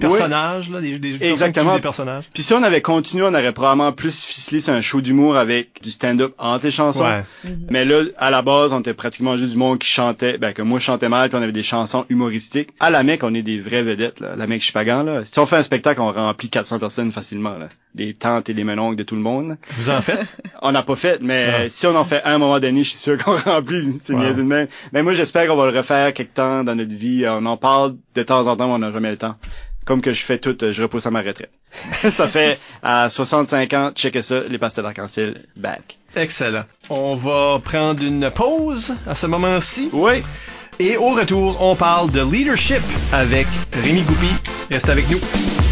personnages, 0.00 0.70
là, 0.70 0.80
des, 0.80 0.98
des 0.98 1.24
Exactement. 1.30 1.74
des 1.76 1.80
personnages. 1.80 2.24
Puis 2.32 2.42
si 2.42 2.52
on 2.52 2.62
avait 2.62 2.82
continué, 2.82 3.22
on 3.24 3.28
aurait 3.34 3.52
probablement 3.52 3.92
plus 3.92 4.24
ficelé 4.24 4.60
sur 4.60 4.72
un 4.74 4.80
show 4.80 5.00
d'humour 5.00 5.36
avec 5.36 5.82
du 5.82 5.90
stand-up 5.90 6.34
entre 6.38 6.66
les 6.66 6.70
chansons. 6.70 7.04
Ouais. 7.04 7.24
Mais 7.70 7.84
là, 7.84 8.02
à 8.18 8.30
la 8.30 8.42
base, 8.42 8.72
on 8.72 8.80
était 8.80 8.94
pratiquement 8.94 9.36
juste 9.36 9.52
du 9.52 9.56
monde 9.58 9.78
qui 9.78 9.88
chantait, 9.88 10.38
ben 10.38 10.52
que 10.52 10.62
moi 10.62 10.78
je 10.78 10.84
chantais 10.84 11.08
mal, 11.08 11.28
puis 11.28 11.38
on 11.38 11.42
avait 11.42 11.52
des 11.52 11.62
chansons 11.62 12.04
humoristiques. 12.08 12.70
À 12.80 12.90
la 12.90 13.02
Mecque, 13.02 13.24
on 13.24 13.34
est 13.34 13.42
des 13.42 13.58
vraies 13.60 13.82
vedettes, 13.82 14.20
là. 14.20 14.36
La 14.36 14.46
Mecque 14.46 14.62
Chipagan, 14.62 15.02
là. 15.04 15.24
Si 15.24 15.38
on 15.38 15.46
fait 15.46 15.56
un 15.56 15.62
spectacle, 15.62 16.00
on 16.00 16.12
remplit 16.12 16.48
400 16.50 16.78
personnes 16.78 17.12
facilement, 17.12 17.56
là. 17.56 17.68
Les 17.94 18.12
tantes 18.14 18.48
et 18.50 18.54
les 18.54 18.64
menoncles 18.64 18.96
de 18.96 19.02
tout 19.02 19.16
le 19.16 19.22
monde. 19.22 19.56
Vous 19.78 19.90
en 19.90 20.00
faites? 20.02 20.20
On 20.62 20.72
n'a 20.72 20.82
pas 20.82 20.96
fait, 20.96 21.20
mais 21.22 21.68
si 21.68 21.86
on 21.86 21.94
en 21.96 22.04
fait 22.04 22.20
un 22.24 22.38
moment 22.38 22.58
donné, 22.58 22.82
je 22.84 22.90
suis 22.90 22.98
sûr 22.98 23.16
qu'on 23.16 23.36
remplit. 23.36 23.98
C'est 24.02 24.12
Wow. 24.12 24.32
de 24.34 24.42
même. 24.42 24.66
Mais 24.92 25.02
moi, 25.02 25.14
j'espère 25.14 25.46
qu'on 25.46 25.56
va 25.56 25.70
le 25.70 25.76
refaire 25.76 26.12
quelque 26.12 26.34
temps 26.34 26.64
dans 26.64 26.74
notre 26.74 26.94
vie. 26.94 27.24
On 27.28 27.46
en 27.46 27.56
parle 27.56 27.94
de 28.14 28.22
temps 28.22 28.46
en 28.46 28.56
temps, 28.56 28.66
mais 28.66 28.74
on 28.74 28.78
n'a 28.78 28.92
jamais 28.92 29.10
le 29.10 29.16
temps. 29.16 29.36
Comme 29.88 30.02
que 30.02 30.12
je 30.12 30.22
fais 30.22 30.36
tout, 30.36 30.62
euh, 30.62 30.70
je 30.70 30.82
repousse 30.82 31.06
à 31.06 31.10
ma 31.10 31.22
retraite. 31.22 31.48
ça 32.12 32.28
fait 32.28 32.58
à 32.82 33.08
65 33.08 33.72
ans, 33.72 33.90
checkez 33.94 34.20
ça, 34.20 34.40
les 34.46 34.58
pastels 34.58 34.84
d'arc-en-ciel, 34.84 35.46
back. 35.56 35.96
Excellent. 36.14 36.64
On 36.90 37.14
va 37.14 37.58
prendre 37.64 38.04
une 38.04 38.30
pause 38.30 38.94
à 39.06 39.14
ce 39.14 39.26
moment-ci. 39.26 39.88
Oui, 39.94 40.22
Et 40.78 40.98
au 40.98 41.08
retour, 41.08 41.62
on 41.62 41.74
parle 41.74 42.10
de 42.10 42.20
leadership 42.20 42.82
avec 43.14 43.46
Rémi 43.82 44.02
Goupy. 44.02 44.28
Reste 44.70 44.90
avec 44.90 45.08
nous. 45.08 45.67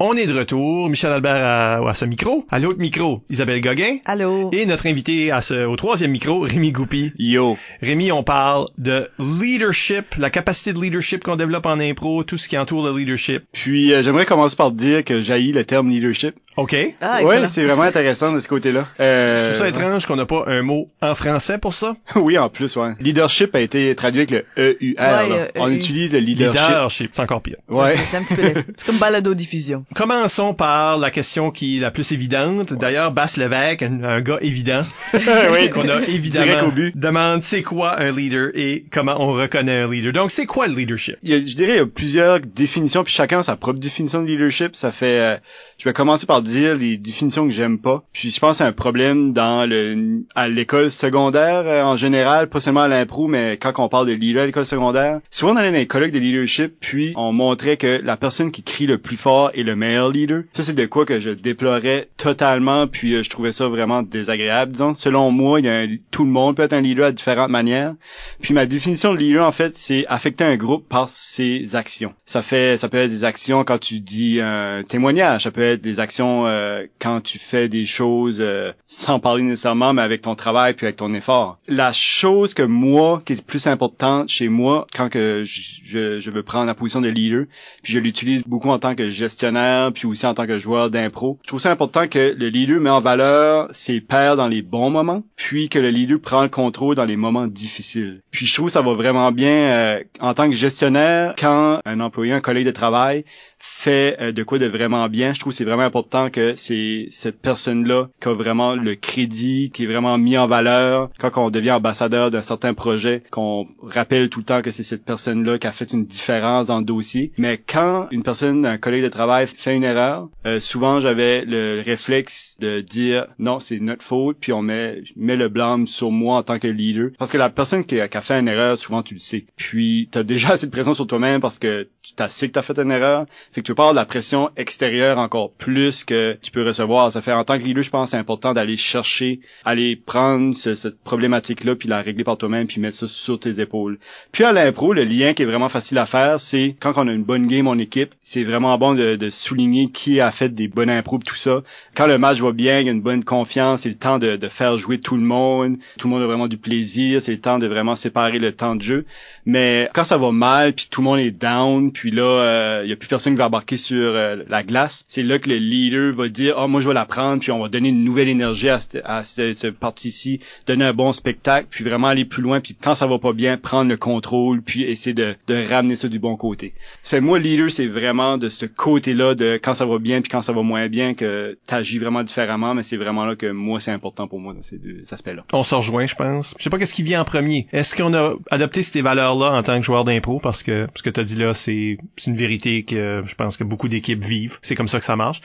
On 0.00 0.16
est 0.16 0.26
de 0.26 0.36
retour. 0.36 0.90
Michel 0.90 1.12
Albert 1.12 1.36
à, 1.36 1.88
à 1.88 1.94
ce 1.94 2.04
micro. 2.04 2.44
À 2.50 2.58
l'autre 2.58 2.80
micro, 2.80 3.22
Isabelle 3.30 3.60
Gauguin. 3.60 3.98
Allô? 4.06 4.50
Et 4.52 4.66
notre 4.66 4.88
invité 4.88 5.30
à 5.30 5.40
ce, 5.40 5.66
au 5.66 5.76
troisième 5.76 6.10
micro, 6.10 6.40
Rémi 6.40 6.72
Goupy. 6.72 7.12
yo. 7.16 7.56
Rémi, 7.80 8.10
on 8.10 8.24
parle 8.24 8.66
de 8.76 9.08
leadership, 9.20 10.16
la 10.18 10.30
capacité 10.30 10.72
de 10.72 10.80
leadership 10.80 11.22
qu'on 11.22 11.36
développe 11.36 11.66
en 11.66 11.78
impro, 11.78 12.24
tout 12.24 12.36
ce 12.38 12.48
qui 12.48 12.58
entoure 12.58 12.84
le 12.84 12.98
leadership. 12.98 13.44
Puis 13.52 13.92
euh, 13.92 14.02
j'aimerais 14.02 14.26
commencer 14.26 14.56
par 14.56 14.72
dire 14.72 15.04
que 15.04 15.20
j'haïs 15.20 15.52
le 15.52 15.62
terme 15.62 15.88
leadership. 15.90 16.34
OK? 16.56 16.76
Ah, 17.00 17.22
ouais, 17.24 17.48
c'est 17.48 17.64
vraiment 17.64 17.82
intéressant 17.82 18.32
de 18.32 18.38
ce 18.40 18.48
côté-là. 18.48 18.86
Je 18.98 19.02
Euh, 19.04 19.44
trouve 19.48 19.58
ça 19.58 19.68
étrange 19.68 20.06
qu'on 20.06 20.16
n'a 20.16 20.26
pas 20.26 20.44
un 20.46 20.62
mot 20.62 20.88
en 21.02 21.14
français 21.14 21.58
pour 21.58 21.74
ça. 21.74 21.96
oui, 22.16 22.38
en 22.38 22.48
plus, 22.48 22.76
ouais. 22.76 22.92
Leadership 23.00 23.54
a 23.56 23.60
été 23.60 23.94
traduit 23.96 24.20
avec 24.20 24.30
le 24.30 24.44
EUR. 24.56 24.74
Ouais, 24.80 24.94
là. 24.96 25.34
euh, 25.34 25.48
On 25.56 25.68
EU. 25.68 25.74
utilise 25.74 26.12
le 26.12 26.20
leadership. 26.20 26.60
Leadership, 26.60 27.10
c'est 27.12 27.22
encore 27.22 27.42
pire. 27.42 27.56
Ouais. 27.68 27.96
C'est 27.96 28.16
un 28.18 28.22
petit 28.22 28.34
peu, 28.36 28.62
c'est 28.76 28.86
comme 28.86 28.98
balado-diffusion. 28.98 29.84
Commençons 29.94 30.54
par 30.54 30.98
la 30.98 31.10
question 31.10 31.50
qui 31.50 31.78
est 31.78 31.80
la 31.80 31.90
plus 31.90 32.12
évidente. 32.12 32.72
D'ailleurs, 32.72 33.10
Basse 33.10 33.36
Lévesque, 33.36 33.82
un, 33.82 34.04
un 34.04 34.20
gars 34.20 34.38
évident, 34.40 34.82
oui, 35.14 35.70
qu'on 35.70 35.80
a 35.80 35.84
direct 36.00 36.08
évidemment 36.08 36.68
au 36.68 36.70
but. 36.70 36.96
demande 36.96 37.42
c'est 37.42 37.62
quoi 37.62 37.98
un 38.00 38.10
leader 38.10 38.50
et 38.54 38.84
comment 38.92 39.16
on 39.20 39.32
reconnaît 39.32 39.80
un 39.80 39.90
leader. 39.90 40.12
Donc, 40.12 40.30
c'est 40.30 40.46
quoi 40.46 40.68
le 40.68 40.74
leadership? 40.74 41.16
Il 41.22 41.30
y 41.30 41.34
a- 41.34 41.38
je 41.44 41.54
dirais 41.56 41.72
il 41.72 41.76
y 41.76 41.80
a 41.80 41.86
plusieurs 41.86 42.38
définitions, 42.40 43.02
puis 43.02 43.12
chacun 43.12 43.40
a 43.40 43.42
sa 43.42 43.56
propre 43.56 43.80
définition 43.80 44.22
de 44.22 44.28
leadership. 44.28 44.76
Ça 44.76 44.92
fait, 44.92 45.18
euh, 45.18 45.36
je 45.78 45.88
vais 45.88 45.92
commencer 45.92 46.26
par 46.26 46.42
dire 46.42 46.76
les 46.76 46.96
définitions 46.96 47.44
que 47.46 47.52
j'aime 47.52 47.78
pas. 47.78 48.04
Puis 48.12 48.30
je 48.30 48.38
pense 48.40 48.52
que 48.52 48.56
c'est 48.58 48.64
un 48.64 48.72
problème 48.72 49.32
dans 49.32 49.68
le 49.68 50.22
à 50.34 50.48
l'école 50.48 50.90
secondaire 50.90 51.62
euh, 51.66 51.82
en 51.82 51.96
général, 51.96 52.48
pas 52.48 52.60
seulement 52.60 52.82
à 52.82 52.88
l'impro, 52.88 53.26
mais 53.26 53.56
quand 53.60 53.72
on 53.78 53.88
parle 53.88 54.06
de 54.08 54.12
leader 54.12 54.42
à 54.42 54.46
l'école 54.46 54.66
secondaire, 54.66 55.20
souvent 55.30 55.52
on 55.52 55.56
allait 55.56 55.70
dans 55.72 55.78
les 55.78 55.86
colloques 55.86 56.10
de 56.12 56.18
leadership, 56.18 56.74
puis 56.80 57.12
on 57.16 57.32
montrait 57.32 57.76
que 57.76 58.00
la 58.02 58.16
personne 58.16 58.50
qui 58.50 58.62
crie 58.62 58.86
le 58.86 58.98
plus 58.98 59.16
fort 59.16 59.50
est 59.54 59.62
le 59.62 59.76
meilleur 59.76 60.10
leader. 60.10 60.42
Ça 60.52 60.62
c'est 60.62 60.74
de 60.74 60.86
quoi 60.86 61.04
que 61.06 61.20
je 61.20 61.30
déplorais 61.30 62.08
totalement, 62.16 62.86
puis 62.86 63.14
euh, 63.14 63.22
je 63.22 63.30
trouvais 63.30 63.52
ça 63.52 63.68
vraiment 63.68 64.02
désagréable. 64.02 64.72
Disons, 64.72 64.94
selon 64.94 65.30
moi, 65.30 65.60
il 65.60 65.66
y 65.66 65.68
a 65.68 65.78
un- 65.80 65.96
tout 66.10 66.24
le 66.24 66.30
monde 66.30 66.56
peut 66.56 66.62
être 66.62 66.72
un 66.72 66.80
leader 66.80 67.06
à 67.06 67.12
différentes 67.12 67.50
manières. 67.50 67.94
Puis 68.40 68.54
ma 68.54 68.66
définition 68.66 69.12
de 69.12 69.18
leader, 69.18 69.46
en 69.46 69.52
fait, 69.52 69.76
c'est 69.76 70.06
affecter 70.08 70.44
un 70.44 70.56
groupe 70.56 70.88
par 70.88 71.08
ses 71.08 71.74
actions. 71.76 72.14
Ça 72.24 72.42
fait, 72.42 72.76
ça 72.78 72.88
peut 72.88 72.96
être 72.98 73.10
des 73.10 73.24
actions 73.24 73.64
quand 73.64 73.78
tu 73.78 74.00
dis 74.00 74.40
un 74.40 74.82
témoignage, 74.86 75.42
ça 75.44 75.50
peut 75.50 75.62
des 75.76 76.00
actions 76.00 76.46
euh, 76.46 76.86
quand 76.98 77.20
tu 77.20 77.38
fais 77.38 77.68
des 77.68 77.86
choses 77.86 78.38
euh, 78.40 78.72
sans 78.86 79.18
parler 79.20 79.42
nécessairement, 79.42 79.92
mais 79.92 80.02
avec 80.02 80.22
ton 80.22 80.34
travail 80.34 80.74
puis 80.74 80.86
avec 80.86 80.96
ton 80.96 81.12
effort. 81.14 81.58
La 81.68 81.92
chose 81.92 82.54
que 82.54 82.62
moi, 82.62 83.22
qui 83.24 83.34
est 83.34 83.44
plus 83.44 83.66
importante 83.66 84.28
chez 84.28 84.48
moi, 84.48 84.86
quand 84.94 85.08
que 85.08 85.42
je, 85.44 85.60
je, 85.84 86.20
je 86.20 86.30
veux 86.30 86.42
prendre 86.42 86.66
la 86.66 86.74
position 86.74 87.00
de 87.00 87.08
leader, 87.08 87.44
puis 87.82 87.92
je 87.92 87.98
l'utilise 87.98 88.42
beaucoup 88.44 88.70
en 88.70 88.78
tant 88.78 88.94
que 88.94 89.10
gestionnaire, 89.10 89.92
puis 89.92 90.06
aussi 90.06 90.26
en 90.26 90.34
tant 90.34 90.46
que 90.46 90.58
joueur 90.58 90.90
d'impro. 90.90 91.38
Je 91.42 91.48
trouve 91.48 91.60
ça 91.60 91.70
important 91.70 92.06
que 92.08 92.34
le 92.36 92.48
leader 92.48 92.80
met 92.80 92.90
en 92.90 93.00
valeur 93.00 93.68
ses 93.70 94.00
pairs 94.00 94.36
dans 94.36 94.48
les 94.48 94.62
bons 94.62 94.90
moments, 94.90 95.22
puis 95.36 95.68
que 95.68 95.78
le 95.78 95.90
leader 95.90 96.20
prend 96.20 96.42
le 96.42 96.48
contrôle 96.48 96.94
dans 96.94 97.04
les 97.04 97.16
moments 97.16 97.46
difficiles. 97.46 98.22
Puis 98.30 98.46
je 98.46 98.54
trouve 98.54 98.68
ça 98.68 98.82
va 98.82 98.94
vraiment 98.94 99.32
bien 99.32 99.54
euh, 99.70 100.04
en 100.20 100.34
tant 100.34 100.48
que 100.48 100.56
gestionnaire 100.56 101.34
quand 101.38 101.80
un 101.84 102.00
employé, 102.00 102.32
un 102.32 102.40
collègue 102.40 102.66
de 102.66 102.70
travail 102.70 103.24
fait 103.66 104.16
euh, 104.20 104.32
de 104.32 104.42
quoi 104.42 104.58
de 104.58 104.66
vraiment 104.66 105.08
bien, 105.08 105.32
je 105.32 105.40
trouve 105.40 105.52
que 105.52 105.56
c'est 105.56 105.64
vraiment 105.64 105.82
important 105.82 106.28
que 106.30 106.54
c'est 106.54 107.06
cette 107.10 107.40
personne-là 107.40 108.08
qui 108.20 108.28
a 108.28 108.34
vraiment 108.34 108.76
le 108.76 108.94
crédit, 108.94 109.70
qui 109.72 109.84
est 109.84 109.86
vraiment 109.86 110.18
mis 110.18 110.36
en 110.36 110.46
valeur 110.46 111.10
quand 111.18 111.30
on 111.36 111.50
devient 111.50 111.72
ambassadeur 111.72 112.30
d'un 112.30 112.42
certain 112.42 112.74
projet, 112.74 113.22
qu'on 113.30 113.66
rappelle 113.82 114.28
tout 114.28 114.40
le 114.40 114.44
temps 114.44 114.60
que 114.60 114.70
c'est 114.70 114.82
cette 114.82 115.04
personne-là 115.04 115.58
qui 115.58 115.66
a 115.66 115.72
fait 115.72 115.92
une 115.92 116.04
différence 116.04 116.66
dans 116.66 116.78
le 116.78 116.84
dossier. 116.84 117.32
Mais 117.38 117.58
quand 117.58 118.08
une 118.10 118.22
personne, 118.22 118.66
un 118.66 118.76
collègue 118.76 119.02
de 119.02 119.08
travail 119.08 119.46
fait 119.46 119.74
une 119.74 119.84
erreur, 119.84 120.28
euh, 120.46 120.60
souvent 120.60 121.00
j'avais 121.00 121.44
le 121.44 121.82
réflexe 121.84 122.56
de 122.60 122.80
dire 122.80 123.26
non, 123.38 123.60
c'est 123.60 123.80
notre 123.80 124.02
faute, 124.02 124.36
puis 124.40 124.52
on 124.52 124.62
met, 124.62 125.02
met 125.16 125.36
le 125.36 125.48
blâme 125.48 125.86
sur 125.86 126.10
moi 126.10 126.36
en 126.36 126.42
tant 126.42 126.58
que 126.58 126.68
leader. 126.68 127.10
Parce 127.18 127.30
que 127.30 127.38
la 127.38 127.48
personne 127.48 127.84
qui 127.84 127.98
a, 127.98 128.08
qui 128.08 128.16
a 128.18 128.20
fait 128.20 128.38
une 128.38 128.48
erreur, 128.48 128.76
souvent 128.76 129.02
tu 129.02 129.14
le 129.14 129.20
sais. 129.20 129.46
Puis 129.56 130.08
t'as 130.10 130.22
déjà 130.22 130.48
assez 130.52 130.66
de 130.66 130.72
pression 130.72 130.94
sur 130.94 131.06
toi-même 131.06 131.40
parce 131.40 131.58
que 131.58 131.88
tu 132.02 132.12
t'as 132.14 132.28
sais 132.28 132.48
que 132.48 132.52
t'as 132.52 132.62
fait 132.62 132.78
une 132.78 132.90
erreur. 132.90 133.26
Fait 133.54 133.60
que 133.62 133.66
tu 133.66 133.72
avoir 133.72 133.92
de 133.92 133.96
la 133.96 134.04
pression 134.04 134.50
extérieure 134.56 135.18
encore 135.18 135.52
plus 135.52 136.02
que 136.02 136.36
tu 136.42 136.50
peux 136.50 136.66
recevoir. 136.66 137.12
Ça 137.12 137.22
fait 137.22 137.32
en 137.32 137.44
tant 137.44 137.56
que 137.56 137.62
leader, 137.64 137.84
je 137.84 137.90
pense 137.90 138.10
c'est 138.10 138.16
important 138.16 138.52
d'aller 138.52 138.76
chercher, 138.76 139.38
aller 139.64 139.94
prendre 139.94 140.54
ce- 140.56 140.74
cette 140.74 140.98
problématique-là, 141.04 141.76
puis 141.76 141.88
la 141.88 142.02
régler 142.02 142.24
par 142.24 142.36
toi-même, 142.36 142.66
puis 142.66 142.80
mettre 142.80 142.96
ça 142.96 143.06
sur 143.08 143.38
tes 143.38 143.60
épaules. 143.60 143.98
Puis 144.32 144.42
à 144.42 144.52
l'impro, 144.52 144.92
le 144.92 145.04
lien 145.04 145.34
qui 145.34 145.42
est 145.42 145.46
vraiment 145.46 145.68
facile 145.68 145.98
à 145.98 146.06
faire, 146.06 146.40
c'est 146.40 146.74
quand 146.80 146.94
on 146.96 147.06
a 147.06 147.12
une 147.12 147.22
bonne 147.22 147.46
game 147.46 147.68
en 147.68 147.78
équipe, 147.78 148.14
c'est 148.22 148.42
vraiment 148.42 148.76
bon 148.76 148.94
de, 148.94 149.14
de 149.14 149.30
souligner 149.30 149.88
qui 149.90 150.20
a 150.20 150.32
fait 150.32 150.48
des 150.52 150.66
bonnes 150.66 150.90
impros 150.90 151.18
tout 151.24 151.36
ça. 151.36 151.62
Quand 151.94 152.08
le 152.08 152.18
match 152.18 152.38
va 152.40 152.50
bien, 152.50 152.80
il 152.80 152.86
y 152.86 152.88
a 152.88 152.92
une 152.92 153.02
bonne 153.02 153.22
confiance, 153.22 153.82
c'est 153.82 153.88
le 153.88 153.94
temps 153.94 154.18
de, 154.18 154.34
de 154.34 154.48
faire 154.48 154.76
jouer 154.78 154.98
tout 154.98 155.16
le 155.16 155.22
monde, 155.22 155.76
tout 155.98 156.08
le 156.08 156.14
monde 156.14 156.22
a 156.22 156.26
vraiment 156.26 156.48
du 156.48 156.56
plaisir, 156.58 157.22
c'est 157.22 157.32
le 157.32 157.40
temps 157.40 157.60
de 157.60 157.68
vraiment 157.68 157.94
séparer 157.94 158.40
le 158.40 158.50
temps 158.50 158.74
de 158.74 158.82
jeu. 158.82 159.06
Mais 159.46 159.88
quand 159.94 160.04
ça 160.04 160.18
va 160.18 160.32
mal, 160.32 160.72
puis 160.72 160.88
tout 160.90 161.02
le 161.02 161.04
monde 161.04 161.20
est 161.20 161.30
down, 161.30 161.92
puis 161.92 162.10
là, 162.10 162.24
euh, 162.24 162.80
il 162.84 162.90
y 162.90 162.92
a 162.92 162.96
plus 162.96 163.08
personne 163.08 163.33
va 163.36 163.46
embarquer 163.46 163.76
sur 163.76 163.96
euh, 164.14 164.42
la 164.48 164.62
glace, 164.62 165.04
c'est 165.08 165.22
là 165.22 165.38
que 165.38 165.48
le 165.48 165.56
leader 165.56 166.14
va 166.14 166.28
dire, 166.28 166.56
oh 166.58 166.68
moi 166.68 166.80
je 166.80 166.88
vais 166.88 166.94
la 166.94 167.04
prendre, 167.04 167.40
puis 167.40 167.50
on 167.50 167.60
va 167.60 167.68
donner 167.68 167.90
une 167.90 168.04
nouvelle 168.04 168.28
énergie 168.28 168.68
à, 168.68 168.80
cette, 168.80 169.02
à 169.04 169.24
ce, 169.24 169.54
ce 169.54 169.66
parti-ci, 169.66 170.40
donner 170.66 170.84
un 170.84 170.92
bon 170.92 171.12
spectacle, 171.12 171.68
puis 171.70 171.84
vraiment 171.84 172.08
aller 172.08 172.24
plus 172.24 172.42
loin, 172.42 172.60
puis 172.60 172.76
quand 172.80 172.94
ça 172.94 173.06
va 173.06 173.18
pas 173.18 173.32
bien, 173.32 173.56
prendre 173.56 173.90
le 173.90 173.96
contrôle, 173.96 174.62
puis 174.62 174.82
essayer 174.82 175.14
de, 175.14 175.36
ramener 175.48 175.96
ça 175.96 176.08
du 176.08 176.18
bon 176.18 176.36
côté. 176.36 176.74
Ça 177.02 177.10
fait 177.10 177.20
moi 177.20 177.38
leader, 177.38 177.70
c'est 177.70 177.86
vraiment 177.86 178.38
de 178.38 178.48
ce 178.48 178.66
côté-là 178.66 179.34
de 179.34 179.58
quand 179.62 179.74
ça 179.74 179.86
va 179.86 179.98
bien 179.98 180.20
puis 180.20 180.30
quand 180.30 180.42
ça 180.42 180.52
va 180.52 180.62
moins 180.62 180.88
bien 180.88 181.14
que 181.14 181.58
t'agis 181.66 181.98
vraiment 181.98 182.22
différemment, 182.22 182.74
mais 182.74 182.82
c'est 182.82 182.96
vraiment 182.96 183.24
là 183.24 183.36
que 183.36 183.50
moi 183.50 183.80
c'est 183.80 183.92
important 183.92 184.28
pour 184.28 184.40
moi 184.40 184.54
dans 184.54 184.62
ces 184.62 184.78
deux 184.78 185.04
aspects-là. 185.10 185.44
On 185.52 185.62
se 185.62 185.74
rejoint, 185.74 186.06
je 186.06 186.14
pense. 186.14 186.54
Je 186.58 186.64
sais 186.64 186.70
pas 186.70 186.78
qu'est-ce 186.78 186.94
qui 186.94 187.02
vient 187.02 187.20
en 187.20 187.24
premier. 187.24 187.66
Est-ce 187.72 187.96
qu'on 187.96 188.14
a 188.14 188.34
adopté 188.50 188.82
ces 188.82 189.02
valeurs-là 189.02 189.52
en 189.52 189.62
tant 189.62 189.78
que 189.78 189.84
joueur 189.84 190.04
d'impro 190.04 190.40
parce 190.40 190.62
que 190.62 190.86
ce 190.94 191.02
que 191.02 191.10
tu 191.10 191.20
as 191.20 191.24
dit 191.24 191.36
là, 191.36 191.54
c'est 191.54 191.98
une 192.26 192.36
vérité 192.36 192.82
que 192.82 193.22
je 193.26 193.34
pense 193.34 193.56
que 193.56 193.64
beaucoup 193.64 193.88
d'équipes 193.88 194.22
vivent. 194.24 194.58
C'est 194.62 194.74
comme 194.74 194.88
ça 194.88 194.98
que 194.98 195.04
ça 195.04 195.16
marche. 195.16 195.40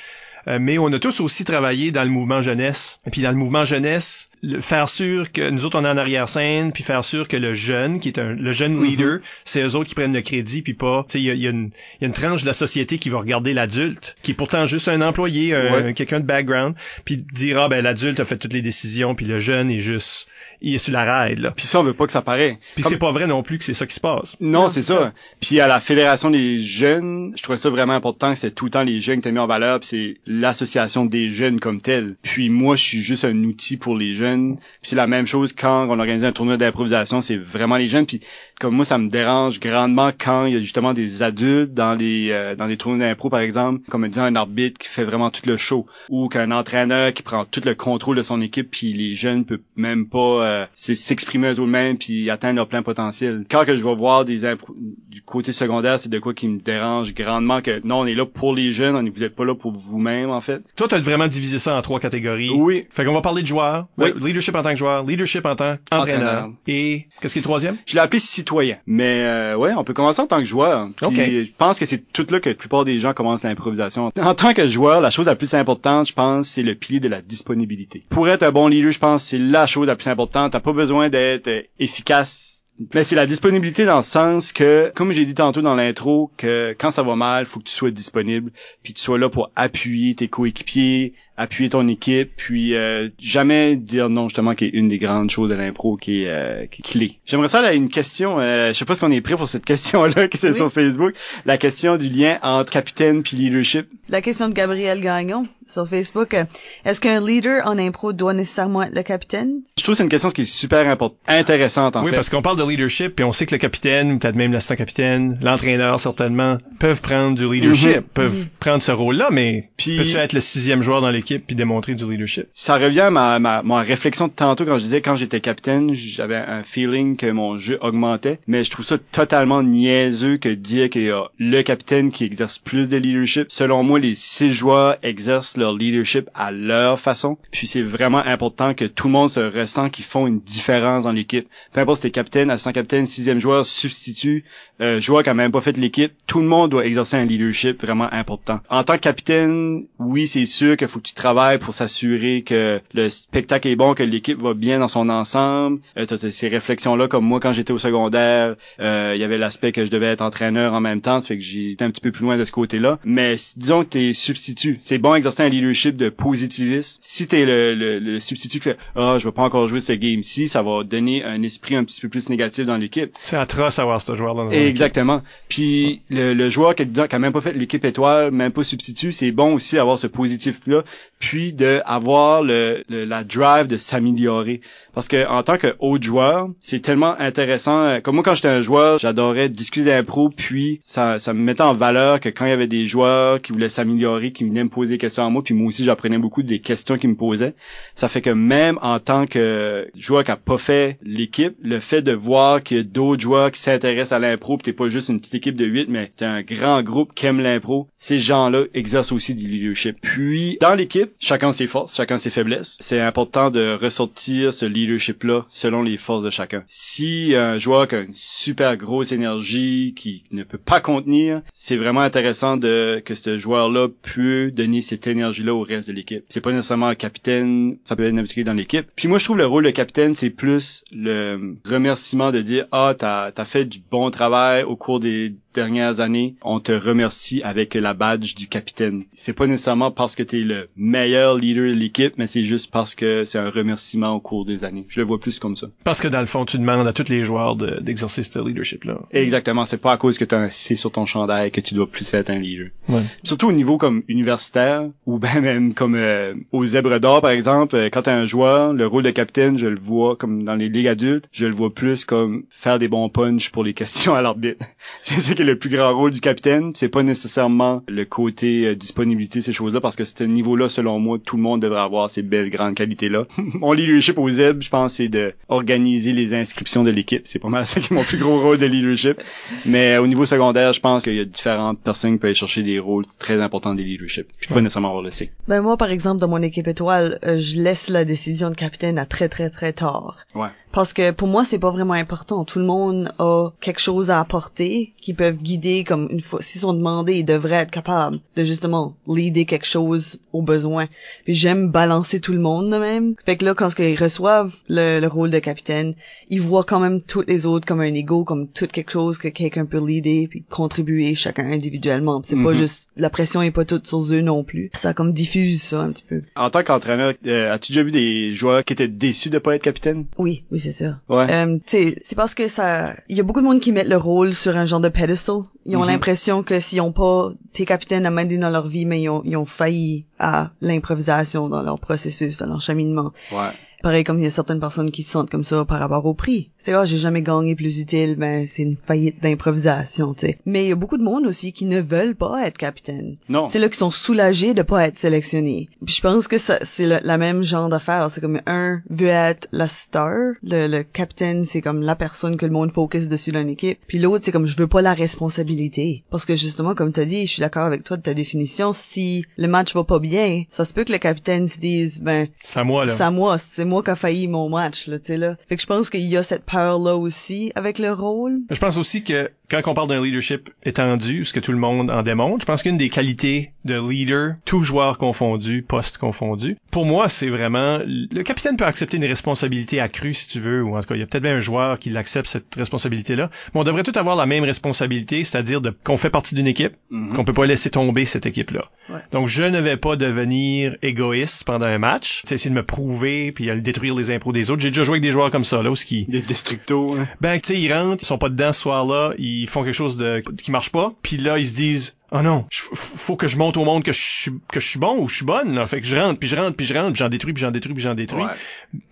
Euh, 0.48 0.58
mais 0.60 0.78
on 0.78 0.88
a 0.94 1.00
tous 1.00 1.20
aussi 1.20 1.44
travaillé 1.44 1.92
dans 1.92 2.04
le 2.04 2.10
mouvement 2.10 2.42
jeunesse. 2.42 2.98
Et 3.06 3.10
puis 3.10 3.22
dans 3.22 3.30
le 3.32 3.36
mouvement 3.36 3.66
jeunesse, 3.66 4.32
le- 4.42 4.62
faire 4.62 4.88
sûr 4.88 5.34
que 5.34 5.50
nous 5.50 5.66
autres 5.66 5.78
on 5.78 5.84
est 5.84 5.90
en 5.90 5.98
arrière-scène, 5.98 6.72
puis 6.72 6.82
faire 6.82 7.04
sûr 7.04 7.28
que 7.28 7.36
le 7.36 7.54
jeune, 7.54 8.00
qui 8.00 8.08
est 8.08 8.20
un, 8.20 8.32
le 8.36 8.52
jeune 8.54 8.82
leader, 8.82 9.20
c'est 9.44 9.62
eux 9.62 9.76
autres 9.76 9.90
qui 9.90 9.96
prennent 9.96 10.14
le 10.14 10.22
crédit, 10.22 10.62
puis 10.62 10.74
pas, 10.74 11.04
tu 11.10 11.12
sais, 11.14 11.20
il 11.20 11.26
y 11.26 11.30
a, 11.30 11.34
il 11.34 11.42
y 11.42 11.48
a 11.48 11.50
une, 11.50 11.72
il 12.00 12.02
y 12.02 12.06
a 12.06 12.08
une 12.08 12.14
tranche 12.14 12.42
de 12.44 12.48
la 12.48 12.54
société 12.54 13.00
qui 13.00 13.10
va 13.10 13.18
regarder 13.20 13.54
l'adulte, 13.54 14.16
qui 14.24 14.32
est 14.32 14.34
pourtant 14.34 14.66
juste 14.66 14.88
un 14.88 15.02
employé, 15.02 15.54
Ouais. 15.56 15.94
quelqu'un 15.94 16.22
de 16.22 16.26
background, 16.26 16.74
puis 17.04 17.18
dire 17.18 17.60
ah 17.60 17.68
ben 17.68 17.84
l'adulte 17.84 18.22
a 18.22 18.26
fait 18.26 18.38
toutes 18.38 18.54
les 18.54 18.62
décisions, 18.62 19.16
puis 19.16 19.26
le 19.26 19.40
jeune 19.40 19.70
est 19.70 19.80
juste, 19.80 20.30
il 20.62 20.76
est 20.76 20.78
sur 20.78 20.92
la 20.94 21.24
raide 21.24 21.40
là. 21.40 21.52
Puis 21.52 21.66
ça 21.68 21.80
on 21.80 21.84
veut 21.84 21.94
pas 21.94 22.06
que 22.06 22.12
ça 22.12 22.22
paraît. 22.22 22.60
Puis 22.76 22.84
Comme- 22.84 22.92
c'est 22.92 22.98
pas 23.00 23.12
vrai 23.12 23.28
non 23.28 23.44
plus 23.44 23.58
que 23.58 23.64
c'est 23.64 23.74
ça 23.74 23.86
qui 23.86 23.94
se 23.96 24.00
passe. 24.00 24.36
Non, 24.40 24.64
Non, 24.64 24.68
c'est 24.68 24.82
c'est 24.82 24.94
ça. 24.94 25.00
ça. 25.00 25.14
Puis 25.40 25.60
à 25.60 25.68
la 25.68 25.80
fédération 25.80 26.30
des 26.30 26.60
jeunes, 26.60 27.34
je 27.38 27.44
trouvais 27.44 27.58
ça 27.58 27.70
vraiment 27.70 27.94
important 27.94 28.34
que 28.34 28.40
c'est 28.40 28.52
tout 28.52 28.66
le 28.66 28.72
temps 28.72 28.84
les 28.84 29.00
jeunes 29.00 29.16
qui 29.16 29.20
étaient 29.28 29.32
mis 29.32 29.40
en 29.40 29.48
valeur, 29.48 29.80
puis 29.80 29.90
c'est 29.90 30.18
l'association 30.26 31.06
des 31.06 31.30
jeunes 31.30 31.60
comme 31.60 31.82
telle. 31.82 32.16
Puis 32.22 32.50
moi, 32.50 32.76
je 32.76 32.84
suis 32.84 33.00
juste 33.02 33.26
un 33.26 33.44
outil 33.44 33.78
pour 33.78 33.96
les 33.96 34.14
jeunes. 34.14 34.56
Puis 34.58 34.64
c'est 34.90 34.96
la 34.96 35.08
même 35.08 35.28
chose 35.28 35.54
quand 35.54 35.88
on 35.90 36.00
organise 36.00 36.24
un 36.26 36.32
tournoi 36.32 36.58
d'improvisation, 36.58 37.22
c'est 37.22 37.38
vraiment 37.38 37.78
les 37.78 37.88
jeunes. 37.88 38.06
Puis 38.06 38.22
comme 38.60 38.76
moi, 38.76 38.86
ça 38.86 38.98
me 38.98 39.10
dérange 39.10 39.60
grandement 39.60 40.12
quand 40.18 40.46
il 40.46 40.54
y 40.54 40.58
a 40.58 40.60
justement 40.60 40.94
des 40.94 41.22
adultes 41.24 41.74
dans 41.74 41.96
les 41.96 42.30
euh, 42.32 42.56
dans 42.56 42.68
des 42.68 42.78
tournois 42.78 43.00
d'impro, 43.08 43.30
par 43.30 43.40
exemple, 43.40 43.82
comme 43.90 44.08
disant 44.08 44.26
un 44.26 44.36
arbitre 44.36 44.78
qui 44.80 44.90
fait 44.90 45.04
vraiment 45.04 45.30
tout 45.30 45.42
le 45.46 45.58
show, 45.58 45.86
ou 46.10 46.28
qu'un 46.28 46.52
entraîneur 46.52 47.14
qui 47.14 47.24
prend 47.24 47.46
tout 47.46 47.62
le 47.66 47.74
contrôle 47.76 48.18
de 48.18 48.24
son 48.24 48.42
équipe, 48.42 48.70
puis 48.72 48.94
les 48.94 49.14
jeunes 49.14 49.46
peuvent 49.46 49.60
même 49.76 50.08
pas 50.08 50.46
euh, 50.46 50.66
s'exprimer 50.76 51.54
eux-mêmes 51.58 51.98
puis 51.98 52.30
atteindre 52.30 52.58
leur 52.58 52.68
plein 52.68 52.82
potentiel. 52.84 53.46
Quand 53.50 53.66
que 53.66 53.76
je 53.76 53.84
vais 53.84 53.96
voir 53.96 54.26
des 54.26 54.44
impro- 54.46 54.76
du 55.10 55.22
côté 55.22 55.52
secondaire, 55.52 56.00
c'est 56.00 56.10
de 56.10 56.20
quoi 56.20 56.34
qui 56.34 56.48
me 56.48 56.60
dérange 56.60 57.14
grandement 57.14 57.62
que 57.62 57.80
non, 57.86 58.00
on 58.02 58.06
est 58.06 58.16
là 58.16 58.26
pour 58.26 58.54
les 58.54 58.72
jeunes, 58.72 58.96
on 58.96 59.04
vous 59.10 59.24
êtes 59.24 59.36
pas 59.36 59.46
là 59.46 59.56
pour 59.56 59.72
vous-même 59.72 60.30
en 60.30 60.42
fait. 60.42 60.62
Toi, 60.76 60.88
t'as 60.88 61.00
vraiment 61.00 61.28
divisé 61.28 61.60
ça 61.60 61.76
en 61.78 61.82
trois 61.82 62.00
catégories. 62.00 62.50
Oui. 62.54 62.86
Fait 62.92 63.06
qu'on 63.06 63.14
va 63.14 63.22
parler 63.22 63.42
de 63.42 63.48
joueurs, 63.48 63.88
Oui. 63.98 64.12
le- 64.14 64.26
leadership 64.28 64.56
en 64.56 64.64
tant 64.64 64.72
que 64.72 64.76
joueur, 64.80 65.04
leadership 65.06 65.46
en 65.46 65.56
tant 65.56 65.78
qu'entraîneur, 65.90 66.28
Entraîneur. 66.30 66.50
et 66.68 67.08
qu'est-ce 67.22 67.34
qui 67.34 67.40
est 67.40 67.42
le 67.42 67.46
troisième? 67.46 67.78
Je 67.86 67.94
l'ai 67.96 68.02
appelé 68.02 68.20
citoyen. 68.50 68.78
Mais 68.88 69.22
euh, 69.22 69.56
ouais, 69.56 69.74
on 69.78 69.84
peut 69.84 69.94
commencer 69.94 70.22
en 70.22 70.28
tant 70.28 70.40
que 70.40 70.46
joueur. 70.46 70.90
Puis, 70.96 71.06
Ok. 71.06 71.16
Je 71.16 71.52
pense 71.58 71.80
que 71.80 71.86
c'est 71.86 72.12
tout 72.12 72.26
là 72.30 72.40
que 72.40 72.50
la 72.50 72.56
plupart 72.56 72.86
des 72.86 73.00
gens 73.00 73.14
commencent 73.14 73.44
l'improvisation. 73.44 74.12
En 74.20 74.34
tant 74.34 74.54
que 74.54 74.68
joueur, 74.68 75.02
la 75.02 75.10
chose 75.12 75.28
la 75.28 75.36
plus 75.36 75.54
importante, 75.54 76.08
je 76.08 76.14
pense, 76.14 76.50
c'est 76.50 76.64
le 76.64 76.76
pilier 76.76 77.00
de 77.00 77.08
la 77.08 77.22
disponibilité. 77.22 78.04
Pour 78.10 78.28
être 78.28 78.44
un 78.44 78.52
bon 78.52 78.68
leader, 78.68 78.92
je 78.92 79.00
pense, 79.00 79.24
c'est 79.24 79.38
la 79.38 79.68
chose 79.68 79.88
la 79.88 79.96
plus 79.96 80.08
importante. 80.08 80.52
T'as 80.54 80.60
pas 80.60 80.74
besoin 80.74 81.10
d'être 81.10 81.48
euh, 81.48 81.62
efficace. 81.80 82.66
Mais 82.94 83.04
c'est 83.04 83.18
la 83.18 83.26
disponibilité 83.26 83.84
dans 83.84 83.98
le 83.98 84.04
sens 84.04 84.54
que, 84.54 84.90
comme 84.96 85.12
j'ai 85.12 85.26
dit 85.26 85.34
tantôt 85.34 85.62
dans 85.62 85.76
l'intro, 85.76 86.32
que 86.38 86.74
quand 86.80 86.92
ça 86.92 87.04
va 87.04 87.18
mal, 87.18 87.46
faut 87.46 87.60
que 87.60 87.66
tu 87.66 87.74
sois 87.74 87.92
disponible, 87.92 88.52
puis 88.84 88.94
tu 88.94 89.02
sois 89.02 89.20
là 89.20 89.28
pour 89.28 89.52
appuyer 89.58 90.16
tes 90.16 90.30
coéquipiers, 90.30 91.14
appuyer 91.40 91.70
ton 91.70 91.88
équipe, 91.88 92.32
puis 92.36 92.76
euh, 92.76 93.10
jamais 93.18 93.76
dire 93.78 94.10
non 94.10 94.28
justement 94.28 94.54
qui 94.56 94.66
est 94.66 94.70
une 94.74 94.90
des 94.90 94.98
grandes 95.00 95.30
choses 95.32 95.50
de 95.50 95.56
l'impro 95.56 95.96
qui 95.98 96.24
est, 96.24 96.30
euh, 96.30 96.66
qui 96.68 96.82
est 96.82 96.92
clé. 96.92 97.18
J'aimerais 97.26 97.48
ça 97.48 97.62
là, 97.62 97.74
une 97.74 97.90
question, 97.90 98.40
euh, 98.40 98.68
je 98.70 98.74
sais 98.74 98.86
pas 98.86 98.94
si 98.96 99.04
on 99.04 99.12
est 99.12 99.22
prêt 99.22 99.36
pour 99.38 99.48
cette 99.48 99.66
question-là 99.66 100.28
qui 100.28 100.38
est 100.46 100.50
Oui. 100.50 100.56
sur 100.56 100.72
Facebook, 100.72 101.14
la 101.46 101.58
question 101.58 101.98
du 101.98 102.10
lien 102.10 102.38
entre 102.44 102.72
capitaine 102.72 103.24
puis 103.24 103.38
leadership. 103.38 103.88
La 104.10 104.22
question 104.22 104.50
de 104.50 104.54
Gabriel 104.54 105.00
Gagnon 105.02 105.48
sur 105.66 105.88
Facebook. 105.88 106.36
Est-ce 106.84 107.00
qu'un 107.00 107.26
leader 107.26 107.62
en 107.66 107.78
impro 107.78 108.12
doit 108.12 108.34
nécessairement 108.34 108.84
être 108.84 108.96
le 108.96 109.04
capitaine? 109.04 109.62
Je 109.78 109.84
trouve 109.84 109.94
que 109.94 109.98
c'est 109.98 110.04
une 110.04 110.10
question 110.10 110.32
qui 110.32 110.42
est 110.42 110.46
super 110.46 110.88
importante, 110.90 111.20
intéressante 111.28 111.96
en 111.96 112.04
oui, 112.04 112.10
fait. 112.10 112.16
parce 112.16 112.30
qu'on 112.30 112.42
parle 112.42 112.58
de 112.58 112.68
leadership, 112.70 113.16
puis 113.16 113.24
on 113.24 113.32
sait 113.32 113.46
que 113.46 113.54
le 113.54 113.60
capitaine, 113.60 114.20
peut-être 114.20 114.36
même 114.36 114.52
l'assistant 114.52 114.76
capitaine, 114.76 115.38
l'entraîneur 115.42 116.00
certainement, 116.00 116.58
peuvent 116.80 117.02
prendre 117.02 117.38
du 117.38 117.50
leadership, 117.52 117.98
Mhm. 117.98 118.04
peuvent 118.14 118.48
prendre 118.60 118.82
ce 118.82 118.92
rôle-là, 118.92 119.30
mais 119.32 119.70
Puis- 119.78 119.98
peux-tu 119.98 120.18
être 120.18 120.34
le 120.34 120.40
sixième 120.42 120.82
joueur 120.82 121.02
dans 121.02 121.12
l'équipe? 121.12 121.29
Puis 121.38 121.56
démontrer 121.56 121.94
du 121.94 122.10
leadership? 122.10 122.48
ça 122.54 122.78
revient 122.78 123.02
à 123.02 123.12
ma, 123.12 123.40
ma, 123.40 123.62
ma 123.62 123.82
réflexion 123.82 124.28
de 124.28 124.34
tantôt 124.34 124.66
quand 124.66 124.78
je 124.78 124.84
disais 124.84 125.02
quand 125.02 125.16
j'étais 125.16 125.42
capitaine, 125.42 125.94
j'avais 125.94 126.38
un 126.38 126.64
feeling 126.64 127.18
que 127.18 127.30
mon 127.30 127.58
jeu 127.58 127.78
augmentait, 127.82 128.40
mais 128.48 128.64
je 128.64 128.72
trouve 128.72 128.86
ça 128.86 128.98
totalement 128.98 129.62
niaiseux 129.62 130.38
que 130.38 130.50
dire 130.50 130.90
qu'il 130.90 131.04
y 131.04 131.12
a 131.12 131.26
le 131.38 131.62
capitaine 131.62 132.12
qui 132.12 132.24
exerce 132.24 132.58
plus 132.58 132.90
de 132.90 132.98
leadership. 132.98 133.48
Selon 133.50 133.84
moi, 133.84 134.00
les 134.00 134.16
six 134.16 134.52
joueurs 134.52 134.98
exercent 135.04 135.58
leur 135.58 135.74
leadership 135.74 136.30
à 136.34 136.52
leur 136.52 137.00
façon, 137.00 137.38
puis 137.52 137.68
c'est 137.68 137.82
vraiment 137.82 138.26
important 138.26 138.74
que 138.74 138.86
tout 138.86 139.08
le 139.08 139.14
monde 139.14 139.30
se 139.30 139.40
ressent 139.40 139.90
qu'ils 139.90 140.06
font 140.06 140.28
une 140.28 140.40
différence 140.40 141.04
dans 141.04 141.12
l'équipe. 141.12 141.48
Peu 141.74 141.82
importe 141.82 141.98
si 141.98 142.04
t'es 142.04 142.12
capitaine, 142.12 142.50
assistant 142.50 142.72
capitaine, 142.72 143.06
sixième 143.06 143.40
joueur, 143.40 143.66
substitut, 143.66 144.46
euh, 144.82 145.00
joueur 145.00 145.24
qui 145.24 145.30
a 145.30 145.34
même 145.34 145.52
pas 145.52 145.62
fait 145.62 145.78
l'équipe, 145.78 146.14
tout 146.28 146.40
le 146.40 146.48
monde 146.48 146.72
doit 146.72 146.86
exercer 146.86 147.18
un 147.18 147.26
leadership 147.26 147.82
vraiment 147.82 148.12
important. 148.12 148.60
En 148.70 148.84
tant 148.84 148.96
que 148.96 149.02
capitaine, 149.02 149.86
oui, 149.98 150.28
c'est 150.28 150.46
sûr 150.46 150.78
qu'il 150.78 150.88
faut 150.88 151.00
que 151.00 151.08
tu 151.08 151.14
travailles 151.20 151.60
pour 151.60 151.74
s'assurer 151.74 152.44
que 152.44 152.80
le 152.94 153.10
spectacle 153.10 153.68
est 153.68 153.76
bon, 153.76 153.94
que 153.94 154.04
l'équipe 154.04 154.40
va 154.40 154.54
bien 154.54 154.80
dans 154.80 154.88
son 154.88 155.10
ensemble. 155.10 155.82
Euh, 155.98 156.06
t'as- 156.06 156.32
ces 156.32 156.48
réflexions-là, 156.48 157.08
comme 157.08 157.26
moi 157.26 157.40
quand 157.40 157.52
j'étais 157.54 157.74
au 157.74 157.78
secondaire, 157.78 158.56
euh, 158.80 159.12
il 159.16 159.22
y 159.22 159.24
avait 159.24 159.38
l'aspect 159.38 159.72
que 159.72 159.86
je 159.86 159.92
devais 159.92 160.08
être 160.08 160.22
entraîneur 160.22 160.74
en 160.74 160.80
même 160.80 161.02
temps, 161.02 161.20
ça 161.20 161.28
fait 161.28 161.38
que 161.38 161.72
été 161.74 161.84
un 161.84 161.92
petit 161.92 162.02
peu 162.02 162.12
plus 162.12 162.24
loin 162.24 162.38
de 162.38 162.46
ce 162.46 162.52
côté-là. 162.52 163.00
Mais 163.04 163.36
disons 163.58 163.84
que 163.84 163.90
t'es 163.90 164.14
substitut. 164.14 164.78
C'est 164.82 164.98
bon 164.98 165.14
exercer 165.16 165.44
un 165.44 165.50
leadership 165.50 165.98
de 165.98 166.10
positivisme. 166.10 166.98
Si 167.02 167.28
t'es 167.28 167.46
le, 167.46 167.76
le, 167.76 168.00
le 168.00 168.20
substitut 168.20 168.60
qui 168.60 168.64
fait 168.70 168.78
«Ah, 168.96 169.18
je 169.20 169.26
vais 169.26 169.32
pas 169.32 169.44
encore 169.44 169.68
jouer 169.68 169.82
ce 169.82 169.94
game-ci», 169.94 170.48
ça 170.50 170.62
va 170.64 170.84
donner 170.84 171.24
un 171.24 171.44
esprit 171.44 171.76
un 171.76 171.84
petit 171.84 172.00
peu 172.02 172.10
plus 172.10 172.30
négatif 172.30 172.66
dans 172.66 172.78
l'équipe. 172.78 173.12
C'est 173.22 173.36
atroce 173.38 173.80
avoir 173.80 174.00
ce 174.02 174.16
joueur-là. 174.16 174.48
Exactement. 174.56 175.22
Puis 175.50 176.02
le, 176.10 176.34
le 176.34 176.50
joueur 176.50 176.76
qui, 176.76 176.88
qui 176.88 177.00
a 177.16 177.20
même 177.20 177.34
pas 177.34 177.42
fait 177.42 177.54
l'équipe 177.54 177.84
étoile, 177.84 178.32
même 178.32 178.52
pas 178.52 178.64
substitut, 178.64 179.12
c'est 179.12 179.32
bon 179.32 179.54
aussi 179.56 179.76
d'avoir 179.76 180.00
ce 180.00 180.08
positif-là. 180.08 180.84
Puis 181.20 181.54
de 181.54 181.82
avoir 181.86 182.42
le, 182.44 182.84
le- 182.90 183.06
la 183.06 183.24
drive 183.24 183.68
de 183.68 183.78
s'améliorer. 183.78 184.62
Parce 184.94 185.08
que 185.08 185.28
en 185.28 185.44
tant 185.44 185.58
que 185.58 185.76
haut 185.80 186.02
joueur, 186.02 186.50
c'est 186.62 186.80
tellement 186.82 187.18
intéressant. 187.20 187.80
Euh, 187.84 188.00
Comme 188.00 188.16
moi, 188.16 188.24
quand 188.24 188.34
j'étais 188.36 188.48
un 188.48 188.62
joueur, 188.62 188.98
j'adorais 189.00 189.48
discuter 189.50 189.86
d'impro, 189.86 190.30
puis 190.30 190.80
ça, 190.82 191.20
ça 191.20 191.34
me 191.34 191.40
mettait 191.42 191.62
en 191.62 191.74
valeur 191.74 192.20
que 192.20 192.30
quand 192.30 192.46
il 192.46 192.50
y 192.50 192.54
avait 192.54 192.68
des 192.68 192.86
joueurs 192.86 193.42
qui 193.42 193.52
voulaient 193.52 193.70
s'améliorer, 193.70 194.32
qui 194.32 194.44
venaient 194.46 194.64
me 194.64 194.70
poser 194.70 194.96
des 194.96 194.98
questions 194.98 195.26
à 195.26 195.30
moi, 195.30 195.44
puis 195.44 195.54
moi 195.54 195.68
aussi, 195.68 195.84
j'apprenais 195.84 196.18
beaucoup 196.18 196.42
des 196.44 196.60
questions 196.60 196.98
qu'ils 196.98 197.12
me 197.12 197.16
posaient. 197.16 197.54
Ça 197.96 198.10
fait 198.10 198.22
que 198.22 198.30
même 198.32 198.80
en 198.82 199.00
tant 199.00 199.26
que 199.28 199.88
joueur 199.96 200.24
qui 200.24 200.32
a 200.32 200.38
pas 200.38 200.58
fait 200.58 200.98
l'équipe, 201.04 201.56
le 201.62 201.80
fait 201.80 202.02
de 202.02 202.14
voir 202.14 202.56
a 202.72 202.84
d'autres 202.84 203.22
joueurs 203.22 203.52
qui 203.52 203.60
s'intéressent 203.62 204.14
à 204.14 204.20
l'impro, 204.20 204.58
t'es 204.58 204.74
pas 204.74 204.90
juste 204.90 205.10
une 205.10 205.20
petite 205.20 205.36
équipe 205.36 205.56
de 205.56 205.66
8, 205.66 205.88
mais 205.90 206.12
t'es 206.16 206.26
un 206.26 206.42
grand 206.42 206.82
groupe 206.82 207.14
qui 207.14 207.26
aime 207.26 207.40
l'impro, 207.42 207.88
ces 207.98 208.20
gens-là 208.20 208.64
exercent 208.74 209.12
aussi 209.12 209.36
du 209.36 209.48
leadership. 209.48 209.98
Puis, 210.02 210.58
dans 210.62 210.74
l'équipe, 210.76 211.09
chacun 211.20 211.52
ses 211.52 211.68
forces, 211.68 211.96
chacun 211.96 212.18
ses 212.18 212.30
faiblesses. 212.30 212.78
C'est 212.80 213.02
important 213.02 213.50
de 213.50 213.78
ressortir 213.80 214.54
ce 214.54 214.66
leadership-là 214.66 215.46
selon 215.50 215.84
les 215.84 215.98
forces 215.98 216.24
de 216.24 216.30
chacun. 216.30 216.64
Si 216.68 217.36
un 217.36 217.58
joueur 217.58 217.88
qui 217.88 217.96
a 217.96 218.00
une 218.00 218.14
super 218.14 218.78
grosse 218.78 219.12
énergie, 219.12 219.94
qui 219.96 220.24
ne 220.32 220.44
peut 220.44 220.58
pas 220.58 220.82
contenir, 220.82 221.42
c'est 221.52 221.78
vraiment 221.78 222.02
intéressant 222.02 222.58
de 222.58 223.02
que 223.04 223.16
ce 223.16 223.38
joueur-là 223.38 223.88
peut 224.14 224.52
donner 224.52 224.82
cette 224.82 225.08
énergie-là 225.08 225.54
au 225.54 225.62
reste 225.62 225.88
de 225.88 225.94
l'équipe. 225.94 226.24
C'est 226.30 226.42
pas 226.42 226.52
nécessairement 226.52 226.90
le 226.90 226.96
capitaine, 226.96 227.78
ça 227.86 227.96
peut 227.96 228.04
être 228.04 228.14
n'importe 228.14 228.34
qui 228.34 228.44
dans 228.44 228.54
l'équipe. 228.54 228.88
Puis 228.96 229.08
moi, 229.08 229.20
je 229.20 229.26
trouve 229.26 229.38
le 229.38 229.46
rôle 229.46 229.66
de 229.66 229.72
capitaine, 229.72 230.16
c'est 230.16 230.30
plus 230.30 230.84
le 230.92 231.56
remerciement 231.66 232.32
de 232.32 232.42
dire, 232.42 232.66
ah, 232.72 232.94
t'as, 232.98 233.32
t'as 233.32 233.46
fait 233.46 233.66
du 233.66 233.80
bon 233.92 234.10
travail 234.10 234.64
au 234.64 234.76
cours 234.76 235.00
des 235.00 235.34
dernières 235.54 236.00
années. 236.00 236.36
On 236.44 236.60
te 236.60 236.72
remercie 236.72 237.42
avec 237.44 237.74
la 237.76 237.94
badge 237.94 238.36
du 238.36 238.48
capitaine. 238.48 239.04
C'est 239.14 239.34
pas 239.34 239.48
nécessairement 239.48 239.92
parce 239.92 240.16
que 240.16 240.24
t'es 240.24 240.40
le 240.42 240.70
meilleur 240.76 241.38
leader 241.38 241.66
de 241.66 241.74
l'équipe, 241.80 242.14
mais 242.18 242.28
c'est 242.28 242.46
juste 242.46 242.72
parce 242.72 242.96
que 242.96 243.26
c'est 243.26 243.40
un 243.40 243.50
remerciement 243.50 244.14
au 244.16 244.20
cours 244.20 244.46
des 244.46 244.64
années. 244.64 244.86
Je 244.90 245.00
le 245.00 245.06
vois 245.06 245.20
plus 245.20 245.40
comme 245.40 245.56
ça. 245.56 245.68
Parce 245.84 246.02
que 246.02 246.08
dans 246.08 246.20
le 246.22 246.26
fond, 246.26 246.46
tu 246.46 246.58
demandes 246.60 246.88
à 246.88 246.94
tous 246.94 247.10
les 247.10 247.24
joueurs 247.24 247.56
de- 247.56 247.80
d'exercer 247.82 248.24
ce 248.24 248.40
leadership-là. 248.40 249.00
Exactement. 249.12 249.66
C'est 249.66 249.82
pas 249.82 249.92
à 249.94 249.98
cause 249.98 250.18
que 250.18 250.26
t'as 250.26 250.38
un 250.40 250.50
C 250.50 250.76
sur 250.76 250.92
ton 250.92 251.06
chandail 251.06 251.52
que 251.52 251.62
tu 251.62 251.74
dois 251.74 251.88
plus 251.90 252.14
être 252.14 252.30
un 252.30 252.40
leader. 252.40 252.68
Ouais. 252.88 253.04
Surtout 253.24 253.48
au 253.48 253.52
niveau 253.54 253.78
comme 253.78 254.04
universitaire 254.08 254.84
ou 255.06 255.20
ben 255.20 255.42
même 255.42 255.74
comme 255.74 255.96
euh, 255.96 256.34
aux 256.52 256.66
zèbres 256.66 257.00
d'or 257.00 257.22
par 257.22 257.32
exemple, 257.32 257.76
euh, 257.76 257.90
quand 257.92 258.04
t'es 258.04 258.12
un 258.12 258.26
joueur, 258.26 258.74
le 258.74 258.86
rôle 258.88 259.04
de 259.04 259.12
capitaine, 259.12 259.58
je 259.58 259.68
le 259.68 259.80
vois 259.80 260.16
comme 260.16 260.44
dans 260.44 260.56
les 260.56 260.70
ligues 260.70 260.88
adultes, 260.88 261.28
je 261.32 261.46
le 261.46 261.54
vois 261.54 261.74
plus 261.74 262.06
comme 262.06 262.44
faire 262.50 262.80
des 262.80 262.88
bons 262.88 263.10
punch 263.10 263.50
pour 263.52 263.64
les 263.64 263.74
questions 263.80 264.14
à 264.16 264.22
l'arbitre. 264.22 264.66
c'est 265.02 265.39
qui 265.40 265.44
est 265.44 265.46
le 265.46 265.58
plus 265.58 265.70
grand 265.70 265.96
rôle 265.96 266.12
du 266.12 266.20
capitaine, 266.20 266.74
c'est 266.76 266.90
pas 266.90 267.02
nécessairement 267.02 267.82
le 267.88 268.04
côté 268.04 268.66
euh, 268.66 268.76
disponibilité 268.76 269.42
ces 269.42 269.54
choses-là 269.54 269.80
parce 269.80 269.96
que 269.96 270.04
ce 270.04 270.26
niveau-là 270.26 270.68
selon 270.68 271.00
moi, 271.00 271.18
tout 271.18 271.38
le 271.38 271.44
monde 271.44 271.62
devrait 271.62 271.80
avoir 271.80 272.10
ces 272.10 272.24
belles 272.24 272.50
grandes 272.50 272.76
qualités-là. 272.76 273.24
mon 273.38 273.72
leadership 273.72 274.18
aux 274.18 274.30
zèbres, 274.30 274.62
je 274.62 274.70
pense 274.70 274.96
c'est 274.96 275.08
de 275.08 275.32
organiser 275.48 276.12
les 276.12 276.34
inscriptions 276.34 276.84
de 276.84 276.92
l'équipe, 276.92 277.22
c'est 277.24 277.40
pas 277.40 277.48
mal 277.48 277.66
ça 277.66 277.80
qui 277.80 277.94
est 277.94 277.96
mon 277.96 278.04
plus 278.04 278.18
gros 278.18 278.42
rôle 278.42 278.58
de 278.58 278.66
leadership. 278.66 279.22
Mais 279.66 279.96
euh, 279.96 280.02
au 280.02 280.08
niveau 280.08 280.26
secondaire, 280.26 280.74
je 280.74 280.82
pense 280.82 281.06
qu'il 281.06 281.16
y 281.16 281.22
a 281.22 281.26
différentes 281.26 281.80
personnes 281.80 282.16
qui 282.16 282.18
peuvent 282.18 282.28
aller 282.28 282.36
chercher 282.36 282.64
des 282.64 282.78
rôles 282.78 283.06
très 283.18 283.40
importants 283.40 283.74
des 283.74 283.84
leadership. 283.84 284.28
Puis 284.42 284.54
pas 284.54 284.60
nécessairement 284.60 284.90
avoir 284.90 285.04
le 285.04 285.12
C. 285.12 285.32
Ben 285.48 285.62
moi, 285.62 285.78
par 285.78 285.90
exemple, 285.90 286.20
dans 286.20 286.28
mon 286.28 286.42
équipe 286.42 286.68
étoile, 286.68 287.18
euh, 287.24 287.38
je 287.38 287.62
laisse 287.62 287.88
la 287.88 288.04
décision 288.04 288.50
de 288.50 288.56
capitaine 288.56 289.00
à 289.00 289.06
très 289.06 289.30
très 289.30 289.50
très 289.50 289.72
tard. 289.72 290.18
Ouais. 290.36 290.50
Parce 290.72 290.94
que 290.94 291.12
pour 291.12 291.28
moi, 291.28 291.44
c'est 291.44 291.58
pas 291.60 291.72
vraiment 291.72 291.94
important. 291.94 292.46
Tout 292.46 292.60
le 292.60 292.66
monde 292.66 293.12
a 293.18 293.50
quelque 293.60 293.80
chose 293.82 294.12
à 294.12 294.20
apporter 294.20 294.94
qui 295.02 295.14
peuvent 295.14 295.38
guider 295.38 295.84
comme 295.84 296.08
une 296.12 296.22
fois, 296.22 296.42
s'ils 296.42 296.62
sont 296.62 296.74
demandés, 296.74 297.16
ils 297.18 297.26
devraient 297.26 297.56
être 297.56 297.72
capables 297.72 298.20
de 298.36 298.44
justement 298.44 298.96
leader 299.08 299.46
quelque 299.46 299.66
chose 299.66 300.20
au 300.32 300.42
besoin. 300.44 300.88
Puis 301.26 301.34
j'aime 301.34 301.70
balancer 301.72 302.20
tout 302.20 302.34
le 302.34 302.40
monde 302.40 302.70
de 302.72 302.78
même. 302.78 303.16
Fait 303.26 303.36
que 303.36 303.46
là, 303.46 303.54
quand 303.56 303.70
ils 303.80 303.96
reçoivent 304.02 304.54
le, 304.68 305.00
le 305.00 305.08
rôle 305.08 305.32
de 305.32 305.40
capitaine, 305.40 305.96
ils 306.30 306.42
voient 306.42 306.64
quand 306.64 306.80
même 306.80 307.02
tous 307.02 307.24
les 307.28 307.48
autres 307.48 307.66
comme 307.66 307.82
un 307.82 307.94
ego, 307.94 308.24
comme 308.24 308.48
tout 308.48 308.68
quelque 308.68 308.92
chose 308.92 309.18
que 309.18 309.28
quelqu'un 309.30 309.66
peut 309.66 309.84
leader 309.84 310.28
puis 310.30 310.44
contribuer 310.50 311.16
chacun 311.16 311.52
individuellement. 311.52 312.22
C'est 312.24 312.36
pas 312.36 312.52
Mhm. 312.52 312.54
juste, 312.54 312.90
la 312.96 313.10
pression 313.10 313.42
est 313.42 313.50
pas 313.52 313.66
toute 313.66 313.88
sur 313.88 314.00
eux 314.14 314.22
non 314.22 314.44
plus. 314.44 314.70
Ça 314.76 314.94
comme 314.94 315.14
diffuse 315.14 315.64
ça 315.64 315.82
un 315.82 315.92
petit 315.92 316.04
peu. 316.08 316.22
En 316.36 316.52
tant 316.52 316.64
qu'entraîneur, 316.64 317.14
euh, 317.26 317.52
as-tu 317.52 317.72
déjà 317.72 317.84
vu 317.84 317.90
des 317.92 318.36
joueurs 318.36 318.64
qui 318.64 318.74
étaient 318.74 318.88
déçus 318.88 319.32
de 319.32 319.40
pas 319.40 319.56
être 319.56 319.64
capitaine? 319.64 320.06
Oui, 320.20 320.44
oui, 320.52 320.59
c'est 320.60 320.72
sûr. 320.72 320.96
Ouais. 321.10 321.28
Euh, 321.32 321.58
tu 321.58 321.62
sais, 321.68 321.96
c'est 322.04 322.16
parce 322.16 322.34
que 322.36 322.48
ça, 322.48 322.96
il 323.10 323.18
y 323.18 323.20
a 323.20 323.24
beaucoup 323.24 323.42
de 323.42 323.46
monde 323.46 323.60
qui 323.60 323.72
mettent 323.72 323.88
le 323.88 323.98
rôle 323.98 324.34
sur 324.34 324.56
un 324.58 324.66
genre 324.66 324.80
de 324.80 324.90
pedestal. 324.90 325.42
Ils 325.66 325.76
ont 325.78 325.82
Mhm. 325.82 325.88
l'impression 325.88 326.44
que 326.44 326.60
s'ils 326.60 326.82
ont 326.82 326.92
pas 326.92 327.32
été 327.54 327.66
capitaines 327.66 328.06
à 328.06 328.12
mener 328.12 328.38
dans 328.38 328.50
leur 328.50 328.68
vie, 328.68 328.86
mais 328.86 329.02
ils 329.02 329.10
ont, 329.10 329.22
ils 329.26 329.38
ont 329.38 329.46
failli 329.46 330.06
à 330.20 330.52
l'improvisation 330.62 331.50
dans 331.50 331.62
leur 331.62 331.80
processus, 331.80 332.38
dans 332.38 332.48
leur 332.48 332.62
cheminement. 332.62 333.12
Ouais. 333.32 333.50
Pareil 333.82 334.04
comme 334.04 334.20
il 334.20 334.24
y 334.24 334.28
a 334.28 334.32
certaines 334.32 334.60
personnes 334.60 334.92
qui 334.92 335.04
se 335.04 335.12
sentent 335.12 335.30
comme 335.30 335.44
ça 335.44 335.64
par 335.66 335.80
rapport 335.80 336.06
au 336.06 336.14
prix. 336.14 336.50
C'est 336.58 336.74
ah 336.74 336.84
j'ai 336.86 336.98
jamais 336.98 337.22
gagné 337.22 337.56
plus 337.56 337.80
utile, 337.80 338.16
ben 338.16 338.46
c'est 338.46 338.64
une 338.64 338.76
faillite 338.76 339.22
d'improvisation, 339.24 340.14
tu 340.14 340.28
sais. 340.28 340.38
Mais 340.46 340.66
il 340.66 340.70
y 340.70 340.72
a 340.72 340.76
beaucoup 340.76 340.98
de 340.98 341.04
monde 341.04 341.26
aussi 341.26 341.54
qui 341.54 341.66
ne 341.66 341.80
veulent 341.82 342.16
pas 342.16 342.46
être 342.46 342.58
capitaine. 342.58 343.16
Non. 343.30 343.50
C'est 343.50 343.60
là 343.60 343.70
qui 343.70 343.78
sont 343.78 343.92
soulagés 343.92 344.54
de 344.54 344.62
pas 344.62 344.86
être 344.88 344.98
sélectionnés. 344.98 345.70
Puis 345.86 345.96
je 345.96 346.02
pense 346.02 346.28
que 346.28 346.38
ça 346.38 346.60
c'est 346.64 346.86
le- 346.86 347.00
la 347.04 347.18
même 347.18 347.44
genre 347.44 347.70
d'affaire. 347.70 348.10
C'est 348.12 348.22
comme 348.22 348.42
un 348.46 348.82
veut 348.90 349.08
être 349.08 349.48
la 349.52 349.68
star, 349.68 350.12
le, 350.44 350.68
le 350.68 350.84
capitaine 350.84 351.44
c'est 351.46 351.62
comme 351.62 351.82
la 351.82 351.96
personne 351.96 352.36
que 352.38 352.46
le 352.46 352.52
monde 352.52 352.72
focus 352.72 353.08
dessus 353.08 353.32
dans 353.32 353.46
l'équipe. 353.46 353.80
Puis 353.88 354.00
l'autre 354.00 354.24
c'est 354.26 354.32
comme 354.34 354.46
je 354.46 354.58
veux 354.58 354.68
pas 354.68 354.82
la 354.82 354.94
responsabilité. 354.94 356.04
Parce 356.10 356.26
que 356.26 356.36
justement 356.36 356.76
comme 356.76 356.92
t'as 356.92 357.06
dit, 357.06 357.26
je 357.26 357.32
suis 357.34 357.40
d'accord 357.42 357.66
avec 357.66 357.84
toi 357.84 357.98
de 357.98 358.02
ta 358.02 358.14
définition. 358.14 358.74
Si 358.74 359.26
le 359.38 359.48
match 359.48 359.74
va 359.74 359.84
pas 359.84 360.00
bien, 360.00 360.44
ça 360.50 360.66
se 360.66 360.74
peut 360.74 360.84
que 360.84 360.92
le 360.92 360.98
capitaine 360.98 361.48
se 361.48 361.60
dise 361.60 362.02
ben 362.02 362.28
C'est 362.42 362.60
à 362.60 362.64
moi, 362.64 362.86
là. 362.86 362.92
c'est 362.92 363.04
à 363.04 363.12
moi, 363.12 363.38
c'est 363.38 363.66
moi 363.70 363.84
qui 363.84 363.92
a 363.92 363.96
failli 363.96 364.28
mon 364.28 364.50
match 364.50 364.88
là, 364.88 365.00
tu 365.00 365.06
sais 365.06 365.18
là. 365.18 365.38
Fait 365.48 365.56
que 365.56 365.62
je 365.62 365.68
pense 365.68 365.90
qu'il 365.90 366.02
y 366.02 366.18
a 366.18 366.24
cette 366.24 366.44
peur 366.44 366.80
là 366.80 366.98
aussi 366.98 367.52
avec 367.56 367.80
le 367.80 367.94
rôle. 367.94 368.42
Je 368.50 368.60
pense 368.60 368.78
aussi 368.78 369.04
que 369.04 369.32
quand 369.50 369.62
on 369.68 369.74
parle 369.74 369.90
d'un 369.90 370.04
leadership 370.04 370.50
étendu, 370.64 371.26
ce 371.26 371.34
que 371.34 371.40
tout 371.40 371.52
le 371.52 371.58
monde 371.58 371.90
en 371.92 372.04
démontre, 372.04 372.42
je 372.42 372.46
pense 372.46 372.64
qu'une 372.64 372.78
des 372.78 372.90
qualités 372.90 373.52
de 373.66 373.80
leader, 373.80 374.36
tout 374.46 374.62
joueur 374.64 374.98
confondu, 374.98 375.64
poste 375.68 375.98
confondu, 375.98 376.58
pour 376.72 376.86
moi, 376.86 377.10
c'est 377.10 377.30
vraiment 377.30 377.80
le 377.86 378.24
capitaine 378.24 378.56
peut 378.58 378.66
accepter 378.66 378.98
une 378.98 379.06
responsabilité 379.06 379.80
accrue 379.80 380.14
si 380.14 380.28
tu 380.28 380.40
veux, 380.40 380.64
ou 380.64 380.78
en 380.78 380.82
tout 380.82 380.88
cas, 380.90 380.96
il 380.96 381.00
y 381.00 381.04
a 381.04 381.08
peut-être 381.08 381.24
bien 381.24 381.36
un 381.36 381.40
joueur 381.40 381.80
qui 381.80 381.90
l'accepte 381.90 382.28
cette 382.28 382.54
responsabilité-là, 382.56 383.30
mais 383.54 383.60
on 383.62 383.64
devrait 383.64 383.84
tous 383.84 383.98
avoir 383.98 384.16
la 384.16 384.26
même 384.26 384.44
responsabilité, 384.44 385.24
c'est-à-dire 385.24 385.62
de 385.62 385.72
qu'on 385.84 385.98
fait 385.98 386.10
partie 386.10 386.36
d'une 386.36 386.48
équipe, 386.48 386.74
Mhm. 386.92 387.14
qu'on 387.14 387.24
peut 387.26 387.34
pas 387.34 387.46
laisser 387.46 387.70
tomber 387.70 388.06
cette 388.06 388.26
équipe-là. 388.26 388.66
Ouais. 388.90 389.00
Donc 389.12 389.28
je 389.28 389.44
ne 389.44 389.60
vais 389.60 389.78
pas 389.78 389.96
devenir 389.96 390.76
égoïste 390.82 391.44
pendant 391.44 391.66
un 391.66 391.78
match, 391.78 392.22
c'est 392.26 392.36
essayer 392.36 392.50
de 392.52 392.56
me 392.56 392.64
prouver 392.66 393.32
puis 393.32 393.50
aller 393.50 393.62
détruire 393.62 393.96
les 393.96 394.12
impôts 394.12 394.32
des 394.32 394.50
autres. 394.52 394.62
J'ai 394.62 394.70
déjà 394.70 394.84
joué 394.84 394.94
avec 394.94 395.04
des 395.04 395.12
joueurs 395.12 395.32
comme 395.32 395.44
ça 395.44 395.62
là, 395.64 395.70
où 395.72 395.76
ce 395.76 395.86
qui 395.86 396.06
Des 396.06 396.22
destructos. 396.22 396.96
hein. 396.98 397.08
ben, 397.22 397.40
tu 397.40 397.54
sais, 397.54 397.60
ils 397.60 397.72
rentrent, 397.74 398.04
ils 398.04 398.06
sont 398.08 398.18
pas 398.18 398.30
dedans 398.30 398.54
ce 398.54 398.62
soir-là, 398.62 399.14
ils 399.18 399.39
font 399.48 399.64
quelque 399.64 399.74
chose 399.74 399.98
de 399.98 400.22
qui 400.38 400.52
marche 400.52 400.72
pas, 400.72 400.94
puis 401.02 401.18
là, 401.18 401.38
ils 401.38 401.48
se 401.48 401.56
disent 401.56 401.96
Oh 402.12 402.22
non, 402.22 402.46
faut 402.52 403.16
que 403.16 403.28
je 403.28 403.38
monte 403.38 403.56
au 403.58 403.66
monde 403.66 403.84
que 403.84 403.92
je 403.92 404.00
suis 404.02 404.32
que 404.52 404.60
je 404.60 404.68
suis 404.68 404.80
bon 404.80 404.98
ou 405.00 405.08
je 405.08 405.18
suis 405.18 405.26
bonne 405.26 405.54
là. 405.54 405.68
Fait 405.68 405.80
que 405.80 405.86
je 405.86 405.96
rentre, 405.96 406.18
puis 406.20 406.28
je 406.28 406.36
rentre, 406.36 406.56
puis 406.56 406.66
je 406.66 406.74
rentre, 406.74 406.94
puis 406.94 407.00
j'en 407.00 407.10
détruis, 407.10 407.34
puis 407.34 407.42
j'en 407.42 407.52
détruis, 407.52 407.74
puis 407.76 407.84
j'en 407.84 407.94
détruis. 407.94 408.24
Ouais. 408.24 408.30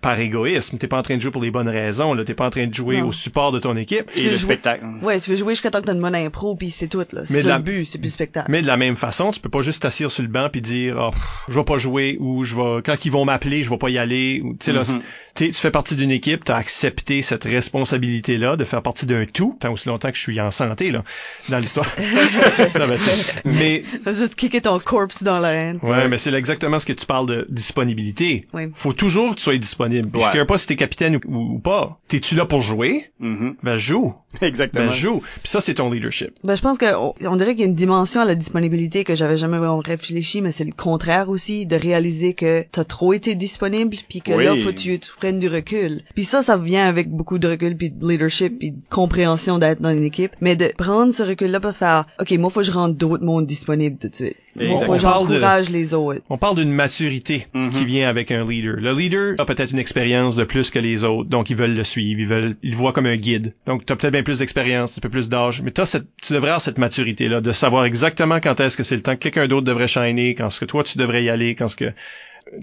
Par 0.01 0.20
égoïsme, 0.20 0.78
t'es 0.78 0.88
pas 0.88 0.97
en 0.99 1.01
train 1.01 1.15
de 1.18 1.22
jouer 1.22 1.32
pour 1.32 1.41
les 1.41 1.49
bonnes 1.49 1.68
raisons, 1.70 2.13
là. 2.13 2.24
T'es 2.24 2.36
pas 2.36 2.45
en 2.45 2.49
train 2.51 2.68
de 2.68 2.74
jouer 2.74 3.01
Non. 3.01 3.07
au 3.07 3.11
support 3.11 3.51
de 3.51 3.59
ton 3.59 3.76
équipe. 3.76 4.11
Et 4.15 4.22
le 4.24 4.30
jouer- 4.32 4.38
spectacle. 4.38 4.86
Ouais, 5.01 5.20
tu 5.20 5.32
veux 5.32 5.36
jouer 5.36 5.53
jusqu'à 5.53 5.72
temps 5.72 5.82
que 5.82 5.86
t'as 5.88 5.93
une 5.93 6.01
bonne 6.01 6.13
impro 6.15 6.55
puis 6.55 6.70
c'est 6.70 6.88
tout 6.88 6.99
là. 6.99 7.05
Mais 7.30 7.41
C'est 7.41 7.47
la- 7.47 7.57
le 7.57 7.63
but, 7.63 7.86
c'est 7.86 7.97
plus 7.97 8.09
spectacle. 8.11 8.51
Mais 8.51 8.61
de 8.61 8.68
la 8.68 8.78
même 8.78 8.95
façon, 8.95 9.32
tu 9.32 9.39
peux 9.39 9.49
pas 9.49 9.61
juste 9.63 9.82
t'asseoir 9.82 10.11
sur 10.11 10.22
le 10.24 10.30
banc 10.30 10.49
puis 10.51 10.61
dire 10.61 10.95
oh, 10.99 11.11
je 11.47 11.57
vais 11.57 11.65
pas 11.65 11.80
jouer 11.80 12.18
ou 12.20 12.43
je 12.43 12.55
vais 12.55 12.82
quand 12.84 13.03
ils 13.05 13.11
vont 13.11 13.26
m'appeler, 13.26 13.63
je 13.63 13.70
vais 13.70 13.78
pas 13.78 13.89
y 13.89 13.97
aller 13.97 14.41
ou 14.43 14.51
tu 14.53 14.65
sais 14.65 14.74
là, 14.74 14.82
Mhm. 14.88 15.01
t'es- 15.34 15.47
tu 15.49 15.53
fais 15.55 15.72
partie 15.72 15.95
d'une 15.95 16.11
équipe, 16.11 16.45
tu 16.45 16.51
as 16.51 16.55
accepté 16.57 17.22
cette 17.24 17.45
responsabilité 17.45 18.38
là 18.38 18.55
de 18.57 18.63
faire 18.63 18.82
partie 18.84 19.05
d'un 19.07 19.26
tout, 19.26 19.57
tant 19.59 19.72
aussi 19.74 19.89
longtemps 19.89 20.11
que 20.11 20.18
je 20.18 20.22
suis 20.22 20.39
en 20.39 20.51
santé 20.51 20.91
là 20.91 21.03
dans 21.49 21.57
l'histoire. 21.59 21.88
Mais, 23.45 23.84
juste 24.05 24.36
kicker 24.36 24.62
ton 24.62 24.80
corpse 24.80 25.24
dans 25.24 25.39
l'arène. 25.39 25.80
Ouais, 25.84 26.08
mais 26.08 26.18
c'est 26.18 26.34
exactement 26.34 26.80
ce 26.80 26.86
que 26.86 26.93
tu 26.93 27.05
parles 27.05 27.28
de 27.28 27.45
disponibilité. 27.49 28.47
Oui. 28.53 28.72
Faut 28.76 28.93
toujours 28.93 29.32
que 29.32 29.36
tu 29.36 29.43
sois 29.43 29.58
disponible. 29.58 30.16
Ouais. 30.16 30.24
Je 30.34 30.39
sais 30.39 30.45
pas 30.45 30.58
si 30.58 30.68
t'es 30.68 30.76
capitaine 30.76 31.20
ou, 31.26 31.60
pas. 31.60 31.99
T'es-tu 32.08 32.36
là 32.36 32.45
pour 32.45 32.62
jouer? 32.62 33.10
Mhm. 33.20 33.55
Ben 33.64 33.76
joue. 33.76 34.14
Exactement. 34.42 34.86
Ben 34.88 34.92
joue. 34.92 35.22
Puis 35.42 35.50
ça, 35.50 35.62
c'est 35.62 35.76
ton 35.76 35.92
leadership. 35.92 36.32
Ben, 36.44 36.56
je 36.56 36.62
pense 36.62 36.78
que 36.78 36.96
on, 36.96 37.14
on 37.22 37.36
dirait 37.36 37.52
qu'il 37.52 37.62
y 37.62 37.64
a 37.64 37.68
une 37.68 37.76
dimension 37.76 38.22
à 38.22 38.26
la 38.26 38.36
disponibilité 38.36 39.04
que 39.04 39.16
j'avais 39.16 39.38
jamais 39.38 39.58
vraiment 39.58 39.80
réfléchi, 39.80 40.42
mais 40.42 40.52
c'est 40.52 40.64
le 40.66 40.72
contraire 40.72 41.30
aussi, 41.30 41.66
de 41.66 41.76
réaliser 41.76 42.34
que 42.34 42.64
t'as 42.72 42.84
trop 42.84 43.14
été 43.14 43.36
disponible, 43.36 43.98
puis 44.10 44.22
que 44.22 44.32
Oui. 44.34 44.44
là, 44.46 44.56
faut 44.56 44.70
que 44.72 44.76
tu 44.76 45.00
tu 45.00 45.12
prennes 45.20 45.40
du 45.40 45.48
recul. 45.48 46.04
Puis 46.16 46.24
ça, 46.24 46.42
ça 46.42 46.58
vient 46.58 46.86
avec 46.88 47.10
beaucoup 47.10 47.40
de 47.40 47.48
recul, 47.48 47.76
puis 47.78 47.90
de 47.90 48.08
leadership, 48.08 48.58
puis 48.60 48.72
de 48.72 48.78
compréhension 48.90 49.60
d'être 49.60 49.82
dans 49.82 49.92
une 49.92 50.04
équipe, 50.04 50.32
mais 50.42 50.56
de 50.56 50.72
prendre 50.78 51.14
ce 51.14 51.24
recul-là 51.24 51.60
pour 51.60 51.74
faire, 51.74 52.06
ok, 52.20 52.32
moi, 52.38 52.50
faut 52.50 52.62
que 52.62 52.66
je 52.66 52.72
rentre 52.72 52.96
d'autres 52.96 53.24
mondes 53.24 53.46
disponibles 53.46 53.98
tout 54.00 54.10
de 54.10 54.16
suite. 54.16 54.36
Moi, 54.56 54.68
On 54.74 54.98
parle 54.98 55.28
de- 55.28 55.34
j'encourage 55.36 55.70
les 55.70 55.94
autres. 55.94 56.22
On 56.30 56.38
parle 56.40 56.56
d'une 56.56 56.72
maturité 56.72 57.46
Mhm. 57.54 57.72
qui 57.72 57.86
vient 57.86 58.10
avec 58.10 58.32
un 58.32 58.48
leader. 58.50 58.78
Le 58.80 58.92
leader 58.94 59.36
a 59.38 59.46
peut-être 59.46 59.72
une 59.72 59.78
expérience 59.80 60.36
de 60.36 60.44
plus 60.46 60.72
que 60.72 60.80
les 60.80 61.04
autres, 61.04 61.30
donc 61.30 61.50
ils 61.52 61.56
veulent 61.56 61.76
le 61.76 61.84
suivre, 61.84 62.20
ils 62.20 62.26
veulent, 62.28 62.56
ils 62.64 62.72
le 62.72 62.76
voient 62.76 62.92
comme 62.94 63.06
un 63.06 63.18
guide. 63.18 63.54
Donc 63.68 63.86
tu 63.86 63.94
as 63.94 63.96
peut-être 63.96 64.14
bien 64.14 64.24
plus 64.28 64.40
d'expérience, 64.40 64.98
un 64.98 65.00
peu 65.00 65.08
plus 65.08 65.30
d'âge, 65.30 65.62
mais 65.62 65.72
cette, 65.86 66.04
tu 66.22 66.34
devrais 66.34 66.50
avoir 66.50 66.60
cette 66.60 66.78
maturité-là, 66.78 67.40
de 67.40 67.54
savoir 67.54 67.86
exactement 67.86 68.42
quand 68.42 68.60
est-ce 68.60 68.76
que 68.76 68.84
c'est 68.84 68.98
le 68.98 69.02
temps 69.02 69.16
que 69.16 69.22
quelqu'un 69.22 69.48
d'autre 69.48 69.66
devrait 69.66 69.88
shiner, 69.88 70.36
quand 70.36 70.48
est-ce 70.48 70.60
que 70.60 70.66
toi 70.66 70.84
tu 70.84 70.98
devrais 70.98 71.24
y 71.24 71.30
aller, 71.30 71.56
quand 71.56 71.68
est-ce 71.68 71.78
que 71.78 71.94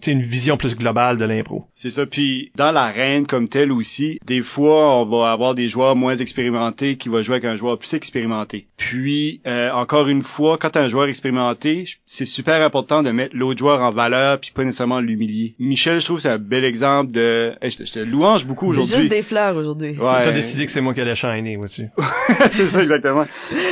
une 0.06 0.22
vision 0.22 0.56
plus 0.56 0.76
globale 0.76 1.18
de 1.18 1.24
l'impro. 1.24 1.66
C'est 1.74 1.90
ça. 1.90 2.06
Puis 2.06 2.52
dans 2.56 2.72
l'arène 2.72 3.26
comme 3.26 3.48
telle 3.48 3.72
aussi, 3.72 4.18
des 4.26 4.42
fois 4.42 5.00
on 5.00 5.04
va 5.06 5.32
avoir 5.32 5.54
des 5.54 5.68
joueurs 5.68 5.96
moins 5.96 6.16
expérimentés 6.16 6.96
qui 6.96 7.08
vont 7.08 7.22
jouer 7.22 7.36
avec 7.36 7.44
un 7.44 7.56
joueur 7.56 7.78
plus 7.78 7.94
expérimenté. 7.94 8.66
Puis 8.76 9.40
euh, 9.46 9.70
encore 9.72 10.08
une 10.08 10.22
fois, 10.22 10.58
quand 10.58 10.70
t'as 10.70 10.82
un 10.82 10.88
joueur 10.88 11.06
expérimenté, 11.08 11.84
c'est 12.06 12.26
super 12.26 12.62
important 12.64 13.02
de 13.02 13.10
mettre 13.10 13.36
l'autre 13.36 13.58
joueur 13.58 13.80
en 13.80 13.90
valeur 13.90 14.38
puis 14.40 14.52
pas 14.54 14.64
nécessairement 14.64 15.00
l'humilier. 15.00 15.54
Michel, 15.58 16.00
je 16.00 16.04
trouve 16.04 16.20
c'est 16.20 16.28
un 16.28 16.38
bel 16.38 16.64
exemple 16.64 17.10
de. 17.12 17.52
Hey, 17.62 17.70
je, 17.70 17.78
te- 17.78 17.84
je 17.84 17.92
te 17.92 17.98
louange 17.98 18.44
beaucoup 18.46 18.68
aujourd'hui. 18.68 18.96
juste 18.96 19.08
des 19.08 19.22
fleurs 19.22 19.56
aujourd'hui. 19.56 19.96
Ouais. 19.98 20.22
T'as 20.22 20.32
décidé 20.32 20.66
que 20.66 20.72
c'est 20.72 20.80
moi 20.80 20.94
qui 20.94 21.00
allais 21.00 21.14
shiner, 21.14 21.56
vois-tu. 21.56 21.88
c'est 22.50 22.68
ça 22.68 22.82
exactement. 22.82 23.24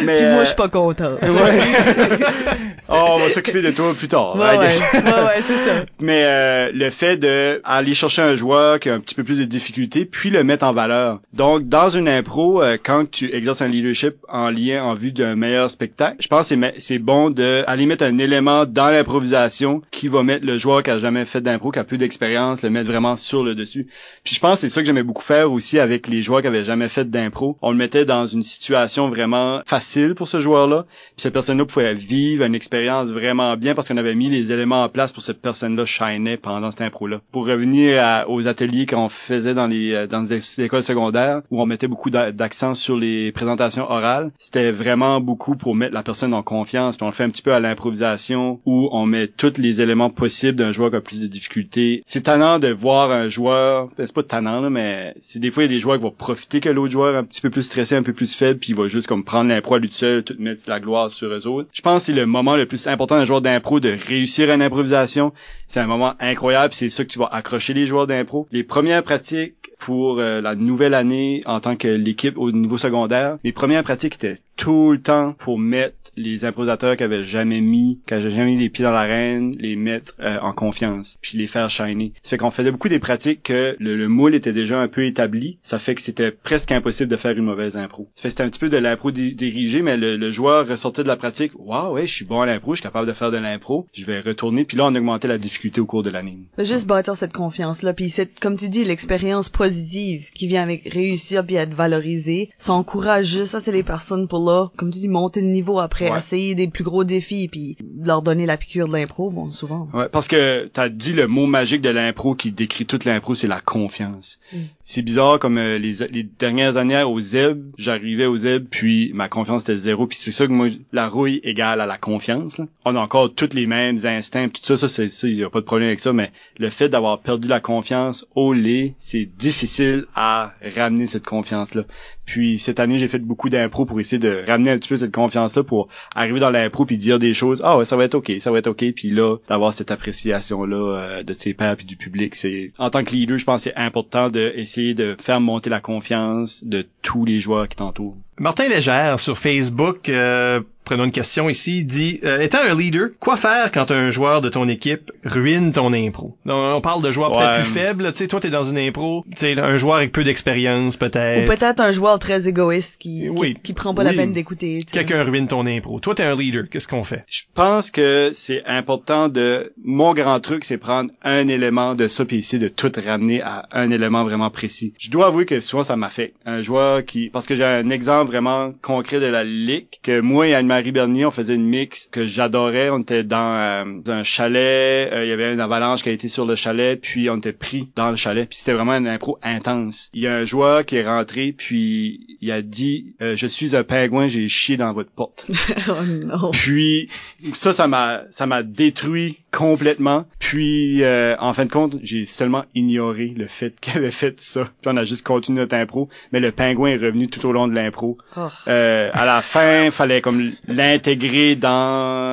Mais 0.04 0.16
Puis 0.18 0.26
moi, 0.26 0.38
euh, 0.38 0.40
je 0.40 0.46
suis 0.46 0.56
pas 0.56 0.68
content. 0.68 1.12
Ouais. 1.12 1.18
oh, 2.88 3.04
on 3.10 3.18
va 3.18 3.30
s'occuper 3.30 3.62
de 3.62 3.70
toi 3.70 3.92
plus 3.94 4.08
tard. 4.08 4.36
Ouais, 4.36 4.58
ouais, 4.58 4.58
ouais, 4.58 4.66
ouais, 4.66 5.42
c'est 5.42 5.56
ça. 5.58 5.84
Mais 6.02 6.24
euh, 6.24 6.72
le 6.74 6.90
fait 6.90 7.16
de 7.16 7.60
aller 7.62 7.94
chercher 7.94 8.22
un 8.22 8.34
joueur 8.34 8.80
qui 8.80 8.90
a 8.90 8.94
un 8.94 8.98
petit 8.98 9.14
peu 9.14 9.22
plus 9.22 9.38
de 9.38 9.44
difficultés, 9.44 10.04
puis 10.04 10.30
le 10.30 10.42
mettre 10.42 10.66
en 10.66 10.72
valeur. 10.72 11.20
Donc, 11.32 11.68
dans 11.68 11.88
une 11.88 12.08
impro, 12.08 12.60
euh, 12.60 12.76
quand 12.82 13.08
tu 13.08 13.32
exerces 13.32 13.62
un 13.62 13.68
leadership 13.68 14.16
en 14.28 14.50
lien, 14.50 14.82
en 14.82 14.94
vue 14.94 15.12
d'un 15.12 15.36
meilleur 15.36 15.70
spectacle, 15.70 16.16
je 16.18 16.26
pense 16.26 16.48
que 16.48 16.54
c'est 16.78 16.98
bon 16.98 17.30
de 17.30 17.62
aller 17.68 17.86
mettre 17.86 18.02
un 18.02 18.18
élément 18.18 18.66
dans 18.66 18.90
l'improvisation 18.90 19.80
qui 19.92 20.08
va 20.08 20.24
mettre 20.24 20.44
le 20.44 20.58
joueur 20.58 20.82
qui 20.82 20.90
a 20.90 20.98
jamais 20.98 21.24
fait 21.24 21.40
d'impro, 21.40 21.70
qui 21.70 21.78
a 21.78 21.84
peu 21.84 21.98
d'expérience, 21.98 22.62
le 22.62 22.70
mettre 22.70 22.90
vraiment 22.90 23.14
sur 23.14 23.44
le 23.44 23.54
dessus. 23.54 23.86
Puis 24.24 24.34
je 24.34 24.40
pense 24.40 24.56
que 24.56 24.60
c'est 24.62 24.70
ça 24.70 24.80
que 24.80 24.86
j'aimais 24.88 25.04
beaucoup 25.04 25.22
faire 25.22 25.52
aussi 25.52 25.78
avec 25.78 26.08
les 26.08 26.22
joueurs 26.22 26.40
qui 26.40 26.48
avaient 26.48 26.64
jamais 26.64 26.88
fait 26.88 27.08
d'impro. 27.08 27.58
On 27.62 27.70
le 27.70 27.76
mettait 27.76 28.04
dans 28.04 28.26
une 28.26 28.42
situation 28.42 29.08
vraiment 29.08 29.62
facile 29.66 30.16
pour 30.16 30.26
ce 30.26 30.40
joueur-là. 30.40 30.84
Puis 30.88 31.22
cette 31.22 31.32
personne-là 31.32 31.64
pouvait 31.64 31.94
vivre 31.94 32.44
une 32.44 32.56
expérience 32.56 33.10
vraiment 33.10 33.56
bien 33.56 33.76
parce 33.76 33.86
qu'on 33.86 33.96
avait 33.98 34.16
mis 34.16 34.28
les 34.28 34.50
éléments 34.50 34.82
en 34.82 34.88
place 34.88 35.12
pour 35.12 35.22
cette 35.22 35.40
personne-là 35.40 35.86
shiner 35.92 36.36
pendant 36.36 36.70
cette 36.70 36.80
impro-là. 36.82 37.20
Pour 37.32 37.46
revenir 37.46 38.02
à- 38.02 38.28
aux 38.28 38.46
ateliers 38.48 38.86
qu'on 38.86 39.08
faisait 39.08 39.54
dans 39.54 39.66
les 39.66 39.92
euh, 39.92 40.06
dans 40.06 40.22
les 40.22 40.60
écoles 40.60 40.82
secondaires 40.82 41.42
où 41.50 41.60
on 41.62 41.66
mettait 41.66 41.88
beaucoup 41.88 42.10
d'a- 42.10 42.32
d'accent 42.32 42.74
sur 42.74 42.96
les 42.96 43.32
présentations 43.32 43.84
orales, 43.90 44.30
c'était 44.38 44.70
vraiment 44.72 45.20
beaucoup 45.20 45.54
pour 45.56 45.74
mettre 45.74 45.94
la 45.94 46.02
personne 46.02 46.34
en 46.34 46.42
confiance. 46.42 46.96
Puis 46.96 47.04
on 47.04 47.08
le 47.08 47.12
fait 47.14 47.24
un 47.24 47.30
petit 47.30 47.42
peu 47.42 47.52
à 47.52 47.60
l'improvisation 47.60 48.60
où 48.64 48.88
on 48.92 49.06
met 49.06 49.28
tous 49.28 49.58
les 49.58 49.80
éléments 49.80 50.10
possibles 50.10 50.56
d'un 50.58 50.72
joueur 50.72 50.90
qui 50.90 50.96
a 50.96 51.00
plus 51.00 51.20
de 51.20 51.26
difficultés. 51.26 52.02
C'est 52.06 52.22
tannant 52.22 52.58
de 52.58 52.68
voir 52.68 53.10
un 53.10 53.28
joueur, 53.28 53.88
ben, 53.98 54.06
c'est 54.06 54.14
pas 54.14 54.22
tannant 54.22 54.60
là, 54.60 54.70
mais 54.70 55.14
c'est 55.20 55.38
des 55.38 55.50
fois 55.50 55.64
il 55.64 55.66
y 55.66 55.70
a 55.70 55.74
des 55.74 55.80
joueurs 55.80 55.96
qui 55.98 56.02
vont 56.04 56.10
profiter 56.10 56.60
que 56.60 56.68
l'autre 56.68 56.92
joueur 56.92 57.16
un 57.16 57.24
petit 57.24 57.40
peu 57.40 57.50
plus 57.50 57.62
stressé, 57.62 57.94
un 57.96 58.02
peu 58.02 58.12
plus 58.12 58.34
faible, 58.34 58.58
puis 58.58 58.70
il 58.70 58.76
va 58.76 58.88
juste 58.88 59.06
comme 59.06 59.24
prendre 59.24 59.48
l'impro 59.50 59.74
à 59.74 59.78
lui 59.78 59.90
seul, 59.90 60.22
tout 60.24 60.34
mettre 60.38 60.62
la 60.68 60.80
gloire 60.80 61.10
sur 61.10 61.28
eux 61.28 61.46
autres. 61.46 61.68
Je 61.72 61.80
pense 61.82 62.02
que 62.02 62.06
c'est 62.06 62.12
le 62.12 62.26
moment 62.26 62.56
le 62.56 62.66
plus 62.66 62.86
important 62.86 63.16
d'un 63.16 63.24
joueur 63.24 63.40
d'impro 63.42 63.80
de 63.80 63.94
réussir 64.08 64.50
une 64.50 64.62
improvisation. 64.62 65.32
C'est 65.72 65.80
un 65.80 65.86
moment 65.86 66.12
incroyable, 66.20 66.74
c'est 66.74 66.90
ça 66.90 67.02
que 67.02 67.08
tu 67.08 67.18
vas 67.18 67.30
accrocher 67.32 67.72
les 67.72 67.86
joueurs 67.86 68.06
d'impro. 68.06 68.46
Les 68.52 68.62
premières 68.62 69.02
pratiques 69.02 69.70
pour 69.78 70.18
euh, 70.18 70.42
la 70.42 70.54
nouvelle 70.54 70.92
année 70.92 71.42
en 71.46 71.60
tant 71.60 71.76
que 71.76 71.88
l'équipe 71.88 72.36
au 72.36 72.52
niveau 72.52 72.76
secondaire, 72.76 73.38
les 73.42 73.52
premières 73.52 73.82
pratiques 73.82 74.16
étaient 74.16 74.34
tout 74.56 74.92
le 74.92 75.00
temps 75.00 75.32
pour 75.32 75.58
mettre 75.58 75.94
les 76.16 76.44
improvisateurs 76.44 76.96
qui 76.96 77.02
avaient 77.02 77.22
jamais 77.22 77.60
mis, 77.60 78.00
qui 78.06 78.14
avaient 78.14 78.30
jamais 78.30 78.52
mis 78.54 78.58
les 78.58 78.68
pieds 78.68 78.84
dans 78.84 78.92
l'arène, 78.92 79.54
les 79.58 79.76
mettre 79.76 80.14
euh, 80.20 80.38
en 80.40 80.52
confiance, 80.52 81.18
puis 81.20 81.38
les 81.38 81.46
faire 81.46 81.70
shiner. 81.70 82.12
Ça 82.22 82.30
fait 82.30 82.38
qu'on 82.38 82.50
faisait 82.50 82.70
beaucoup 82.70 82.88
des 82.88 82.98
pratiques 82.98 83.42
que 83.42 83.76
le, 83.78 83.96
le 83.96 84.08
moule 84.08 84.34
était 84.34 84.52
déjà 84.52 84.78
un 84.80 84.88
peu 84.88 85.06
établi. 85.06 85.58
Ça 85.62 85.78
fait 85.78 85.94
que 85.94 86.02
c'était 86.02 86.30
presque 86.30 86.72
impossible 86.72 87.10
de 87.10 87.16
faire 87.16 87.36
une 87.36 87.44
mauvaise 87.44 87.76
impro. 87.76 88.08
Ça 88.14 88.22
fait 88.22 88.30
c'était 88.30 88.42
un 88.42 88.48
petit 88.48 88.60
peu 88.60 88.68
de 88.68 88.76
l'impro 88.76 89.10
dé- 89.10 89.32
dirigé, 89.32 89.82
mais 89.82 89.96
le, 89.96 90.16
le 90.16 90.30
joueur 90.30 90.66
ressortait 90.68 91.02
de 91.02 91.08
la 91.08 91.16
pratique. 91.16 91.52
Waouh, 91.56 91.94
ouais, 91.94 92.06
je 92.06 92.12
suis 92.14 92.24
bon 92.24 92.40
à 92.40 92.46
l'impro, 92.46 92.72
je 92.74 92.76
suis 92.80 92.82
capable 92.82 93.06
de 93.06 93.12
faire 93.12 93.30
de 93.30 93.36
l'impro. 93.38 93.86
Je 93.92 94.04
vais 94.04 94.20
retourner. 94.20 94.64
Puis 94.64 94.76
là, 94.76 94.84
on 94.86 94.94
augmentait 94.94 95.28
la 95.28 95.38
difficulté 95.38 95.80
au 95.80 95.86
cours 95.86 96.02
de 96.02 96.10
l'année. 96.10 96.38
Juste 96.58 96.86
bâtir 96.86 97.16
cette 97.16 97.32
confiance-là, 97.32 97.92
puis 97.92 98.10
c'est, 98.10 98.38
comme 98.40 98.56
tu 98.56 98.68
dis, 98.68 98.84
l'expérience 98.84 99.48
positive 99.48 100.28
qui 100.34 100.46
vient 100.46 100.62
avec 100.62 100.88
réussir 100.92 101.44
puis 101.44 101.56
être 101.56 101.74
valorisé. 101.74 102.50
Ça 102.58 102.72
encourage 102.72 103.44
ça 103.44 103.60
c'est 103.60 103.72
les 103.72 103.82
personnes 103.82 104.28
pour 104.28 104.38
là, 104.44 104.70
comme 104.76 104.90
tu 104.92 104.98
dis, 104.98 105.08
monter 105.08 105.40
le 105.40 105.48
niveau 105.48 105.78
après, 105.78 106.01
Ouais. 106.10 106.18
essayer 106.18 106.54
des 106.54 106.68
plus 106.68 106.84
gros 106.84 107.04
défis 107.04 107.48
puis 107.48 107.76
leur 108.04 108.22
donner 108.22 108.46
la 108.46 108.56
piqûre 108.56 108.88
de 108.88 108.92
l'impro, 108.92 109.30
bon, 109.30 109.52
souvent. 109.52 109.88
Ouais, 109.92 110.08
parce 110.10 110.28
que 110.28 110.66
t'as 110.66 110.88
dit 110.88 111.12
le 111.12 111.26
mot 111.26 111.46
magique 111.46 111.80
de 111.82 111.90
l'impro 111.90 112.34
qui 112.34 112.52
décrit 112.52 112.86
toute 112.86 113.04
l'impro, 113.04 113.34
c'est 113.34 113.48
la 113.48 113.60
confiance. 113.60 114.38
Mm. 114.52 114.58
C'est 114.82 115.02
bizarre 115.02 115.38
comme 115.38 115.58
euh, 115.58 115.78
les, 115.78 116.06
les 116.10 116.22
dernières 116.22 116.76
années 116.76 117.02
au 117.02 117.20
ZEB, 117.20 117.72
j'arrivais 117.78 118.26
au 118.26 118.36
ZEB, 118.36 118.66
puis 118.70 119.12
ma 119.14 119.28
confiance 119.28 119.62
était 119.62 119.76
zéro, 119.76 120.06
puis 120.06 120.18
c'est 120.18 120.32
ça 120.32 120.46
que 120.46 120.52
moi, 120.52 120.68
la 120.92 121.08
rouille 121.08 121.40
égale 121.44 121.80
à 121.80 121.86
la 121.86 121.98
confiance. 121.98 122.58
là. 122.58 122.66
On 122.84 122.96
a 122.96 123.00
encore 123.00 123.32
tous 123.34 123.54
les 123.54 123.66
mêmes 123.66 123.98
instincts, 124.04 124.48
tout 124.48 124.62
ça, 124.62 124.76
ça, 124.76 124.88
c'est 124.88 125.08
ça, 125.08 125.28
y 125.28 125.44
a 125.44 125.50
pas 125.50 125.60
de 125.60 125.64
problème 125.64 125.88
avec 125.88 126.00
ça, 126.00 126.12
mais 126.12 126.32
le 126.58 126.70
fait 126.70 126.88
d'avoir 126.88 127.20
perdu 127.20 127.48
la 127.48 127.60
confiance 127.60 128.26
au 128.34 128.52
lait, 128.52 128.94
c'est 128.98 129.24
difficile 129.24 130.06
à 130.14 130.54
ramener 130.74 131.06
cette 131.06 131.24
confiance-là. 131.24 131.84
Puis 132.24 132.58
cette 132.58 132.80
année, 132.80 132.98
j'ai 132.98 133.08
fait 133.08 133.18
beaucoup 133.18 133.48
d'impro 133.48 133.84
pour 133.84 134.00
essayer 134.00 134.18
de 134.18 134.44
ramener 134.46 134.70
un 134.70 134.78
petit 134.78 134.88
peu 134.88 134.96
cette 134.96 135.12
confiance-là 135.12 135.64
pour 135.64 135.88
arriver 136.14 136.40
dans 136.40 136.50
l'impro 136.50 136.84
puis 136.84 136.96
dire 136.96 137.18
des 137.18 137.34
choses. 137.34 137.60
Ah 137.64 137.76
ouais, 137.76 137.84
ça 137.84 137.96
va 137.96 138.04
être 138.04 138.14
ok, 138.14 138.32
ça 138.40 138.50
va 138.50 138.58
être 138.58 138.68
ok. 138.68 138.92
Puis 138.92 139.10
là, 139.10 139.36
d'avoir 139.48 139.72
cette 139.72 139.90
appréciation-là 139.90 140.76
euh, 140.76 141.22
de 141.22 141.32
ses 141.34 141.54
pairs 141.54 141.76
puis 141.76 141.86
du 141.86 141.96
public, 141.96 142.34
c'est 142.34 142.72
en 142.78 142.90
tant 142.90 143.04
que 143.04 143.12
leader, 143.12 143.38
je 143.38 143.44
pense 143.44 143.62
c'est 143.62 143.76
important 143.76 144.28
d'essayer 144.28 144.94
de 144.94 145.16
faire 145.20 145.40
monter 145.40 145.70
la 145.70 145.80
confiance 145.80 146.64
de 146.64 146.86
tous 147.02 147.24
les 147.24 147.40
joueurs 147.40 147.68
qui 147.68 147.76
t'entourent. 147.76 148.16
Martin 148.38 148.68
Légère 148.68 149.20
sur 149.20 149.38
Facebook, 149.38 150.08
euh, 150.08 150.60
prenons 150.92 151.04
une 151.04 151.10
question 151.12 151.48
ici, 151.48 151.84
dit 151.84 152.20
euh, 152.24 152.40
étant 152.40 152.58
un 152.62 152.76
leader, 152.76 153.08
quoi 153.18 153.36
faire 153.36 153.70
quand 153.72 153.90
un 153.90 154.10
joueur 154.10 154.42
de 154.42 154.48
ton 154.50 154.68
équipe 154.68 155.10
ruine 155.24 155.72
ton 155.72 155.92
impro? 155.94 156.36
Donc, 156.44 156.76
On 156.76 156.80
parle 156.82 157.02
de 157.02 157.10
joueurs 157.10 157.32
Ouais. 157.32 157.38
peut-être 157.38 157.62
plus 157.62 157.70
faibles, 157.72 158.12
tu 158.12 158.18
sais, 158.18 158.26
toi 158.28 158.40
t'es 158.40 158.50
dans 158.50 158.64
une 158.64 158.76
impro, 158.78 159.24
tu 159.30 159.38
sais, 159.38 159.58
un 159.58 159.76
joueur 159.76 159.96
avec 159.96 160.12
peu 160.12 160.22
d'expérience 160.22 160.96
Ou 160.96 160.98
peut-être. 160.98 161.46
peut-être 161.46 161.80
un 161.80 161.92
joueur 161.92 162.18
très 162.18 162.46
égoïste 162.46 163.00
qui, 163.00 163.28
Oui. 163.30 163.54
qui, 163.54 163.60
qui 163.62 163.72
prend 163.72 163.94
pas 163.94 164.04
la 164.04 164.12
peine 164.12 164.32
d'écouter. 164.34 164.80
tu 164.86 164.92
sais. 164.92 165.04
Quelqu'un 165.04 165.22
ruine 165.24 165.46
ton 165.48 165.66
impro. 165.66 165.98
Toi 166.00 166.14
t'es 166.14 166.24
un 166.24 166.36
leader, 166.36 166.64
qu'est-ce 166.70 166.88
qu'on 166.88 167.04
fait? 167.04 167.24
Je 167.28 167.42
pense 167.54 167.90
que 167.90 168.30
c'est 168.34 168.62
important 168.66 169.28
de... 169.28 169.72
Mon 169.84 170.12
grand 170.12 170.40
truc, 170.40 170.64
c'est 170.64 170.76
prendre 170.78 171.10
un 171.22 171.48
élément 171.48 171.94
de 171.94 172.06
ça 172.08 172.24
puis 172.26 172.38
essayer 172.38 172.58
de 172.62 172.68
tout 172.68 172.92
ramener 173.04 173.40
à 173.40 173.66
un 173.72 173.90
élément 173.90 174.24
vraiment 174.24 174.50
précis. 174.50 174.92
Je 174.98 175.10
dois 175.10 175.28
avouer 175.28 175.46
que 175.46 175.60
souvent, 175.60 175.84
ça 175.84 175.96
m'affecte. 175.96 176.36
Un 176.44 176.60
joueur 176.60 177.04
qui... 177.04 177.30
Parce 177.30 177.46
que 177.46 177.54
j'ai 177.54 177.64
un 177.64 177.88
exemple 177.88 178.30
vraiment 178.30 178.72
concret 178.82 179.20
de 179.20 179.26
la 179.26 179.42
ligue, 179.44 179.86
que 180.02 180.20
moi 180.20 180.48
et 180.48 180.54
Anne-Marie 180.82 180.92
Bernier, 180.92 181.26
on 181.26 181.30
faisait 181.30 181.54
une 181.54 181.64
mix 181.64 182.08
que 182.10 182.26
j'adorais. 182.26 182.90
On 182.90 182.98
était 182.98 183.22
dans 183.22 183.54
euh, 183.86 184.12
un 184.12 184.24
chalet, 184.24 185.12
euh, 185.12 185.24
il 185.24 185.28
y 185.28 185.32
avait 185.32 185.52
une 185.52 185.60
avalanche 185.60 186.02
qui 186.02 186.08
a 186.08 186.12
été 186.12 186.26
sur 186.26 186.44
le 186.44 186.56
chalet, 186.56 187.00
puis 187.00 187.30
on 187.30 187.36
était 187.36 187.52
pris 187.52 187.88
dans 187.94 188.10
le 188.10 188.16
chalet. 188.16 188.48
Puis 188.48 188.58
c'était 188.58 188.72
vraiment 188.72 188.94
une 188.94 189.06
impro 189.06 189.38
intense. 189.44 190.10
Il 190.12 190.22
y 190.22 190.26
a 190.26 190.34
un 190.34 190.44
joueur 190.44 190.84
qui 190.84 190.96
est 190.96 191.06
rentré, 191.06 191.54
puis 191.56 192.36
il 192.40 192.50
a 192.50 192.62
dit 192.62 193.14
euh, 193.22 193.36
Je 193.36 193.46
suis 193.46 193.76
un 193.76 193.84
pingouin, 193.84 194.26
j'ai 194.26 194.48
chié 194.48 194.76
dans 194.76 194.92
votre 194.92 195.12
porte». 195.12 195.46
oh 195.88 196.02
non. 196.04 196.50
Puis 196.50 197.08
ça, 197.54 197.72
ça 197.72 197.86
m'a, 197.86 198.22
ça 198.30 198.46
m'a 198.46 198.64
détruit 198.64 199.38
complètement. 199.52 200.26
Puis 200.40 201.04
euh, 201.04 201.36
en 201.38 201.52
fin 201.52 201.64
de 201.64 201.70
compte, 201.70 201.94
j'ai 202.02 202.26
seulement 202.26 202.64
ignoré 202.74 203.32
le 203.36 203.46
fait 203.46 203.78
qu'il 203.78 203.98
avait 203.98 204.10
fait 204.10 204.40
ça. 204.40 204.68
Puis 204.80 204.90
on 204.92 204.96
a 204.96 205.04
juste 205.04 205.24
continué 205.24 205.60
notre 205.60 205.76
impro. 205.76 206.08
Mais 206.32 206.40
le 206.40 206.50
pingouin 206.50 206.90
est 206.90 206.96
revenu 206.96 207.28
tout 207.28 207.46
au 207.46 207.52
long 207.52 207.68
de 207.68 207.74
l'impro. 207.74 208.18
Oh. 208.36 208.48
À 208.66 209.26
la 209.26 209.42
fin, 209.42 209.92
fallait 209.92 210.20
comme 210.20 210.50
l'intégrer 210.68 211.56
dans. 211.56 211.70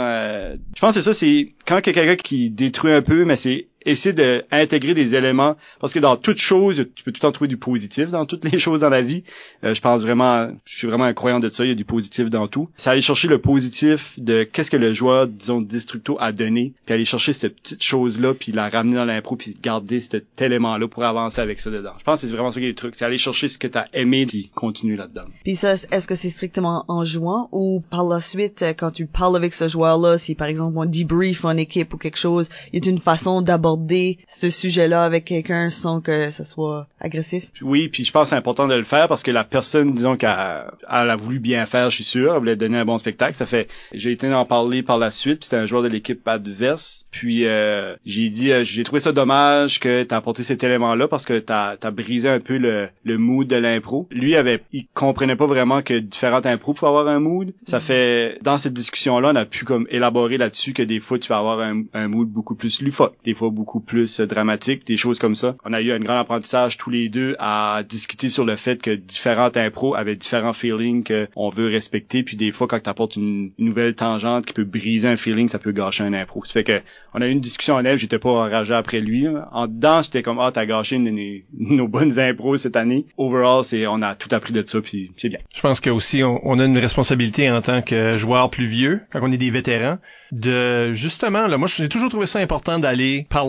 euh, 0.08 0.58
Je 0.76 0.82
pense 0.82 0.96
que 0.96 1.02
c'est 1.02 1.06
ça, 1.06 1.14
c'est 1.14 1.54
quand 1.66 1.80
il 1.80 1.88
y 1.88 1.90
a 1.92 1.94
quelqu'un 1.94 2.16
qui 2.16 2.50
détruit 2.52 2.94
un 2.94 3.02
peu, 3.02 3.26
mais 3.26 3.36
c'est 3.36 3.69
essayer 3.86 4.14
d'intégrer 4.14 4.94
des 4.94 5.16
éléments 5.16 5.56
parce 5.80 5.94
que 5.94 6.00
dans 6.00 6.18
toute 6.18 6.40
chose 6.40 6.86
tu 6.96 7.04
peux 7.04 7.12
tout 7.12 7.22
temps 7.22 7.32
trouver 7.32 7.48
du 7.48 7.58
positif 7.58 8.10
dans 8.10 8.26
toutes 8.26 8.46
les 8.52 8.60
choses 8.60 8.82
dans 8.82 8.90
la 8.90 9.02
vie. 9.02 9.24
Euh, 9.64 9.74
je 9.74 9.82
pense 9.82 10.02
vraiment 10.02 10.50
je 10.66 10.78
suis 10.78 10.88
vraiment 10.88 11.06
un 11.06 11.14
croyant 11.14 11.40
de 11.40 11.50
ça 11.50 11.66
il 11.66 11.70
y 11.70 11.72
a 11.72 11.76
du 11.76 11.86
positif 11.86 12.30
dans 12.30 12.48
tout. 12.48 12.70
C'est 12.78 12.90
aller 12.90 13.02
chercher 13.02 13.28
le 13.28 13.40
positif 13.40 14.20
de 14.20 14.44
qu'est-ce 14.44 14.72
que 14.72 14.78
le 14.78 14.94
joueur 14.94 15.28
disons 15.28 15.62
Destructo 15.62 16.18
a 16.20 16.32
donné 16.32 16.74
puis 16.86 16.94
aller 16.94 17.06
chercher 17.06 17.34
cette 17.34 17.56
petite 17.56 17.84
chose 17.84 18.20
là 18.20 18.34
puis 18.34 18.52
la 18.52 18.70
ramener 18.70 18.96
dans 18.96 19.06
l'impro 19.06 19.36
puis 19.36 19.58
garder 19.62 20.02
cet 20.02 20.42
élément 20.42 20.78
là 20.78 20.88
pour 20.88 21.04
avancer 21.04 21.42
avec 21.42 21.60
ça 21.60 21.70
dedans. 21.70 21.94
Je 22.00 22.04
pense 22.04 22.22
que 22.22 22.28
c'est 22.28 22.34
vraiment 22.34 22.52
ça 22.52 22.60
qui 22.60 22.66
est 22.66 22.70
le 22.70 22.76
truc 22.76 22.96
c'est 22.96 23.06
aller 23.06 23.18
chercher 23.18 23.50
ce 23.50 23.58
que 23.58 23.68
t'as 23.68 23.86
aimé 23.94 24.26
puis 24.26 24.52
continuer 24.54 24.98
là-dedans. 24.98 25.26
Puis 25.44 25.56
ça, 25.56 25.74
est-ce 25.74 26.08
que 26.08 26.16
c'est 26.16 26.30
strictement 26.30 26.86
en 26.88 27.06
jouant 27.06 27.50
ou 27.52 27.82
par 27.90 28.04
la 28.04 28.20
suite, 28.22 28.62
euh, 28.62 28.74
quand 28.74 28.92
tu 28.92 29.06
parles 29.06 29.36
avec 29.36 29.54
ce 29.54 29.68
joueur-là, 29.68 30.18
si 30.18 30.36
par 30.36 30.48
exemple 30.48 30.78
on 30.78 30.86
debrief 30.86 31.46
en 31.46 31.56
équipe 31.56 31.94
ou 31.94 31.98
quelque 31.98 32.18
chose, 32.18 32.50
il 32.74 32.84
y 32.84 32.88
a 32.88 32.92
une 32.92 33.00
façon 33.00 33.42
d'aborder 33.42 33.69
aborder 33.70 34.18
ce 34.28 34.50
sujet-là 34.50 35.04
avec 35.04 35.26
quelqu'un 35.26 35.70
sans 35.70 36.02
que 36.02 36.30
ça 36.30 36.44
soit 36.44 36.88
agressif? 37.00 37.46
Oui, 37.62 37.88
puis 37.88 38.04
je 38.04 38.12
pense 38.12 38.24
que 38.24 38.30
c'est 38.30 38.36
important 38.36 38.68
de 38.68 38.76
le 38.76 38.84
faire 38.84 39.08
parce 39.08 39.24
que 39.24 39.32
la 39.32 39.44
personne, 39.44 39.94
disons 39.94 40.18
qu'elle 40.18 40.30
elle 40.30 41.10
a 41.10 41.16
voulu 41.16 41.40
bien 41.40 41.66
faire, 41.66 41.90
je 41.90 41.96
suis 41.96 42.04
sûr, 42.04 42.34
elle 42.34 42.40
voulait 42.40 42.56
donner 42.56 42.78
un 42.78 42.86
bon 42.86 42.98
spectacle. 42.98 43.36
Ça 43.36 43.46
fait, 43.46 43.68
j'ai 43.94 44.12
été 44.12 44.32
en 44.34 44.46
parler 44.46 44.84
par 44.84 44.98
la 44.98 45.12
suite, 45.12 45.40
puis 45.40 45.46
c'était 45.46 45.58
un 45.58 45.66
joueur 45.66 45.84
de 45.84 45.88
l'équipe 45.88 46.28
adverse, 46.28 47.06
puis 47.12 47.46
euh, 47.46 47.96
j'ai 48.06 48.30
dit, 48.30 48.52
euh, 48.52 48.64
j'ai 48.64 48.84
trouvé 48.84 49.00
ça 49.00 49.12
dommage 49.12 49.80
que 49.80 50.04
t'as 50.04 50.18
apporté 50.18 50.44
cet 50.44 50.64
élément-là 50.64 51.08
parce 51.08 51.26
que 51.26 51.40
t'as 51.40 51.76
as 51.82 51.92
brisé 51.92 52.30
un 52.30 52.40
peu 52.40 52.58
le, 52.58 52.90
le 53.04 53.18
mood 53.18 53.48
de 53.48 53.56
l'impro. 53.56 54.08
Lui 54.12 54.36
avait, 54.36 54.64
il 54.74 54.88
comprenait 54.94 55.36
pas 55.36 55.46
vraiment 55.46 55.82
que 55.82 55.94
différentes 56.00 56.46
impros 56.46 56.74
pouvaient 56.74 56.90
avoir 56.90 57.08
un 57.08 57.20
mood. 57.20 57.54
Ça 57.66 57.80
fait, 57.80 58.40
dans 58.42 58.58
cette 58.58 58.74
discussion-là, 58.74 59.32
on 59.34 59.36
a 59.36 59.46
pu 59.46 59.66
comme 59.66 59.88
élaborer 59.90 60.38
là-dessus 60.38 60.74
que 60.74 60.84
des 60.84 61.00
fois 61.00 61.20
tu 61.20 61.30
vas 61.30 61.38
avoir 61.38 61.60
un, 61.60 61.84
un 61.94 62.08
mood 62.08 62.28
beaucoup 62.28 62.56
plus 62.56 62.82
lufoque, 62.82 63.16
des 63.24 63.34
fois 63.34 63.50
beaucoup 63.60 63.82
plus 63.82 64.22
dramatique, 64.22 64.88
des 64.88 64.96
choses 64.98 65.20
comme 65.20 65.36
ça. 65.36 65.56
On 65.66 65.74
a 65.74 65.82
eu 65.82 65.92
un 65.92 66.00
grand 66.00 66.18
apprentissage 66.18 66.78
tous 66.78 66.90
les 66.90 67.10
deux 67.10 67.36
à 67.40 67.84
discuter 67.88 68.30
sur 68.30 68.46
le 68.46 68.56
fait 68.56 68.82
que 68.82 68.92
différentes 68.96 69.58
impros 69.58 69.96
avaient 69.96 70.16
différents 70.16 70.54
feelings 70.54 71.04
qu'on 71.04 71.50
veut 71.50 71.68
respecter, 71.68 72.24
puis 72.24 72.38
des 72.38 72.52
fois 72.52 72.68
quand 72.68 72.80
t'apportes 72.80 73.18
une, 73.18 73.52
une 73.60 73.66
nouvelle 73.66 73.96
tangente 73.96 74.46
qui 74.46 74.54
peut 74.54 74.64
briser 74.64 75.08
un 75.10 75.18
feeling, 75.18 75.50
ça 75.50 75.60
peut 75.60 75.72
gâcher 75.74 76.04
un 76.06 76.14
impro. 76.14 76.44
Ça 76.46 76.54
fait 76.54 76.64
que 76.64 76.82
on 77.14 77.22
a 77.22 77.28
eu 77.28 77.32
une 77.32 77.42
discussion 77.42 77.76
en 77.76 77.84
elle, 77.84 77.98
j'étais 77.98 78.20
pas 78.20 78.30
enragé 78.30 78.74
après 78.74 79.02
lui. 79.02 79.26
En 79.52 79.68
dedans, 79.68 80.02
j'étais 80.02 80.22
comme 80.24 80.40
ah 80.40 80.52
t'as 80.54 80.66
gâché 80.66 80.96
une- 80.96 81.08
une- 81.08 81.42
nos 81.76 81.88
bonnes 81.88 82.18
impros 82.20 82.56
cette 82.58 82.78
année. 82.78 83.06
Overall, 83.18 83.66
c'est 83.66 83.86
on 83.88 84.02
a 84.02 84.16
tout 84.16 84.30
appris 84.34 84.54
de 84.54 84.66
ça, 84.66 84.80
puis 84.82 85.12
c'est 85.18 85.30
bien. 85.30 85.40
Je 85.54 85.62
pense 85.62 85.82
que 85.82 85.90
aussi 85.90 86.24
on, 86.24 86.40
on 86.48 86.60
a 86.60 86.64
une 86.66 86.78
responsabilité 86.78 87.52
en 87.52 87.62
tant 87.62 87.82
que 87.82 88.18
joueur 88.18 88.50
plus 88.50 88.66
vieux, 88.68 89.02
quand 89.12 89.20
on 89.22 89.32
est 89.32 89.38
des 89.38 89.50
vétérans, 89.50 89.98
de 90.32 90.94
justement 90.94 91.48
là, 91.48 91.58
moi 91.58 91.68
j'ai 91.68 91.90
toujours 91.90 92.10
trouvé 92.10 92.26
ça 92.26 92.40
important 92.40 92.80
d'aller 92.80 93.26
parler 93.30 93.49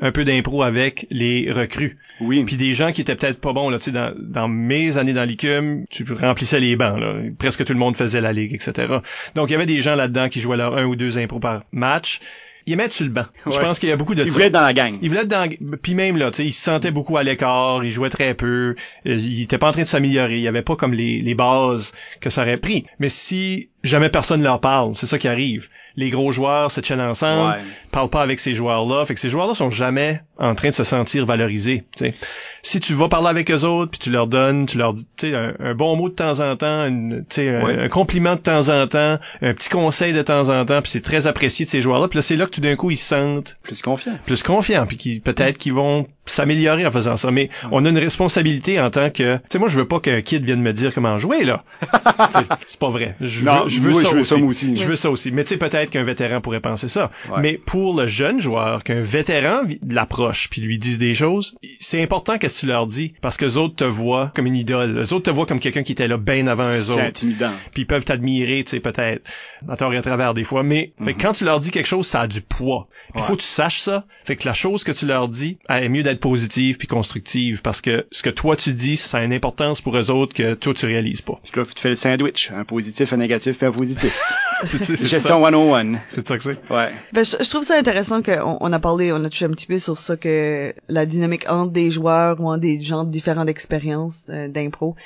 un 0.00 0.12
peu 0.12 0.24
d'impro 0.24 0.62
avec 0.62 1.06
les 1.10 1.50
recrues. 1.50 1.98
Oui. 2.20 2.44
Puis 2.44 2.56
des 2.56 2.72
gens 2.74 2.92
qui 2.92 3.00
étaient 3.00 3.16
peut-être 3.16 3.40
pas 3.40 3.52
bons 3.52 3.70
là, 3.70 3.78
tu 3.78 3.84
sais 3.84 3.90
dans, 3.92 4.12
dans 4.18 4.48
mes 4.48 4.98
années 4.98 5.12
dans 5.12 5.24
l'ICUM, 5.24 5.84
tu 5.90 6.04
remplissais 6.12 6.60
les 6.60 6.76
bancs 6.76 6.98
là, 6.98 7.14
presque 7.38 7.64
tout 7.64 7.72
le 7.72 7.78
monde 7.78 7.96
faisait 7.96 8.20
la 8.20 8.32
ligue, 8.32 8.54
etc. 8.54 8.98
Donc 9.34 9.50
il 9.50 9.52
y 9.52 9.56
avait 9.56 9.66
des 9.66 9.80
gens 9.80 9.94
là-dedans 9.94 10.28
qui 10.28 10.40
jouaient 10.40 10.56
leur 10.56 10.76
un 10.76 10.84
ou 10.84 10.96
deux 10.96 11.18
impros 11.18 11.40
par 11.40 11.62
match. 11.72 12.20
Ils 12.66 12.74
aimaient 12.74 12.84
être 12.84 12.92
sur 12.92 13.06
le 13.06 13.10
banc. 13.10 13.24
Je 13.46 13.58
pense 13.58 13.78
qu'il 13.78 13.88
y 13.88 13.92
a 13.92 13.96
beaucoup 13.96 14.14
de 14.14 14.22
il 14.22 14.30
voulait 14.30 14.46
être 14.46 14.52
dans 14.52 14.60
la 14.60 14.74
gang. 14.74 14.96
Il 15.00 15.08
voulait 15.08 15.22
être 15.22 15.28
dans 15.28 15.48
puis 15.80 15.94
même 15.94 16.16
là, 16.16 16.30
tu 16.30 16.38
sais, 16.38 16.44
il 16.44 16.52
se 16.52 16.62
sentait 16.62 16.90
beaucoup 16.90 17.16
à 17.16 17.22
l'écart, 17.22 17.84
il 17.84 17.90
jouait 17.90 18.10
très 18.10 18.34
peu, 18.34 18.76
euh, 19.06 19.16
il 19.16 19.42
était 19.42 19.58
pas 19.58 19.68
en 19.68 19.72
train 19.72 19.82
de 19.82 19.88
s'améliorer, 19.88 20.36
il 20.36 20.42
y 20.42 20.48
avait 20.48 20.62
pas 20.62 20.76
comme 20.76 20.92
les, 20.92 21.20
les 21.22 21.34
bases 21.34 21.92
que 22.20 22.30
ça 22.30 22.42
aurait 22.42 22.58
pris. 22.58 22.84
Mais 22.98 23.08
si 23.08 23.70
jamais 23.82 24.10
personne 24.10 24.42
leur 24.42 24.60
parle, 24.60 24.94
c'est 24.94 25.06
ça 25.06 25.18
qui 25.18 25.26
arrive. 25.26 25.68
Les 25.96 26.10
gros 26.10 26.32
joueurs 26.32 26.70
se 26.70 26.80
tiennent 26.80 27.00
ensemble, 27.00 27.50
Ouais. 27.52 27.64
parlent 27.90 28.08
pas 28.10 28.22
avec 28.22 28.40
ces 28.40 28.54
joueurs-là, 28.54 29.04
fait 29.06 29.14
que 29.14 29.20
ces 29.20 29.30
joueurs-là 29.30 29.54
sont 29.54 29.70
jamais 29.70 30.20
en 30.38 30.54
train 30.54 30.68
de 30.70 30.74
se 30.74 30.84
sentir 30.84 31.26
valorisés, 31.26 31.84
tu 31.96 32.06
sais. 32.06 32.14
Si 32.62 32.78
tu 32.80 32.92
vas 32.94 33.08
parler 33.08 33.28
avec 33.28 33.50
eux 33.50 33.64
autres, 33.64 33.90
puis 33.90 33.98
tu 33.98 34.10
leur 34.10 34.26
donnes, 34.26 34.66
tu 34.66 34.76
leur 34.78 34.94
dis, 34.94 35.06
tu 35.16 35.30
sais, 35.30 35.34
un, 35.36 35.54
un 35.60 35.74
bon 35.74 35.96
mot 35.96 36.08
de 36.08 36.14
temps 36.14 36.40
en 36.40 36.56
temps, 36.56 36.86
une, 36.86 37.24
un- 37.38 37.88
compliment 37.88 38.36
de 38.36 38.40
temps 38.40 38.68
en 38.68 38.86
temps, 38.86 39.18
un 39.42 39.54
petit 39.54 39.68
conseil 39.70 40.12
de 40.12 40.22
temps 40.22 40.48
en 40.48 40.64
temps, 40.64 40.80
puis 40.82 40.90
c'est 40.90 41.00
très 41.02 41.26
apprécié 41.26 41.64
de 41.66 41.70
ces 41.70 41.80
joueurs-là, 41.80 42.08
puis 42.08 42.18
là 42.18 42.22
c'est 42.22 42.36
là 42.36 42.46
que 42.46 42.50
tout 42.50 42.60
d'un 42.60 42.76
coup 42.76 42.90
ils 42.90 42.96
se 42.96 43.06
sentent 43.06 43.58
Plus 43.62 43.80
confiant. 43.82 44.12
plus 44.26 44.42
confiants 44.42 44.86
puis 44.86 44.96
qui 44.96 45.20
peut-être 45.20 45.58
qu'ils 45.58 45.72
vont 45.74 46.06
s'améliorer 46.26 46.86
en 46.86 46.90
faisant 46.90 47.16
ça 47.16 47.30
mais 47.30 47.48
on 47.72 47.84
a 47.84 47.88
une 47.88 47.98
responsabilité 47.98 48.80
en 48.80 48.90
tant 48.90 49.10
que 49.10 49.36
tu 49.36 49.42
sais 49.48 49.58
moi 49.58 49.68
je 49.68 49.76
veux 49.78 49.88
pas 49.88 50.00
qu'un 50.00 50.20
kid 50.20 50.44
vienne 50.44 50.60
me 50.62 50.72
dire 50.72 50.94
comment 50.94 51.18
jouer 51.18 51.44
là 51.44 51.64
c'est 52.68 52.78
pas 52.78 52.88
vrai 52.90 53.16
je 53.20 53.44
Non, 53.44 53.64
veux, 53.64 53.68
je 53.68 53.80
veux 53.80 53.90
moi, 53.90 54.02
ça 54.02 54.08
je 54.10 54.14
veux 54.14 54.20
aussi. 54.20 54.28
ça, 54.30 54.36
moi 54.38 54.48
aussi. 54.48 54.76
je 54.76 54.84
veux 54.86 54.96
ça 54.96 55.10
aussi 55.10 55.32
mais 55.32 55.44
tu 55.44 55.50
sais 55.50 55.56
peut-être 55.56 55.90
qu'un 55.90 56.04
vétéran 56.04 56.40
pourrait 56.40 56.60
penser 56.60 56.88
ça 56.88 57.10
Ouais. 57.30 57.40
mais 57.42 57.52
pour 57.54 57.98
le 57.98 58.06
jeune 58.06 58.40
joueur 58.40 58.82
qu'un 58.84 59.00
vétéran 59.00 59.62
l'approche 59.88 60.48
puis 60.50 60.60
lui 60.60 60.78
dise 60.78 60.98
des 60.98 61.14
choses 61.14 61.56
c'est 61.80 62.02
important 62.02 62.38
qu'est-ce 62.38 62.56
que 62.56 62.60
tu 62.60 62.66
leur 62.66 62.86
dis 62.86 63.14
parce 63.20 63.36
que 63.36 63.44
les 63.44 63.56
autres 63.56 63.76
te 63.76 63.84
voient 63.84 64.32
comme 64.34 64.46
une 64.46 64.56
idole 64.56 64.98
les 65.00 65.12
autres 65.12 65.24
te 65.24 65.30
voient 65.30 65.46
comme 65.46 65.60
quelqu'un 65.60 65.82
qui 65.82 65.92
était 65.92 66.08
là 66.08 66.16
bien 66.16 66.46
avant 66.46 66.62
eux 66.64 66.82
C'est 66.82 66.92
autres 66.92 67.02
intimidant. 67.02 67.50
puis 67.72 67.82
ils 67.82 67.86
peuvent 67.86 68.04
t'admirer, 68.04 68.62
tu 68.64 68.70
sais, 68.70 68.80
peut-être, 68.80 69.22
à 69.68 69.76
tort 69.76 69.92
et 69.92 69.96
à 69.96 70.02
travers 70.02 70.34
des 70.34 70.44
fois, 70.44 70.62
mais 70.62 70.92
fait 71.04 71.14
que 71.14 71.22
quand 71.22 71.32
tu 71.32 71.44
leur 71.44 71.60
dis 71.60 71.70
quelque 71.70 71.86
chose, 71.86 72.06
ça 72.06 72.22
a 72.22 72.26
du 72.26 72.40
poids. 72.40 72.88
Il 73.14 73.20
Ouais. 73.20 73.26
faut 73.26 73.34
que 73.36 73.40
tu 73.40 73.46
saches 73.46 73.80
ça. 73.80 74.04
Fait 74.24 74.36
que 74.36 74.46
la 74.46 74.54
chose 74.54 74.84
que 74.84 74.92
tu 74.92 75.06
leur 75.06 75.28
dis, 75.28 75.58
elle 75.68 75.84
est 75.84 75.88
mieux 75.88 76.02
d'être 76.02 76.19
positive 76.20 76.76
puis 76.76 76.86
constructive, 76.86 77.62
parce 77.62 77.80
que 77.80 78.06
ce 78.12 78.22
que 78.22 78.30
toi 78.30 78.56
tu 78.56 78.72
dis, 78.72 78.96
ça 78.96 79.18
a 79.18 79.22
une 79.22 79.32
importance 79.32 79.80
pour 79.80 79.96
eux 79.96 80.10
autres 80.10 80.34
que 80.34 80.54
toi 80.54 80.74
tu 80.74 80.86
réalises 80.86 81.22
pas. 81.22 81.40
Puis 81.42 81.52
là, 81.60 81.64
tu 81.66 81.80
fais 81.80 81.90
le 81.90 81.96
sandwich. 81.96 82.52
Un 82.54 82.64
positif, 82.64 83.12
un 83.12 83.16
négatif, 83.16 83.58
puis 83.58 83.66
un 83.66 83.72
positif. 83.72 84.20
C'est 84.64 84.96
Gestion 84.96 85.42
ça. 85.42 85.50
101. 85.50 85.94
C'est 86.08 86.28
ça 86.28 86.36
que 86.36 86.42
c'est. 86.42 86.70
Ouais. 86.70 86.92
Ben, 87.12 87.24
je, 87.24 87.36
je 87.42 87.48
trouve 87.48 87.62
ça 87.62 87.78
intéressant 87.78 88.22
qu'on 88.22 88.58
on 88.60 88.72
a 88.72 88.78
parlé, 88.78 89.10
on 89.10 89.24
a 89.24 89.30
touché 89.30 89.46
un 89.46 89.50
petit 89.50 89.66
peu 89.66 89.78
sur 89.78 89.96
ça 89.96 90.18
que 90.18 90.74
la 90.88 91.06
dynamique 91.06 91.48
entre 91.48 91.72
des 91.72 91.90
joueurs 91.90 92.38
ou 92.40 92.48
entre 92.48 92.60
des 92.60 92.82
gens 92.82 93.04
de 93.04 93.10
différentes 93.10 93.48
expériences 93.48 94.26
euh, 94.28 94.48
d'impro. 94.48 94.96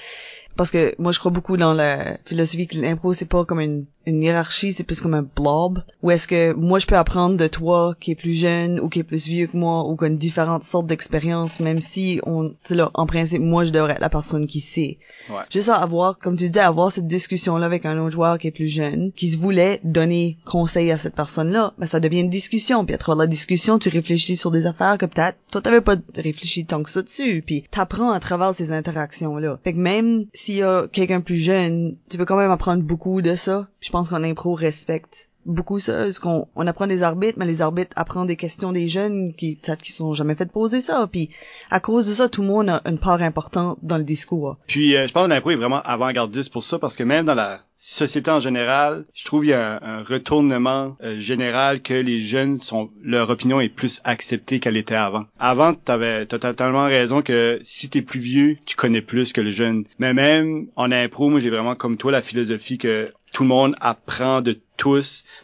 Parce 0.57 0.71
que 0.71 0.95
moi, 0.99 1.13
je 1.13 1.19
crois 1.19 1.31
beaucoup 1.31 1.57
dans 1.57 1.75
la 1.75 2.17
philosophie 2.25 2.67
que 2.67 2.79
l'impro, 2.79 3.13
c'est 3.13 3.29
pas 3.29 3.45
comme 3.45 3.61
une, 3.61 3.87
une 4.07 4.23
hiérarchie, 4.23 4.73
c'est 4.73 4.85
plus 4.85 5.01
comme 5.01 5.15
un 5.15 5.23
blob. 5.23 5.83
Ou 6.03 6.11
est-ce 6.11 6.29
que 6.29 6.53
moi, 6.53 6.79
je 6.79 6.87
peux 6.87 6.97
apprendre 6.97 7.37
de 7.37 7.47
toi 7.47 7.95
qui 8.01 8.11
est 8.11 8.17
plus 8.17 8.35
jeune 8.35 8.81
ou 8.81 8.89
qui 8.89 9.01
est 9.01 9.05
plus 9.05 9.27
vieux 9.27 9.47
que 9.47 9.57
moi 9.57 9.85
ou 9.89 9.97
qui 9.97 10.05
a 10.05 10.09
une 10.09 10.19
différente 10.19 10.65
sorte 10.65 10.87
d'expérience, 10.87 11.61
même 11.61 11.81
si 11.81 12.21
on, 12.25 12.55
tu 12.65 12.75
là, 12.75 12.91
en 12.95 13.07
principe, 13.07 13.41
moi, 13.41 13.65
je 13.65 13.71
devrais 13.71 13.95
être 13.95 14.01
la 14.01 14.11
personne 14.11 14.47
qui 14.47 14.61
sait. 14.61 14.99
Ouais. 15.31 15.43
Juste 15.51 15.69
à 15.69 15.77
avoir, 15.77 16.19
comme 16.19 16.37
tu 16.37 16.49
dis, 16.49 16.59
avoir 16.59 16.93
cette 16.93 17.07
discussion-là 17.07 17.67
avec 17.67 17.87
un 17.87 17.99
autre 17.99 18.13
joueur 18.13 18.39
qui 18.39 18.49
est 18.49 18.53
plus 18.53 18.69
jeune, 18.69 19.13
qui 19.13 19.29
se 19.31 19.39
voulait 19.39 19.81
donner 19.85 20.39
conseil 20.45 20.91
à 20.91 20.99
cette 20.99 21.15
personne-là, 21.15 21.73
ben 21.79 21.87
ça 21.87 22.01
devient 22.01 22.21
une 22.21 22.31
discussion. 22.31 22.85
Puis 22.85 22.95
à 22.95 22.99
travers 22.99 23.25
la 23.25 23.27
discussion, 23.27 23.79
tu 23.79 23.89
réfléchis 23.89 24.37
sur 24.37 24.51
des 24.51 24.67
affaires 24.67 24.99
que 24.99 25.07
peut-être 25.07 25.39
toi 25.51 25.61
t'avais 25.61 25.81
pas 25.81 25.97
réfléchi 26.15 26.67
tant 26.67 26.83
que 26.83 26.91
ça 26.91 27.03
dessus. 27.03 27.43
Puis 27.45 27.65
t'apprends 27.71 28.13
à 28.13 28.21
travers 28.21 28.55
ces 28.55 28.73
interactions-là. 28.73 29.59
Fait 29.65 29.73
que 29.73 29.79
même 29.79 30.25
s'il 30.33 30.57
y 30.57 30.63
a 30.63 30.87
quelqu'un 30.89 31.21
plus 31.21 31.37
jeune, 31.37 31.97
tu 32.11 32.19
peux 32.19 32.25
quand 32.25 32.37
même 32.37 32.51
apprendre 32.51 32.83
beaucoup 32.83 33.23
de 33.23 33.37
ça. 33.37 33.69
Je 33.81 33.91
pense 33.95 34.11
qu'en 34.11 34.25
impro 34.25 34.55
respecte 34.55 35.29
beaucoup 35.47 35.79
ça, 35.79 35.93
parce 35.99 36.19
qu'on 36.19 36.49
on 36.57 36.67
apprend 36.67 36.89
des 36.89 37.05
arbitres, 37.05 37.39
mais 37.39 37.47
les 37.47 37.63
arbitres 37.63 37.93
apprennent 37.95 38.27
des 38.27 38.35
questions 38.35 38.73
des 38.73 38.89
jeunes 38.89 39.35
qui 39.35 39.61
qui 39.83 39.93
sont 39.93 40.15
jamais 40.15 40.35
fait 40.35 40.51
poser 40.51 40.81
ça. 40.81 41.09
Puis 41.11 41.31
à 41.71 41.79
cause 41.79 42.09
de 42.09 42.15
ça, 42.15 42.29
tout 42.29 42.43
le 42.43 42.49
monde 42.49 42.71
a 42.71 42.83
une 42.87 42.99
part 42.99 43.23
importante 43.23 43.79
dans 43.83 43.99
le 43.99 44.03
discours. 44.03 44.57
Puis 44.67 44.97
euh, 44.97 45.07
je 45.07 45.13
pense 45.13 45.27
que 45.27 45.31
l'impro 45.31 45.51
est 45.51 45.57
vraiment 45.57 45.81
avant-gardiste 45.83 46.53
pour 46.53 46.65
ça 46.65 46.81
parce 46.81 46.97
que 46.97 47.05
même 47.05 47.25
dans 47.25 47.37
la 47.37 47.61
société 47.77 48.33
en 48.33 48.41
général, 48.41 49.05
je 49.15 49.25
trouve 49.25 49.45
il 49.45 49.51
y 49.51 49.53
a 49.53 49.75
un, 49.75 49.99
un 49.99 50.03
retournement 50.03 50.97
euh, 51.03 51.21
général 51.21 51.81
que 51.81 51.95
les 51.95 52.21
jeunes 52.21 52.59
sont 52.59 52.91
leur 53.01 53.31
opinion 53.31 53.61
est 53.61 53.69
plus 53.69 54.01
acceptée 54.03 54.59
qu'elle 54.59 54.77
était 54.77 54.97
avant. 54.97 55.27
Avant, 55.39 55.75
t'avais 55.75 56.27
t'as 56.27 56.39
totalement 56.39 56.87
raison 56.87 57.23
que 57.23 57.61
si 57.63 57.89
t'es 57.91 58.03
plus 58.03 58.21
vieux, 58.21 58.57
tu 58.65 58.75
connais 58.75 59.03
plus 59.03 59.33
que 59.33 59.41
le 59.41 59.51
jeune. 59.51 59.85
Mais 60.01 60.15
même 60.15 60.67
en 60.75 60.91
impro, 60.91 61.29
moi 61.29 61.39
j'ai 61.39 61.51
vraiment 61.51 61.77
comme 61.77 61.97
toi 61.97 62.11
la 62.11 62.23
philosophie 62.23 62.79
que 62.79 63.13
tout 63.35 63.43
le 63.43 63.49
monde 63.49 63.77
apprend 63.81 64.41
de 64.41 64.59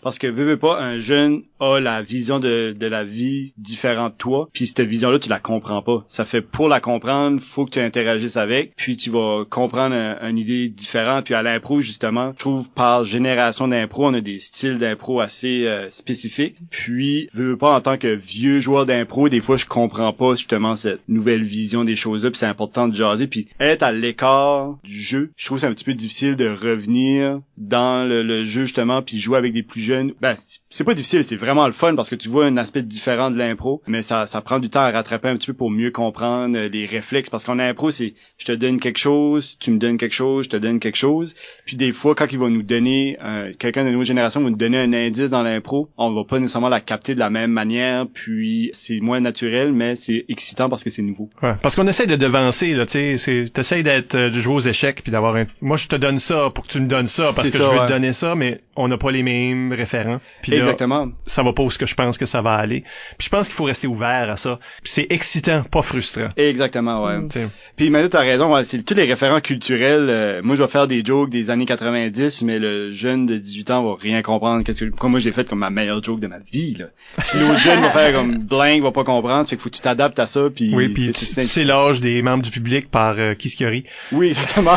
parce 0.02 0.18
que 0.18 0.26
veux, 0.26 0.44
veux 0.44 0.58
pas 0.58 0.80
un 0.80 0.98
jeune 0.98 1.42
a 1.60 1.78
la 1.78 2.02
vision 2.02 2.38
de, 2.38 2.74
de 2.78 2.86
la 2.86 3.04
vie 3.04 3.52
différente 3.58 4.12
de 4.12 4.18
toi 4.18 4.48
puis 4.52 4.66
cette 4.66 4.80
vision 4.80 5.10
là 5.10 5.18
tu 5.18 5.28
la 5.28 5.38
comprends 5.40 5.82
pas. 5.82 6.04
Ça 6.08 6.24
fait 6.24 6.40
pour 6.42 6.68
la 6.68 6.80
comprendre 6.80 7.40
faut 7.40 7.64
que 7.66 7.70
tu 7.70 7.80
interagisses 7.80 8.36
avec 8.36 8.74
puis 8.76 8.96
tu 8.96 9.10
vas 9.10 9.44
comprendre 9.48 9.94
un- 9.94 10.28
une 10.28 10.38
idée 10.38 10.68
différente 10.68 11.24
puis 11.24 11.34
à 11.34 11.42
l'impro 11.42 11.80
justement 11.80 12.32
je 12.34 12.38
trouve 12.38 12.70
par 12.70 13.04
génération 13.04 13.68
d'impro 13.68 14.06
on 14.06 14.14
a 14.14 14.20
des 14.20 14.40
styles 14.40 14.78
d'impro 14.78 15.20
assez 15.20 15.66
euh, 15.66 15.90
spécifiques. 15.90 16.56
Puis 16.70 17.28
veux, 17.34 17.50
veux 17.50 17.56
pas 17.56 17.74
en 17.76 17.80
tant 17.80 17.96
que 17.98 18.08
vieux 18.14 18.60
joueur 18.60 18.86
d'impro 18.86 19.28
des 19.28 19.40
fois 19.40 19.56
je 19.56 19.66
comprends 19.66 20.12
pas 20.12 20.34
justement 20.34 20.76
cette 20.76 21.00
nouvelle 21.08 21.42
vision 21.44 21.84
des 21.84 21.96
choses 21.96 22.24
là 22.24 22.30
puis 22.30 22.38
c'est 22.38 22.46
important 22.46 22.88
de 22.88 22.94
jaser 22.94 23.26
puis 23.26 23.48
être 23.58 23.82
à 23.82 23.92
l'écart 23.92 24.76
du 24.84 24.98
jeu. 25.00 25.30
Je 25.36 25.46
trouve 25.46 25.58
c'est 25.58 25.66
un 25.66 25.72
petit 25.72 25.84
peu 25.84 25.94
difficile 25.94 26.36
de 26.36 26.48
revenir 26.48 27.40
dans 27.58 28.08
le, 28.08 28.22
le 28.22 28.44
jeu 28.44 28.62
justement 28.62 29.02
puis 29.02 29.18
jouer 29.18 29.29
avec 29.38 29.52
des 29.52 29.62
plus 29.62 29.80
jeunes 29.80 30.12
ben 30.20 30.36
c'est 30.68 30.84
pas 30.84 30.94
difficile 30.94 31.24
c'est 31.24 31.36
vraiment 31.36 31.66
le 31.66 31.72
fun 31.72 31.94
parce 31.94 32.10
que 32.10 32.14
tu 32.14 32.28
vois 32.28 32.46
un 32.46 32.56
aspect 32.56 32.82
différent 32.82 33.30
de 33.30 33.36
l'impro 33.36 33.82
mais 33.86 34.02
ça 34.02 34.26
ça 34.26 34.40
prend 34.40 34.58
du 34.58 34.68
temps 34.68 34.80
à 34.80 34.90
rattraper 34.90 35.28
un 35.28 35.36
petit 35.36 35.48
peu 35.48 35.54
pour 35.54 35.70
mieux 35.70 35.90
comprendre 35.90 36.56
euh, 36.56 36.68
les 36.68 36.86
réflexes 36.86 37.30
parce 37.30 37.44
qu'en 37.44 37.58
impro 37.58 37.90
c'est 37.90 38.14
je 38.38 38.46
te 38.46 38.52
donne 38.52 38.80
quelque 38.80 38.98
chose 38.98 39.56
tu 39.58 39.70
me 39.70 39.78
donnes 39.78 39.98
quelque 39.98 40.14
chose 40.14 40.44
je 40.44 40.50
te 40.50 40.56
donne 40.56 40.80
quelque 40.80 40.98
chose 40.98 41.34
puis 41.64 41.76
des 41.76 41.92
fois 41.92 42.14
quand 42.14 42.26
ils 42.32 42.38
vont 42.38 42.50
nous 42.50 42.62
donner 42.62 43.18
euh, 43.22 43.52
quelqu'un 43.58 43.84
de 43.84 43.90
notre 43.90 44.04
génération 44.04 44.42
va 44.42 44.50
nous 44.50 44.56
donner 44.56 44.78
un 44.78 44.92
indice 44.92 45.30
dans 45.30 45.42
l'impro 45.42 45.88
on 45.96 46.12
va 46.12 46.24
pas 46.24 46.38
nécessairement 46.38 46.68
la 46.68 46.80
capter 46.80 47.14
de 47.14 47.20
la 47.20 47.30
même 47.30 47.52
manière 47.52 48.06
puis 48.12 48.70
c'est 48.72 49.00
moins 49.00 49.20
naturel 49.20 49.72
mais 49.72 49.96
c'est 49.96 50.24
excitant 50.28 50.68
parce 50.68 50.84
que 50.84 50.90
c'est 50.90 51.02
nouveau 51.02 51.20
Ouais. 51.42 51.54
Parce 51.62 51.74
qu'on 51.74 51.86
essaie 51.86 52.06
de 52.06 52.16
devancer, 52.16 52.74
là, 52.74 52.86
tu 52.86 53.18
sais, 53.18 53.50
t'essayes 53.52 53.82
d'être, 53.82 54.14
euh, 54.14 54.30
de 54.30 54.40
jouer 54.40 54.54
aux 54.54 54.60
échecs 54.60 55.02
puis 55.02 55.10
d'avoir 55.10 55.36
un, 55.36 55.46
moi 55.60 55.76
je 55.76 55.86
te 55.86 55.96
donne 55.96 56.18
ça 56.18 56.50
pour 56.54 56.66
que 56.66 56.72
tu 56.72 56.80
me 56.80 56.86
donnes 56.86 57.06
ça 57.06 57.24
parce 57.34 57.50
que 57.50 57.56
ça, 57.56 57.64
je 57.64 57.70
veux 57.70 57.80
ouais. 57.80 57.86
te 57.86 57.92
donner 57.92 58.12
ça, 58.12 58.34
mais 58.34 58.60
on 58.76 58.88
n'a 58.88 58.98
pas 58.98 59.09
pas 59.10 59.16
les 59.16 59.22
mêmes 59.22 59.72
référents. 59.72 60.20
Puis 60.42 60.52
là, 60.52 60.58
Exactement. 60.58 61.08
ça 61.26 61.42
va 61.42 61.52
pas 61.52 61.62
où 61.62 61.70
ce 61.70 61.78
que 61.78 61.86
je 61.86 61.94
pense 61.94 62.18
que 62.18 62.26
ça 62.26 62.40
va 62.40 62.52
aller. 62.54 62.84
Puis 63.18 63.26
je 63.26 63.28
pense 63.30 63.46
qu'il 63.48 63.54
faut 63.56 63.64
rester 63.64 63.86
ouvert 63.86 64.30
à 64.30 64.36
ça. 64.36 64.58
Puis 64.82 64.92
c'est 64.92 65.06
excitant, 65.10 65.62
pas 65.64 65.82
frustrant. 65.82 66.28
Exactement, 66.36 67.04
ouais. 67.04 67.18
Mm. 67.18 67.28
Tu 67.28 67.38
sais. 67.40 67.48
Puis 67.76 67.90
Manu, 67.90 68.08
t'as 68.08 68.20
raison, 68.20 68.54
ouais, 68.54 68.64
c'est 68.64 68.82
tous 68.82 68.94
les 68.94 69.04
référents 69.04 69.40
culturels. 69.40 70.08
euh, 70.10 70.40
moi, 70.42 70.54
je 70.56 70.62
vais 70.62 70.68
faire 70.68 70.86
des 70.86 71.04
jokes 71.04 71.30
des 71.30 71.50
années 71.50 71.66
90, 71.66 72.42
mais 72.42 72.58
le 72.58 72.90
jeune 72.90 73.26
de 73.26 73.36
18 73.36 73.70
ans 73.70 73.82
va 73.84 73.96
rien 74.00 74.22
comprendre. 74.22 74.64
Qu'est-ce 74.64 74.84
que, 74.84 74.90
pourquoi 74.90 75.08
moi, 75.10 75.20
je 75.20 75.24
l'ai 75.26 75.32
fait 75.32 75.48
comme 75.48 75.58
ma 75.60 75.70
meilleure 75.70 76.02
joke 76.02 76.20
de 76.20 76.26
ma 76.26 76.38
vie, 76.38 76.74
là. 76.74 76.86
Puis 77.28 77.38
l'autre 77.40 77.58
jeune 77.60 77.80
va 77.80 77.90
faire 77.90 78.12
comme 78.12 78.38
blank, 78.38 78.82
va 78.82 78.92
pas 78.92 79.04
comprendre. 79.04 79.48
Fait 79.48 79.56
que 79.56 79.62
faut 79.62 79.70
que 79.70 79.74
tu 79.76 79.80
t'adaptes 79.82 80.18
à 80.18 80.26
ça, 80.26 80.48
puis... 80.54 80.74
Oui, 80.74 80.88
puis 80.88 81.12
c'est- 81.14 81.64
l'âge 81.64 82.00
des 82.00 82.22
membres 82.22 82.42
du 82.42 82.50
public 82.50 82.90
par 82.90 83.16
euh, 83.18 83.34
qui 83.34 83.48
ce 83.48 83.56
qui 83.56 83.66
rit. 83.66 83.84
Oui, 84.12 84.28
exactement. 84.28 84.76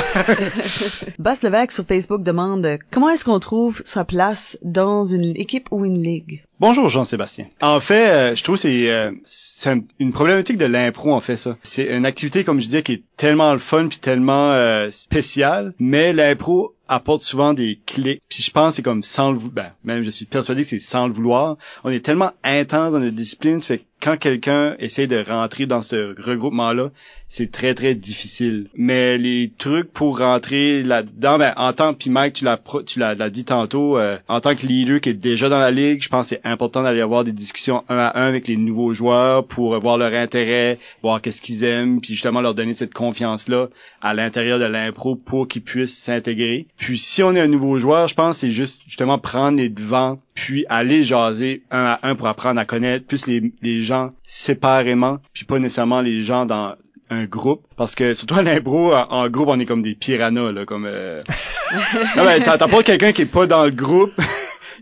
Basse 1.20 1.44
Levesque 1.44 1.72
sur 1.72 1.86
Facebook 1.86 2.24
demande 2.24 2.66
euh, 2.66 2.78
comment 2.92 3.10
est-ce 3.10 3.26
qu'on 3.26 3.40
trouve 3.40 3.82
sa 3.86 4.04
place 4.04 4.23
dans 4.64 5.06
une 5.06 5.36
équipe 5.38 5.68
ou 5.72 5.86
une 5.86 6.02
ligue? 6.02 6.44
Bonjour 6.60 6.88
Jean-Sébastien. 6.90 7.48
En 7.62 7.80
fait, 7.80 8.08
euh, 8.10 8.36
je 8.36 8.44
trouve 8.44 8.56
c'est 8.56 8.90
euh, 8.90 9.12
un- 9.66 9.82
une 10.00 10.12
problématique 10.14 10.58
de 10.58 10.66
l'impro 10.66 11.14
en 11.14 11.20
fait 11.20 11.36
ça. 11.38 11.58
C'est 11.64 11.86
une 11.86 12.06
activité 12.06 12.44
comme 12.44 12.60
je 12.62 12.66
disais 12.66 12.84
qui 12.84 12.94
est 12.94 13.04
tellement 13.18 13.52
le 13.54 13.60
fun 13.60 13.88
puis 13.90 13.98
tellement 14.00 14.52
euh, 14.54 14.90
spéciale, 14.92 15.74
mais 15.80 16.14
l'impro 16.14 16.76
apporte 16.94 17.24
souvent 17.24 17.54
des 17.54 17.80
clics. 17.86 18.22
Puis 18.30 18.44
je 18.44 18.52
pense 18.52 18.76
c'est 18.76 18.82
comme 18.82 19.04
sans 19.04 19.32
le 19.32 19.38
vouloir, 19.38 19.54
ben, 19.54 19.72
même 19.84 20.04
je 20.04 20.10
suis 20.10 20.26
persuadé 20.26 20.62
que 20.62 20.68
c'est 20.68 20.80
sans 20.80 21.08
le 21.08 21.14
vouloir. 21.14 21.58
On 21.84 21.90
est 21.90 22.04
tellement 22.04 22.32
intense 22.44 22.92
dans 22.92 23.00
notre 23.00 23.16
discipline, 23.16 23.62
ça 23.62 23.68
fait 23.68 23.80
que 23.80 23.84
quand 24.04 24.18
quelqu'un 24.18 24.76
essaie 24.80 25.08
de 25.08 25.24
rentrer 25.26 25.66
dans 25.66 25.82
ce 25.82 26.14
regroupement-là, 26.22 26.92
c'est 27.30 27.52
très 27.52 27.74
très 27.74 27.96
difficile. 27.96 28.68
Mais 28.76 29.18
les 29.18 29.52
trucs 29.58 29.92
pour 29.92 30.20
rentrer 30.20 30.84
là-dedans, 30.84 31.38
ben 31.38 31.54
en 31.56 31.72
tant 31.72 31.94
puis 31.94 32.10
Mike, 32.10 32.34
tu 32.34 32.44
l'as 32.44 32.60
tu 32.86 33.00
l'as 33.00 33.16
l'as 33.16 33.30
dit 33.30 33.46
tantôt, 33.46 33.98
euh, 33.98 34.18
en 34.28 34.42
tant 34.42 34.56
que 34.56 34.68
leader 34.68 35.00
qui 35.00 35.10
est 35.10 35.14
déjà 35.14 35.48
dans 35.48 35.58
la 35.58 35.72
ligue, 35.72 36.04
je 36.04 36.10
pense 36.10 36.30
que 36.30 36.36
c'est 36.36 36.48
important 36.48 36.84
d'aller 36.84 37.00
avoir 37.00 37.24
des 37.24 37.32
discussions 37.32 37.86
un 37.88 37.98
à 37.98 38.20
un 38.20 38.28
avec 38.28 38.48
les 38.48 38.58
nouveaux 38.58 38.94
joueurs 38.94 39.48
pour 39.48 39.80
voir 39.80 39.98
leur 39.98 40.14
intérêt, 40.14 40.80
voir 41.02 41.22
qu'est-ce 41.22 41.42
qu'ils 41.42 41.64
aiment, 41.64 42.02
puis 42.02 42.14
justement 42.14 42.42
leur 42.42 42.56
donner 42.56 42.74
cette 42.74 42.94
confiance-là 42.94 43.70
à 44.02 44.14
l'intérieur 44.14 44.60
de 44.60 44.66
l'impro 44.66 45.16
pour 45.16 45.48
qu'ils 45.48 45.64
puissent 45.64 45.98
s'intégrer. 45.98 46.68
Puis 46.84 46.98
si 46.98 47.24
on 47.24 47.34
est 47.34 47.40
un 47.40 47.48
nouveau 47.48 47.78
joueur, 47.78 48.10
je 48.10 48.14
pense 48.14 48.36
que 48.36 48.40
c'est 48.42 48.52
juste 48.52 48.84
justement 48.86 49.18
prendre 49.18 49.58
les 49.58 49.70
devants 49.70 50.20
puis 50.34 50.66
aller 50.68 51.02
jaser 51.02 51.64
un 51.72 51.86
à 51.86 52.00
un 52.04 52.16
pour 52.16 52.28
apprendre 52.28 52.60
à 52.60 52.66
connaître 52.66 53.06
plus 53.06 53.26
les, 53.26 53.54
les 53.62 53.82
gens 53.82 54.12
séparément, 54.24 55.20
puis 55.32 55.46
pas 55.46 55.60
nécessairement 55.60 56.02
les 56.02 56.24
gens 56.24 56.46
dans 56.46 56.76
un 57.10 57.24
groupe. 57.24 57.66
Parce 57.78 57.96
que 57.96 58.14
surtout 58.14 58.36
à 58.36 58.42
l'impro 58.42 58.94
en, 58.94 59.08
en 59.10 59.30
groupe 59.30 59.48
on 59.48 59.62
est 59.62 59.66
comme 59.66 59.82
des 59.82 59.96
piranhas 59.96 60.52
là 60.52 60.66
comme 60.66 60.86
euh... 60.86 61.24
non 62.18 62.26
t'as 62.44 62.58
t'as 62.58 62.68
pas 62.68 62.84
quelqu'un 62.84 63.14
qui 63.14 63.22
est 63.22 63.28
pas 63.28 63.48
dans 63.48 63.64
le 63.64 63.72
groupe 63.72 64.12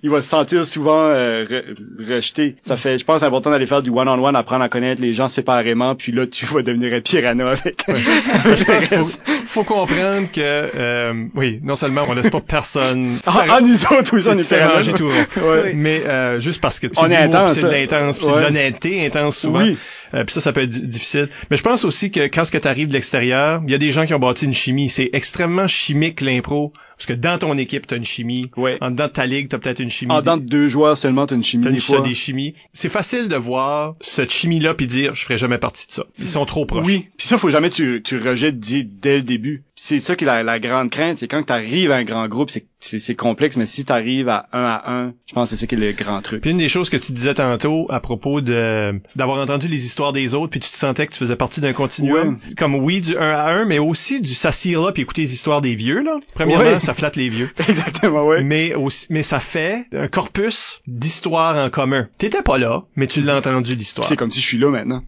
il 0.03 0.09
va 0.09 0.21
se 0.21 0.29
sentir 0.29 0.65
souvent 0.65 1.05
euh, 1.09 1.45
re- 1.45 1.75
rejeté 2.09 2.55
ça 2.63 2.75
fait 2.77 2.97
je 2.97 3.05
pense 3.05 3.19
c'est 3.19 3.25
important 3.25 3.51
d'aller 3.51 3.65
faire 3.65 3.81
du 3.81 3.89
one 3.89 4.07
on 4.09 4.23
one 4.25 4.35
apprendre 4.35 4.63
à 4.63 4.69
connaître 4.69 5.01
les 5.01 5.13
gens 5.13 5.29
séparément 5.29 5.95
puis 5.95 6.11
là 6.11 6.25
tu 6.27 6.45
vas 6.53 6.61
devenir 6.63 6.93
un 6.93 7.01
piranha 7.01 7.49
avec, 7.49 7.83
avec 7.87 8.57
Je 8.57 8.63
pense 8.63 9.15
faut, 9.23 9.31
faut 9.45 9.63
comprendre 9.63 10.31
que 10.31 10.39
euh, 10.41 11.25
oui, 11.35 11.59
non 11.63 11.75
seulement 11.75 12.03
on 12.07 12.13
laisse 12.13 12.29
pas 12.29 12.41
personne. 12.41 13.17
en, 13.27 13.31
en 13.57 13.61
nous 13.61 13.83
autres 13.85 14.17
aussi 14.17 14.29
on 14.29 14.37
est 14.37 14.93
tout 14.97 15.07
rond. 15.09 15.13
Ouais. 15.41 15.73
Mais 15.75 16.03
euh, 16.05 16.39
juste 16.39 16.61
parce 16.61 16.79
que 16.79 16.87
tu 16.87 16.93
On 16.97 17.09
est 17.09 17.15
intense, 17.15 17.53
c'est 17.53 17.63
de 17.63 17.67
ça. 17.67 17.71
l'intense, 17.73 18.17
puis 18.17 18.25
c'est 18.27 18.31
Ouais. 18.33 18.39
de 18.39 18.45
l'honnêteté 18.45 19.05
intense 19.05 19.37
souvent. 19.37 19.61
Oui. 19.63 19.77
Euh, 20.13 20.23
puis 20.25 20.33
ça, 20.33 20.41
ça 20.41 20.51
peut 20.53 20.61
être 20.61 20.69
di- 20.69 20.87
difficile. 20.87 21.29
Mais 21.49 21.57
je 21.57 21.63
pense 21.63 21.85
aussi 21.85 22.11
que 22.11 22.21
quand 22.27 22.43
ce 22.45 22.51
que 22.51 22.57
t'arrives 22.57 22.87
de 22.89 22.93
l'extérieur, 22.93 23.61
il 23.65 23.71
y 23.71 23.75
a 23.75 23.77
des 23.77 23.91
gens 23.91 24.05
qui 24.05 24.13
ont 24.13 24.19
bâti 24.19 24.45
une 24.45 24.53
chimie. 24.53 24.89
C'est 24.89 25.09
extrêmement 25.13 25.67
chimique 25.67 26.21
l'impro. 26.21 26.73
Parce 27.01 27.17
que 27.17 27.19
dans 27.19 27.39
ton 27.39 27.57
équipe, 27.57 27.87
t'as 27.87 27.97
une 27.97 28.05
chimie. 28.05 28.51
Ouais. 28.57 28.77
En 28.79 28.91
dedans 28.91 29.07
de 29.07 29.11
ta 29.11 29.25
ligue, 29.25 29.49
t'as 29.49 29.57
peut-être 29.57 29.79
une 29.79 29.89
chimie. 29.89 30.11
en 30.11 30.19
dedans 30.19 30.37
de 30.37 30.45
deux 30.45 30.67
joueurs 30.67 30.95
seulement 30.99 31.25
t'as 31.25 31.35
une 31.35 31.43
chimie 31.43 31.63
T'as 31.63 31.71
des 31.71 31.79
fois 31.79 32.01
des 32.01 32.13
chimies. 32.13 32.53
C'est 32.73 32.89
facile 32.89 33.27
de 33.27 33.35
voir 33.35 33.95
cette 34.01 34.31
chimie-là 34.31 34.75
puis 34.75 34.85
dire, 34.85 35.15
je 35.15 35.23
ferai 35.23 35.35
jamais 35.35 35.57
partie 35.57 35.87
de 35.87 35.93
ça. 35.93 36.05
Ils 36.19 36.27
sont 36.27 36.45
trop 36.45 36.67
proches. 36.67 36.85
Oui, 36.85 37.07
puis 37.17 37.25
ça 37.25 37.39
faut 37.39 37.49
jamais 37.49 37.71
tu 37.71 38.03
tu 38.03 38.19
rejettes 38.19 38.59
dès 38.59 39.17
le 39.17 39.23
début. 39.23 39.63
C'est 39.83 39.99
ça 39.99 40.15
qui 40.15 40.25
est 40.25 40.27
la, 40.27 40.43
la 40.43 40.59
grande 40.59 40.91
crainte, 40.91 41.17
c'est 41.17 41.27
quand 41.27 41.41
tu 41.41 41.51
arrives 41.51 41.89
à 41.89 41.95
un 41.95 42.03
grand 42.03 42.27
groupe, 42.27 42.51
c'est 42.51 42.67
c'est 42.83 42.99
c'est 42.99 43.15
complexe, 43.15 43.57
mais 43.57 43.65
si 43.65 43.83
tu 43.83 43.91
arrives 43.91 44.29
à 44.29 44.47
un 44.53 44.63
à 44.63 44.91
un, 44.91 45.13
je 45.27 45.33
pense 45.33 45.49
que 45.49 45.55
c'est 45.55 45.61
ça 45.61 45.65
qui 45.65 45.73
est 45.73 45.77
le 45.79 45.91
grand 45.91 46.21
truc. 46.21 46.41
Puis 46.41 46.51
une 46.51 46.59
des 46.59 46.69
choses 46.69 46.91
que 46.91 46.97
tu 46.97 47.13
disais 47.13 47.33
tantôt 47.33 47.87
à 47.89 47.99
propos 47.99 48.41
de 48.41 49.01
d'avoir 49.15 49.39
entendu 49.41 49.67
les 49.67 49.83
histoires 49.85 50.13
des 50.13 50.35
autres, 50.35 50.51
puis 50.51 50.59
tu 50.59 50.69
te 50.69 50.75
sentais 50.75 51.07
que 51.07 51.13
tu 51.13 51.17
faisais 51.17 51.35
partie 51.35 51.61
d'un 51.61 51.73
continuum, 51.73 52.37
comme 52.57 52.75
oui 52.75 53.01
du 53.01 53.17
1 53.17 53.19
à 53.21 53.49
1, 53.53 53.65
mais 53.65 53.79
aussi 53.79 54.21
du 54.21 54.35
s'assire 54.35 54.81
là 54.83 54.91
puis 54.91 55.01
écouter 55.01 55.23
les 55.23 55.33
histoires 55.33 55.61
des 55.61 55.73
vieux 55.73 56.01
là. 56.03 56.19
Premièrement, 56.35 56.63
Ouais. 56.63 56.79
ça 56.79 56.93
flatte 56.93 57.15
les 57.15 57.29
vieux. 57.29 57.49
Exactement, 57.67 58.23
ouais. 58.27 58.43
Mais 58.43 58.75
aussi, 58.75 59.07
mais 59.09 59.23
ça 59.23 59.39
fait 59.39 59.85
un 59.93 60.07
corpus 60.07 60.81
d'histoires 60.85 61.55
en 61.57 61.71
commun. 61.71 62.07
T'étais 62.19 62.43
pas 62.43 62.59
là, 62.59 62.83
mais 62.95 63.07
tu 63.07 63.21
l'as 63.21 63.35
entendu 63.37 63.73
l'histoire. 63.75 64.07
C'est 64.07 64.15
comme 64.15 64.29
si 64.29 64.41
je 64.41 64.45
suis 64.45 64.57
là 64.59 64.69
maintenant. 64.69 65.03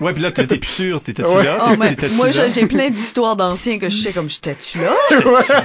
Ouais, 0.00 0.12
puis 0.12 0.22
là 0.22 0.30
t'étais 0.30 0.58
plus 0.58 0.68
sûr, 0.70 1.02
t'étais-tu 1.02 1.28
Ouais. 1.28 1.44
là? 1.44 1.58
Oh, 1.70 1.74
mais 1.78 1.96
moi, 2.12 2.30
j'ai 2.30 2.66
plein 2.66 2.90
d'histoires 2.90 3.36
d'anciens 3.36 3.78
que 3.78 3.88
je 3.88 3.96
sais 3.96 4.12
comme 4.12 4.28
j'étais-tu 4.30 4.78
là? 4.78 4.92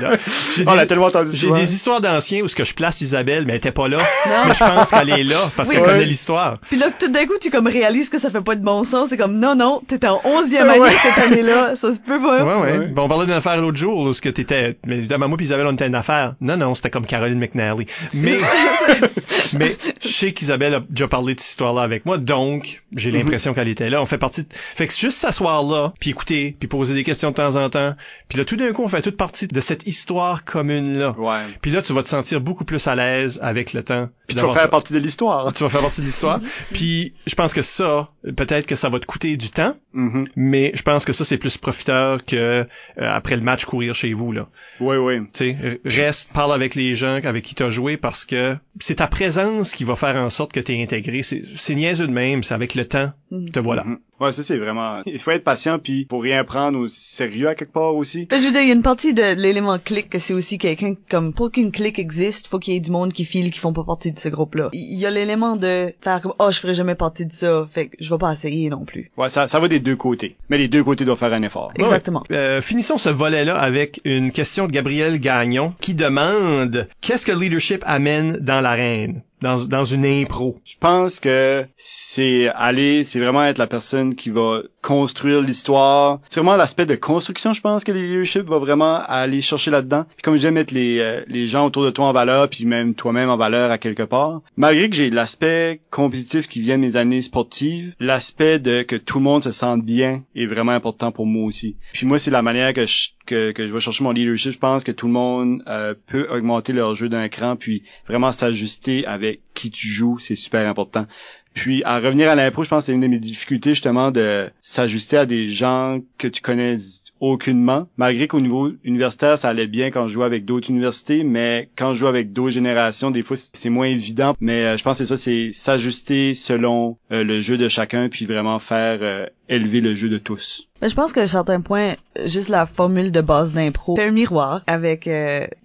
Là? 0.02 0.18
J'ai 0.56 0.64
On 0.68 0.72
des- 0.72 0.78
l'a 0.78 0.86
tellement 0.86 1.06
entendu 1.08 1.32
J'ai 1.34 1.52
des 1.52 1.74
histoires 1.74 2.02
d'anciens 2.02 2.42
où 2.44 2.48
ce 2.48 2.56
que 2.56 2.64
je 2.64 2.74
place 2.74 3.02
Isabelle, 3.02 3.46
mais 3.46 3.54
elle 3.54 3.58
était 3.58 3.72
pas 3.72 3.88
là. 3.88 3.98
Non. 3.98 4.34
Mais 4.48 4.54
je 4.54 4.60
pense 4.60 4.90
qu'elle 4.92 5.10
est 5.10 5.24
là 5.24 5.52
parce 5.56 5.70
Oui. 5.70 5.76
qu'elle 5.76 5.84
Ouais. 5.84 5.92
connaît 5.92 6.06
l'histoire. 6.06 6.58
Puis 6.70 6.78
là, 6.78 6.88
tout 6.98 7.10
d'un 7.10 7.26
coup, 7.26 7.34
tu 7.42 7.50
comme 7.52 7.68
réalises 7.68 8.10
que 8.10 8.20
ça 8.20 8.30
fait 8.32 8.42
pas 8.42 8.56
de 8.56 8.64
bon 8.64 8.84
sens. 8.84 9.10
C'est 9.10 9.18
comme, 9.18 9.38
non, 9.40 9.56
non, 9.56 9.82
t'étais 9.88 10.08
en 10.08 10.22
onzième 10.24 10.70
année 10.70 10.80
Ouais. 10.80 10.90
cette 10.92 11.26
année-là. 11.26 11.76
Ça 11.76 11.94
se 11.94 12.00
peut 12.00 12.20
pas. 12.22 12.44
Ouais, 12.44 12.54
ouais. 12.72 12.78
Ouais. 12.80 12.88
Bon, 12.88 13.04
on 13.04 13.10
parlait 13.10 13.26
d'une 13.26 13.34
affaire 13.36 13.60
l'autre 13.60 13.78
jour, 13.78 13.98
où 14.00 14.14
ce 14.14 14.22
que 14.22 14.30
t'étais, 14.30 14.78
mais 14.86 14.98
évidemment, 14.98 15.28
moi 15.28 15.38
puis 15.38 15.46
Isabelle, 15.46 15.68
on 15.68 15.74
était 15.74 15.88
une 15.88 15.96
affaire. 15.96 16.36
Non, 16.42 16.58
non, 16.58 16.76
c'était 16.76 16.90
comme 16.90 17.06
Caroline 17.06 17.40
McNally. 17.40 17.86
Mais, 18.14 18.38
mais, 19.58 19.76
je 20.02 20.08
sais 20.08 20.32
qu'Isabelle 20.34 20.76
a 20.76 20.82
déjà 20.90 21.08
parlé 21.08 21.36
de 21.36 21.40
cette 21.40 21.50
histoire-là 21.50 21.82
avec 21.82 22.06
moi, 22.06 22.18
donc, 22.18 22.84
j'ai 22.96 23.12
l'impression 23.12 23.54
qu'elle 23.54 23.68
était 23.68 23.90
là. 23.90 24.02
On 24.02 24.06
fait 24.06 24.18
partie 24.22 24.44
de... 24.44 24.48
Fait 24.52 24.88
que 24.88 24.94
juste 24.94 25.18
s'asseoir 25.18 25.64
là, 25.64 25.94
puis 26.00 26.12
écouter, 26.12 26.56
puis 26.60 26.70
poser 26.70 26.94
des 26.94 27.04
questions 27.04 27.32
de 27.32 27.36
temps 27.36 27.56
en 27.58 27.70
temps, 27.70 27.96
puis 28.30 28.38
là, 28.38 28.46
tout 28.46 28.56
d'un 28.56 28.72
coup, 28.72 28.84
on 28.84 28.88
fait 28.88 29.02
toute 29.02 29.18
partie 29.18 29.48
de 29.48 29.62
cette 29.62 29.86
histoire 29.88 30.46
commune-là. 30.46 31.12
Ouais. 31.18 31.42
Puis 31.62 31.72
là, 31.72 31.82
tu 31.82 31.92
vas 31.94 32.04
te 32.04 32.08
sentir 32.08 32.40
beaucoup 32.40 32.64
plus 32.64 32.88
à 32.88 32.96
l'aise 32.96 33.40
avec 33.42 33.74
le 33.74 33.84
temps. 33.84 34.08
Puis 34.28 34.38
tu 34.38 34.44
vas 34.44 34.54
faire 34.54 34.70
partie 34.70 34.94
de 34.94 35.00
l'histoire. 35.00 35.52
Tu 35.52 35.64
vas 35.64 35.70
faire 35.70 35.82
partie 35.82 36.02
de 36.02 36.06
l'histoire. 36.06 36.40
Puis, 36.72 37.14
je 37.28 37.36
pense 37.36 37.54
que 37.54 37.62
ça, 37.62 38.10
peut-être 38.38 38.66
que 38.66 38.76
ça 38.76 38.88
va 38.90 39.00
te 39.00 39.06
coûter 39.06 39.36
du 39.38 39.50
temps, 39.50 39.76
Mhm. 39.94 40.28
mais 40.38 40.72
je 40.74 40.84
pense 40.84 41.04
que 41.04 41.12
ça 41.12 41.26
c'est 41.26 41.38
plus 41.38 41.58
profiteur 41.58 42.24
que 42.24 42.36
euh, 42.38 42.64
après 42.98 43.36
le 43.36 43.42
match 43.42 43.66
courir 43.66 43.94
chez 43.94 44.14
vous 44.14 44.32
là. 44.32 44.48
Ouais, 44.80 44.96
ouais. 44.98 45.20
Tu 45.34 45.52
sais, 45.52 45.80
reste, 45.84 46.32
parle 46.32 46.54
avec 46.54 46.76
les 46.76 46.96
gens 46.96 47.20
avec 47.24 47.44
qui 47.44 47.56
tu 47.56 47.64
as 47.64 47.70
joué 47.70 47.98
parce 47.98 48.26
que 48.26 48.56
c'est 48.80 48.96
ta 48.96 49.08
présence 49.08 49.74
qui 49.76 49.84
va 49.84 49.96
faire 49.98 50.16
en 50.16 50.30
sorte 50.30 50.54
que 50.54 50.62
tu 50.62 50.74
es 50.74 50.82
intégré. 50.82 51.24
C'est 51.24 51.44
c'est 51.58 51.76
niaiseux 51.76 52.08
de 52.08 52.14
même, 52.14 52.42
c'est 52.44 52.54
avec 52.54 52.74
le 52.76 52.86
temps. 52.86 53.12
Te 53.52 53.60
voilà. 53.60 53.84
Mhm. 53.84 54.00
Ouais, 54.22 54.32
ça 54.32 54.44
c'est 54.44 54.58
vraiment. 54.58 55.02
Il 55.08 55.18
faut 55.18 55.32
être 55.32 55.44
patient 55.44 55.80
puis 55.80 56.06
faut 56.08 56.20
rien 56.20 56.44
prendre 56.44 56.78
au 56.78 56.88
sérieux 56.88 57.48
à 57.48 57.56
quelque 57.56 57.74
part 57.74 57.96
aussi. 57.96 58.28
Fait, 58.30 58.40
je 58.40 58.46
veux 58.46 58.52
dire, 58.52 58.62
il 58.62 58.68
y 58.68 58.72
a 58.72 58.76
une 58.76 58.84
partie 58.84 59.16
de 59.16 59.34
l'élément 59.34 59.80
clic 59.80 60.10
que 60.10 60.20
c'est 60.20 60.36
aussi 60.36 60.60
quelqu'un 60.60 60.94
comme 61.10 61.34
pour 61.34 61.52
qu'une 61.52 61.72
clique 61.72 61.98
existe, 61.98 62.48
faut 62.48 62.60
qu'il 62.60 62.76
y 62.76 62.78
ait 62.78 62.82
du 62.82 62.92
monde 62.92 63.14
qui 63.14 63.26
file 63.26 63.50
qui 63.50 63.58
font 63.58 63.74
pas 63.74 63.84
partie 63.84 64.12
de 64.12 64.20
ce 64.20 64.30
groupe-là. 64.30 64.70
Il 64.74 65.00
y 65.00 65.08
a 65.08 65.10
l'élément 65.10 65.56
de 65.56 65.92
faire 66.02 66.22
comme 66.22 66.36
oh 66.38 66.52
je 66.52 66.60
ferai 66.60 66.76
jamais 66.76 66.94
partie 66.94 67.26
de 67.26 67.32
ça, 67.32 67.68
fait 67.72 67.88
que 67.88 67.98
je 68.00 68.14
vais 68.14 68.20
pas 68.20 68.32
essayer 68.32 68.70
non 68.70 68.86
plus. 68.86 69.10
Ouais, 69.18 69.32
ça 69.32 69.48
ça 69.48 69.60
va 69.60 69.68
des 69.68 69.80
deux 69.80 69.96
côtés. 69.96 70.36
Mais 70.50 70.60
les 70.60 70.68
deux 70.68 70.84
côtés 70.84 71.04
doivent 71.04 71.18
faire 71.18 71.34
un 71.34 71.42
effort. 71.42 71.72
Exactement. 71.80 72.24
ouais. 72.30 72.36
Euh, 72.38 72.62
finissons 72.62 73.00
ce 73.00 73.10
volet-là 73.10 73.58
avec 73.58 74.02
une 74.06 74.32
question 74.32 74.68
de 74.68 74.72
Gabriel 74.72 75.20
Gagnon 75.20 75.74
qui 75.82 75.96
demande 75.96 76.88
qu'est-ce 77.02 77.26
que 77.26 77.32
le 77.32 77.40
leadership 77.40 77.84
amène 77.88 78.38
dans 78.38 78.62
l'arène, 78.62 79.24
dans, 79.42 79.64
dans 79.66 79.86
une 79.86 80.06
impro. 80.06 80.60
Je 80.66 80.76
pense 80.80 81.20
que 81.20 81.66
c'est 81.78 82.50
aller, 82.56 83.04
c'est 83.04 83.20
vraiment 83.20 83.44
être 83.44 83.58
la 83.58 83.68
personne 83.68 84.16
qui 84.16 84.30
va 84.30 84.62
construire 84.82 85.42
l'histoire. 85.42 86.20
C'est 86.28 86.40
vraiment 86.40 86.56
l'aspect 86.56 86.86
de 86.86 86.96
construction, 86.96 87.54
je 87.54 87.62
pense 87.62 87.84
que 87.84 87.92
le 87.92 88.02
leadership 88.02 88.44
va 88.44 88.58
vraiment 88.58 89.00
aller 89.06 89.42
chercher 89.42 89.72
là-dedans. 89.72 90.06
Puis 90.16 90.24
comme 90.24 90.36
disais, 90.36 90.52
mettre 90.52 90.74
les, 90.74 91.00
euh, 91.00 91.24
les 91.28 91.46
gens 91.46 91.66
autour 91.66 91.84
de 91.84 91.92
toi 91.92 92.08
en 92.08 92.14
valeur, 92.14 92.50
puis 92.50 92.66
même 92.66 92.96
toi-même 92.96 93.30
en 93.30 93.38
valeur 93.38 93.72
à 93.72 93.78
quelque 93.78 94.04
part. 94.04 94.42
Malgré 94.58 94.90
que 94.90 94.96
j'ai 94.96 95.10
l'aspect 95.10 95.82
compétitif 95.90 96.48
qui 96.48 96.62
vient 96.62 96.78
de 96.78 96.82
mes 96.82 96.96
années 96.96 97.22
sportives, 97.22 97.94
l'aspect 98.00 98.60
de 98.60 98.82
que 98.82 98.96
tout 98.96 99.20
le 99.20 99.24
monde 99.24 99.44
se 99.44 99.52
sente 99.52 99.84
bien 99.84 100.24
est 100.36 100.46
vraiment 100.46 100.72
important 100.72 101.12
pour 101.12 101.26
moi 101.26 101.46
aussi. 101.46 101.78
Puis 101.94 102.06
moi, 102.06 102.20
c'est 102.20 102.32
la 102.32 102.42
manière 102.42 102.74
que 102.74 102.86
je, 102.86 103.10
que, 103.26 103.54
je 103.58 103.64
vais 103.64 103.80
chercher 103.80 104.04
mon 104.04 104.12
leadership. 104.12 104.52
Je 104.52 104.58
pense 104.58 104.84
que 104.84 104.92
tout 104.92 105.08
le 105.08 105.14
monde 105.14 105.64
euh, 105.68 105.94
peut 106.08 106.28
augmenter 106.30 106.74
leur 106.74 106.96
jeu 106.96 107.10
d'un 107.10 107.30
cran, 107.30 107.56
puis 107.56 107.84
vraiment 108.08 108.32
s'ajuster 108.32 109.06
avec 109.06 109.42
qui 109.54 109.72
tu 109.72 109.88
joues, 109.88 110.20
c'est 110.20 110.36
super 110.36 110.68
important. 110.68 111.06
Puis 111.54 111.84
à 111.84 112.00
revenir 112.00 112.30
à 112.30 112.36
l'impro, 112.36 112.64
je 112.64 112.70
pense 112.70 112.84
que 112.84 112.86
c'est 112.88 112.94
une 112.94 113.02
de 113.02 113.08
mes 113.08 113.20
difficultés 113.20 113.72
justement 113.72 114.12
de 114.12 114.50
s'ajuster 114.62 115.18
à 115.18 115.26
des 115.26 115.46
gens 115.46 116.00
que 116.18 116.28
tu 116.28 116.42
connais 116.42 116.78
aucunement. 117.20 117.88
Malgré 117.98 118.28
qu'au 118.28 118.42
niveau 118.42 118.72
universitaire, 118.84 119.38
ça 119.38 119.50
allait 119.50 119.68
bien 119.68 119.92
quand 119.92 120.08
je 120.08 120.14
jouais 120.14 120.26
avec 120.26 120.46
d'autres 120.46 120.70
universités, 120.70 121.24
mais 121.24 121.70
quand 121.76 121.94
je 121.94 122.00
joue 122.00 122.08
avec 122.08 122.34
d'autres 122.34 122.52
générations, 122.52 123.12
des 123.12 123.22
fois 123.22 123.38
c'est 123.38 123.70
moins 123.70 123.88
évident. 123.88 124.36
Mais 124.40 124.64
euh, 124.64 124.78
je 124.78 124.84
pense 124.84 124.98
que 124.98 125.06
c'est 125.06 125.16
ça, 125.16 125.18
c'est 125.18 125.52
s'ajuster 125.52 126.34
selon 126.34 126.98
euh, 127.12 127.24
le 127.24 127.42
jeu 127.42 127.58
de 127.58 127.70
chacun, 127.70 128.10
puis 128.10 128.26
vraiment 128.26 128.60
faire 128.60 129.00
euh, 129.02 129.28
élever 129.50 129.82
le 129.82 129.96
jeu 129.96 130.10
de 130.10 130.18
tous. 130.18 130.68
Mais 130.82 130.90
je 130.90 130.96
pense 130.96 131.14
que 131.14 131.20
à 131.20 131.28
certains 131.28 131.62
points, 131.62 131.96
juste 132.26 132.50
la 132.50 132.66
formule 132.66 133.12
de 133.12 133.22
base 133.22 133.54
d'impro 133.54 133.96
fait 133.96 134.08
un 134.08 134.12
miroir 134.12 134.64
avec 134.66 135.08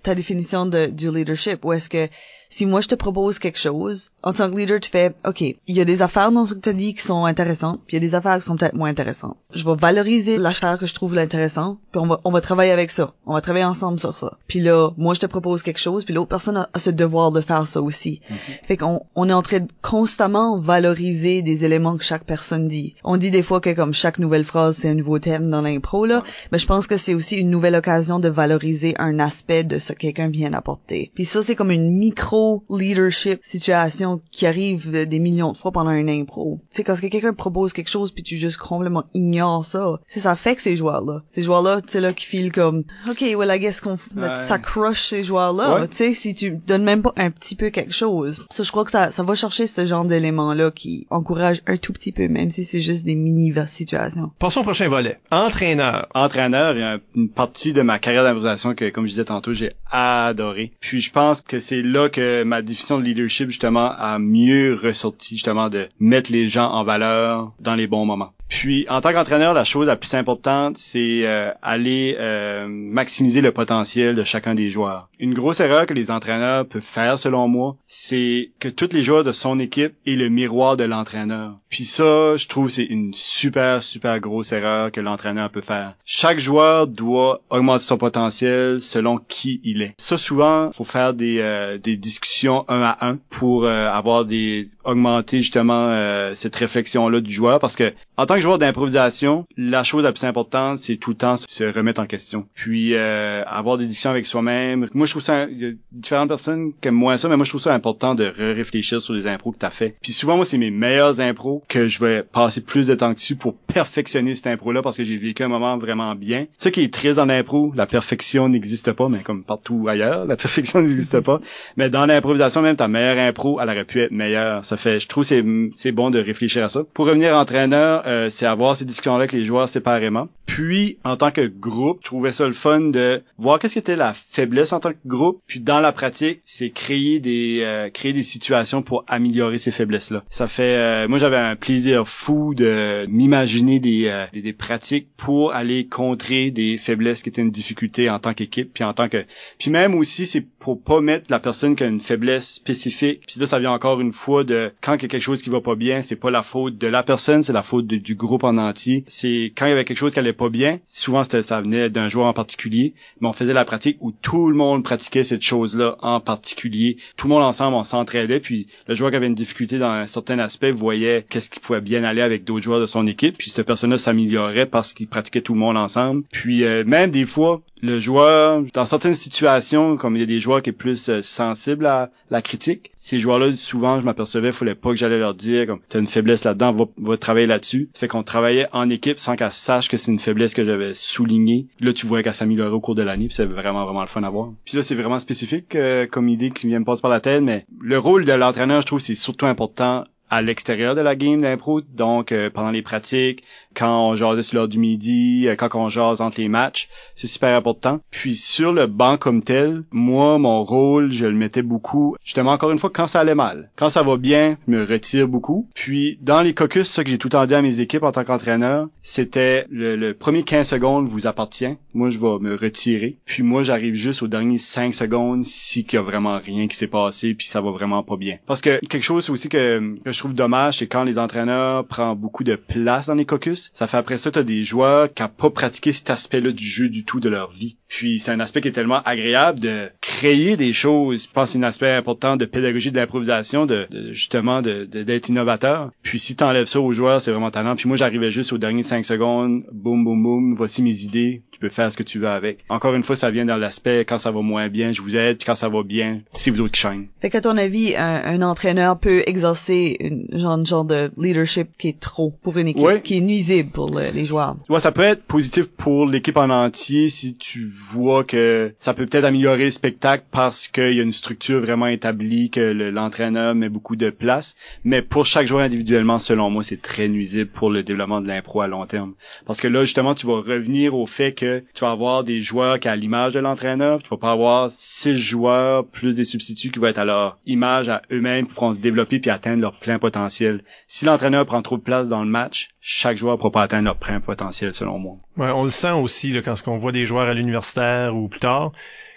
ta 0.03 0.15
définition 0.15 0.67
de, 0.67 0.87
du 0.87 1.11
leadership, 1.11 1.65
où 1.65 1.73
est-ce 1.73 1.89
que 1.89 2.09
si 2.49 2.67
moi 2.67 2.81
je 2.81 2.89
te 2.89 2.95
propose 2.95 3.39
quelque 3.39 3.59
chose, 3.59 4.11
en 4.23 4.33
tant 4.33 4.51
que 4.51 4.57
leader, 4.57 4.81
tu 4.81 4.91
fais, 4.91 5.15
OK, 5.27 5.41
il 5.41 5.57
y 5.67 5.81
a 5.81 5.85
des 5.85 6.03
affaires 6.03 6.33
dans 6.33 6.47
ce 6.47 6.55
que 6.55 6.61
tu 6.61 6.69
as 6.69 6.73
dit 6.73 6.95
qui 6.95 7.03
sont 7.03 7.25
intéressantes, 7.25 7.81
puis 7.87 7.97
il 7.97 8.03
y 8.03 8.05
a 8.05 8.09
des 8.09 8.15
affaires 8.15 8.39
qui 8.39 8.47
sont 8.47 8.57
peut-être 8.57 8.75
moins 8.75 8.91
intéressantes. 8.91 9.37
Je 9.53 9.65
vais 9.65 9.77
valoriser 9.77 10.39
l'affaire 10.39 10.79
que 10.79 10.87
je 10.87 10.95
trouve 10.95 11.17
intéressant, 11.19 11.79
puis 11.93 12.01
on 12.01 12.07
va, 12.07 12.21
on 12.25 12.31
va 12.31 12.41
travailler 12.41 12.73
avec 12.73 12.91
ça. 12.91 13.15
On 13.27 13.35
va 13.35 13.41
travailler 13.41 13.65
ensemble 13.65 13.99
sur 13.99 14.17
ça. 14.17 14.37
Puis 14.47 14.61
là, 14.61 14.91
moi 14.97 15.15
je 15.15 15.21
te 15.21 15.27
propose 15.27 15.63
quelque 15.63 15.81
chose, 15.81 16.05
puis 16.05 16.15
l'autre 16.15 16.29
personne 16.29 16.57
a, 16.57 16.79
ce 16.79 16.91
devoir 16.91 17.33
de 17.33 17.41
faire 17.41 17.67
ça 17.67 17.81
aussi. 17.81 18.21
Mm-hmm. 18.31 18.67
Fait 18.67 18.77
qu'on 18.77 19.01
on 19.15 19.29
est 19.29 19.33
en 19.33 19.43
train 19.43 19.61
de 19.61 19.69
constamment 19.83 20.59
valoriser 20.59 21.43
des 21.43 21.65
éléments 21.65 21.97
que 21.97 22.05
chaque 22.05 22.25
personne 22.25 22.69
dit. 22.69 22.95
On 23.05 23.17
dit 23.17 23.31
des 23.31 23.43
fois 23.43 23.61
que 23.61 23.71
comme 23.71 23.95
chaque 23.95 24.19
nouvelle 24.19 24.45
phrase, 24.45 24.77
c'est 24.77 24.89
un 24.89 24.95
nouveau 24.95 25.19
thème 25.19 25.51
dans 25.51 25.63
l'impro, 25.63 26.07
là, 26.07 26.23
mais 26.53 26.59
je 26.59 26.67
pense 26.67 26.87
que 26.87 26.97
c'est 26.97 27.15
aussi 27.15 27.37
une 27.37 27.51
nouvelle 27.51 27.75
occasion 27.75 28.19
de 28.19 28.29
valoriser 28.29 28.95
un 28.99 29.19
aspect 29.19 29.65
de 29.65 29.79
ce 29.79 29.93
que 29.93 29.99
quelqu'un 29.99 30.29
vient 30.29 30.51
d'apporter. 30.51 31.11
Puis 31.15 31.25
ça, 31.25 31.43
c'est 31.43 31.57
comme 31.57 31.71
une 31.71 31.91
micro 31.91 32.36
leadership 32.71 33.41
situation 33.43 34.21
qui 34.31 34.47
arrive 34.47 34.91
des 34.91 35.19
millions 35.19 35.53
de 35.53 35.57
fois 35.57 35.73
pendant 35.73 35.91
un 35.91 36.09
impro. 36.09 36.61
Tu 36.71 36.77
sais, 36.77 36.85
quand 36.85 36.99
quelqu'un 37.01 37.33
propose 37.33 37.73
quelque 37.73 37.91
chose 37.91 38.11
puis 38.11 38.23
tu 38.23 38.37
juste 38.37 38.59
complètement 38.59 39.05
ignores 39.15 39.65
ça, 39.65 40.01
c'est 40.07 40.21
ça 40.21 40.35
fait 40.37 40.57
que 40.57 40.63
ces 40.63 40.77
joueurs-là. 40.77 41.23
Ces 41.31 41.43
joueurs-là, 41.43 41.81
tu 41.81 41.91
sais, 41.91 42.01
là, 42.01 42.13
qui 42.13 42.27
filent 42.27 42.53
comme, 42.53 42.85
OK, 43.09 43.25
well, 43.37 43.51
I 43.55 43.59
guess 43.59 43.81
qu'on, 43.81 43.99
ça 44.47 44.59
crush 44.59 45.09
ces 45.09 45.25
joueurs-là. 45.25 45.87
Tu 45.89 45.97
sais, 45.97 46.15
si 46.15 46.35
tu 46.35 46.51
donnes 46.51 46.85
même 46.85 47.03
pas 47.03 47.13
un 47.17 47.31
petit 47.31 47.55
peu 47.55 47.71
quelque 47.71 47.93
chose. 47.93 48.47
Ça, 48.51 48.63
je 48.63 48.71
crois 48.71 48.85
que 48.85 48.91
ça, 48.91 49.11
ça 49.11 49.23
va 49.23 49.35
chercher 49.35 49.67
ce 49.67 49.85
genre 49.85 50.05
d'éléments-là 50.05 50.71
qui 50.71 51.07
encourage 51.11 51.63
un 51.67 51.77
tout 51.77 51.93
petit 51.93 52.13
peu, 52.13 52.29
même 52.29 52.51
si 52.51 52.65
c'est 52.65 52.81
juste 52.81 53.05
des 53.05 53.15
mini-situations. 53.15 54.33
Passons 54.39 54.61
au 54.61 54.65
prochain 54.65 54.89
volet. 54.89 55.19
Entraîneur. 55.31 56.09
Entraîneur, 56.15 56.75
il 56.75 56.81
y 56.81 56.83
a 56.83 56.99
une 57.15 57.29
partie 57.29 57.73
de 57.73 57.83
ma 57.83 57.99
carrière 57.99 58.25
d'improvisation 58.25 58.75
que, 58.75 58.91
comme 58.91 59.07
je 59.07 59.13
disais 59.13 59.25
tantôt, 59.25 59.53
j'ai 59.53 59.73
adoré. 59.91 60.73
Puis 60.81 61.01
je 61.01 61.13
pense 61.13 61.41
que 61.41 61.61
c'est 61.61 61.83
là 61.83 62.09
que 62.09 62.21
ma 62.45 62.63
définition 62.63 62.99
de 62.99 63.05
leadership 63.05 63.51
justement 63.51 63.91
a 63.93 64.19
mieux 64.19 64.75
ressorti 64.75 65.35
justement 65.37 65.69
de 65.69 65.89
mettre 66.01 66.33
les 66.33 66.49
gens 66.49 66.71
en 66.71 66.85
valeur 66.85 67.53
dans 67.61 67.75
les 67.75 67.87
bons 67.87 68.05
moments. 68.05 68.33
Puis, 68.49 68.87
en 68.89 69.01
tant 69.01 69.13
qu'entraîneur, 69.13 69.55
la 69.55 69.65
chose 69.65 69.87
la 69.87 69.97
plus 69.97 70.15
importante, 70.15 70.79
c'est 70.79 71.27
euh, 71.27 71.51
aller 71.63 72.17
euh, 72.19 72.67
maximiser 72.69 73.41
le 73.41 73.53
potentiel 73.53 74.15
de 74.15 74.25
chacun 74.25 74.55
des 74.55 74.71
joueurs. 74.71 75.09
Une 75.19 75.35
grosse 75.35 75.61
erreur 75.61 75.87
que 75.87 75.95
les 75.95 76.11
entraîneurs 76.11 76.67
peuvent 76.67 76.83
faire, 76.83 77.19
selon 77.19 77.49
moi, 77.49 77.77
c'est 77.89 78.51
que 78.61 78.69
tous 78.69 78.93
les 78.93 79.03
joueurs 79.03 79.25
de 79.25 79.33
son 79.33 79.59
équipe 79.59 79.95
est 80.07 80.15
le 80.15 80.29
miroir 80.29 80.77
de 80.77 80.85
l'entraîneur. 80.85 81.57
Puis 81.71 81.85
ça, 81.85 82.37
je 82.37 82.47
trouve, 82.47 82.69
c'est 82.69 82.85
une 82.85 83.13
super, 83.15 83.83
super 83.83 84.21
grosse 84.21 84.53
erreur 84.53 84.93
que 84.93 85.01
l'entraîneur 85.01 85.51
peut 85.51 85.61
faire. 85.61 85.95
Chaque 86.05 86.39
joueur 86.39 86.87
doit 86.87 87.43
augmenter 87.51 87.85
son 87.85 87.99
potentiel 87.99 88.81
selon 88.81 89.19
qui 89.19 89.61
il 89.65 89.83
est. 89.83 89.95
Ça, 89.99 90.19
souvent, 90.19 90.71
faut 90.73 90.85
faire 90.85 91.15
des, 91.15 91.39
euh, 91.41 91.79
des 91.79 91.97
discussions 91.97 92.65
un 92.69 92.83
à 92.83 93.07
un 93.07 93.19
pour 93.31 93.67
avoir 93.67 94.25
des 94.25 94.69
augmenter 94.85 95.39
justement 95.39 96.33
cette 96.35 96.55
réflexion 96.55 97.09
là 97.09 97.21
du 97.21 97.33
joueur 97.33 97.59
parce 97.59 97.75
que 97.75 97.93
en 98.17 98.27
tant 98.27 98.36
que 98.37 98.43
joueur 98.43 98.59
d'improvisation, 98.59 99.47
la 99.57 99.85
chose 99.85 100.05
la 100.05 100.13
plus 100.13 100.25
importante, 100.25 100.79
c'est 100.79 100.97
tout 100.97 101.11
le 101.11 101.17
temps 101.17 101.37
se 101.37 101.65
remettre 101.65 102.01
en 102.01 102.07
question. 102.07 102.47
Puis 102.55 102.95
euh, 102.95 103.43
avoir 103.47 103.79
des 103.79 103.87
discussions 103.87 104.11
avec 104.11 104.27
soi-même. 104.27 104.89
Moi, 104.95 105.07
je 105.07 105.13
trouve 105.13 105.23
ça, 105.23 105.45
il 105.45 105.59
y 105.59 105.67
a 105.67 105.71
différentes 105.93 106.29
personnes 106.29 106.73
qui 106.81 106.89
aiment 106.89 106.95
moins 106.95 107.19
ça, 107.19 107.29
mais 107.29 107.37
moi, 107.37 107.45
je 107.45 107.51
trouve 107.51 107.61
ça 107.61 107.75
important 107.75 108.15
de 108.15 108.25
réfléchir 108.37 109.01
sur 109.01 109.15
les 109.15 109.27
impros 109.27 109.53
que 109.53 109.59
t'as 109.59 109.71
fait. 109.71 109.97
Puis 110.03 110.13
souvent, 110.13 110.37
moi, 110.37 110.45
c'est 110.45 110.59
mes 110.59 110.71
meilleurs 110.71 111.21
impros 111.21 111.63
que 111.69 111.87
je 111.87 111.99
vais 111.99 112.23
passer 112.23 112.61
plus 112.61 112.87
de 112.87 112.95
temps 112.95 113.13
dessus 113.13 113.37
pour 113.37 113.55
perfectionner 113.57 114.35
cette 114.35 114.47
impro-là 114.47 114.83
parce 114.83 114.97
que 114.97 115.05
j'ai 115.05 115.17
vécu 115.17 115.43
un 115.43 115.49
moment 115.49 115.79
vraiment 115.79 116.15
bien. 116.15 116.47
Ce 116.59 116.69
qui 116.69 116.83
est 116.83 116.93
triste 116.93 117.17
dans 117.17 117.27
l'impro, 117.27 117.73
la 117.75 117.87
perfection 117.87 118.49
n'existe 118.49 118.93
pas, 118.93 119.09
mais 119.09 119.23
comme 119.23 119.45
partout 119.45 119.87
ailleurs, 119.89 120.25
la 120.27 120.37
perfection 120.47 120.81
n'existe 120.81 121.21
pas. 121.21 121.41
Mais 121.77 121.91
dans 121.91 122.07
l'improvisation, 122.07 122.63
même 122.63 122.77
ta 122.77 122.89
meilleure 122.89 123.19
impro, 123.19 123.61
elle 123.61 123.69
aurait 123.69 123.85
pu 123.85 124.01
être 124.01 124.13
meilleure. 124.13 124.65
Ça 124.65 124.77
fait, 124.77 125.01
je 125.01 125.09
trouve, 125.09 125.25
c'est 125.25 125.45
c'est 125.77 125.93
bon 125.93 126.11
de 126.11 126.19
réfléchir 126.19 126.65
à 126.65 126.69
ça. 126.69 126.83
Pour 126.95 127.07
revenir 127.07 127.37
entraîneur, 127.37 128.03
euh, 128.07 128.26
euh, 128.27 128.31
c'est 128.31 128.47
avoir 128.47 128.77
ces 128.77 128.85
discussions-là 128.85 129.21
avec 129.21 129.33
les 129.33 129.45
joueurs 129.45 129.69
séparément. 129.69 130.29
Puis, 130.47 130.99
en 131.05 131.17
tant 131.17 131.31
que 131.31 131.47
groupe, 131.47 131.99
je 132.03 132.07
trouvais 132.07 132.33
ça 132.33 132.47
le 132.47 132.53
fun 132.53 132.81
de 132.81 133.23
voir 133.39 133.59
qu'est-ce 133.59 133.75
qui 133.75 133.79
était 133.79 133.97
la 133.97 134.15
faiblesse 134.15 134.73
en 134.73 134.81
tant 134.81 134.93
que 134.93 134.99
groupe. 135.07 135.41
Puis, 135.47 135.61
dans 135.61 135.81
la 135.81 135.93
pratique, 135.93 136.41
c'est 136.45 136.71
créer 136.71 137.21
des 137.21 137.61
euh, 137.63 137.91
créer 137.91 138.13
des 138.13 138.23
situations 138.23 138.83
pour 138.83 139.05
améliorer 139.09 139.59
ces 139.59 139.71
faiblesses-là. 139.71 140.25
Ça 140.31 140.49
fait, 140.49 140.77
euh, 140.77 141.09
moi, 141.09 141.19
j'avais 141.19 141.37
un 141.37 141.57
plaisir 141.57 142.07
fou 142.07 142.55
de 142.55 143.07
m'imaginer 143.09 143.81
des, 143.81 144.27
des, 144.33 144.43
des 144.43 144.53
pratiques 144.53 145.09
pour 145.17 145.53
aller 145.53 145.87
contrer 145.87 146.51
des 146.51 146.79
faiblesses 146.79 147.23
qui 147.23 147.29
étaient 147.29 147.43
une 147.43 147.51
difficulté 147.51 148.09
en 148.11 148.19
tant 148.19 148.35
qu'équipe, 148.35 148.73
puis 148.73 148.85
en 148.85 148.93
tant 148.93 149.09
que, 149.09 149.25
puis 149.59 149.71
même 149.71 149.95
aussi, 149.95 150.27
c'est 150.27 150.41
pour 150.41 150.81
pas 150.81 151.01
mettre 151.01 151.31
la 151.31 151.39
personne 151.39 151.77
qui 151.77 151.85
a 151.85 151.87
une 151.87 152.01
faiblesse 152.01 152.55
spécifique. 152.55 153.23
Puis 153.27 153.41
là, 153.41 153.47
ça 153.47 153.59
vient 153.59 153.73
encore 153.73 154.01
une 154.01 154.13
fois 154.13 154.45
de 154.45 154.73
quand 154.81 154.95
il 154.95 155.03
y 155.03 155.05
a 155.05 155.09
quelque 155.09 155.23
chose 155.23 155.43
qui 155.43 155.51
va 155.51 155.61
pas 155.61 155.77
bien, 155.77 156.03
c'est 156.03 156.17
pas 156.17 156.31
la 156.31 156.43
faute 156.43 156.77
de 156.79 156.87
la 156.87 157.03
personne, 157.03 157.43
c'est 157.43 157.53
la 157.53 157.63
faute 157.63 157.87
du 157.87 158.16
groupe 158.17 158.45
en 158.45 158.59
entier. 158.59 159.05
C'est 159.07 159.53
quand 159.57 159.67
il 159.67 159.71
y 159.71 159.73
avait 159.73 159.85
quelque 159.85 159.99
chose 159.99 160.13
qui 160.13 160.19
allait 160.19 160.33
pas 160.33 160.49
bien, 160.49 160.81
souvent 160.85 161.25
c'était 161.25 161.43
ça 161.43 161.61
venait 161.61 161.91
d'un 161.91 162.09
joueur 162.09 162.27
en 162.27 162.33
particulier, 162.33 162.95
mais 163.21 163.29
on 163.29 163.33
faisait 163.33 163.53
la 163.53 163.65
pratique 163.65 163.99
où 164.01 164.13
tout 164.13 164.49
le 164.49 164.57
monde 164.57 164.83
pratiquait 164.83 165.25
cette 165.25 165.43
chose-là 165.43 165.97
en 166.01 166.21
particulier. 166.21 166.97
Tout 167.17 167.29
le 167.29 167.35
monde 167.35 167.43
ensemble, 167.43 167.77
on 167.77 167.85
s'entraidait, 167.85 168.41
puis 168.41 168.67
le 168.89 168.95
joueur 168.95 169.11
qui 169.11 169.17
avait 169.17 169.27
une 169.27 169.35
difficulté 169.35 169.79
dans 169.79 169.91
un 169.91 170.07
certain 170.07 170.39
aspect 170.39 170.71
voyait 170.71 171.25
qu'est-ce 171.29 171.51
qui 171.51 171.61
pouvait 171.61 171.81
bien 171.81 172.05
aller 172.05 172.23
avec 172.23 172.45
d'autres 172.45 172.65
joueurs 172.65 172.81
de 172.81 172.87
son 172.87 173.07
équipe, 173.07 173.39
puis 173.39 173.51
cette 173.51 173.67
personne-là 173.67 173.99
s'améliorait 173.99 174.67
parce 174.67 174.93
qu'il 174.93 175.09
pratiquait 175.09 175.43
tout 175.43 175.55
le 175.55 175.61
monde 175.61 175.77
ensemble. 175.77 176.25
Puis 176.31 176.65
euh, 176.65 176.85
même 176.85 177.11
des 177.11 177.25
fois, 177.25 177.63
le 177.83 178.01
joueur, 178.01 178.63
dans 178.73 178.87
certaines 178.87 179.15
situations, 179.15 179.97
comme 179.97 180.17
il 180.17 180.21
y 180.21 180.23
a 180.23 180.27
des 180.27 180.41
joueurs 180.41 180.63
qui 180.63 180.71
est 180.71 180.73
plus 180.73 181.09
euh, 181.09 181.23
sensibles 181.23 181.87
à 181.87 182.11
la 182.31 182.43
critique, 182.43 182.91
ces 182.95 183.21
joueurs-là, 183.21 183.53
souvent, 183.53 184.01
je 184.01 184.05
m'apercevais, 184.05 184.49
il 184.49 184.55
fallait 184.55 184.75
pas 184.75 184.91
que 184.91 184.97
j'allais 184.97 185.19
leur 185.19 185.35
dire, 185.35 185.67
comme, 185.67 185.81
t'as 185.89 185.99
une 185.99 186.07
faiblesse 186.07 186.45
là-dedans, 186.45 186.73
va, 186.73 186.85
va 186.97 187.17
travailler 187.17 187.47
là-dessus. 187.47 187.89
Qu'on 188.09 188.23
travaillait 188.23 188.69
en 188.73 188.91
équipe 188.91 189.19
sans 189.19 189.37
qu'elle 189.37 189.53
sache 189.53 189.89
que 189.89 189.97
c'est 189.97 190.11
une 190.11 190.19
faiblesse 190.19 190.55
que 190.55 190.65
j'avais 190.65 190.95
soulignée. 190.95 191.67
Là, 191.81 191.93
tu 191.93 192.07
voyais 192.07 192.23
qu'elle 192.23 192.35
s'améliorait 192.35 192.71
au 192.71 192.81
cours 192.81 192.95
de 192.95 193.03
l'année, 193.03 193.27
puis 193.27 193.35
c'est 193.35 193.47
vraiment, 193.47 193.85
vraiment 193.85 194.01
le 194.01 194.07
fun 194.07 194.23
à 194.23 194.31
voir. 194.31 194.53
Puis 194.65 194.77
là, 194.77 194.83
c'est 194.83 194.95
vraiment 194.95 195.19
spécifique 195.19 195.75
euh, 195.75 196.07
comme 196.07 196.29
idée 196.29 196.51
qui 196.51 196.67
vient 196.67 196.81
me 196.81 196.85
passer 196.85 197.03
par 197.03 197.11
la 197.11 197.21
tête, 197.21 197.43
mais 197.43 197.67
le 197.81 197.99
rôle 197.99 198.25
de 198.25 198.33
l'entraîneur, 198.33 198.81
je 198.81 198.87
trouve, 198.87 199.01
c'est 199.01 199.15
surtout 199.15 199.47
important 199.47 200.05
à 200.29 200.43
l'extérieur 200.43 200.95
de 200.95 201.01
la 201.01 201.15
game 201.15 201.41
d'impro, 201.41 201.81
donc 201.81 202.33
euh, 202.33 202.51
pendant 202.51 202.71
les 202.71 202.83
pratiques, 202.83 203.45
quand 203.77 204.09
on 204.09 204.17
jasait 204.17 204.43
sur 204.43 204.57
l'heure 204.57 204.69
du 204.69 204.79
midi, 204.79 205.47
euh, 205.47 205.55
quand 205.55 205.69
on 205.75 205.89
jase 205.89 206.21
entre 206.21 206.41
les 206.41 206.49
matchs, 206.49 206.89
c'est 207.15 207.27
super 207.27 207.55
important. 207.55 208.01
Puis 208.11 208.37
sur 208.37 208.73
le 208.73 208.87
banc 208.87 209.19
comme 209.19 209.43
tel, 209.43 209.85
moi, 209.91 210.39
mon 210.39 210.65
rôle, 210.65 211.11
je 211.13 211.27
le 211.27 211.35
mettais 211.35 211.63
beaucoup, 211.63 212.17
justement, 212.25 212.53
encore 212.53 212.71
une 212.71 212.79
fois, 212.79 212.91
quand 212.91 213.07
ça 213.07 213.21
allait 213.21 213.35
mal. 213.35 213.71
Quand 213.77 213.91
ça 213.91 214.03
va 214.03 214.17
bien, 214.17 214.57
je 214.67 214.73
me 214.73 214.85
retire 214.85 215.29
beaucoup. 215.29 215.69
Puis 215.75 216.19
dans 216.23 216.41
les 216.41 216.55
caucus, 216.55 216.89
ça 216.89 217.05
que 217.05 217.11
j'ai 217.11 217.19
tout 217.19 217.29
le 217.29 217.33
temps 217.33 217.47
dit 217.47 217.55
à 217.55 217.63
mes 217.63 217.81
équipes 217.81 218.03
en 218.03 218.13
tant 218.13 218.25
qu'entraîneur, 218.25 218.89
c'était 219.03 219.67
le, 219.71 220.13
premier 220.13 220.43
15 220.43 220.69
secondes 220.69 221.09
vous 221.09 221.27
appartient. 221.27 221.77
Moi, 221.93 222.11
je 222.11 222.19
vais 222.19 222.39
me 222.41 222.57
retirer. 222.57 223.19
Puis 223.27 223.43
moi, 223.43 223.63
j'arrive 223.63 223.95
juste 223.95 224.23
aux 224.23 224.29
derniers 224.29 224.59
5 224.59 224.95
secondes 224.95 225.45
si 225.45 225.85
qu'il 225.85 225.97
y 225.97 226.01
a 226.01 226.03
vraiment 226.03 226.39
rien 226.39 226.67
qui 226.67 226.77
s'est 226.77 226.87
passé, 226.87 227.35
puis 227.35 227.47
ça 227.47 227.61
va 227.61 227.71
vraiment 227.71 228.03
pas 228.03 228.17
bien. 228.17 228.39
Parce 228.47 228.61
que 228.61 228.79
quelque 228.87 229.03
chose 229.03 229.29
aussi 229.29 229.49
que, 229.49 229.97
que 230.03 230.13
je 230.13 230.19
trouve 230.19 230.33
dommage, 230.33 230.79
c'est 230.79 230.87
quand 230.87 231.05
les 231.05 231.19
entraîneurs 231.19 231.87
prennent 231.87 232.15
beaucoup 232.15 232.45
de 232.45 232.57
place 232.57 233.07
dans 233.07 233.15
les 233.15 233.27
caucus, 233.27 233.66
ça 233.73 233.87
fait 233.87 233.97
après 233.97 234.19
ça, 234.19 234.31
t'as 234.31 234.43
des 234.43 234.65
joueurs 234.65 235.13
qui 235.13 235.23
n'ont 235.23 235.29
pas 235.29 235.51
pratiqué 235.51 235.93
cet 235.93 236.11
aspect-là 236.11 236.53
du 236.53 236.65
jeu 236.65 236.89
du 236.89 237.05
tout 237.05 237.21
de 237.21 237.29
leur 237.29 237.51
vie. 237.51 237.77
Puis 237.89 238.19
c'est 238.19 238.33
un 238.33 238.41
aspect 238.41 238.61
qui 238.61 238.69
est 238.69 238.73
tellement 238.73 239.01
agréable 239.05 239.61
de 239.61 239.91
créer 240.01 240.57
des 240.57 240.73
choses. 240.73 241.25
Je 241.25 241.33
pense 241.33 241.51
que 241.51 241.53
c'est 241.53 241.59
un 241.59 241.69
aspect 241.69 241.91
important 241.91 242.37
de 242.37 242.45
pédagogie 242.45 242.91
de 242.91 242.97
l'improvisation, 242.97 243.67
de, 243.67 243.87
justement 244.11 244.61
d'être 244.63 245.29
innovateur. 245.29 245.91
Puis 246.03 246.19
si 246.19 246.37
t'enlèves 246.37 246.67
ça 246.67 246.81
aux 246.81 246.93
joueurs, 246.93 247.21
c'est 247.21 247.31
vraiment 247.31 247.51
talent. 247.51 247.77
Puis 247.77 247.89
moi, 247.89 247.97
j'arrivais 247.97 248.31
juste 248.31 248.53
aux 248.53 248.59
derniers 248.59 248.83
cinq 248.83 249.05
secondes, 249.05 249.63
boum, 249.73 250.05
boum, 250.05 250.23
boum, 250.23 250.55
voici 250.57 250.83
mes 250.83 251.03
idées, 251.03 251.43
tu 251.53 251.61
peux 251.61 251.69
faire 251.69 251.91
ce 251.91 251.97
que 251.97 252.03
tu 252.03 252.19
veux 252.19 252.29
avec. 252.29 252.59
Encore 252.69 252.95
une 252.95 253.03
fois, 253.03 253.17
ça 253.17 253.31
vient 253.31 253.47
dans 253.47 253.57
l'aspect 253.57 254.05
quand 254.05 254.19
ça 254.19 254.31
va 254.31 254.43
moins 254.43 254.69
bien, 254.69 254.93
je 254.93 255.01
vous 255.01 255.17
aide, 255.17 255.43
quand 255.45 255.55
ça 255.55 255.69
va 255.69 255.83
bien, 255.83 256.21
c'est 256.37 256.51
vous 256.51 256.61
autres 256.61 256.73
qui 256.73 256.81
chaînent. 256.83 257.07
Fait 257.21 257.31
qu'à 257.31 257.41
ton 257.41 257.57
avis, 257.57 257.95
un, 257.97 258.43
entraîneur 258.43 258.99
peut 258.99 259.23
exercer 259.27 259.97
une 260.01 260.29
genre, 260.39 260.63
genre 260.65 260.85
de 260.85 261.11
leadership 261.17 261.69
qui 261.79 261.89
est 261.89 261.99
trop 261.99 262.35
pour 262.43 262.59
une 262.59 262.69
équipe, 262.69 263.03
qui 263.03 263.19
est 263.19 263.21
nuisible 263.21 263.56
pour 263.65 263.91
le- 263.91 264.11
les 264.11 264.25
joueurs. 264.25 264.57
Ouais, 264.69 264.81
ça 264.81 264.93
peut 264.93 265.03
être 265.03 265.25
positif 265.27 265.67
pour 265.67 266.07
l'équipe 266.07 266.37
en 266.37 266.51
entier 266.51 267.09
si 267.09 267.35
tu 267.35 267.67
vois 267.67 268.25
que 268.25 268.75
ça 268.79 268.95
peut 268.95 269.07
peut-être 269.07 269.25
améliorer 269.25 269.65
le 269.67 269.71
spectacle 269.71 270.25
parce 270.31 270.69
qu'il 270.69 270.93
y 270.95 271.01
a 271.01 271.03
une 271.03 271.13
structure 271.13 271.61
vraiment 271.61 271.87
établie, 271.87 272.51
que 272.51 272.61
le- 272.61 272.91
l'entraîneur 272.91 273.55
met 273.55 273.69
beaucoup 273.69 273.97
de 273.97 274.11
place. 274.11 274.57
Mais 274.85 275.03
pour 275.03 275.27
chaque 275.27 275.47
joueur 275.47 275.63
individuellement, 275.63 276.19
selon 276.19 276.51
moi, 276.51 276.63
c'est 276.63 276.81
très 276.83 277.09
nuisible 277.09 277.51
pour 277.51 277.71
le 277.71 277.83
développement 277.83 278.21
de 278.21 278.29
l'impro 278.29 278.61
à 278.61 278.67
long 278.67 278.87
terme. 278.87 279.15
Parce 279.47 279.61
que 279.61 279.69
là, 279.69 279.83
justement, 279.83 280.15
tu 280.15 280.27
vas 280.27 280.41
revenir 280.41 280.95
au 280.95 281.07
fait 281.07 281.33
que 281.33 281.63
tu 281.75 281.81
vas 281.81 281.91
avoir 281.91 282.25
des 282.25 282.41
joueurs 282.41 282.79
qui 282.81 282.89
à 282.89 282.97
l'image 282.97 283.35
de 283.35 283.41
l'entraîneur, 283.41 284.03
tu 284.03 284.09
vas 284.11 284.17
pas 284.17 284.31
avoir 284.33 284.71
six 284.71 285.17
joueurs 285.17 285.85
plus 285.87 286.15
des 286.15 286.25
substituts 286.25 286.71
qui 286.71 286.79
vont 286.79 286.87
être 286.87 286.99
à 286.99 287.05
leur 287.05 287.39
image 287.47 287.89
à 287.89 288.03
eux-mêmes 288.13 288.47
pour 288.47 288.75
se 288.75 288.79
développer 288.81 289.19
puis 289.19 289.31
atteindre 289.31 289.61
leur 289.63 289.73
plein 289.79 289.99
potentiel. 289.99 290.63
Si 290.87 291.05
l'entraîneur 291.05 291.47
prend 291.47 291.63
trop 291.63 291.77
de 291.77 291.83
place 291.83 292.09
dans 292.09 292.23
le 292.25 292.31
match, 292.31 292.69
chaque 292.89 293.17
joueur 293.17 293.37
pourra 293.37 293.51
pas 293.51 293.63
atteindre 293.63 293.87
leur 293.87 294.21
potentiel 294.21 294.73
selon 294.73 295.01
moi. 295.01 295.17
Ouais, 295.37 295.51
on 295.51 295.65
le 295.65 295.71
sent 295.71 295.91
aussi 295.91 296.33
là, 296.33 296.41
quand 296.41 296.55
on 296.69 296.79
voit 296.79 296.93
des 296.93 297.05
joueurs 297.05 297.29
à 297.29 297.35
l'universitaire 297.35 298.15
ou 298.15 298.29
plus 298.29 298.39
tard 298.39 298.71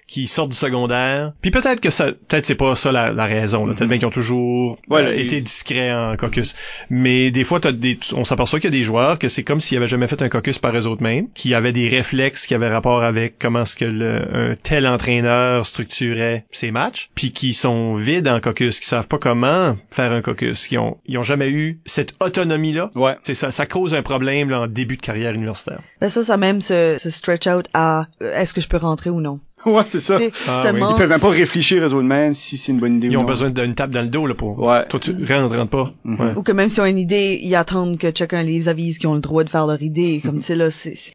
qui 0.09 0.27
sortent 0.27 0.49
du 0.49 0.55
secondaire. 0.57 1.33
Puis 1.41 1.51
peut-être 1.51 1.79
que 1.79 1.89
ça, 1.89 2.07
peut-être 2.27 2.45
c'est 2.45 2.55
pas 2.55 2.75
ça 2.75 2.91
la, 2.91 3.11
la 3.11 3.25
raison. 3.25 3.65
là. 3.65 3.73
Peut-être 3.73 3.81
Mhm. 3.83 3.89
bien 3.89 3.97
qu'ils 3.99 4.07
ont 4.07 4.11
toujours 4.11 4.77
Ouais, 4.89 5.03
euh, 5.03 5.17
été 5.17 5.39
discrets 5.41 5.91
en 5.93 6.15
caucus. 6.17 6.55
Mais 6.89 7.31
des 7.31 7.43
fois, 7.43 7.59
t'as 7.59 7.71
des, 7.71 7.99
on 8.13 8.23
s'aperçoit 8.23 8.59
qu'il 8.59 8.73
y 8.73 8.75
a 8.75 8.77
des 8.77 8.83
joueurs 8.83 9.19
que 9.19 9.29
c'est 9.29 9.43
comme 9.43 9.59
s'ils 9.59 9.77
avaient 9.77 9.87
jamais 9.87 10.07
fait 10.07 10.21
un 10.21 10.29
caucus 10.29 10.57
par 10.59 10.75
eux 10.75 10.87
autres 10.87 11.03
mêmes, 11.03 11.27
qui 11.33 11.53
avaient 11.53 11.71
des 11.71 11.87
réflexes 11.87 12.45
qui 12.47 12.55
avaient 12.55 12.67
rapport 12.69 13.03
avec 13.03 13.37
comment 13.39 13.61
est-ce 13.61 13.75
que 13.75 13.85
le, 13.85 14.51
un 14.51 14.55
tel 14.55 14.87
entraîneur 14.87 15.65
structurait 15.65 16.45
ses 16.51 16.71
matchs, 16.71 17.09
puis 17.15 17.31
qui 17.31 17.53
sont 17.53 17.93
vides 17.95 18.27
en 18.27 18.39
caucus, 18.39 18.79
qui 18.79 18.87
savent 18.87 19.07
pas 19.07 19.17
comment 19.17 19.77
faire 19.91 20.11
un 20.11 20.21
caucus, 20.21 20.67
qui 20.67 20.77
ont, 20.77 20.97
ils 21.05 21.17
ont 21.17 21.23
jamais 21.23 21.49
eu 21.49 21.79
cette 21.85 22.13
autonomie 22.23 22.73
là. 22.73 22.89
Ouais. 22.95 23.15
C'est 23.23 23.35
ça, 23.35 23.51
ça 23.51 23.65
cause 23.65 23.93
un 23.93 24.01
problème 24.01 24.49
là, 24.49 24.61
en 24.61 24.67
début 24.67 24.97
de 24.97 25.01
carrière 25.01 25.33
universitaire. 25.33 25.79
Ben 26.01 26.09
ça, 26.09 26.23
ça 26.23 26.37
même 26.37 26.61
se, 26.61 26.95
se 26.97 27.09
stretch 27.09 27.47
out 27.47 27.67
à 27.73 28.07
euh, 28.21 28.33
est-ce 28.35 28.53
que 28.53 28.61
je 28.61 28.67
peux 28.67 28.77
rentrer 28.77 29.09
ou 29.09 29.21
non? 29.21 29.39
Ouais, 29.65 29.83
c'est 29.85 29.99
ça. 29.99 30.15
Ah 30.15 30.19
c'est 30.19 30.51
oui. 30.57 30.61
tellement- 30.63 30.91
Ils 30.91 30.97
peuvent 30.97 31.09
même 31.09 31.19
pas 31.19 31.29
réfléchir 31.29 31.83
eux 31.83 31.93
mêmes 32.03 32.33
si 32.33 32.57
c'est 32.57 32.71
une 32.71 32.79
bonne 32.79 32.95
idée 32.97 33.07
Ils 33.07 33.17
ou 33.17 33.19
ont 33.19 33.23
non. 33.23 33.27
besoin 33.27 33.49
d'une 33.49 33.75
tape 33.75 33.89
dans 33.91 34.01
le 34.01 34.07
dos 34.07 34.25
là 34.25 34.33
pour. 34.33 34.57
Ouais. 34.59 34.85
Toi 34.87 34.99
tu 34.99 35.11
rentres, 35.11 35.55
rentre 35.55 35.69
pas. 35.69 35.91
Mhm. 36.05 36.19
Ouais. 36.19 36.33
Ou 36.37 36.43
que 36.43 36.51
même 36.53 36.69
s'ils 36.69 36.81
ont 36.81 36.85
une 36.85 36.97
idée, 36.97 37.39
ils 37.41 37.55
attendent 37.55 37.97
que 37.97 38.07
chacun 38.17 38.41
les 38.43 38.69
avise 38.69 38.97
qu'ils 38.97 39.09
ont 39.09 39.15
le 39.15 39.19
droit 39.19 39.43
de 39.43 39.49
faire 39.49 39.67
leur 39.67 39.81
idée. 39.81 40.21
Comme 40.23 40.39
tu 40.39 40.45
sais 40.45 40.55
là, 40.55 40.69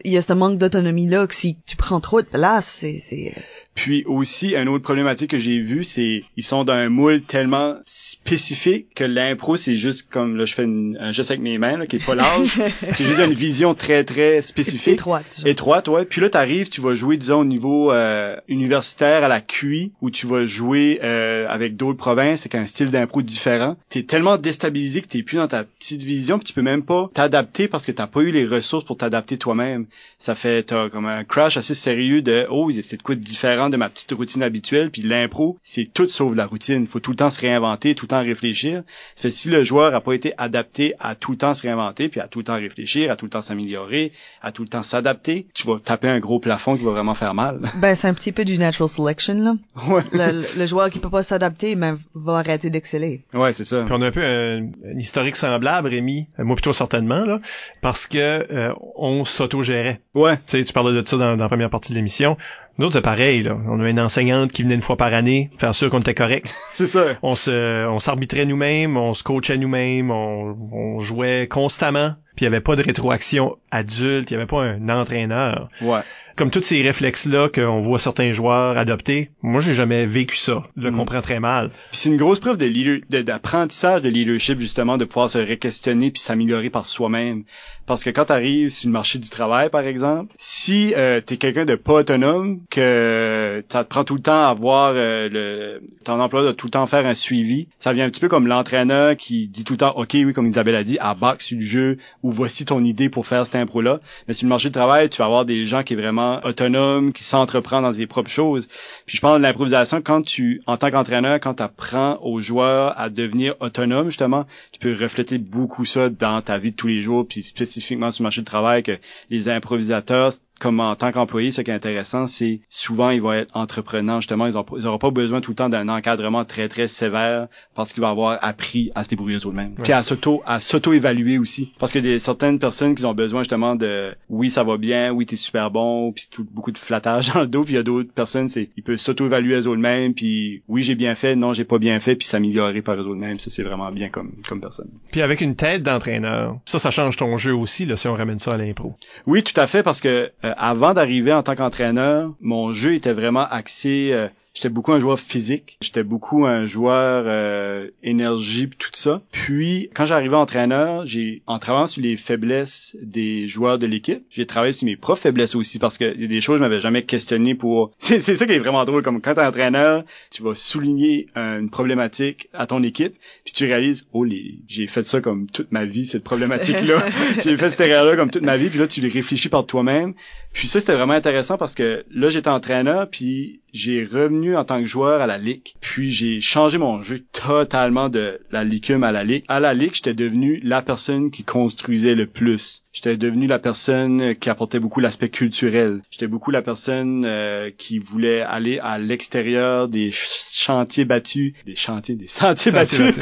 il 0.05 0.13
y 0.13 0.17
a 0.19 0.21
ce 0.23 0.33
manque 0.35 0.59
d'autonomie 0.59 1.07
là 1.09 1.27
que 1.27 1.35
si 1.35 1.57
tu 1.67 1.77
prends 1.77 2.01
trop 2.01 2.21
de 2.21 2.27
place, 2.27 2.67
c'est 2.67 2.99
c'est 2.99 3.33
Puis 3.75 4.05
aussi, 4.07 4.55
une 4.55 4.69
autre 4.69 4.85
problématique 4.85 5.31
que 5.31 5.39
j'ai 5.39 5.59
vue, 5.59 5.85
c'est 5.85 6.25
ils 6.37 6.45
sont 6.45 6.65
dans 6.65 6.73
un 6.75 6.89
moule 6.89 7.23
tellement 7.23 7.75
spécifique 7.87 8.87
que 8.95 9.05
l'impro, 9.05 9.57
c'est 9.57 9.77
juste 9.77 10.09
comme, 10.11 10.37
là, 10.37 10.45
je 10.45 10.55
fais 10.55 10.65
une- 10.65 10.97
un 11.01 11.13
geste 11.13 11.31
avec 11.31 11.43
mes 11.43 11.59
mains, 11.59 11.77
là, 11.79 11.87
qui 11.87 11.97
est 11.97 12.05
pas 12.07 12.15
large. 12.15 12.61
c'est 12.93 13.05
juste 13.05 13.19
une 13.21 13.33
vision 13.33 13.75
très, 13.75 14.05
très 14.05 14.41
spécifique. 14.43 14.95
étroite. 14.95 15.25
genre. 15.39 15.47
Étroite, 15.47 15.89
ouais. 15.89 16.05
Puis 16.05 16.21
là, 16.21 16.31
t'arrives, 16.31 16.69
tu 16.69 16.81
vas 16.81 16.95
jouer, 16.95 17.17
disons, 17.17 17.41
au 17.41 17.45
niveau 17.45 17.93
euh, 17.93 18.37
universitaire 18.49 19.25
à 19.25 19.29
la 19.29 19.41
QI, 19.41 19.93
où 20.01 20.11
tu 20.11 20.27
vas 20.27 20.45
jouer 20.47 21.01
euh, 21.03 21.47
avec 21.49 21.77
d'autres 21.77 21.99
provinces, 21.99 22.43
avec 22.43 22.55
un 22.55 22.67
style 22.67 22.91
d'impro 22.91 23.23
différent. 23.23 23.77
T'es 23.89 24.03
tellement 24.05 24.37
déstabilisé 24.37 25.03
que 25.03 25.09
t'es 25.09 25.23
plus 25.23 25.37
dans 25.37 25.49
ta 25.49 25.65
petite 25.65 26.03
vision, 26.03 26.39
puis 26.39 26.47
tu 26.47 26.53
peux 26.53 26.63
même 26.63 26.83
pas 26.85 27.11
t'adapter 27.13 27.69
parce 27.69 27.85
que 27.85 27.93
t'as 27.93 28.07
pas 28.07 28.21
eu 28.21 28.31
les 28.31 28.47
ressources 28.47 28.85
pour 28.85 28.97
t'adapter 28.97 29.37
toi-même. 29.37 29.87
Ça 30.19 30.35
fait 30.35 30.63
t'as 30.65 30.89
comme 30.89 31.07
un 31.07 31.25
crash 31.25 31.57
assez 31.57 31.75
sérieux 31.75 32.23
de 32.23 32.47
oh, 32.51 32.71
c'est 32.83 32.97
de 32.99 33.03
quoi 33.03 33.15
de 33.15 33.21
différent 33.21 33.64
de 33.71 33.77
ma 33.77 33.89
petite 33.89 34.13
routine 34.13 34.43
habituelle. 34.43 34.91
Puis 34.91 35.03
l'impro, 35.03 35.59
c'est 35.63 35.85
tout 35.93 36.09
sauf 36.09 36.35
la 36.35 36.47
routine. 36.47 36.87
Faut 36.87 37.01
tout 37.01 37.11
le 37.11 37.17
temps 37.17 37.31
se 37.31 37.41
réinventer, 37.41 37.95
tout 37.95 38.05
le 38.05 38.09
temps 38.11 38.23
réfléchir. 38.23 38.83
Ça 39.17 39.23
fait 39.23 39.31
si 39.31 39.51
le 39.51 39.65
joueur 39.65 39.95
a 39.95 40.01
pas 40.01 40.13
été 40.13 40.33
adapté 40.39 40.95
à 41.01 41.15
tout 41.15 41.33
le 41.33 41.37
temps 41.39 41.55
se 41.55 41.63
réinventer, 41.63 42.09
puis 42.09 42.21
à 42.21 42.29
tout 42.29 42.39
le 42.41 42.45
temps 42.45 42.55
réfléchir, 42.57 43.11
à 43.11 43.17
tout 43.17 43.27
le 43.27 43.31
temps 43.31 43.43
s'améliorer, 43.43 44.13
à 44.43 44.53
tout 44.53 44.63
le 44.63 44.69
temps 44.69 44.83
s'adapter, 44.83 45.47
tu 45.55 45.67
vas 45.67 45.79
taper 45.79 46.09
un 46.09 46.19
gros 46.21 46.39
plafond 46.39 46.77
qui 46.77 46.85
va 46.85 46.91
vraiment 46.93 47.15
faire 47.15 47.35
mal. 47.35 47.61
Ben 47.77 47.95
c'est 47.95 48.09
un 48.09 48.15
petit 48.15 48.33
peu 48.33 48.45
du 48.45 48.57
natural 48.59 48.89
selection 48.89 49.35
là. 49.35 49.55
ouais, 49.89 50.03
Le, 50.13 50.41
le- 50.41 50.59
le 50.59 50.67
joueur 50.67 50.91
qui 50.91 50.99
peut 50.99 51.11
pas 51.11 51.23
s'adapter, 51.23 51.75
ben, 51.75 51.99
va 52.15 52.39
arrêter 52.39 52.71
d'exceller. 52.71 53.23
ouais, 53.35 53.53
c'est 53.53 53.65
ça. 53.65 53.83
Puis 53.83 53.95
on 53.97 54.01
a 54.03 54.07
un 54.07 54.13
peu 54.13 54.25
un, 54.25 54.63
un 54.63 54.97
historique 54.97 55.37
semblable, 55.37 55.89
Rémi, 55.89 56.27
euh, 56.39 56.45
moi 56.45 56.57
plutôt 56.57 56.73
certainement, 56.73 57.25
là, 57.25 57.41
parce 57.81 58.07
que 58.07 58.19
euh, 58.19 58.73
on 58.97 59.25
s'autogérait. 59.25 60.01
Ouais, 60.15 60.37
Tu 60.47 60.59
sais, 60.59 60.65
tu 60.65 60.73
parlais 60.73 61.01
de 61.01 61.07
ça 61.07 61.17
dans, 61.17 61.37
dans 61.37 61.43
la 61.43 61.49
première 61.49 61.71
partie 61.71 61.91
de 61.93 61.97
l'émission. 61.97 62.37
Nous 62.77 62.87
autres, 62.87 62.95
c'est 62.95 63.03
pareil, 63.03 63.43
là. 63.45 63.57
On 63.69 63.81
a 63.81 63.89
une 63.89 64.01
enseignante 64.01 64.51
qui 64.51 64.65
venait 64.65 64.75
une 64.75 64.83
fois 64.83 64.97
par 64.97 65.15
année 65.15 65.51
faire 65.59 65.75
sûr 65.75 65.91
qu'on 65.91 66.01
était 66.01 66.15
correct. 66.15 66.53
c'est 66.73 66.89
ça. 66.89 67.05
On 67.23 67.37
se, 67.37 67.87
on 67.87 68.01
s'arbitrait 68.01 68.47
nous-mêmes, 68.47 68.97
on 68.97 69.15
se 69.15 69.23
coachait 69.23 69.59
nous-mêmes, 69.59 70.11
on, 70.11 70.57
on 70.73 70.99
jouait 70.99 71.47
constamment. 71.49 72.15
Puis 72.37 72.43
il 72.43 72.45
y 72.45 72.47
avait 72.47 72.61
pas 72.61 72.77
de 72.77 72.83
rétroaction 72.83 73.57
adulte, 73.71 74.31
il 74.31 74.35
y 74.35 74.37
avait 74.37 74.47
pas 74.47 74.63
un 74.63 74.89
entraîneur. 74.89 75.69
Ouais. 75.81 76.01
Comme 76.37 76.51
tous 76.51 76.63
ces 76.63 76.83
réflexes-là 76.83 77.49
qu'on 77.49 77.81
voit 77.81 78.01
certains 78.01 78.33
joueurs 78.33 78.77
adopter, 78.77 79.31
moi 79.43 79.61
j'ai 79.61 79.73
jamais 79.73 80.05
vécu 80.05 80.35
ça. 80.37 80.65
Je 80.77 80.83
le 80.83 80.91
Mm. 80.91 80.97
comprends 80.97 81.21
très 81.21 81.39
mal. 81.39 81.71
C'est 81.93 82.09
une 82.09 82.17
grosse 82.17 82.41
preuve 82.41 82.59
de 82.59 83.23
d'apprentissage 83.23 84.03
de, 84.03 84.09
leadership 84.09 84.59
justement 84.61 84.97
de 84.97 85.05
pouvoir 85.05 85.31
se 85.31 85.39
réquestionner 85.39 86.11
puis 86.11 86.21
s'améliorer 86.21 86.71
par 86.71 86.87
soi-même. 86.87 87.45
Parce 87.87 88.03
que 88.03 88.11
quand 88.11 88.25
tu 88.25 88.33
arrives 88.33 88.71
sur 88.71 88.89
le 88.89 88.93
marché 88.93 89.21
du 89.21 89.29
travail 89.31 89.71
par 89.71 89.83
exemple, 89.83 90.35
si 90.37 90.93
euh, 90.97 91.21
tu 91.25 91.35
es 91.35 91.37
quelqu'un 91.37 91.67
de 91.67 91.77
pas 91.77 92.01
autonome 92.01 92.61
que 92.71 93.65
ça 93.69 93.85
te 93.85 93.89
prend 93.91 94.03
tout 94.05 94.15
le 94.17 94.23
temps 94.23 94.45
à 94.45 94.49
avoir 94.49 94.95
euh, 94.97 95.29
le 95.31 95.83
ton 96.05 96.19
emploi 96.21 96.43
doit 96.43 96.55
tout 96.55 96.67
le 96.67 96.71
temps 96.73 96.87
faire 96.87 97.07
un 97.07 97.15
suivi, 97.15 97.69
ça 97.79 97.93
vient 97.93 98.07
un 98.07 98.11
petit 98.11 98.21
peu 98.21 98.29
comme 98.29 98.47
l'entraîneur 98.49 99.17
qui 99.17 99.47
dit 99.47 99.63
tout 99.65 99.75
le 99.75 99.79
temps 99.79 99.93
OK 99.97 100.11
oui 100.15 100.33
comme 100.33 100.47
Isabelle 100.47 100.75
a 100.77 100.83
dit 100.85 100.99
à 100.99 101.15
box 101.15 101.47
sur 101.47 101.59
le 101.59 101.63
jeu 101.65 101.99
ou 102.25 102.31
voici 102.31 102.65
ton 102.65 102.83
idée 102.83 103.11
pour 103.11 103.27
faire 103.27 103.45
cette 103.45 103.55
impro 103.55 103.83
là. 103.83 104.01
Mais 104.27 104.33
sur 104.33 104.47
le 104.47 104.49
marché 104.49 104.71
du 104.71 104.73
travail, 104.73 105.11
tu 105.11 105.19
vas 105.19 105.27
avoir 105.27 105.45
des 105.45 105.67
gens 105.67 105.83
qui 105.83 105.93
est 105.93 105.97
vraiment 105.97 106.41
autonome, 106.43 107.13
qui 107.13 107.23
s'entreprend 107.23 107.83
dans 107.83 107.93
tes 107.93 108.07
propres 108.07 108.31
choses. 108.31 108.67
Puis 109.05 109.19
je 109.19 109.21
pense 109.21 109.37
de 109.37 109.43
l'improvisation 109.43 110.01
quand 110.01 110.23
tu, 110.23 110.63
en 110.67 110.79
tant 110.79 110.91
qu'entraîneur, 110.91 111.39
quand 111.39 111.55
tu 111.55 111.63
apprends 111.63 112.19
aux 112.23 112.41
joueurs 112.41 112.99
à 112.99 113.11
devenir 113.11 113.55
autonomes, 113.61 114.07
justement, 114.07 114.47
tu 114.73 114.79
peux 114.81 114.97
refléter 114.99 115.37
beaucoup 115.37 115.85
ça 115.85 116.09
dans 116.09 116.41
ta 116.41 116.59
vie 116.59 116.71
de 116.71 116.77
tous 116.77 116.89
les 116.89 117.03
jours, 117.03 117.27
puis 117.29 117.43
spécifiquement 117.43 118.11
sur 118.11 118.23
le 118.23 118.25
marché 118.25 118.41
du 118.41 118.47
travail, 118.47 118.83
que 118.83 118.99
les 119.29 119.51
improvisateurs, 119.51 120.33
comme 120.65 120.81
en 120.81 120.97
tant 120.97 121.13
qu'employé, 121.13 121.53
ce 121.53 121.61
qui 121.61 121.71
est 121.71 121.75
intéressant, 121.75 122.27
c'est 122.27 122.61
souvent 122.71 123.11
ils 123.11 123.21
vont 123.21 123.35
être 123.35 123.55
entreprenants, 123.55 124.23
justement, 124.23 124.47
ils 124.47 124.55
n'auront 124.55 124.99
pas 124.99 125.11
besoin 125.11 125.43
tout 125.43 125.51
le 125.51 125.57
temps 125.57 125.69
d'un 125.69 125.91
encadrement 125.91 126.47
très 126.47 126.69
très 126.69 126.89
sévère 126.89 127.49
parce 127.75 127.93
qu'ils 127.93 128.03
vont 128.03 128.09
avoir 128.09 128.39
appris 128.41 128.91
à 128.95 129.05
se 129.05 129.11
débrouiller 129.11 129.37
eux-mêmes. 129.45 129.75
Puis 129.75 129.93
à 129.93 130.03
s'auto 130.03 130.43
à 130.47 130.61
s'auto-évaluer 130.61 131.37
aussi. 131.37 131.75
Parce 131.79 131.93
que 131.93 131.99
des 131.99 132.19
certaines 132.19 132.59
personnes 132.59 132.95
qui 132.95 133.05
ont 133.05 133.13
besoin 133.13 133.43
justement 133.43 133.77
de 133.77 134.15
oui 134.31 134.51
ça 134.51 134.65
va 134.65 134.79
bien, 134.79 135.11
oui 135.11 135.27
t'es 135.27 135.37
super 135.37 135.71
bon, 135.71 136.13
puis 136.13 136.29
tout, 136.31 136.47
beaucoup 136.51 136.73
de 136.73 136.79
flattage 136.79 137.35
dans 137.35 137.43
le 137.43 137.47
dos, 137.47 137.65
puis 137.65 137.75
il 137.75 137.77
y 137.77 137.81
a 137.81 137.83
d'autres 137.83 138.11
personnes, 138.11 138.49
c'est 138.49 138.71
ils 138.79 138.83
peuvent 138.83 138.97
s'auto-évaluer 138.97 139.61
eux-mêmes, 139.67 140.15
puis 140.15 140.63
oui 140.67 140.83
j'ai 140.83 140.95
bien 140.95 141.15
fait, 141.15 141.37
non 141.37 141.53
j'ai 141.53 141.65
pas 141.65 141.79
bien 141.79 142.01
fait, 142.01 142.17
puis 142.17 142.27
s'améliorer 142.27 142.81
par 142.81 142.99
eux-mêmes. 142.99 143.39
Ça 143.39 143.51
c'est 143.51 143.65
vraiment 143.65 143.93
bien 143.93 144.09
comme 144.09 144.33
comme 144.49 144.63
personne. 144.63 144.89
Puis 145.13 145.21
avec 145.21 145.43
une 145.43 145.57
tête 145.57 145.83
d'entraîneur, 145.83 146.59
ça, 146.65 146.79
ça 146.79 146.91
change 146.91 147.19
ton 147.19 147.37
jeu 147.37 147.55
aussi, 147.55 147.85
là, 147.85 147.97
si 147.97 148.09
on 148.09 148.15
ramène 148.15 148.39
ça 148.39 148.53
à 148.53 148.57
l'impro. 148.57 148.95
Oui, 149.27 149.43
tout 149.43 149.61
à 149.61 149.67
fait, 149.67 149.83
parce 149.83 150.01
que 150.01 150.33
euh, 150.43 150.54
avant 150.57 150.95
d'arriver 150.95 151.33
en 151.33 151.43
tant 151.43 151.55
qu'entraîneur, 151.55 152.33
mon 152.41 152.73
jeu 152.73 152.95
était 152.95 153.13
vraiment 153.13 153.47
axé. 153.49 154.29
J'étais 154.55 154.69
beaucoup 154.69 154.93
un 154.93 155.01
joueur 155.01 155.19
physique, 155.19 155.77
j'étais 155.81 156.05
beaucoup 156.05 156.47
un 156.47 156.65
joueur 156.65 157.25
euh, 157.27 157.91
énergie 158.05 158.69
pis 158.69 158.77
tout 158.79 158.91
ça. 158.93 159.21
Puis 159.33 159.91
quand 159.95 160.07
j'arrivais 160.07 160.37
entraîneur, 160.37 161.05
j'ai 161.07 161.43
en 161.47 161.59
travaillant 161.59 161.89
sur 161.89 162.03
les 162.03 162.17
faiblesses 162.17 162.97
des 163.03 163.49
joueurs 163.49 163.81
de 163.81 163.87
l'équipe, 163.87 164.23
j'ai 164.31 164.47
travaillé 164.47 164.73
sur 164.73 164.87
mes 164.87 164.95
propres 164.95 165.21
faiblesses 165.21 165.57
aussi 165.57 165.81
parce 165.81 165.99
que 165.99 166.15
il 166.15 166.23
y 166.23 166.25
a 166.25 166.29
des 166.29 166.41
choses 166.41 166.59
je 166.59 166.63
m'avais 166.63 166.81
jamais 166.81 167.03
questionné 167.03 167.57
pour. 167.57 167.91
C'est 167.99 168.21
c'est 168.21 168.37
ça 168.37 168.47
qui 168.47 168.53
est 168.53 168.59
vraiment 168.61 168.85
drôle 168.85 169.03
comme 169.03 169.21
quand 169.21 169.35
t'es 169.35 169.45
entraîneur, 169.45 170.05
tu 170.31 170.45
vas 170.45 170.55
souligner 170.55 171.27
une 171.35 171.69
problématique 171.69 172.49
à 172.53 172.67
ton 172.67 172.83
équipe, 172.83 173.17
puis 173.45 173.53
tu 173.53 173.65
réalises 173.65 174.07
oh 174.13 174.23
les 174.23 174.61
j'ai 174.69 174.87
fait 174.87 175.03
ça 175.03 175.21
comme 175.21 175.49
toute 175.51 175.73
ma 175.73 175.85
vie 175.85 176.07
cette 176.07 176.23
problématique 176.23 176.81
là, 176.83 177.05
j'ai 177.43 177.57
fait 177.57 177.71
cette 177.71 177.81
erreur 177.81 178.05
là 178.05 178.17
comme 178.17 178.31
toute 178.31 178.43
ma 178.43 178.57
vie, 178.57 178.69
puis 178.69 178.79
là 178.79 178.87
tu 178.87 179.01
les 179.01 179.09
réfléchis 179.09 179.49
par 179.49 179.67
toi-même. 179.67 180.15
Puis 180.53 180.69
ça 180.69 180.79
c'était 180.79 180.95
vraiment 180.95 181.15
intéressant 181.15 181.59
parce 181.59 181.75
que 181.75 182.05
là 182.11 182.31
j'étais 182.31 182.51
entraîneur 182.51 183.09
puis 183.11 183.63
j'ai 183.73 184.05
revenu 184.05 184.44
en 184.57 184.65
tant 184.65 184.81
que 184.81 184.87
joueur 184.87 185.21
à 185.21 185.27
la 185.27 185.39
ligue. 185.39 185.73
Puis 185.81 186.11
j'ai 186.11 186.41
changé 186.41 186.79
mon 186.79 187.01
jeu 187.03 187.21
totalement 187.33 188.09
de 188.09 188.41
la 188.51 188.65
licume 188.65 189.05
à 189.05 189.13
la 189.13 189.25
ligue. 189.25 189.45
À 189.49 189.61
la 189.61 189.75
ligue, 189.75 189.95
j'étais 189.95 190.15
devenu 190.15 190.61
la 190.63 190.83
personne 190.83 191.31
qui 191.31 191.45
construisait 191.45 192.15
le 192.15 192.27
plus. 192.27 192.83
J'étais 192.93 193.17
devenu 193.17 193.47
la 193.49 193.59
personne 193.59 194.37
qui 194.37 194.51
apportait 194.51 194.79
beaucoup 194.79 195.01
l'aspect 195.01 195.29
culturel. 195.29 196.01
J'étais 196.11 196.29
beaucoup 196.29 196.51
la 196.53 196.63
personne 196.63 197.25
euh, 197.25 197.71
qui 197.77 197.99
voulait 197.99 198.41
aller 198.41 198.79
à 198.79 198.99
l'extérieur 198.99 199.89
des 199.89 200.13
ch- 200.13 200.51
chantiers 200.53 201.05
battus, 201.05 201.55
des 201.67 201.75
chantiers, 201.75 202.15
des 202.15 202.29
sentiers 202.29 202.71
Sentiers 202.71 202.73
battus, 202.73 203.19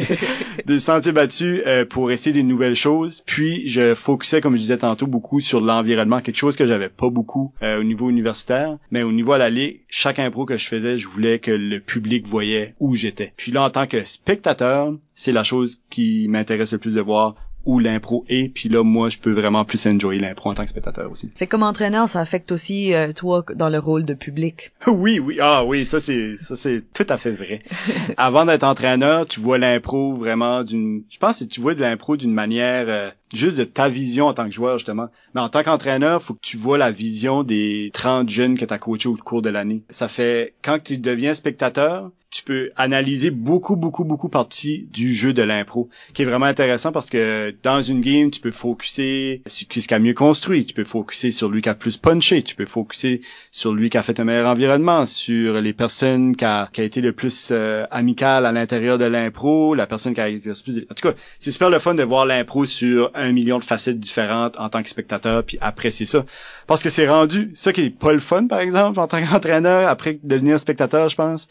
des 0.66 0.80
sentiers 0.80 1.12
battus 1.12 1.62
euh, 1.66 1.84
pour 1.84 2.10
essayer 2.10 2.32
des 2.32 2.42
nouvelles 2.42 2.74
choses. 2.74 3.22
Puis 3.26 3.68
je 3.68 3.94
focusais, 3.94 4.40
comme 4.40 4.56
je 4.56 4.62
disais 4.62 4.78
tantôt, 4.78 5.06
beaucoup 5.06 5.40
sur 5.40 5.60
l'environnement, 5.60 6.20
quelque 6.20 6.36
chose 6.36 6.56
que 6.56 6.66
j'avais 6.66 6.88
pas 6.88 7.08
beaucoup 7.10 7.52
euh, 7.62 7.78
au 7.80 7.84
niveau 7.84 8.10
universitaire, 8.10 8.78
mais 8.90 9.02
au 9.02 9.12
niveau 9.12 9.32
à 9.32 9.38
la 9.38 9.50
ligue, 9.50 9.80
chaque 9.88 10.18
impro 10.18 10.44
que 10.44 10.53
je 10.56 10.66
faisais, 10.66 10.96
je 10.96 11.08
voulais 11.08 11.38
que 11.38 11.50
le 11.50 11.80
public 11.80 12.26
voyait 12.26 12.74
où 12.80 12.94
j'étais. 12.94 13.32
Puis 13.36 13.52
là, 13.52 13.62
en 13.62 13.70
tant 13.70 13.86
que 13.86 14.04
spectateur, 14.04 14.94
c'est 15.14 15.32
la 15.32 15.44
chose 15.44 15.80
qui 15.90 16.28
m'intéresse 16.28 16.72
le 16.72 16.78
plus 16.78 16.94
de 16.94 17.00
voir 17.00 17.34
où 17.66 17.78
l'impro 17.78 18.24
est, 18.28 18.52
puis 18.52 18.68
là, 18.68 18.82
moi, 18.82 19.08
je 19.08 19.18
peux 19.18 19.32
vraiment 19.32 19.64
plus 19.64 19.86
enjoyer 19.86 20.20
l'impro 20.20 20.50
en 20.50 20.54
tant 20.54 20.64
que 20.64 20.70
spectateur 20.70 21.10
aussi. 21.10 21.30
Fait 21.36 21.46
comme 21.46 21.62
entraîneur, 21.62 22.08
ça 22.08 22.20
affecte 22.20 22.52
aussi 22.52 22.94
euh, 22.94 23.12
toi 23.12 23.44
dans 23.54 23.68
le 23.68 23.78
rôle 23.78 24.04
de 24.04 24.14
public. 24.14 24.72
Oui, 24.86 25.18
oui, 25.18 25.38
ah 25.40 25.64
oui, 25.64 25.84
ça 25.84 25.98
c'est 25.98 26.36
ça 26.36 26.56
c'est 26.56 26.82
tout 26.94 27.06
à 27.08 27.18
fait 27.18 27.32
vrai. 27.32 27.62
Avant 28.16 28.44
d'être 28.44 28.62
entraîneur, 28.62 29.26
tu 29.26 29.40
vois 29.40 29.58
l'impro 29.58 30.14
vraiment 30.14 30.62
d'une, 30.62 31.02
je 31.10 31.18
pense 31.18 31.40
que 31.40 31.44
tu 31.44 31.60
vois 31.60 31.74
de 31.74 31.80
l'impro 31.80 32.16
d'une 32.16 32.32
manière 32.32 32.84
euh, 32.88 33.10
juste 33.34 33.58
de 33.58 33.64
ta 33.64 33.88
vision 33.88 34.26
en 34.26 34.34
tant 34.34 34.44
que 34.44 34.54
joueur 34.54 34.78
justement. 34.78 35.08
Mais 35.34 35.40
en 35.40 35.48
tant 35.48 35.62
qu'entraîneur, 35.62 36.22
faut 36.22 36.34
que 36.34 36.40
tu 36.40 36.56
vois 36.56 36.78
la 36.78 36.90
vision 36.90 37.42
des 37.42 37.90
30 37.92 38.28
jeunes 38.28 38.56
que 38.56 38.64
tu 38.64 38.72
as 38.72 38.78
coaché 38.78 39.08
au 39.08 39.16
cours 39.16 39.42
de 39.42 39.50
l'année. 39.50 39.82
Ça 39.90 40.08
fait 40.08 40.54
quand 40.62 40.78
tu 40.82 40.98
deviens 40.98 41.34
spectateur, 41.34 42.10
tu 42.34 42.42
peux 42.42 42.72
analyser 42.74 43.30
beaucoup, 43.30 43.76
beaucoup, 43.76 44.02
beaucoup 44.02 44.28
partie 44.28 44.88
du 44.92 45.14
jeu 45.14 45.32
de 45.32 45.42
l'impro, 45.42 45.88
qui 46.14 46.22
est 46.22 46.24
vraiment 46.24 46.46
intéressant 46.46 46.90
parce 46.90 47.08
que 47.08 47.54
dans 47.62 47.80
une 47.80 48.00
game, 48.00 48.32
tu 48.32 48.40
peux 48.40 48.50
focuser 48.50 49.40
sur 49.46 49.68
qui 49.68 49.94
a 49.94 49.98
mieux 50.00 50.14
construit, 50.14 50.66
tu 50.66 50.74
peux 50.74 50.82
focuser 50.82 51.30
sur 51.30 51.48
lui 51.48 51.62
qui 51.62 51.68
a 51.68 51.76
plus 51.76 51.96
punché, 51.96 52.42
tu 52.42 52.56
peux 52.56 52.66
focuser 52.66 53.22
sur 53.52 53.72
lui 53.72 53.88
qui 53.88 53.98
a 53.98 54.02
fait 54.02 54.18
un 54.18 54.24
meilleur 54.24 54.48
environnement, 54.48 55.06
sur 55.06 55.60
les 55.60 55.72
personnes 55.72 56.34
qui 56.34 56.44
a, 56.44 56.68
qui 56.72 56.80
a 56.80 56.84
été 56.84 57.00
le 57.00 57.12
plus 57.12 57.50
euh, 57.52 57.86
amical 57.92 58.46
à 58.46 58.50
l'intérieur 58.50 58.98
de 58.98 59.04
l'impro, 59.04 59.76
la 59.76 59.86
personne 59.86 60.12
qui 60.12 60.20
a 60.20 60.28
exercé 60.28 60.64
plus... 60.64 60.86
En 60.90 60.94
tout 60.94 61.08
cas, 61.08 61.14
c'est 61.38 61.52
super 61.52 61.70
le 61.70 61.78
fun 61.78 61.94
de 61.94 62.02
voir 62.02 62.26
l'impro 62.26 62.64
sur 62.64 63.12
un 63.14 63.30
million 63.30 63.60
de 63.60 63.64
facettes 63.64 64.00
différentes 64.00 64.58
en 64.58 64.68
tant 64.70 64.82
que 64.82 64.88
spectateur, 64.88 65.44
puis 65.44 65.56
apprécier 65.60 66.06
ça. 66.06 66.24
Parce 66.66 66.82
que 66.82 66.90
c'est 66.90 67.08
rendu, 67.08 67.52
ça 67.54 67.72
qui 67.72 67.82
est 67.82 67.90
pas 67.90 68.12
le 68.12 68.18
fun, 68.18 68.48
par 68.48 68.58
exemple, 68.58 68.98
en 68.98 69.06
tant 69.06 69.24
qu'entraîneur, 69.24 69.88
après 69.88 70.18
devenir 70.24 70.58
spectateur, 70.58 71.08
je 71.08 71.14
pense. 71.14 71.46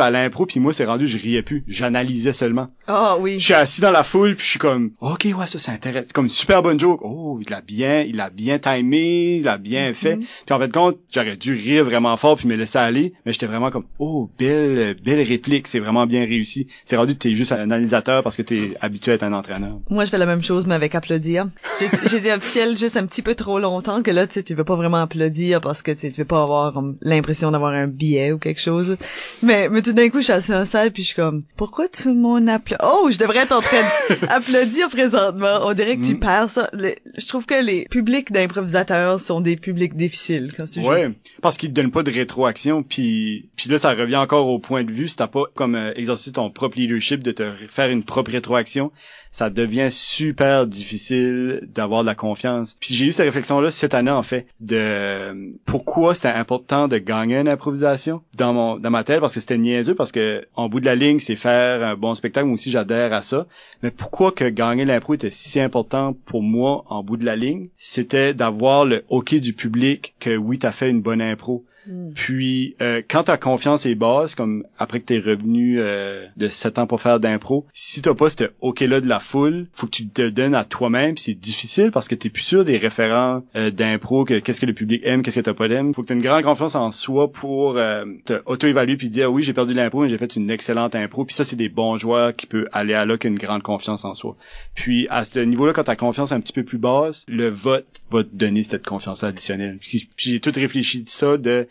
À 0.00 0.10
l'impro, 0.10 0.46
puis 0.46 0.60
moi, 0.60 0.72
c'est 0.72 0.84
rendu, 0.84 1.06
je 1.06 1.18
riais 1.18 1.42
plus. 1.42 1.64
J'analysais 1.66 2.32
seulement. 2.32 2.68
Ah 2.86 3.16
oui. 3.18 3.38
Je 3.38 3.44
suis 3.44 3.54
assis 3.54 3.80
dans 3.80 3.90
la 3.90 4.02
foule, 4.04 4.34
puis 4.36 4.44
je 4.44 4.50
suis 4.50 4.58
comme, 4.58 4.90
OK, 5.00 5.26
ouais, 5.36 5.46
ça, 5.46 5.58
c'est 5.58 5.72
intéressant. 5.72 6.06
Comme 6.14 6.24
une 6.26 6.30
super 6.30 6.62
bonne 6.62 6.78
joke. 6.78 7.00
Oh, 7.02 7.38
il 7.46 7.52
a 7.54 7.60
bien, 7.60 8.02
il 8.02 8.20
a 8.20 8.30
bien 8.30 8.58
timé, 8.58 9.36
il 9.36 9.48
a 9.48 9.58
bien 9.58 9.88
Mhm. 9.88 9.94
fait. 9.94 10.16
Puis 10.16 10.54
en 10.54 10.58
fait, 10.58 10.72
compte, 10.72 10.98
j'aurais 11.12 11.36
dû 11.36 11.52
rire 11.54 11.84
vraiment 11.84 12.16
fort, 12.16 12.36
puis 12.36 12.46
me 12.48 12.54
laisser 12.56 12.78
aller. 12.78 13.12
Mais 13.26 13.32
j'étais 13.32 13.46
vraiment 13.46 13.70
comme, 13.70 13.84
oh, 13.98 14.30
belle, 14.38 14.96
belle 15.04 15.22
réplique, 15.22 15.66
c'est 15.68 15.80
vraiment 15.80 16.06
bien 16.06 16.20
réussi. 16.24 16.66
C'est 16.84 16.96
rendu 16.96 17.14
que 17.14 17.18
t'es 17.20 17.34
juste 17.34 17.52
un 17.52 17.60
analysateur 17.60 18.22
parce 18.22 18.36
que 18.36 18.42
t'es 18.42 18.74
habitué 18.80 19.12
à 19.12 19.14
être 19.16 19.22
un 19.22 19.32
entraîneur. 19.32 19.78
Moi, 19.90 20.04
je 20.04 20.10
fais 20.10 20.18
la 20.18 20.26
même 20.26 20.42
chose, 20.42 20.66
mais 20.66 20.74
avec 20.74 20.94
applaudir. 20.94 21.48
J'ai 21.80 22.16
été 22.16 22.32
officiel 22.32 22.76
juste 22.76 22.96
un 22.96 23.06
petit 23.06 23.22
peu 23.22 23.34
trop 23.34 23.58
longtemps 23.58 24.02
que 24.02 24.10
là, 24.10 24.26
tu 24.26 24.34
sais, 24.34 24.42
tu 24.42 24.54
veux 24.54 24.64
pas 24.64 24.76
vraiment 24.76 24.98
applaudir 25.02 25.60
parce 25.60 25.82
que 25.82 25.90
tu 25.92 26.08
veux 26.10 26.24
pas 26.24 26.42
avoir 26.42 26.82
l'impression 27.02 27.50
d'avoir 27.50 27.72
un 27.72 27.86
billet 27.86 28.32
ou 28.32 28.38
quelque 28.38 28.60
chose. 28.60 28.96
Mais, 29.42 29.68
mais 29.68 29.82
tout 29.84 29.92
d'un 29.92 30.08
coup, 30.08 30.18
je 30.18 30.24
suis 30.24 30.32
assis 30.32 30.54
en 30.54 30.64
salle 30.64 30.90
puis 30.90 31.02
je 31.02 31.08
suis 31.08 31.16
comme, 31.16 31.44
pourquoi 31.56 31.86
tout 31.88 32.08
le 32.08 32.14
monde 32.14 32.48
applaudit? 32.48 32.82
Oh, 32.84 33.08
je 33.10 33.18
devrais 33.18 33.38
être 33.40 33.52
en 33.52 33.60
train 33.60 33.82
d'applaudir 34.22 34.88
présentement. 34.88 35.60
On 35.62 35.72
dirait 35.74 35.96
que 35.96 36.04
tu 36.04 36.14
Mm. 36.14 36.18
perds 36.20 36.50
ça. 36.50 36.70
Le- 36.72 36.94
je 37.16 37.26
trouve 37.26 37.46
que 37.46 37.62
les 37.62 37.84
publics 37.90 38.32
d'improvisateurs 38.32 39.20
sont 39.20 39.40
des 39.40 39.56
publics 39.56 39.94
difficiles 39.96 40.52
quand 40.56 40.64
tu 40.64 40.80
joues. 40.82 40.88
Ouais, 40.88 41.10
parce 41.42 41.56
qu'ils 41.56 41.70
te 41.70 41.74
donnent 41.74 41.90
pas 41.90 42.02
de 42.02 42.10
rétroaction, 42.10 42.82
puis 42.82 43.48
puis 43.56 43.70
là 43.70 43.78
ça 43.78 43.94
revient 43.94 44.16
encore 44.16 44.48
au 44.48 44.58
point 44.58 44.84
de 44.84 44.90
vue, 44.92 45.08
si 45.08 45.16
t'as 45.16 45.26
pas 45.28 45.44
comme 45.54 45.74
euh, 45.74 45.92
exercé 45.96 46.32
ton 46.32 46.50
propre 46.50 46.78
leadership 46.78 47.22
de 47.22 47.32
te 47.32 47.52
faire 47.68 47.90
une 47.90 48.02
propre 48.04 48.30
rétroaction, 48.32 48.90
ça 49.34 49.50
devient 49.50 49.88
super 49.90 50.64
difficile 50.64 51.66
d'avoir 51.74 52.02
de 52.02 52.06
la 52.06 52.14
confiance. 52.14 52.76
Puis 52.78 52.94
j'ai 52.94 53.06
eu 53.06 53.10
cette 53.12 53.24
réflexion 53.24 53.60
là 53.60 53.72
cette 53.72 53.92
année 53.92 54.12
en 54.12 54.22
fait 54.22 54.46
de 54.60 54.76
euh, 54.78 55.50
pourquoi 55.64 56.14
c'était 56.14 56.28
important 56.28 56.86
de 56.86 56.98
gagner 56.98 57.38
une 57.38 57.48
improvisation 57.48 58.22
dans 58.36 58.52
mon 58.54 58.78
dans 58.78 58.90
ma 58.90 59.02
tête 59.02 59.18
parce 59.18 59.34
que 59.34 59.40
c'était 59.40 59.58
niaiseux 59.58 59.96
parce 59.96 60.12
que 60.12 60.46
en 60.54 60.68
bout 60.68 60.78
de 60.78 60.84
la 60.84 60.94
ligne 60.94 61.18
c'est 61.18 61.34
faire 61.34 61.82
un 61.84 61.96
bon 61.96 62.14
spectacle 62.14 62.46
moi 62.46 62.54
aussi 62.54 62.70
j'adhère 62.70 63.12
à 63.12 63.22
ça. 63.22 63.48
Mais 63.82 63.90
pourquoi 63.90 64.30
que 64.30 64.48
gagner 64.48 64.84
l'impro 64.84 65.14
était 65.14 65.30
si 65.30 65.58
important 65.58 66.16
pour 66.26 66.44
moi 66.44 66.84
en 66.86 67.02
bout 67.02 67.16
de 67.16 67.24
la 67.24 67.34
ligne? 67.34 67.70
C'était 67.76 68.34
d'avoir 68.34 68.84
le 68.84 69.02
OK 69.08 69.34
du 69.34 69.52
public 69.52 70.14
que 70.20 70.36
oui 70.36 70.60
t'as 70.60 70.70
fait 70.70 70.90
une 70.90 71.02
bonne 71.02 71.20
impro 71.20 71.64
Mm. 71.86 72.12
puis 72.14 72.76
euh, 72.80 73.02
quand 73.06 73.24
ta 73.24 73.36
confiance 73.36 73.86
est 73.86 73.94
basse, 73.94 74.34
comme 74.34 74.64
après 74.78 75.00
que 75.00 75.06
t'es 75.06 75.18
revenu 75.18 75.80
euh, 75.80 76.26
de 76.36 76.48
7 76.48 76.78
ans 76.78 76.86
pour 76.86 77.00
faire 77.00 77.20
d'impro, 77.20 77.66
si 77.72 78.02
t'as 78.02 78.14
pas 78.14 78.30
ce 78.30 78.44
OK-là 78.60 79.00
de 79.00 79.08
la 79.08 79.20
foule, 79.20 79.66
faut 79.72 79.86
que 79.86 79.92
tu 79.92 80.08
te 80.08 80.28
donnes 80.28 80.54
à 80.54 80.64
toi-même. 80.64 81.16
C'est 81.16 81.34
difficile 81.34 81.90
parce 81.90 82.08
que 82.08 82.14
t'es 82.14 82.30
plus 82.30 82.42
sûr 82.42 82.64
des 82.64 82.78
référents 82.78 83.42
euh, 83.56 83.70
d'impro, 83.70 84.24
que 84.24 84.38
qu'est-ce 84.38 84.60
que 84.60 84.66
le 84.66 84.72
public 84.72 85.02
aime, 85.04 85.22
qu'est-ce 85.22 85.36
que 85.36 85.44
t'as 85.44 85.54
pas 85.54 85.68
d'aime. 85.68 85.94
Faut 85.94 86.02
que 86.02 86.08
t'aies 86.08 86.14
une 86.14 86.22
grande 86.22 86.42
confiance 86.42 86.74
en 86.74 86.90
soi 86.92 87.30
pour 87.30 87.76
euh, 87.76 88.04
te 88.24 88.40
auto-évaluer 88.46 88.96
puis 88.96 89.10
dire 89.10 89.32
oui 89.32 89.42
j'ai 89.42 89.52
perdu 89.52 89.74
l'impro 89.74 90.02
mais 90.02 90.08
j'ai 90.08 90.18
fait 90.18 90.36
une 90.36 90.50
excellente 90.50 90.94
impro. 90.94 91.24
Puis 91.24 91.34
ça 91.34 91.44
c'est 91.44 91.56
des 91.56 91.68
bons 91.68 91.96
joueurs 91.96 92.34
qui 92.34 92.46
peuvent 92.46 92.68
aller 92.72 92.94
à 92.94 93.04
là 93.04 93.18
qu'une 93.18 93.38
grande 93.38 93.62
confiance 93.62 94.04
en 94.04 94.14
soi. 94.14 94.36
Puis 94.74 95.06
à 95.10 95.24
ce 95.24 95.38
niveau-là, 95.38 95.72
quand 95.72 95.84
ta 95.84 95.96
confiance 95.96 96.32
est 96.32 96.34
un 96.34 96.40
petit 96.40 96.52
peu 96.52 96.64
plus 96.64 96.78
basse, 96.78 97.24
le 97.28 97.48
vote 97.48 97.86
va 98.10 98.24
te 98.24 98.34
donner 98.34 98.62
cette 98.62 98.84
confiance 98.84 99.22
additionnelle. 99.24 99.78
Puis 99.80 100.08
j'ai 100.16 100.40
tout 100.40 100.52
réfléchi 100.54 101.02
de 101.02 101.08
ça 101.08 101.36
de 101.36 101.66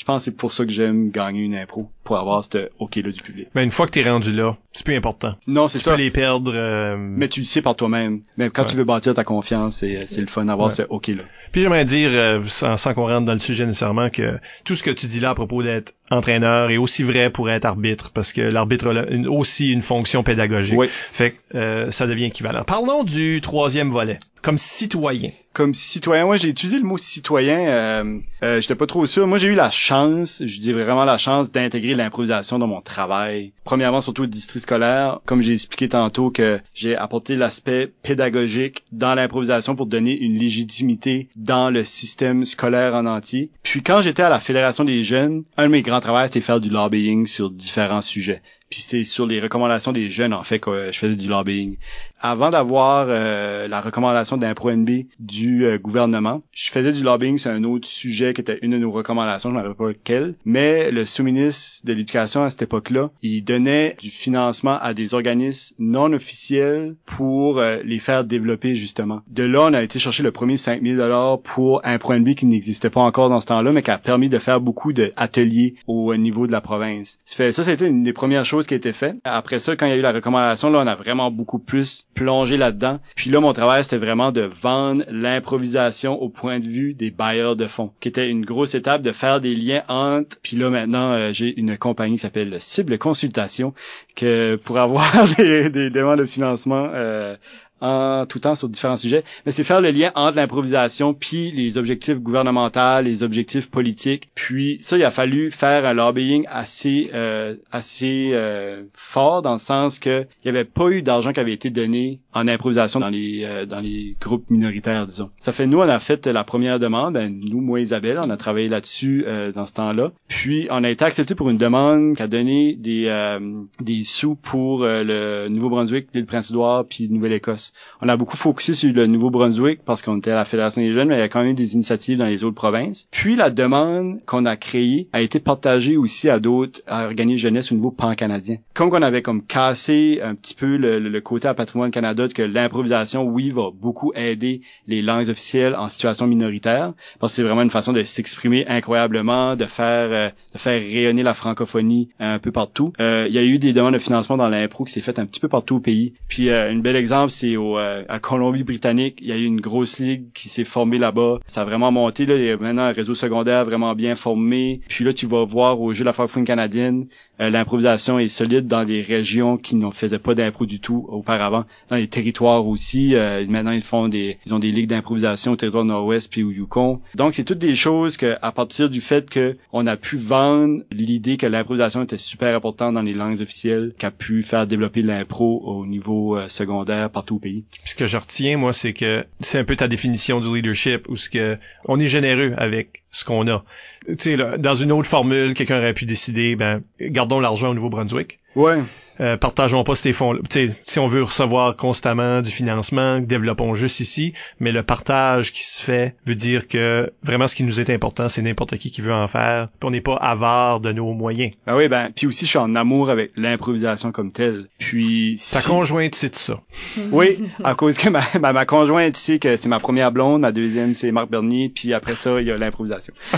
je 0.00 0.04
pense 0.06 0.22
que 0.22 0.24
c'est 0.30 0.36
pour 0.36 0.50
ça 0.50 0.64
que 0.64 0.70
j'aime 0.70 1.10
gagner 1.10 1.42
une 1.42 1.54
impro, 1.54 1.90
pour 2.04 2.16
avoir 2.18 2.42
ce 2.42 2.70
OK-là 2.78 3.10
du 3.12 3.20
public. 3.20 3.48
Mais 3.54 3.62
une 3.64 3.70
fois 3.70 3.84
que 3.84 3.90
t'es 3.92 4.02
rendu 4.02 4.32
là, 4.32 4.56
c'est 4.72 4.82
plus 4.86 4.96
important. 4.96 5.34
Non, 5.46 5.68
c'est 5.68 5.76
Tu 5.76 5.84
ça. 5.84 5.90
peux 5.90 5.98
les 5.98 6.10
perdre. 6.10 6.52
euh, 6.54 6.96
Mais 6.98 7.28
tu 7.28 7.40
le 7.40 7.44
sais 7.46 7.60
par 7.60 7.76
toi-même. 7.76 8.22
Mais 8.38 8.48
quand 8.48 8.62
Ouais. 8.62 8.68
tu 8.68 8.76
veux 8.76 8.84
bâtir 8.84 9.12
ta 9.12 9.24
confiance, 9.24 9.76
c'est, 9.76 10.06
c'est 10.06 10.22
le 10.22 10.26
fun 10.26 10.46
d'avoir 10.46 10.68
Ouais. 10.68 10.74
ce 10.74 10.82
OK-là. 10.88 11.22
Puis 11.52 11.60
j'aimerais 11.60 11.84
dire, 11.84 12.08
euh, 12.12 12.40
sans, 12.46 12.78
sans 12.78 12.94
qu'on 12.94 13.08
rentre 13.08 13.26
dans 13.26 13.34
le 13.34 13.38
sujet 13.40 13.66
nécessairement, 13.66 14.08
que 14.08 14.38
tout 14.64 14.74
ce 14.74 14.82
que 14.82 14.90
tu 14.90 15.06
dis 15.06 15.20
là 15.20 15.30
à 15.30 15.34
propos 15.34 15.62
d'être 15.62 15.92
entraîneur 16.10 16.70
est 16.70 16.76
aussi 16.78 17.02
vrai 17.02 17.28
pour 17.30 17.50
être 17.50 17.64
arbitre, 17.66 18.10
parce 18.10 18.32
que 18.32 18.40
l'arbitre 18.40 18.88
a 18.88 19.06
une- 19.10 19.28
aussi 19.28 19.70
une 19.70 19.82
fonction 19.82 20.22
pédagogique. 20.22 20.78
Oui. 20.78 20.88
Fait 20.88 21.32
que 21.32 21.56
euh, 21.58 21.90
ça 21.90 22.06
devient 22.06 22.24
équivalent. 22.24 22.64
Parlons 22.64 23.04
du 23.04 23.40
troisième 23.42 23.90
volet, 23.90 24.18
comme 24.42 24.56
citoyen. 24.58 25.30
Comme 25.52 25.74
citoyen, 25.74 26.26
moi 26.26 26.36
j'ai 26.36 26.48
utilisé 26.48 26.78
le 26.78 26.84
mot 26.84 26.96
citoyen, 26.96 27.58
euh, 27.58 28.18
euh, 28.44 28.60
j'étais 28.60 28.76
pas 28.76 28.86
trop 28.86 29.04
sûr. 29.06 29.26
Moi 29.26 29.36
j'ai 29.38 29.48
eu 29.48 29.54
la 29.56 29.68
chance, 29.70 29.89
je 29.90 30.60
dis 30.60 30.72
vraiment 30.72 31.04
la 31.04 31.18
chance 31.18 31.50
d'intégrer 31.50 31.94
l'improvisation 31.94 32.58
dans 32.58 32.66
mon 32.68 32.80
travail. 32.80 33.52
Premièrement, 33.64 34.00
surtout 34.00 34.22
le 34.22 34.28
district 34.28 34.62
scolaire, 34.62 35.20
comme 35.24 35.42
j'ai 35.42 35.52
expliqué 35.52 35.88
tantôt 35.88 36.30
que 36.30 36.60
j'ai 36.74 36.96
apporté 36.96 37.34
l'aspect 37.34 37.92
pédagogique 38.02 38.84
dans 38.92 39.14
l'improvisation 39.14 39.74
pour 39.74 39.86
donner 39.86 40.16
une 40.16 40.38
légitimité 40.38 41.28
dans 41.34 41.70
le 41.70 41.82
système 41.82 42.46
scolaire 42.46 42.94
en 42.94 43.06
entier. 43.06 43.50
Puis 43.62 43.82
quand 43.82 44.00
j'étais 44.02 44.22
à 44.22 44.28
la 44.28 44.40
Fédération 44.40 44.84
des 44.84 45.02
jeunes, 45.02 45.42
un 45.56 45.64
de 45.64 45.72
mes 45.72 45.82
grands 45.82 46.00
travaux 46.00 46.24
c'était 46.24 46.40
faire 46.40 46.60
du 46.60 46.70
lobbying 46.70 47.26
sur 47.26 47.50
différents 47.50 48.02
sujets. 48.02 48.42
Puis 48.70 48.82
c'est 48.82 49.04
sur 49.04 49.26
les 49.26 49.40
recommandations 49.40 49.90
des 49.90 50.10
jeunes 50.10 50.32
en 50.32 50.44
fait 50.44 50.60
que 50.60 50.92
je 50.92 50.98
faisais 50.98 51.16
du 51.16 51.26
lobbying. 51.26 51.76
Avant 52.22 52.50
d'avoir 52.50 53.06
euh, 53.08 53.66
la 53.66 53.80
recommandation 53.80 54.36
d'impro 54.36 54.70
NB 54.70 55.06
du 55.18 55.64
euh, 55.64 55.78
gouvernement, 55.78 56.42
je 56.52 56.70
faisais 56.70 56.92
du 56.92 57.02
lobbying 57.02 57.38
sur 57.38 57.50
un 57.50 57.64
autre 57.64 57.88
sujet 57.88 58.34
qui 58.34 58.42
était 58.42 58.58
une 58.60 58.72
de 58.72 58.78
nos 58.78 58.90
recommandations, 58.90 59.48
je 59.48 59.54
ne 59.54 59.60
me 59.60 59.68
rappelle 59.68 59.76
pas 59.76 59.88
lequel, 59.88 60.34
mais 60.44 60.90
le 60.90 61.06
sous-ministre 61.06 61.86
de 61.86 61.94
l'Éducation 61.94 62.42
à 62.42 62.50
cette 62.50 62.60
époque-là, 62.60 63.10
il 63.22 63.42
donnait 63.42 63.96
du 63.98 64.10
financement 64.10 64.76
à 64.82 64.92
des 64.92 65.14
organismes 65.14 65.76
non 65.78 66.12
officiels 66.12 66.94
pour 67.06 67.58
euh, 67.58 67.78
les 67.84 67.98
faire 67.98 68.26
développer 68.26 68.74
justement. 68.74 69.22
De 69.28 69.44
là, 69.44 69.62
on 69.62 69.72
a 69.72 69.82
été 69.82 69.98
chercher 69.98 70.22
le 70.22 70.30
premier 70.30 70.58
5000 70.58 70.98
dollars 70.98 71.40
pour 71.40 71.80
Impro 71.86 72.14
NB 72.14 72.34
qui 72.34 72.44
n'existait 72.44 72.90
pas 72.90 73.00
encore 73.00 73.30
dans 73.30 73.40
ce 73.40 73.46
temps-là, 73.46 73.72
mais 73.72 73.82
qui 73.82 73.90
a 73.90 73.98
permis 73.98 74.28
de 74.28 74.38
faire 74.38 74.60
beaucoup 74.60 74.92
d'ateliers 74.92 75.76
au 75.86 76.14
niveau 76.16 76.46
de 76.46 76.52
la 76.52 76.60
province. 76.60 77.18
Ça, 77.24 77.50
c'était 77.52 77.88
une 77.88 78.02
des 78.02 78.12
premières 78.12 78.44
choses 78.44 78.66
qui 78.66 78.74
a 78.74 78.76
été 78.76 78.92
faite. 78.92 79.16
Après 79.24 79.58
ça, 79.58 79.74
quand 79.74 79.86
il 79.86 79.90
y 79.90 79.92
a 79.92 79.96
eu 79.96 80.02
la 80.02 80.12
recommandation, 80.12 80.70
là, 80.70 80.80
on 80.80 80.86
a 80.86 80.94
vraiment 80.94 81.30
beaucoup 81.30 81.58
plus 81.58 82.04
plongé 82.14 82.56
là-dedans. 82.56 83.00
Puis 83.14 83.30
là, 83.30 83.40
mon 83.40 83.52
travail, 83.52 83.84
c'était 83.84 83.98
vraiment 83.98 84.32
de 84.32 84.42
vendre 84.42 85.04
l'improvisation 85.10 86.20
au 86.20 86.28
point 86.28 86.60
de 86.60 86.66
vue 86.66 86.94
des 86.94 87.10
bailleurs 87.10 87.56
de 87.56 87.66
fonds, 87.66 87.92
qui 88.00 88.08
était 88.08 88.28
une 88.28 88.44
grosse 88.44 88.74
étape 88.74 89.02
de 89.02 89.12
faire 89.12 89.40
des 89.40 89.54
liens 89.54 89.82
entre. 89.88 90.36
Puis 90.42 90.56
là, 90.56 90.70
maintenant, 90.70 91.12
euh, 91.12 91.30
j'ai 91.32 91.58
une 91.58 91.78
compagnie 91.78 92.16
qui 92.16 92.22
s'appelle 92.22 92.60
Cible 92.60 92.98
Consultation, 92.98 93.74
que 94.16 94.56
pour 94.56 94.78
avoir 94.78 95.12
des, 95.36 95.70
des 95.70 95.90
demandes 95.90 96.18
de 96.18 96.24
financement 96.24 96.90
euh, 96.92 97.36
en 97.80 98.26
tout 98.26 98.38
temps 98.38 98.54
sur 98.54 98.68
différents 98.68 98.96
sujets, 98.96 99.24
mais 99.46 99.52
c'est 99.52 99.64
faire 99.64 99.80
le 99.80 99.90
lien 99.90 100.12
entre 100.14 100.36
l'improvisation 100.36 101.14
puis 101.14 101.50
les 101.52 101.78
objectifs 101.78 102.18
gouvernementaux, 102.18 103.02
les 103.02 103.22
objectifs 103.22 103.70
politiques. 103.70 104.30
Puis 104.34 104.78
ça, 104.80 104.96
il 104.96 105.04
a 105.04 105.10
fallu 105.10 105.50
faire 105.50 105.84
un 105.86 105.94
lobbying 105.94 106.44
assez 106.48 107.10
euh, 107.14 107.54
assez 107.72 108.30
euh, 108.32 108.84
fort 108.94 109.42
dans 109.42 109.54
le 109.54 109.58
sens 109.58 109.98
que 109.98 110.26
il 110.44 110.46
y 110.46 110.48
avait 110.48 110.64
pas 110.64 110.88
eu 110.88 111.02
d'argent 111.02 111.32
qui 111.32 111.40
avait 111.40 111.52
été 111.52 111.70
donné 111.70 112.20
en 112.32 112.48
improvisation 112.48 113.00
dans 113.00 113.08
les 113.08 113.44
euh, 113.44 113.66
dans 113.66 113.80
les 113.80 114.16
groupes 114.20 114.48
minoritaires, 114.50 115.06
disons. 115.06 115.30
Ça 115.38 115.52
fait 115.52 115.66
nous, 115.66 115.78
on 115.78 115.88
a 115.88 115.98
fait 115.98 116.26
la 116.26 116.44
première 116.44 116.78
demande, 116.78 117.14
ben, 117.14 117.40
nous, 117.40 117.60
moi, 117.60 117.80
Isabelle, 117.80 118.18
on 118.24 118.30
a 118.30 118.36
travaillé 118.36 118.68
là-dessus 118.68 119.24
euh, 119.26 119.52
dans 119.52 119.66
ce 119.66 119.72
temps-là. 119.74 120.12
Puis 120.28 120.66
on 120.70 120.84
a 120.84 120.90
été 120.90 121.04
accepté 121.04 121.34
pour 121.34 121.50
une 121.50 121.58
demande 121.58 122.16
qui 122.16 122.22
a 122.22 122.28
donné 122.28 122.74
des 122.74 123.06
euh, 123.06 123.38
des 123.80 124.04
sous 124.04 124.34
pour 124.34 124.82
euh, 124.82 125.02
le 125.04 125.48
Nouveau-Brunswick, 125.48 126.08
l'île 126.14 126.26
Prince-Édouard 126.26 126.86
puis 126.86 127.08
Nouvelle-Écosse. 127.08 127.69
On 128.02 128.08
a 128.08 128.16
beaucoup 128.16 128.36
focusé 128.36 128.74
sur 128.74 128.92
le 128.92 129.06
Nouveau-Brunswick 129.06 129.80
parce 129.84 130.02
qu'on 130.02 130.18
était 130.18 130.30
à 130.30 130.36
la 130.36 130.44
Fédération 130.44 130.80
des 130.80 130.92
jeunes, 130.92 131.08
mais 131.08 131.16
il 131.16 131.20
y 131.20 131.22
a 131.22 131.28
quand 131.28 131.42
même 131.42 131.54
des 131.54 131.74
initiatives 131.74 132.18
dans 132.18 132.26
les 132.26 132.44
autres 132.44 132.54
provinces. 132.54 133.08
Puis 133.10 133.36
la 133.36 133.50
demande 133.50 134.24
qu'on 134.26 134.46
a 134.46 134.56
créée 134.56 135.08
a 135.12 135.20
été 135.20 135.40
partagée 135.40 135.96
aussi 135.96 136.28
à 136.28 136.38
d'autres 136.38 136.80
organismes 136.88 137.40
jeunesse 137.40 137.72
au 137.72 137.74
niveau 137.74 137.90
pan-canadien. 137.90 138.58
Comme 138.74 138.90
qu'on 138.90 139.02
avait 139.02 139.22
comme 139.22 139.42
cassé 139.42 140.20
un 140.22 140.34
petit 140.34 140.54
peu 140.54 140.76
le, 140.76 140.98
le 140.98 141.20
côté 141.20 141.48
à 141.48 141.54
Patrimoine 141.54 141.90
Canada 141.90 142.28
de 142.28 142.32
que 142.32 142.42
l'improvisation, 142.42 143.24
oui, 143.24 143.50
va 143.50 143.70
beaucoup 143.72 144.12
aider 144.14 144.60
les 144.86 145.02
langues 145.02 145.28
officielles 145.28 145.74
en 145.74 145.88
situation 145.88 146.26
minoritaire, 146.26 146.92
parce 147.18 147.32
que 147.32 147.36
c'est 147.36 147.42
vraiment 147.42 147.62
une 147.62 147.70
façon 147.70 147.92
de 147.92 148.02
s'exprimer 148.02 148.66
incroyablement, 148.66 149.56
de 149.56 149.64
faire 149.64 150.08
euh, 150.10 150.30
de 150.52 150.58
faire 150.58 150.80
rayonner 150.80 151.22
la 151.22 151.34
francophonie 151.34 152.10
un 152.18 152.38
peu 152.38 152.52
partout. 152.52 152.92
Euh, 153.00 153.26
il 153.28 153.34
y 153.34 153.38
a 153.38 153.44
eu 153.44 153.58
des 153.58 153.72
demandes 153.72 153.94
de 153.94 153.98
financement 153.98 154.36
dans 154.36 154.48
l'impro 154.48 154.84
qui 154.84 154.92
s'est 154.92 155.00
fait 155.00 155.18
un 155.18 155.26
petit 155.26 155.40
peu 155.40 155.48
partout 155.48 155.76
au 155.76 155.80
pays. 155.80 156.14
Puis 156.28 156.50
euh, 156.50 156.70
un 156.70 156.78
bel 156.78 156.96
exemple, 156.96 157.30
c'est 157.30 157.56
au 157.60 157.78
euh, 157.78 158.04
à 158.08 158.18
Colombie-Britannique, 158.18 159.18
il 159.20 159.28
y 159.28 159.32
a 159.32 159.36
eu 159.36 159.44
une 159.44 159.60
grosse 159.60 159.98
ligue 159.98 160.32
qui 160.32 160.48
s'est 160.48 160.64
formée 160.64 160.98
là-bas. 160.98 161.38
Ça 161.46 161.62
a 161.62 161.64
vraiment 161.64 161.92
monté 161.92 162.26
là, 162.26 162.36
il 162.36 162.44
y 162.44 162.50
a 162.50 162.56
maintenant 162.56 162.82
un 162.82 162.92
réseau 162.92 163.14
secondaire 163.14 163.64
vraiment 163.64 163.94
bien 163.94 164.16
formé. 164.16 164.80
Puis 164.88 165.04
là, 165.04 165.12
tu 165.12 165.26
vas 165.26 165.44
voir 165.44 165.80
au 165.80 165.94
jeu 165.94 166.04
de 166.04 166.06
la 166.06 166.12
francophonie 166.12 166.46
canadienne, 166.46 167.06
l'improvisation 167.48 168.18
est 168.18 168.28
solide 168.28 168.66
dans 168.66 168.82
les 168.82 169.02
régions 169.02 169.56
qui 169.56 169.76
ne 169.76 169.90
faisaient 169.90 170.18
pas 170.18 170.34
d'impro 170.34 170.66
du 170.66 170.80
tout 170.80 171.06
auparavant. 171.08 171.64
Dans 171.88 171.96
les 171.96 172.08
territoires 172.08 172.66
aussi, 172.66 173.14
euh, 173.14 173.46
maintenant 173.48 173.70
ils 173.70 173.82
font 173.82 174.08
des, 174.08 174.38
ils 174.44 174.52
ont 174.52 174.58
des 174.58 174.72
ligues 174.72 174.88
d'improvisation 174.88 175.52
au 175.52 175.56
territoire 175.56 175.84
nord-ouest 175.84 176.30
puis 176.30 176.42
au 176.42 176.50
Yukon. 176.50 177.00
Donc 177.14 177.34
c'est 177.34 177.44
toutes 177.44 177.58
des 177.58 177.74
choses 177.74 178.16
que, 178.16 178.36
à 178.42 178.52
partir 178.52 178.90
du 178.90 179.00
fait 179.00 179.30
que 179.30 179.56
on 179.72 179.86
a 179.86 179.96
pu 179.96 180.16
vendre 180.16 180.82
l'idée 180.90 181.36
que 181.36 181.46
l'improvisation 181.46 182.02
était 182.02 182.18
super 182.18 182.54
importante 182.54 182.94
dans 182.94 183.02
les 183.02 183.14
langues 183.14 183.40
officielles, 183.40 183.94
qu'a 183.98 184.10
pu 184.10 184.42
faire 184.42 184.66
développer 184.66 185.02
l'impro 185.02 185.62
au 185.64 185.86
niveau 185.86 186.36
euh, 186.36 186.48
secondaire 186.48 187.10
partout 187.10 187.36
au 187.36 187.38
pays. 187.38 187.64
Ce 187.84 187.94
que 187.94 188.06
je 188.06 188.16
retiens, 188.16 188.56
moi, 188.56 188.72
c'est 188.72 188.92
que 188.92 189.24
c'est 189.40 189.58
un 189.58 189.64
peu 189.64 189.76
ta 189.76 189.88
définition 189.88 190.40
du 190.40 190.54
leadership, 190.54 191.08
où 191.08 191.16
ce 191.16 191.28
que 191.28 191.56
on 191.86 191.98
est 191.98 192.08
généreux 192.08 192.52
avec 192.56 193.02
ce 193.10 193.24
qu'on 193.24 193.48
a. 193.48 193.64
Tu 194.06 194.16
sais, 194.18 194.36
dans 194.58 194.74
une 194.74 194.92
autre 194.92 195.08
formule, 195.08 195.54
quelqu'un 195.54 195.78
aurait 195.78 195.94
pu 195.94 196.06
décider, 196.06 196.56
ben, 196.56 196.82
gardons 197.30 197.40
l'argent 197.40 197.70
au 197.70 197.74
Nouveau-Brunswick. 197.74 198.40
Ouais. 198.56 198.78
Euh, 199.20 199.36
partageons 199.36 199.84
pas 199.84 199.96
ces 199.96 200.14
fonds. 200.14 200.38
Si 200.84 200.98
on 200.98 201.06
veut 201.06 201.22
recevoir 201.22 201.76
constamment 201.76 202.40
du 202.40 202.50
financement, 202.50 203.20
développons 203.20 203.74
juste 203.74 204.00
ici, 204.00 204.32
mais 204.60 204.72
le 204.72 204.82
partage 204.82 205.52
qui 205.52 205.62
se 205.62 205.82
fait 205.82 206.14
veut 206.24 206.34
dire 206.34 206.68
que 206.68 207.12
vraiment 207.22 207.46
ce 207.46 207.54
qui 207.54 207.64
nous 207.64 207.82
est 207.82 207.90
important, 207.90 208.30
c'est 208.30 208.40
n'importe 208.40 208.78
qui 208.78 208.90
qui 208.90 209.02
veut 209.02 209.12
en 209.12 209.28
faire. 209.28 209.68
Puis 209.78 209.86
on 209.86 209.90
n'est 209.90 210.00
pas 210.00 210.14
avare 210.16 210.80
de 210.80 210.90
nos 210.92 211.12
moyens. 211.12 211.52
Ah 211.66 211.76
oui, 211.76 211.88
ben 211.88 212.08
puis 212.16 212.26
aussi 212.28 212.46
je 212.46 212.50
suis 212.50 212.58
en 212.58 212.74
amour 212.74 213.10
avec 213.10 213.32
l'improvisation 213.36 214.10
comme 214.10 214.32
telle. 214.32 214.68
Puis 214.78 215.34
ta 215.52 215.60
si- 215.60 215.68
conjointe 215.68 216.14
c'est 216.14 216.34
ça. 216.34 216.58
Oui, 217.12 217.42
à 217.62 217.74
cause 217.74 217.98
que 217.98 218.08
ma, 218.08 218.22
ma, 218.40 218.54
ma 218.54 218.64
conjointe 218.64 219.16
sait 219.18 219.38
que 219.38 219.56
c'est 219.58 219.68
ma 219.68 219.80
première 219.80 220.12
blonde, 220.12 220.40
ma 220.40 220.50
deuxième 220.52 220.94
c'est 220.94 221.12
Marc 221.12 221.28
Bernier, 221.28 221.68
puis 221.68 221.92
après 221.92 222.14
ça 222.14 222.40
il 222.40 222.46
y 222.46 222.50
a 222.50 222.56
l'improvisation. 222.56 223.12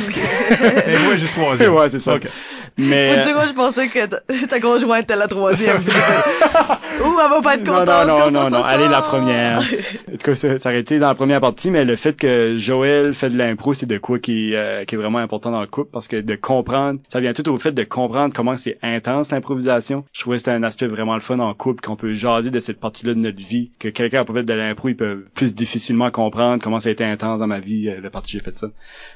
Mais 0.86 0.98
moi 1.00 1.16
juste 1.16 1.32
troisième. 1.34 1.74
ouais, 1.74 1.90
c'est 1.90 1.98
ça. 1.98 2.14
Ok. 2.14 2.28
Mais 2.78 3.18
Faut 3.18 3.26
dire, 3.26 3.34
moi, 3.34 3.46
je 3.48 3.52
pensais 3.52 3.88
que 3.88 4.06
ta, 4.06 4.20
ta 4.48 4.60
conjointe 4.60 5.01
était 5.02 5.16
la 5.16 5.28
troisième. 5.28 5.78
Ouh, 7.04 7.18
elle 7.20 7.30
va 7.30 7.40
pas 7.42 7.54
être 7.54 7.64
non, 7.64 7.72
contente. 7.72 8.06
non, 8.06 8.18
non, 8.18 8.30
non, 8.30 8.50
non, 8.50 8.58
sort. 8.58 8.68
elle 8.70 8.80
est 8.82 8.88
la 8.88 9.02
première. 9.02 9.58
En 9.58 10.12
tout 10.12 10.18
cas, 10.18 10.34
ça, 10.34 10.58
ça 10.58 10.68
aurait 10.68 10.80
été 10.80 10.98
dans 10.98 11.08
la 11.08 11.14
première 11.14 11.40
partie, 11.40 11.70
mais 11.70 11.84
le 11.84 11.96
fait 11.96 12.14
que 12.14 12.56
Joël 12.56 13.12
fait 13.14 13.30
de 13.30 13.36
l'impro, 13.36 13.74
c'est 13.74 13.86
de 13.86 13.98
quoi 13.98 14.18
qui, 14.18 14.54
euh, 14.54 14.84
qui 14.84 14.94
est 14.94 14.98
vraiment 14.98 15.18
important 15.18 15.50
dans 15.50 15.60
le 15.60 15.66
couple, 15.66 15.90
parce 15.92 16.08
que 16.08 16.20
de 16.20 16.34
comprendre, 16.34 17.00
ça 17.08 17.20
vient 17.20 17.32
tout 17.32 17.48
au 17.48 17.56
fait 17.58 17.72
de 17.72 17.82
comprendre 17.82 18.34
comment 18.34 18.56
c'est 18.56 18.78
intense 18.82 19.30
l'improvisation. 19.30 20.04
Je 20.12 20.20
trouvais 20.20 20.36
que 20.36 20.40
c'était 20.40 20.52
un 20.52 20.62
aspect 20.62 20.86
vraiment 20.86 21.14
le 21.14 21.20
fun 21.20 21.38
en 21.40 21.54
couple, 21.54 21.82
qu'on 21.82 21.96
peut 21.96 22.14
jaser 22.14 22.50
de 22.50 22.60
cette 22.60 22.78
partie-là 22.78 23.14
de 23.14 23.18
notre 23.18 23.42
vie, 23.42 23.70
que 23.78 23.88
quelqu'un 23.88 24.24
pas 24.24 24.34
fait 24.34 24.44
de 24.44 24.52
l'impro, 24.52 24.88
il 24.88 24.96
peut 24.96 25.24
plus 25.34 25.54
difficilement 25.54 26.10
comprendre 26.10 26.62
comment 26.62 26.80
ça 26.80 26.88
a 26.88 26.92
été 26.92 27.04
intense 27.04 27.38
dans 27.38 27.46
ma 27.46 27.60
vie, 27.60 27.88
euh, 27.88 28.00
le 28.00 28.10
parti 28.10 28.32
j'ai 28.32 28.40
fait 28.40 28.54
ça. 28.54 28.68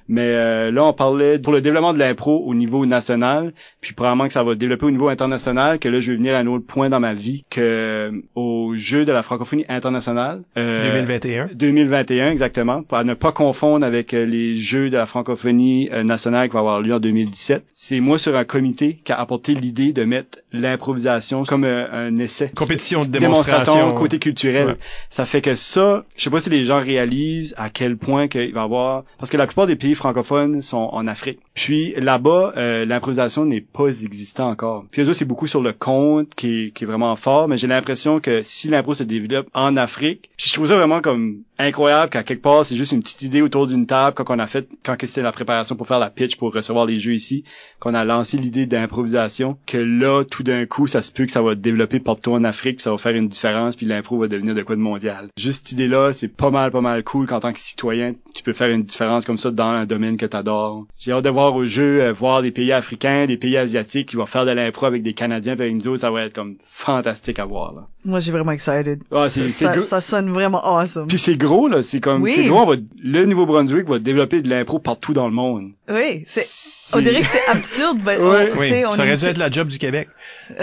Mais 0.09 0.33
euh, 0.33 0.71
là, 0.71 0.85
on 0.85 0.93
parlait 0.93 1.39
pour 1.39 1.53
le 1.53 1.61
développement 1.61 1.93
de 1.93 1.99
l'impro 1.99 2.43
au 2.45 2.55
niveau 2.55 2.87
national, 2.87 3.53
puis 3.81 3.93
probablement 3.95 4.27
que 4.27 4.33
ça 4.33 4.45
va 4.45 4.55
développer 4.55 4.87
au 4.87 4.91
niveau 4.91 5.09
international, 5.09 5.76
que 5.79 5.89
là, 5.89 6.01
je 6.01 6.11
vais 6.11 6.17
venir 6.17 6.35
à 6.35 6.39
un 6.39 6.47
autre 6.47 6.67
point 6.67 6.89
dans 6.89 7.01
ma 7.01 7.15
vie, 7.15 7.45
que 7.51 7.61
euh, 7.61 8.11
au 8.35 8.75
jeu 8.77 9.05
de 9.05 9.13
la 9.13 9.23
francophonie 9.23 9.65
internationale. 9.69 10.43
euh, 10.57 10.93
2021. 11.05 11.49
2021 11.55 12.31
exactement, 12.31 12.83
pour 12.83 13.03
ne 13.05 13.15
pas 13.15 13.33
confondre 13.33 13.85
avec 13.85 14.15
euh, 14.15 14.25
les 14.25 14.55
Jeux 14.57 14.91
de 14.91 14.97
la 14.97 15.07
francophonie 15.07 15.89
euh, 15.93 16.03
nationale 16.03 16.49
qui 16.49 16.55
va 16.55 16.61
avoir 16.61 16.81
lieu 16.81 16.95
en 16.95 17.01
2017. 17.01 17.65
C'est 17.73 18.01
moi 18.01 18.19
sur 18.19 18.37
un 18.37 18.45
comité 18.45 19.01
qui 19.05 19.13
a 19.13 19.21
apporté 19.21 19.55
l'idée 19.55 19.93
de 19.93 20.05
mettre 20.05 20.39
l'improvisation 20.53 21.45
comme 21.45 21.65
un 21.65 22.17
essai. 22.17 22.51
Compétition 22.55 23.05
de 23.05 23.11
démonstration. 23.11 23.93
côté 23.95 24.19
culturel. 24.19 24.67
Ouais. 24.69 24.77
Ça 25.11 25.25
fait 25.27 25.41
que 25.43 25.55
ça, 25.55 26.05
je 26.17 26.23
sais 26.23 26.31
pas 26.31 26.41
si 26.41 26.51
les 26.51 26.65
gens 26.65 26.81
réalisent 26.81 27.55
à 27.57 27.71
quel 27.71 27.97
point 27.97 28.29
qu'il 28.29 28.53
va 28.53 28.61
y 28.61 28.65
avoir, 28.65 29.05
parce 29.19 29.31
que 29.31 29.37
la 29.37 29.47
plupart 29.47 29.67
des 29.67 29.77
pays 29.77 29.95
francophones 29.95 30.63
sont 30.63 30.89
en 30.93 31.07
Afrique. 31.07 31.41
Puis 31.57 31.95
là-bas, 31.97 32.53
euh, 32.59 32.85
l'improvisation 32.85 33.47
n'est 33.47 33.63
pas 33.63 33.89
existant 33.89 34.51
encore. 34.51 34.85
Puis 34.91 35.03
eux 35.03 35.15
c'est 35.15 35.25
beaucoup 35.25 35.47
sur 35.47 35.63
le 35.63 35.73
compte 35.73 36.35
qui 36.35 36.67
est, 36.67 36.71
qui 36.71 36.85
est 36.85 36.87
vraiment 36.87 37.17
fort, 37.17 37.49
mais 37.49 37.57
j'ai 37.57 37.67
l'impression 37.67 38.21
que 38.21 38.43
si 38.43 38.69
l'impro 38.69 38.93
se 38.93 39.03
développe 39.03 39.49
en 39.55 39.75
Afrique, 39.77 40.31
je 40.37 40.53
trouve 40.53 40.69
ça 40.69 40.77
vraiment 40.77 41.01
comme 41.01 41.39
incroyable 41.59 42.11
qu'à 42.11 42.23
quelque 42.23 42.43
part, 42.43 42.65
c'est 42.65 42.77
juste 42.77 42.93
une 42.93 43.01
petite 43.01 43.23
idée 43.23 43.43
autour 43.43 43.67
d'une 43.67 43.87
table 43.87 44.15
quand 44.15 44.25
on 44.29 44.39
a 44.39 44.47
fait, 44.47 44.69
quand 44.85 44.97
c'était 45.01 45.23
la 45.23 45.33
préparation 45.33 45.77
pour 45.77 45.87
faire 45.87 45.99
la 45.99 46.11
pitch 46.11 46.37
pour 46.37 46.53
recevoir 46.53 46.87
les 46.87 46.99
jeux 46.99 47.15
ici, 47.15 47.45
qu'on 47.81 47.95
a 47.95 48.05
lancé 48.05 48.37
l'idée 48.37 48.67
d'improvisation, 48.67 49.59
que 49.67 49.79
là, 49.79 50.25
tout 50.25 50.43
d'un 50.43 50.67
coup, 50.67 50.87
ça 50.87 51.03
se 51.03 51.13
peut 51.13 51.27
que 51.27 51.33
ça 51.33 51.43
va 51.43 51.55
développer 51.55 52.01
partout 52.01 52.33
en 52.33 52.45
Afrique, 52.45 52.77
puis 52.77 52.83
ça 52.83 52.91
va 52.91 52.99
faire 52.99 53.15
une 53.15 53.29
différence, 53.29 53.77
puis 53.77 53.87
l'impro 53.87 54.19
va 54.19 54.29
devenir 54.29 54.55
de 54.55 54.63
quoi 54.63 54.77
de 54.77 54.81
mondial. 54.81 55.29
Juste 55.39 55.67
cette 55.67 55.73
idée-là, 55.73 56.13
c'est 56.13 56.29
pas 56.29 56.51
mal, 56.51 56.71
pas 56.71 56.81
mal 56.81 57.03
cool 57.05 57.27
qu'en 57.27 57.41
tant 57.41 57.53
que 57.53 57.59
citoyen, 57.59 58.15
tu 58.35 58.43
peux 58.43 58.53
faire 58.53 58.71
une 58.71 58.85
différence 58.85 59.25
comme 59.25 59.39
ça 59.39 59.51
dans 59.51 59.65
un 59.65 59.87
domaine 59.87 60.17
que 60.17 60.27
t'adores. 60.27 60.87
J'ai 60.99 61.13
hâte 61.13 61.25
de 61.25 61.31
voir 61.31 61.55
au 61.55 61.65
jeu, 61.65 62.03
euh, 62.03 62.13
voir 62.13 62.43
des 62.43 62.51
pays 62.51 62.73
africains, 62.73 63.27
des 63.27 63.37
pays 63.37 63.57
asiatiques 63.57 64.11
qui 64.11 64.17
vont 64.17 64.27
faire 64.27 64.47
de 64.47 64.51
l'impro 64.51 64.87
avec 64.87 65.03
des 65.03 65.15
Canadiens, 65.15 65.57
puis 65.57 65.65
avec 65.67 65.85
nous 65.85 65.97
ça 65.97 66.11
va 66.11 66.25
être 66.25 66.35
comme 66.35 66.57
fantastique 66.65 67.39
à 67.39 67.45
voir, 67.45 67.75
là. 67.75 67.89
Moi, 68.07 68.21
j'ai 68.21 68.31
vraiment 68.33 68.53
excited. 68.53 69.01
Ah, 69.11 69.29
c'est, 69.29 69.49
c'est 69.51 69.65
Ça, 69.67 69.73
gros. 69.77 69.81
ça 69.85 70.01
sonne 70.01 70.31
vraiment 70.31 70.65
awesome. 70.65 71.09
Puis 71.09 71.19
c'est 71.19 71.37
gros, 71.37 71.67
là. 71.69 71.83
C'est 71.83 72.01
comme, 72.01 72.23
Oui. 72.23 72.33
c'est 72.33 72.45
gros, 72.47 72.61
on 72.61 72.67
va, 72.67 72.77
le 73.03 73.27
Nouveau-Brunswick 73.27 73.89
va 73.89 73.99
développer 73.99 74.41
de 74.43 74.49
l'impro 74.49 74.79
partout 74.79 75.13
dans 75.13 75.27
le 75.27 75.35
monde. 75.35 75.73
Oui, 75.89 76.25
c'est, 76.27 76.45
C'est- 76.45 76.97
on 76.97 77.01
dirait 77.01 77.21
que 77.21 77.27
c'est 77.27 77.47
absurde, 77.49 78.01
ben, 78.03 78.21
Ouais. 78.21 78.51
on, 78.55 78.59
Oui, 78.59 78.69
sait, 78.69 78.87
on 78.87 78.93
ça 78.93 79.03
aurait 79.03 79.17
dû 79.17 79.25
être 79.25 79.39
la 79.39 79.51
job 79.51 79.69
du 79.69 79.79
Québec. 79.79 80.09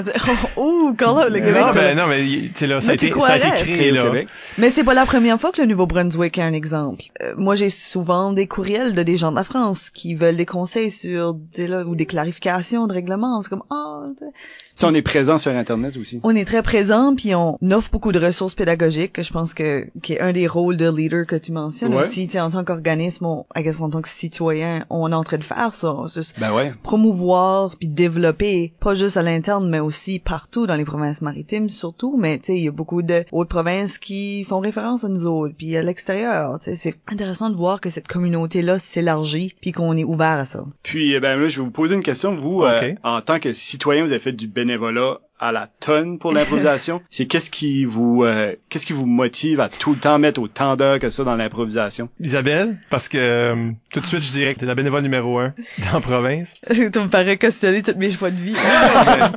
Ouh, 0.58 0.94
call 0.98 1.10
out 1.10 1.30
le 1.30 1.40
Québec. 1.40 1.56
non, 1.56 1.72
t'as- 1.72 1.82
mais, 1.82 1.96
non, 1.96 2.08
mais 2.08 2.20
tu 2.22 2.52
sais, 2.56 2.68
là, 2.68 2.82
ça 2.82 2.90
a, 2.90 2.92
Mais 2.94 2.98
tu 2.98 3.06
été, 3.08 3.20
ça 3.20 3.34
a 3.34 3.38
été 3.38 3.72
créé, 3.74 3.92
au 3.92 3.96
là. 3.96 4.04
Québec. 4.06 4.28
Mais 4.58 4.70
c'est 4.70 4.84
pas 4.84 4.94
la 4.94 5.06
première 5.06 5.40
fois 5.40 5.52
que 5.52 5.62
le 5.62 5.68
Nouveau-Brunswick 5.68 6.38
est 6.38 6.42
un 6.42 6.54
exemple. 6.54 7.04
Euh, 7.22 7.34
moi, 7.38 7.56
j'ai 7.56 7.70
souvent 7.70 8.32
des 8.34 8.48
courriels 8.48 8.96
de 8.96 9.04
des 9.04 9.18
gens 9.18 9.32
de 9.32 9.36
la 9.38 9.44
France 9.44 9.90
qui 9.90 10.16
veulent 10.16 10.36
des 10.38 10.46
conseils 10.46 10.92
sur 10.92 11.34
des, 11.34 11.68
là, 11.68 11.84
ou 11.86 11.96
des 11.96 12.06
clarifications 12.06 12.88
de 12.88 12.94
règlements. 12.94 13.42
C'est 13.42 13.50
comme, 13.50 13.64
ah, 13.70 14.04
tu 14.18 14.26
sais. 14.26 14.32
Ça, 14.76 14.88
on 14.88 14.94
est 14.96 15.04
présent 15.04 15.38
sur 15.38 15.52
Internet 15.52 15.96
aussi. 15.98 16.20
on 16.24 16.36
est 16.36 16.46
très 16.46 16.64
présent 16.64 17.14
puis 17.16 17.36
on 17.36 17.60
offre 17.72 17.92
beaucoup 17.92 18.12
de 18.12 18.18
ressources 18.20 18.56
pédagogiques 18.56 19.14
que 19.14 19.22
je 19.22 19.32
pense 19.32 19.54
que 19.54 19.86
qui 20.02 20.14
est 20.14 20.20
un 20.20 20.32
des 20.34 20.48
rôles 20.48 20.78
de 20.78 20.90
leader 20.90 21.28
que 21.28 21.36
tu 21.36 21.52
mentionnes 21.52 21.94
Ouais. 21.94 22.02
aussi. 22.08 22.26
Tu 22.26 22.34
sais, 22.34 22.40
en 22.40 22.50
tant 22.50 22.64
qu'organisme, 22.64 23.26
on, 23.28 23.46
I 23.56 23.62
guess, 23.62 23.82
en 23.82 23.92
tant 23.92 24.02
que 24.02 24.10
citoyen, 24.10 24.86
on 24.90 25.12
est 25.14 25.18
en 25.18 25.24
train 25.24 25.38
de 25.38 25.44
faire 25.44 25.74
ça. 25.74 25.96
Juste 26.14 26.40
Ben 26.40 26.54
ouais. 26.54 26.74
promouvoir 26.84 27.76
puis 27.78 27.88
développer 27.88 28.74
pas 28.80 28.96
juste 28.96 29.18
à 29.18 29.22
l'interne 29.22 29.70
mais 29.70 29.80
aussi 29.80 30.20
partout 30.20 30.68
dans 30.68 30.76
les 30.76 30.86
provinces 30.86 31.22
maritimes 31.22 31.70
surtout 31.70 32.18
mais 32.18 32.38
tu 32.40 32.46
sais 32.46 32.58
il 32.58 32.64
y 32.66 32.68
a 32.68 32.72
beaucoup 32.72 33.02
de 33.02 33.26
autres 33.32 33.50
provinces 33.50 33.98
qui 33.98 34.44
font 34.44 34.60
référence 34.60 35.04
à 35.04 35.10
nous 35.10 35.26
autres 35.26 35.54
puis 35.58 35.76
à 35.78 35.84
l'extérieur 35.84 36.60
tu 36.60 36.72
sais 36.72 36.76
c'est 36.76 36.96
intéressant 37.12 37.50
de 37.50 37.56
voir 37.56 37.82
que 37.82 37.90
cette 37.90 38.08
communauté 38.08 38.62
là 38.62 38.80
s'élargit 38.80 39.56
puis 39.62 39.72
qu'on 39.72 39.96
est 39.96 40.04
ouvert 40.04 40.40
à 40.40 40.46
ça 40.46 40.66
Puis, 40.84 41.14
eh 41.14 41.20
ben 41.20 41.40
là, 41.40 41.48
je 41.48 41.58
vais 41.60 41.66
vous 41.66 41.72
poser 41.72 41.96
une 41.96 42.04
question. 42.04 42.36
Vous, 42.36 42.64
euh, 42.64 42.94
en 43.04 43.22
tant 43.22 43.40
que 43.40 43.54
citoyen, 43.54 44.04
vous 44.04 44.12
avez 44.12 44.20
fait 44.20 44.32
du 44.34 44.48
bénévolat 44.48 45.20
à 45.44 45.52
la 45.52 45.68
tonne 45.80 46.20
pour 46.20 46.32
l'improvisation. 46.32 47.02
C'est 47.10 47.26
qu'est-ce 47.26 47.52
qui 47.52 47.84
vous, 47.86 48.24
euh, 48.24 48.56
qu'est-ce 48.70 48.86
qui 48.86 48.94
vous 48.94 49.06
motive 49.06 49.60
à 49.60 49.70
tout 49.70 49.92
le 49.94 50.00
temps 50.00 50.18
mettre 50.18 50.42
autant 50.42 50.76
d'heures 50.76 51.00
que 51.00 51.10
ça 51.10 51.24
dans 51.24 51.36
l'improvisation? 51.36 52.10
Isabelle, 52.20 52.78
parce 52.90 53.10
que 53.10 53.18
euh, 53.18 53.72
tout 53.92 54.00
de 54.00 54.06
suite, 54.06 54.24
je 54.24 54.32
dirais 54.32 54.54
que 54.54 54.62
t'es 54.62 54.66
la 54.66 54.76
bénévole 54.76 55.04
numéro 55.04 55.40
un 55.40 55.54
dans 55.80 55.94
la 55.94 56.00
province. 56.00 56.56
tu 56.72 56.78
me 56.82 57.08
parais 57.08 57.38
questionner 57.38 57.82
tous 57.82 57.98
mes 57.98 58.12
choix 58.12 58.32
de 58.32 58.40
vie 58.40 58.56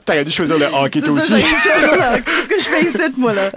T'aurais 0.04 0.24
dû 0.24 0.30
choisir 0.30 0.58
le 0.58 0.66
hockey 0.66 1.00
toi 1.00 1.20
ça, 1.20 1.34
aussi. 1.36 1.44
là. 1.44 2.20
Qu'est-ce 2.20 2.48
que 2.48 2.58
je 2.60 2.64
fais 2.64 2.84
ici, 2.86 3.20
moi, 3.20 3.32
là? 3.34 3.50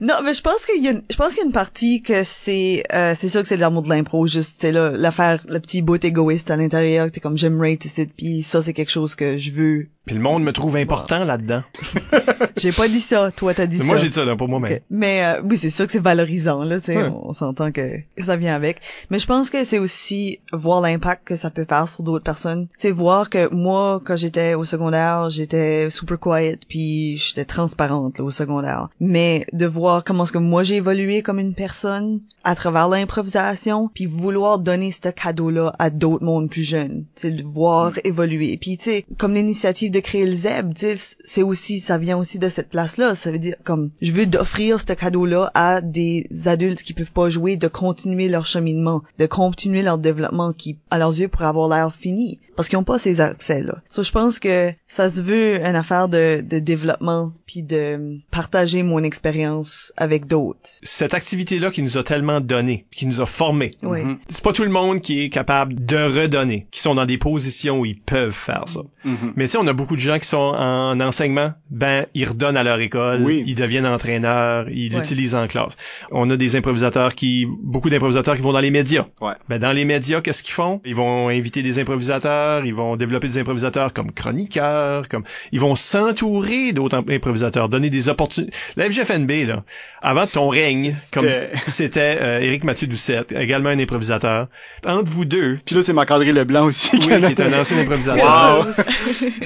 Non, 0.00 0.14
mais 0.24 0.34
je 0.34 0.42
pense 0.42 0.66
qu'il 0.66 0.82
y 0.82 0.88
a 0.88 0.92
une, 0.92 1.02
je 1.10 1.16
pense 1.16 1.30
qu'il 1.30 1.38
y 1.38 1.42
a 1.42 1.46
une 1.46 1.52
partie 1.52 2.02
que 2.02 2.22
c'est, 2.22 2.84
euh, 2.92 3.12
c'est 3.14 3.28
sûr 3.28 3.42
que 3.42 3.48
c'est 3.48 3.56
de 3.56 3.60
l'amour 3.60 3.82
de 3.82 3.88
l'impro, 3.88 4.26
juste, 4.26 4.60
sais, 4.60 4.72
là, 4.72 4.90
l'affaire, 4.90 5.42
le 5.48 5.60
petit 5.60 5.82
bout 5.82 6.02
égoïste 6.04 6.50
à 6.50 6.56
l'intérieur, 6.56 7.06
que 7.06 7.12
t'es 7.12 7.20
comme, 7.20 7.36
j'aime 7.38 7.60
rate 7.60 7.84
ici, 7.84 8.06
puis 8.16 8.42
ça, 8.42 8.62
c'est 8.62 8.72
quelque 8.72 8.90
chose 8.90 9.14
que 9.14 9.36
je 9.36 9.50
veux. 9.50 9.86
Puis 10.04 10.14
le 10.14 10.20
monde 10.22 10.44
me 10.44 10.52
trouve 10.52 10.76
important 10.76 11.24
là-dedans. 11.24 11.62
J'ai 12.56 12.70
pas 12.72 12.86
dit 12.88 13.00
ça, 13.00 13.30
toi, 13.32 13.54
t'as 13.54 13.66
dit 13.66 13.76
Mais 13.76 13.80
ça. 13.82 13.86
Moi, 13.86 13.96
j'ai 13.96 14.08
dit 14.08 14.14
ça, 14.14 14.24
là, 14.24 14.36
pour 14.36 14.48
moi-même. 14.48 14.72
Ok. 14.72 14.82
Mais 14.90 15.24
euh, 15.24 15.42
oui, 15.44 15.56
c'est 15.56 15.68
sûr 15.70 15.84
que 15.86 15.92
c'est 15.92 15.98
valorisant 16.02 16.62
là, 16.62 16.78
tu 16.78 16.86
sais, 16.86 16.96
Ouais. 16.96 17.04
on, 17.08 17.28
on 17.28 17.32
s'entend 17.32 17.72
que 17.72 17.98
ça 18.18 18.36
vient 18.36 18.54
avec. 18.54 18.78
Mais 19.10 19.18
je 19.18 19.26
pense 19.26 19.50
que 19.50 19.64
c'est 19.64 19.78
aussi 19.80 20.38
voir 20.52 20.80
l'impact 20.80 21.26
que 21.26 21.36
ça 21.36 21.50
peut 21.50 21.64
faire 21.68 21.88
sur 21.88 22.02
d'autres 22.04 22.24
personnes. 22.24 22.68
Tu 22.68 22.82
sais, 22.82 22.90
voir 22.92 23.30
que 23.30 23.52
moi, 23.52 24.00
quand 24.04 24.16
j'étais 24.16 24.54
au 24.54 24.64
secondaire, 24.64 25.28
j'étais 25.30 25.90
super 25.90 26.18
quiet, 26.20 26.58
puis 26.68 27.16
j'étais 27.18 27.44
transparente 27.44 28.18
là, 28.18 28.24
au 28.24 28.30
secondaire. 28.30 28.88
Mais 29.00 29.44
de 29.52 29.66
voir 29.66 29.85
voir 29.86 30.02
comment 30.02 30.24
est-ce 30.24 30.32
que 30.32 30.38
moi 30.38 30.64
j'ai 30.64 30.76
évolué 30.76 31.22
comme 31.22 31.38
une 31.38 31.54
personne 31.54 32.20
à 32.42 32.56
travers 32.56 32.88
l'improvisation, 32.88 33.88
puis 33.92 34.06
vouloir 34.06 34.58
donner 34.58 34.90
ce 34.90 35.08
cadeau-là 35.10 35.72
à 35.78 35.90
d'autres 35.90 36.24
mondes 36.24 36.50
plus 36.50 36.64
jeunes, 36.64 37.04
c'est 37.14 37.30
de 37.30 37.44
voir 37.44 37.98
évoluer. 38.02 38.56
Puis 38.56 38.78
tu 38.78 38.84
sais, 38.84 39.04
comme 39.16 39.34
l'initiative 39.34 39.92
de 39.92 40.00
créer 40.00 40.26
le 40.26 40.32
ZEB, 40.32 40.74
tu 40.74 40.96
sais, 40.96 41.16
c'est 41.24 41.42
aussi, 41.44 41.78
ça 41.78 41.98
vient 41.98 42.18
aussi 42.18 42.40
de 42.40 42.48
cette 42.48 42.68
place-là. 42.68 43.14
Ça 43.14 43.30
veut 43.30 43.38
dire 43.38 43.54
comme, 43.62 43.90
je 44.02 44.10
veux 44.10 44.26
d'offrir 44.26 44.80
ce 44.80 44.92
cadeau-là 44.92 45.52
à 45.54 45.80
des 45.80 46.26
adultes 46.46 46.82
qui 46.82 46.94
peuvent 46.94 47.12
pas 47.12 47.28
jouer, 47.28 47.56
de 47.56 47.68
continuer 47.68 48.28
leur 48.28 48.46
cheminement, 48.46 49.02
de 49.20 49.26
continuer 49.26 49.82
leur 49.82 49.98
développement 49.98 50.52
qui, 50.52 50.78
à 50.90 50.98
leurs 50.98 51.18
yeux, 51.18 51.28
pourrait 51.28 51.46
avoir 51.46 51.68
l'air 51.68 51.94
fini 51.94 52.40
parce 52.56 52.68
qu'ils 52.68 52.78
ont 52.78 52.84
pas 52.84 52.98
ces 52.98 53.20
accès-là. 53.20 53.82
So, 53.90 54.02
je 54.02 54.10
pense 54.10 54.38
que 54.38 54.72
ça 54.86 55.08
se 55.08 55.20
veut 55.20 55.60
une 55.60 55.76
affaire 55.76 56.08
de, 56.08 56.42
de 56.42 56.58
développement 56.58 57.32
puis 57.46 57.62
de 57.62 58.18
partager 58.30 58.82
mon 58.82 59.02
expérience 59.02 59.75
avec 59.96 60.26
d'autres. 60.26 60.70
Cette 60.82 61.14
activité-là 61.14 61.70
qui 61.70 61.82
nous 61.82 61.98
a 61.98 62.02
tellement 62.02 62.40
donné, 62.40 62.86
qui 62.92 63.06
nous 63.06 63.20
a 63.20 63.26
formés. 63.26 63.70
Oui. 63.82 64.02
Mhm. 64.02 64.18
C'est 64.28 64.42
pas 64.44 64.52
tout 64.52 64.62
le 64.64 64.70
monde 64.70 65.00
qui 65.00 65.22
est 65.22 65.28
capable 65.28 65.84
de 65.84 65.96
redonner, 65.96 66.66
qui 66.70 66.80
sont 66.80 66.94
dans 66.94 67.06
des 67.06 67.18
positions 67.18 67.80
où 67.80 67.84
ils 67.84 67.98
peuvent 67.98 68.32
faire 68.32 68.64
ça. 68.66 68.80
Mhm. 69.04 69.32
Mais 69.36 69.44
tu 69.44 69.52
sais, 69.52 69.58
on 69.58 69.66
a 69.66 69.72
beaucoup 69.72 69.96
de 69.96 70.00
gens 70.00 70.18
qui 70.18 70.26
sont 70.26 70.36
en 70.38 70.98
enseignement, 71.00 71.52
ben 71.70 72.06
ils 72.14 72.28
redonnent 72.28 72.56
à 72.56 72.62
leur 72.62 72.80
école, 72.80 73.22
Oui. 73.24 73.44
ils 73.46 73.54
deviennent 73.54 73.86
entraîneurs, 73.86 74.68
ils 74.70 74.92
Ouais. 74.92 75.00
l'utilisent 75.00 75.34
en 75.34 75.46
classe. 75.46 75.76
On 76.10 76.28
a 76.30 76.36
des 76.36 76.56
improvisateurs 76.56 77.14
qui, 77.14 77.46
beaucoup 77.62 77.90
d'improvisateurs 77.90 78.36
qui 78.36 78.42
vont 78.42 78.52
dans 78.52 78.60
les 78.60 78.70
médias. 78.70 79.06
Ouais. 79.20 79.34
Ben 79.48 79.58
dans 79.58 79.72
les 79.72 79.84
médias, 79.84 80.20
qu'est-ce 80.20 80.42
qu'ils 80.42 80.54
font? 80.54 80.80
Ils 80.84 80.94
vont 80.94 81.28
inviter 81.28 81.62
des 81.62 81.78
improvisateurs, 81.78 82.64
ils 82.64 82.74
vont 82.74 82.96
développer 82.96 83.28
des 83.28 83.38
improvisateurs 83.38 83.92
comme 83.92 84.12
chroniqueurs, 84.12 85.08
comme 85.08 85.24
ils 85.52 85.60
vont 85.60 85.74
s'entourer 85.74 86.72
d'autres 86.72 87.02
improvisateurs, 87.08 87.68
donner 87.68 87.90
des 87.90 88.08
opportunités. 88.08 88.52
La 88.76 88.86
FGFNB 88.90 89.46
là, 89.46 89.64
avant 90.02 90.26
ton 90.26 90.48
règne, 90.48 90.94
comme 91.12 91.26
C'était- 91.66 92.18
euh, 92.20 92.38
Éric 92.40 92.64
Mathieu 92.64 92.86
Doucette, 92.86 93.32
également 93.32 93.70
un 93.70 93.78
improvisateur. 93.78 94.48
Entre 94.86 95.10
vous 95.10 95.24
deux, 95.24 95.58
Puis 95.64 95.74
là, 95.74 95.82
c'est 95.82 95.92
Marc-André 95.92 96.32
Leblanc 96.32 96.64
aussi. 96.64 96.90
oui, 96.94 97.00
qui 97.00 97.12
est 97.12 97.40
un 97.40 97.52
ancien 97.58 97.78
improvisateur. 97.78 98.68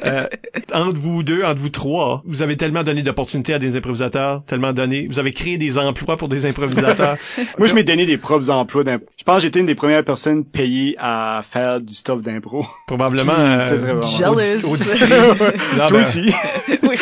Euh, 0.04 0.26
entre 0.72 0.98
vous 1.00 1.22
deux, 1.22 1.42
entre 1.44 1.60
vous 1.60 1.68
trois, 1.68 2.22
vous 2.24 2.42
avez 2.42 2.56
tellement 2.56 2.82
donné 2.82 3.02
d'opportunités 3.02 3.52
à 3.54 3.58
des 3.58 3.76
improvisateurs, 3.76 4.42
tellement 4.46 4.72
donné, 4.72 5.06
vous 5.08 5.18
avez 5.18 5.32
créé 5.32 5.58
des 5.58 5.78
emplois 5.78 6.16
pour 6.16 6.28
des 6.28 6.46
improvisateurs. 6.46 7.16
Moi, 7.58 7.68
je 7.68 7.74
m'ai 7.74 7.84
donné 7.84 8.06
des 8.06 8.16
propres 8.16 8.50
emplois 8.50 8.82
d'impro. 8.84 9.06
Je 9.18 9.24
pense 9.24 9.36
que 9.36 9.42
j'étais 9.42 9.60
une 9.60 9.66
des 9.66 9.74
premières 9.74 10.04
personnes 10.04 10.44
payées 10.44 10.94
à 10.98 11.42
faire 11.48 11.80
du 11.80 11.94
stuff 11.94 12.22
d'impro. 12.22 12.66
Probablement. 12.86 13.32
Euh, 13.36 14.02
Jealous. 14.02 14.64
au- 14.64 14.72
au 14.74 14.76
Toi 14.76 15.88
ben, 15.90 15.94
aussi. 16.00 16.32
oui. 16.82 16.96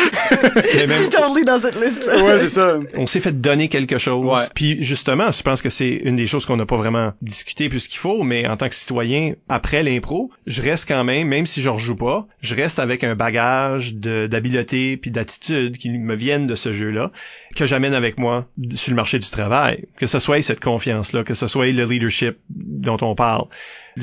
même- 0.77 0.91
suis 0.91 1.09
totally 1.09 1.45
dans 1.45 1.59
cette 1.61 1.81
liste-là. 1.81 2.23
ouais, 2.23 2.39
c'est 2.41 2.49
ça. 2.49 2.79
on 2.97 3.07
s'est 3.09 3.21
fait 3.21 3.41
donner 3.41 3.69
quelque 3.69 3.99
chose. 3.99 4.25
Ouais. 4.27 4.47
Puis 4.55 4.83
justement, 4.83 5.31
je 5.31 5.43
pense 5.43 5.63
que 5.63 5.69
c'est 5.69 5.89
une 5.89 6.17
des 6.17 6.27
choses 6.27 6.47
qu'on 6.47 6.57
n'a 6.57 6.67
pas 6.67 6.77
vraiment 6.77 7.13
discuté 7.23 7.69
plus 7.69 7.89
qu'il 7.89 7.99
faut, 7.99 8.23
mais 8.23 8.47
en 8.47 8.57
tant 8.57 8.69
que 8.69 8.75
citoyen, 8.75 9.35
après 9.49 9.83
l'impro, 9.83 10.31
je 10.47 10.63
reste 10.63 10.89
quand 10.89 11.05
même, 11.05 11.29
même 11.29 11.47
si 11.47 11.63
je 11.63 11.69
rejoue 11.69 11.97
pas, 11.97 12.27
je 12.41 12.55
reste 12.55 12.79
avec 12.79 13.05
un 13.05 13.15
bagage 13.15 13.95
d'habileté 13.95 14.97
puis 14.97 15.11
d'attitude 15.11 15.77
qui 15.77 15.91
me 15.91 16.15
viennent 16.15 16.47
de 16.47 16.55
ce 16.55 16.73
jeu-là, 16.73 17.11
que 17.57 17.67
j'amène 17.67 17.95
avec 17.95 18.19
moi 18.19 18.47
sur 18.75 18.93
le 18.93 18.97
marché 18.97 19.19
du 19.19 19.29
travail. 19.29 19.87
Que 19.99 20.07
ce 20.07 20.19
soit 20.19 20.43
cette 20.43 20.61
confiance-là, 20.61 21.25
que 21.25 21.35
ce 21.35 21.47
soit 21.47 21.73
le 21.73 21.85
leadership 21.85 22.37
dont 22.51 22.99
on 23.01 23.15
parle, 23.15 23.47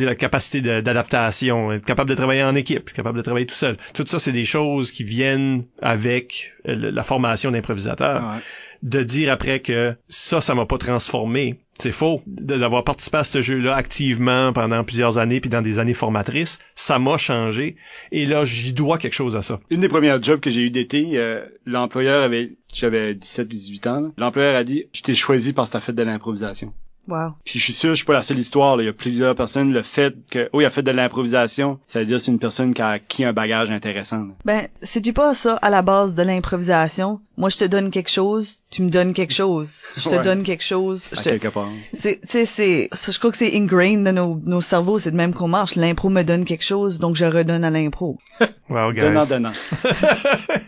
la 0.04 0.16
capacité 0.16 0.60
d'adaptation, 0.62 1.72
être 1.72 1.86
capable 1.86 2.10
de 2.10 2.16
travailler 2.16 2.44
en 2.44 2.56
équipe, 2.56 2.92
capable 2.92 3.18
de 3.18 3.24
travailler 3.24 3.46
tout 3.46 3.56
seul. 3.56 3.78
Tout 3.94 4.06
ça, 4.06 4.20
c'est 4.20 4.32
des 4.32 4.46
choses 4.46 4.92
qui 4.92 5.04
viennent 5.04 5.64
avec 5.82 6.54
euh, 6.68 6.76
le- 6.76 6.90
la 6.90 7.04
formation 7.04 7.52
d'improvisateur 7.52 8.24
Ouais. 8.24 8.40
de 8.84 9.04
dire 9.04 9.32
après 9.32 9.60
que 9.62 9.96
ça, 10.10 10.42
ça 10.42 10.54
m'a 10.56 10.66
pas 10.66 10.78
transformé. 10.78 11.60
C'est 11.78 11.92
faux. 11.92 12.22
De- 12.28 12.58
D'avoir 12.58 12.84
participé 12.84 13.18
à 13.18 13.24
ce 13.24 13.42
jeu-là 13.42 13.76
activement 13.76 14.54
pendant 14.54 14.84
plusieurs 14.84 15.18
années, 15.18 15.42
puis 15.42 15.50
dans 15.50 15.62
des 15.62 15.78
années 15.80 15.94
formatrices, 15.94 16.58
ça 16.74 17.00
m'a 17.00 17.18
changé. 17.18 17.76
Et 18.12 18.26
là, 18.26 18.46
j'y 18.46 18.72
dois 18.74 18.98
quelque 18.98 19.14
chose 19.14 19.36
à 19.36 19.42
ça. 19.42 19.60
Une 19.70 19.82
des 19.82 19.90
premières 19.90 20.22
jobs 20.24 20.40
que 20.40 20.50
j'ai 20.50 20.62
eu 20.62 20.70
d'été, 20.70 21.12
euh, 21.16 21.46
l'employeur 21.66 22.24
avait, 22.24 22.54
j'avais 22.74 23.14
17 23.14 23.48
ou 23.48 23.50
18 23.56 23.88
ans, 23.88 24.12
l'employeur 24.18 24.56
a 24.56 24.64
dit, 24.64 24.86
je 24.94 25.02
t'ai 25.02 25.16
choisi 25.16 25.52
parce 25.54 25.70
que 25.70 25.74
t'as 25.74 25.80
fait 25.82 25.94
de 25.94 26.04
l'improvisation. 26.04 26.74
Wow. 27.08 27.34
Puis 27.44 27.60
je 27.60 27.64
suis 27.64 27.74
sûr, 27.74 27.90
je 27.92 27.96
suis 27.96 28.06
pas 28.06 28.14
la 28.14 28.24
seule 28.24 28.40
histoire, 28.40 28.78
là. 28.78 28.84
il 28.84 28.88
y 28.88 28.90
a 28.90 28.94
plusieurs 28.94 29.36
personnes, 29.36 29.72
le 29.72 29.84
fait 29.84 30.16
que, 30.32 30.50
oh, 30.54 30.62
il 30.62 30.66
a 30.66 30.70
fait 30.70 30.84
de 30.84 30.92
l'improvisation, 30.92 31.80
ça 31.88 32.00
veut 32.00 32.06
dire 32.06 32.20
c'est 32.20 32.32
une 32.32 32.40
personne 32.40 32.74
qui 32.74 32.82
a 32.82 32.90
acquis 32.90 33.24
un 33.24 33.34
bagage 33.34 33.70
intéressant. 33.72 34.20
là. 34.20 34.34
Ben, 34.46 34.68
c'est-tu 34.82 35.14
pas 35.14 35.34
ça 35.34 35.56
à 35.58 35.70
la 35.70 35.82
base 35.82 36.16
de 36.16 36.24
l'improvisation? 36.24 37.22
Moi, 37.38 37.50
je 37.50 37.58
te 37.58 37.66
donne 37.66 37.90
quelque 37.92 38.10
chose, 38.12 38.64
tu 38.72 38.82
me 38.82 38.90
donnes 38.90 39.14
quelque 39.14 39.34
chose. 39.34 39.84
Je 39.98 40.08
te 40.10 40.16
Ouais. 40.16 40.22
donne 40.22 40.44
quelque 40.44 40.64
chose. 40.64 41.10
À 41.12 41.16
je 41.18 41.22
te- 41.24 41.30
quelque 41.30 41.50
part. 41.50 41.70
C'est, 41.94 42.22
tu 42.22 42.28
sais, 42.28 42.46
c'est, 42.46 42.90
je 42.94 43.18
crois 43.20 43.32
que 43.32 43.38
c'est 43.38 43.56
ingrained 43.58 44.04
dans 44.06 44.14
nos, 44.14 44.42
nos 44.46 44.62
cerveaux, 44.62 45.00
c'est 45.00 45.12
de 45.12 45.18
même 45.18 45.34
qu'on 45.34 45.48
marche. 45.50 45.76
L'impro 45.76 46.10
me 46.10 46.24
donne 46.24 46.46
quelque 46.46 46.64
chose, 46.64 47.00
donc 47.00 47.16
je 47.18 47.26
redonne 47.26 47.64
à 47.64 47.70
l'impro. 47.70 48.18
Wow, 48.68 48.94
guys. 48.94 49.02
Donnant, 49.02 49.26
donnant. 49.28 49.52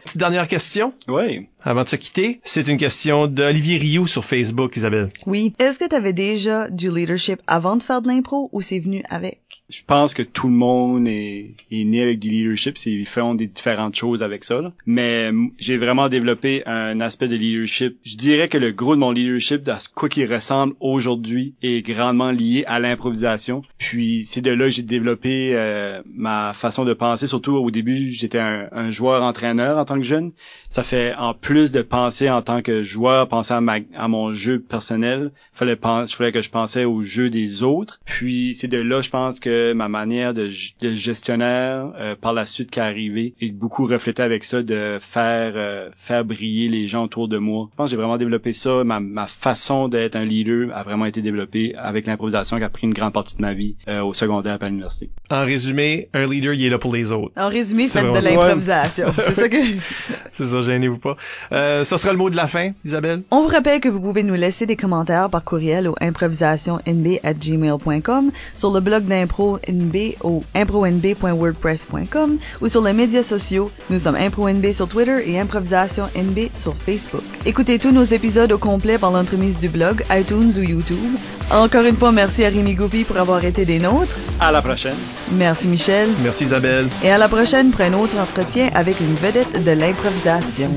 Petite 0.03 0.17
dernière 0.17 0.47
question. 0.47 0.93
Ouais. 1.07 1.49
Avant 1.63 1.83
de 1.83 1.89
se 1.89 1.95
quitter, 1.95 2.39
c'est 2.43 2.67
une 2.67 2.77
question 2.77 3.25
d'Olivier 3.25 3.77
Rioux 3.77 4.05
sur 4.05 4.23
Facebook, 4.23 4.77
Isabelle. 4.77 5.09
Oui. 5.25 5.53
Est-ce 5.57 5.79
que 5.79 5.85
t'avais 5.85 6.13
déjà 6.13 6.69
du 6.69 6.91
leadership 6.91 7.41
avant 7.47 7.75
de 7.75 7.81
faire 7.81 8.03
de 8.03 8.07
l'impro 8.07 8.49
ou 8.53 8.61
c'est 8.61 8.79
venu 8.79 9.03
avec? 9.09 9.39
Je 9.69 9.81
pense 9.85 10.13
que 10.13 10.23
tout 10.23 10.47
le 10.47 10.53
monde 10.53 11.07
est, 11.09 11.55
est 11.71 11.83
né 11.83 12.01
avec 12.01 12.19
du 12.19 12.29
leadership, 12.29 12.77
ils 12.85 13.05
font 13.05 13.35
des 13.35 13.47
différentes 13.47 13.95
choses 13.95 14.23
avec 14.23 14.45
ça. 14.45 14.61
là. 14.61 14.71
Mais 14.85 15.29
j'ai 15.59 15.77
vraiment 15.77 16.07
développé 16.07 16.63
un 16.65 17.01
aspect 17.01 17.27
de 17.27 17.35
leadership. 17.35 17.97
Je 18.03 18.15
dirais 18.15 18.47
que 18.47 18.57
le 18.57 18.71
gros 18.71 18.95
de 18.95 19.01
mon 19.01 19.11
leadership, 19.11 19.67
à 19.67 19.77
quoi 19.93 20.07
qu'il 20.07 20.31
ressemble 20.31 20.73
aujourd'hui, 20.79 21.53
est 21.61 21.85
grandement 21.85 22.31
lié 22.31 22.63
à 22.67 22.79
l'improvisation. 22.79 23.61
Puis 23.77 24.23
c'est 24.25 24.39
de 24.39 24.51
là 24.51 24.65
que 24.65 24.71
j'ai 24.71 24.83
développé 24.83 25.51
euh, 25.53 26.01
ma 26.05 26.53
façon 26.53 26.85
de 26.85 26.93
penser. 26.93 27.27
Surtout 27.27 27.55
au 27.55 27.69
début, 27.69 28.11
j'étais 28.11 28.39
un, 28.39 28.69
un 28.71 28.89
joueur-entraîneur 28.89 29.77
en 29.77 29.83
tant 29.83 29.95
que 29.95 30.03
jeune. 30.03 30.31
Ça 30.69 30.83
fait 30.83 31.13
en 31.15 31.33
plus 31.33 31.73
de 31.73 31.81
penser 31.81 32.29
en 32.29 32.41
tant 32.41 32.61
que 32.61 32.83
joueur, 32.83 33.27
penser 33.27 33.53
à, 33.53 33.59
ma, 33.59 33.79
à 33.95 34.07
mon 34.07 34.31
jeu 34.31 34.59
personnel, 34.59 35.31
fallait 35.53 35.77
fallait 36.07 36.31
que 36.31 36.41
je 36.41 36.49
pensais 36.49 36.85
au 36.85 37.03
jeu 37.03 37.29
des 37.29 37.63
autres. 37.63 37.99
Puis 38.05 38.53
c'est 38.55 38.69
de 38.69 38.77
là, 38.77 39.01
je 39.01 39.09
pense 39.09 39.41
que 39.41 39.56
ma 39.75 39.87
manière 39.87 40.33
de, 40.33 40.47
gestionnaire 40.47 41.91
euh, 41.99 42.15
par 42.19 42.33
la 42.33 42.45
suite 42.45 42.71
qui 42.71 42.79
est 42.79 42.83
arrivée 42.83 43.33
est 43.41 43.51
beaucoup 43.51 43.85
reflétée 43.85 44.21
avec 44.21 44.43
ça 44.43 44.63
de 44.63 44.97
faire 45.01 45.53
euh, 45.55 45.89
faire 45.95 46.25
briller 46.25 46.69
les 46.69 46.87
gens 46.87 47.05
autour 47.05 47.27
de 47.27 47.37
moi. 47.37 47.67
Je 47.71 47.75
pense 47.75 47.87
que 47.87 47.91
j'ai 47.91 47.97
vraiment 47.97 48.17
développé 48.17 48.53
ça. 48.53 48.83
Ma, 48.83 48.99
ma 48.99 49.27
façon 49.27 49.87
d'être 49.87 50.15
un 50.15 50.25
leader 50.25 50.75
a 50.75 50.83
vraiment 50.83 51.05
été 51.05 51.21
développée 51.21 51.73
avec 51.77 52.05
l'improvisation 52.05 52.57
qui 52.57 52.63
a 52.63 52.69
pris 52.69 52.87
une 52.87 52.93
grande 52.93 53.13
partie 53.13 53.37
de 53.37 53.41
ma 53.41 53.53
vie 53.53 53.75
euh, 53.87 54.01
au 54.01 54.13
secondaire 54.13 54.57
et 54.61 54.65
à 54.65 54.69
l'université. 54.69 55.09
En 55.29 55.43
résumé, 55.43 56.09
un 56.13 56.27
leader, 56.27 56.53
il 56.53 56.65
est 56.65 56.69
là 56.69 56.77
pour 56.77 56.93
les 56.93 57.11
autres. 57.11 57.33
En 57.37 57.49
résumé, 57.49 57.87
C'est 57.87 58.01
faites 58.01 58.11
de 58.11 58.19
l'improvisation. 58.27 59.07
C'est 59.15 59.33
ça 59.33 59.49
que... 59.49 59.57
C'est 60.33 60.47
ça, 60.47 60.61
gênez-vous 60.61 60.99
pas. 60.99 61.17
Euh, 61.51 61.83
ça 61.83 61.97
sera 61.97 62.13
le 62.13 62.19
mot 62.19 62.29
de 62.29 62.35
la 62.35 62.45
fin, 62.47 62.71
Isabelle. 62.85 63.23
On 63.31 63.41
vous 63.43 63.49
rappelle 63.49 63.79
que 63.79 63.89
vous 63.89 63.99
pouvez 63.99 64.21
nous 64.23 64.35
laisser 64.35 64.67
des 64.67 64.75
commentaires 64.75 65.29
par 65.29 65.43
courriel 65.43 65.87
au 65.87 65.95
improvisationnb@gmail.com, 65.99 68.31
sur 68.55 68.71
le 68.71 68.79
blog 68.79 69.05
d'impro 69.05 69.46
NB 69.55 70.15
au 70.23 70.43
impronb.wordpress.com 70.53 72.37
ou 72.61 72.67
sur 72.67 72.81
les 72.81 72.93
médias 72.93 73.23
sociaux. 73.23 73.71
Nous 73.89 73.99
sommes 73.99 74.15
ImproNB 74.15 74.71
sur 74.71 74.87
Twitter 74.87 75.29
et 75.29 75.39
Improvisation 75.39 76.03
NB 76.15 76.49
sur 76.53 76.75
Facebook. 76.75 77.23
Écoutez 77.45 77.79
tous 77.79 77.91
nos 77.91 78.03
épisodes 78.03 78.51
au 78.51 78.57
complet 78.57 78.97
par 78.97 79.11
l'entremise 79.11 79.59
du 79.59 79.69
blog, 79.69 80.03
iTunes 80.11 80.53
ou 80.57 80.61
YouTube. 80.61 81.15
Encore 81.49 81.85
une 81.85 81.95
fois, 81.95 82.11
merci 82.11 82.43
à 82.43 82.49
Rémi 82.49 82.73
Goupy 82.73 83.05
pour 83.05 83.17
avoir 83.17 83.43
été 83.45 83.63
des 83.63 83.79
nôtres. 83.79 84.17
À 84.39 84.51
la 84.51 84.61
prochaine. 84.61 84.95
Merci 85.31 85.67
Michel. 85.67 86.09
Merci 86.23 86.43
Isabelle. 86.43 86.87
Et 87.03 87.09
à 87.09 87.17
la 87.17 87.29
prochaine 87.29 87.71
pour 87.71 87.81
un 87.81 87.93
autre 87.93 88.17
entretien 88.19 88.69
avec 88.73 88.99
une 88.99 89.15
vedette 89.15 89.63
de 89.63 89.71
l'improvisation. 89.71 90.71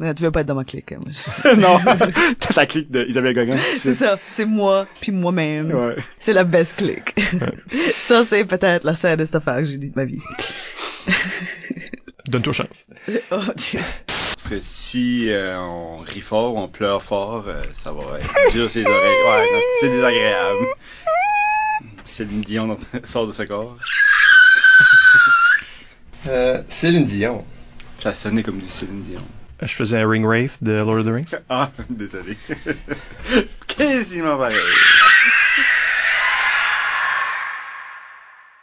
Non, 0.00 0.14
tu 0.14 0.22
veux 0.22 0.30
pas 0.30 0.40
être 0.40 0.46
dans 0.46 0.54
ma 0.54 0.64
clique. 0.64 0.92
hein, 0.92 0.98
moi. 0.98 1.54
non, 1.56 1.78
t'as 2.40 2.54
ta 2.54 2.64
clique 2.66 2.90
de 2.90 3.04
Isabelle 3.06 3.34
Gauguin. 3.34 3.58
C'est 3.76 3.94
ça, 3.94 4.18
c'est 4.34 4.46
moi, 4.46 4.86
puis 5.00 5.12
moi-même. 5.12 5.72
Ouais. 5.72 5.96
C'est 6.18 6.32
la 6.32 6.44
best 6.44 6.76
clique. 6.76 7.14
ça, 8.06 8.24
c'est 8.24 8.44
peut-être 8.44 8.84
la 8.84 8.94
saddest 8.94 9.34
affaire 9.34 9.58
que 9.58 9.64
j'ai 9.64 9.76
dit 9.76 9.88
de 9.90 9.96
ma 9.96 10.06
vie. 10.06 10.22
Donne-toi 12.28 12.52
chance. 12.52 12.86
oh, 13.30 13.40
jeez. 13.56 13.78
Parce 14.06 14.48
que 14.48 14.58
si 14.60 15.28
euh, 15.30 15.58
on 15.58 15.98
rit 15.98 16.20
fort, 16.20 16.54
on 16.56 16.66
pleure 16.66 17.02
fort, 17.02 17.44
euh, 17.46 17.62
ça 17.74 17.92
va 17.92 18.18
être 18.18 18.52
dur 18.54 18.70
ses 18.70 18.82
oreilles. 18.84 19.22
Ouais, 19.26 19.46
non, 19.52 19.60
c'est 19.80 19.90
désagréable. 19.90 20.66
Céline 22.04 22.40
Dion 22.40 22.78
sort 23.04 23.26
de 23.26 23.32
ce 23.32 23.42
corps. 23.42 23.76
Euh, 26.28 26.62
Céline 26.70 27.04
Dion. 27.04 27.44
Ça 27.98 28.12
sonnait 28.12 28.42
comme 28.42 28.58
du 28.58 28.70
Céline 28.70 29.02
Dion. 29.02 29.20
Je 29.62 29.74
faisais 29.74 29.98
un 29.98 30.08
ring 30.08 30.24
race 30.24 30.62
de 30.62 30.72
Lord 30.72 31.00
of 31.00 31.06
the 31.06 31.12
Rings. 31.12 31.34
Ah, 31.48 31.70
désolé. 31.90 32.36
Quasiment 33.66 34.38
pareil. 34.38 34.56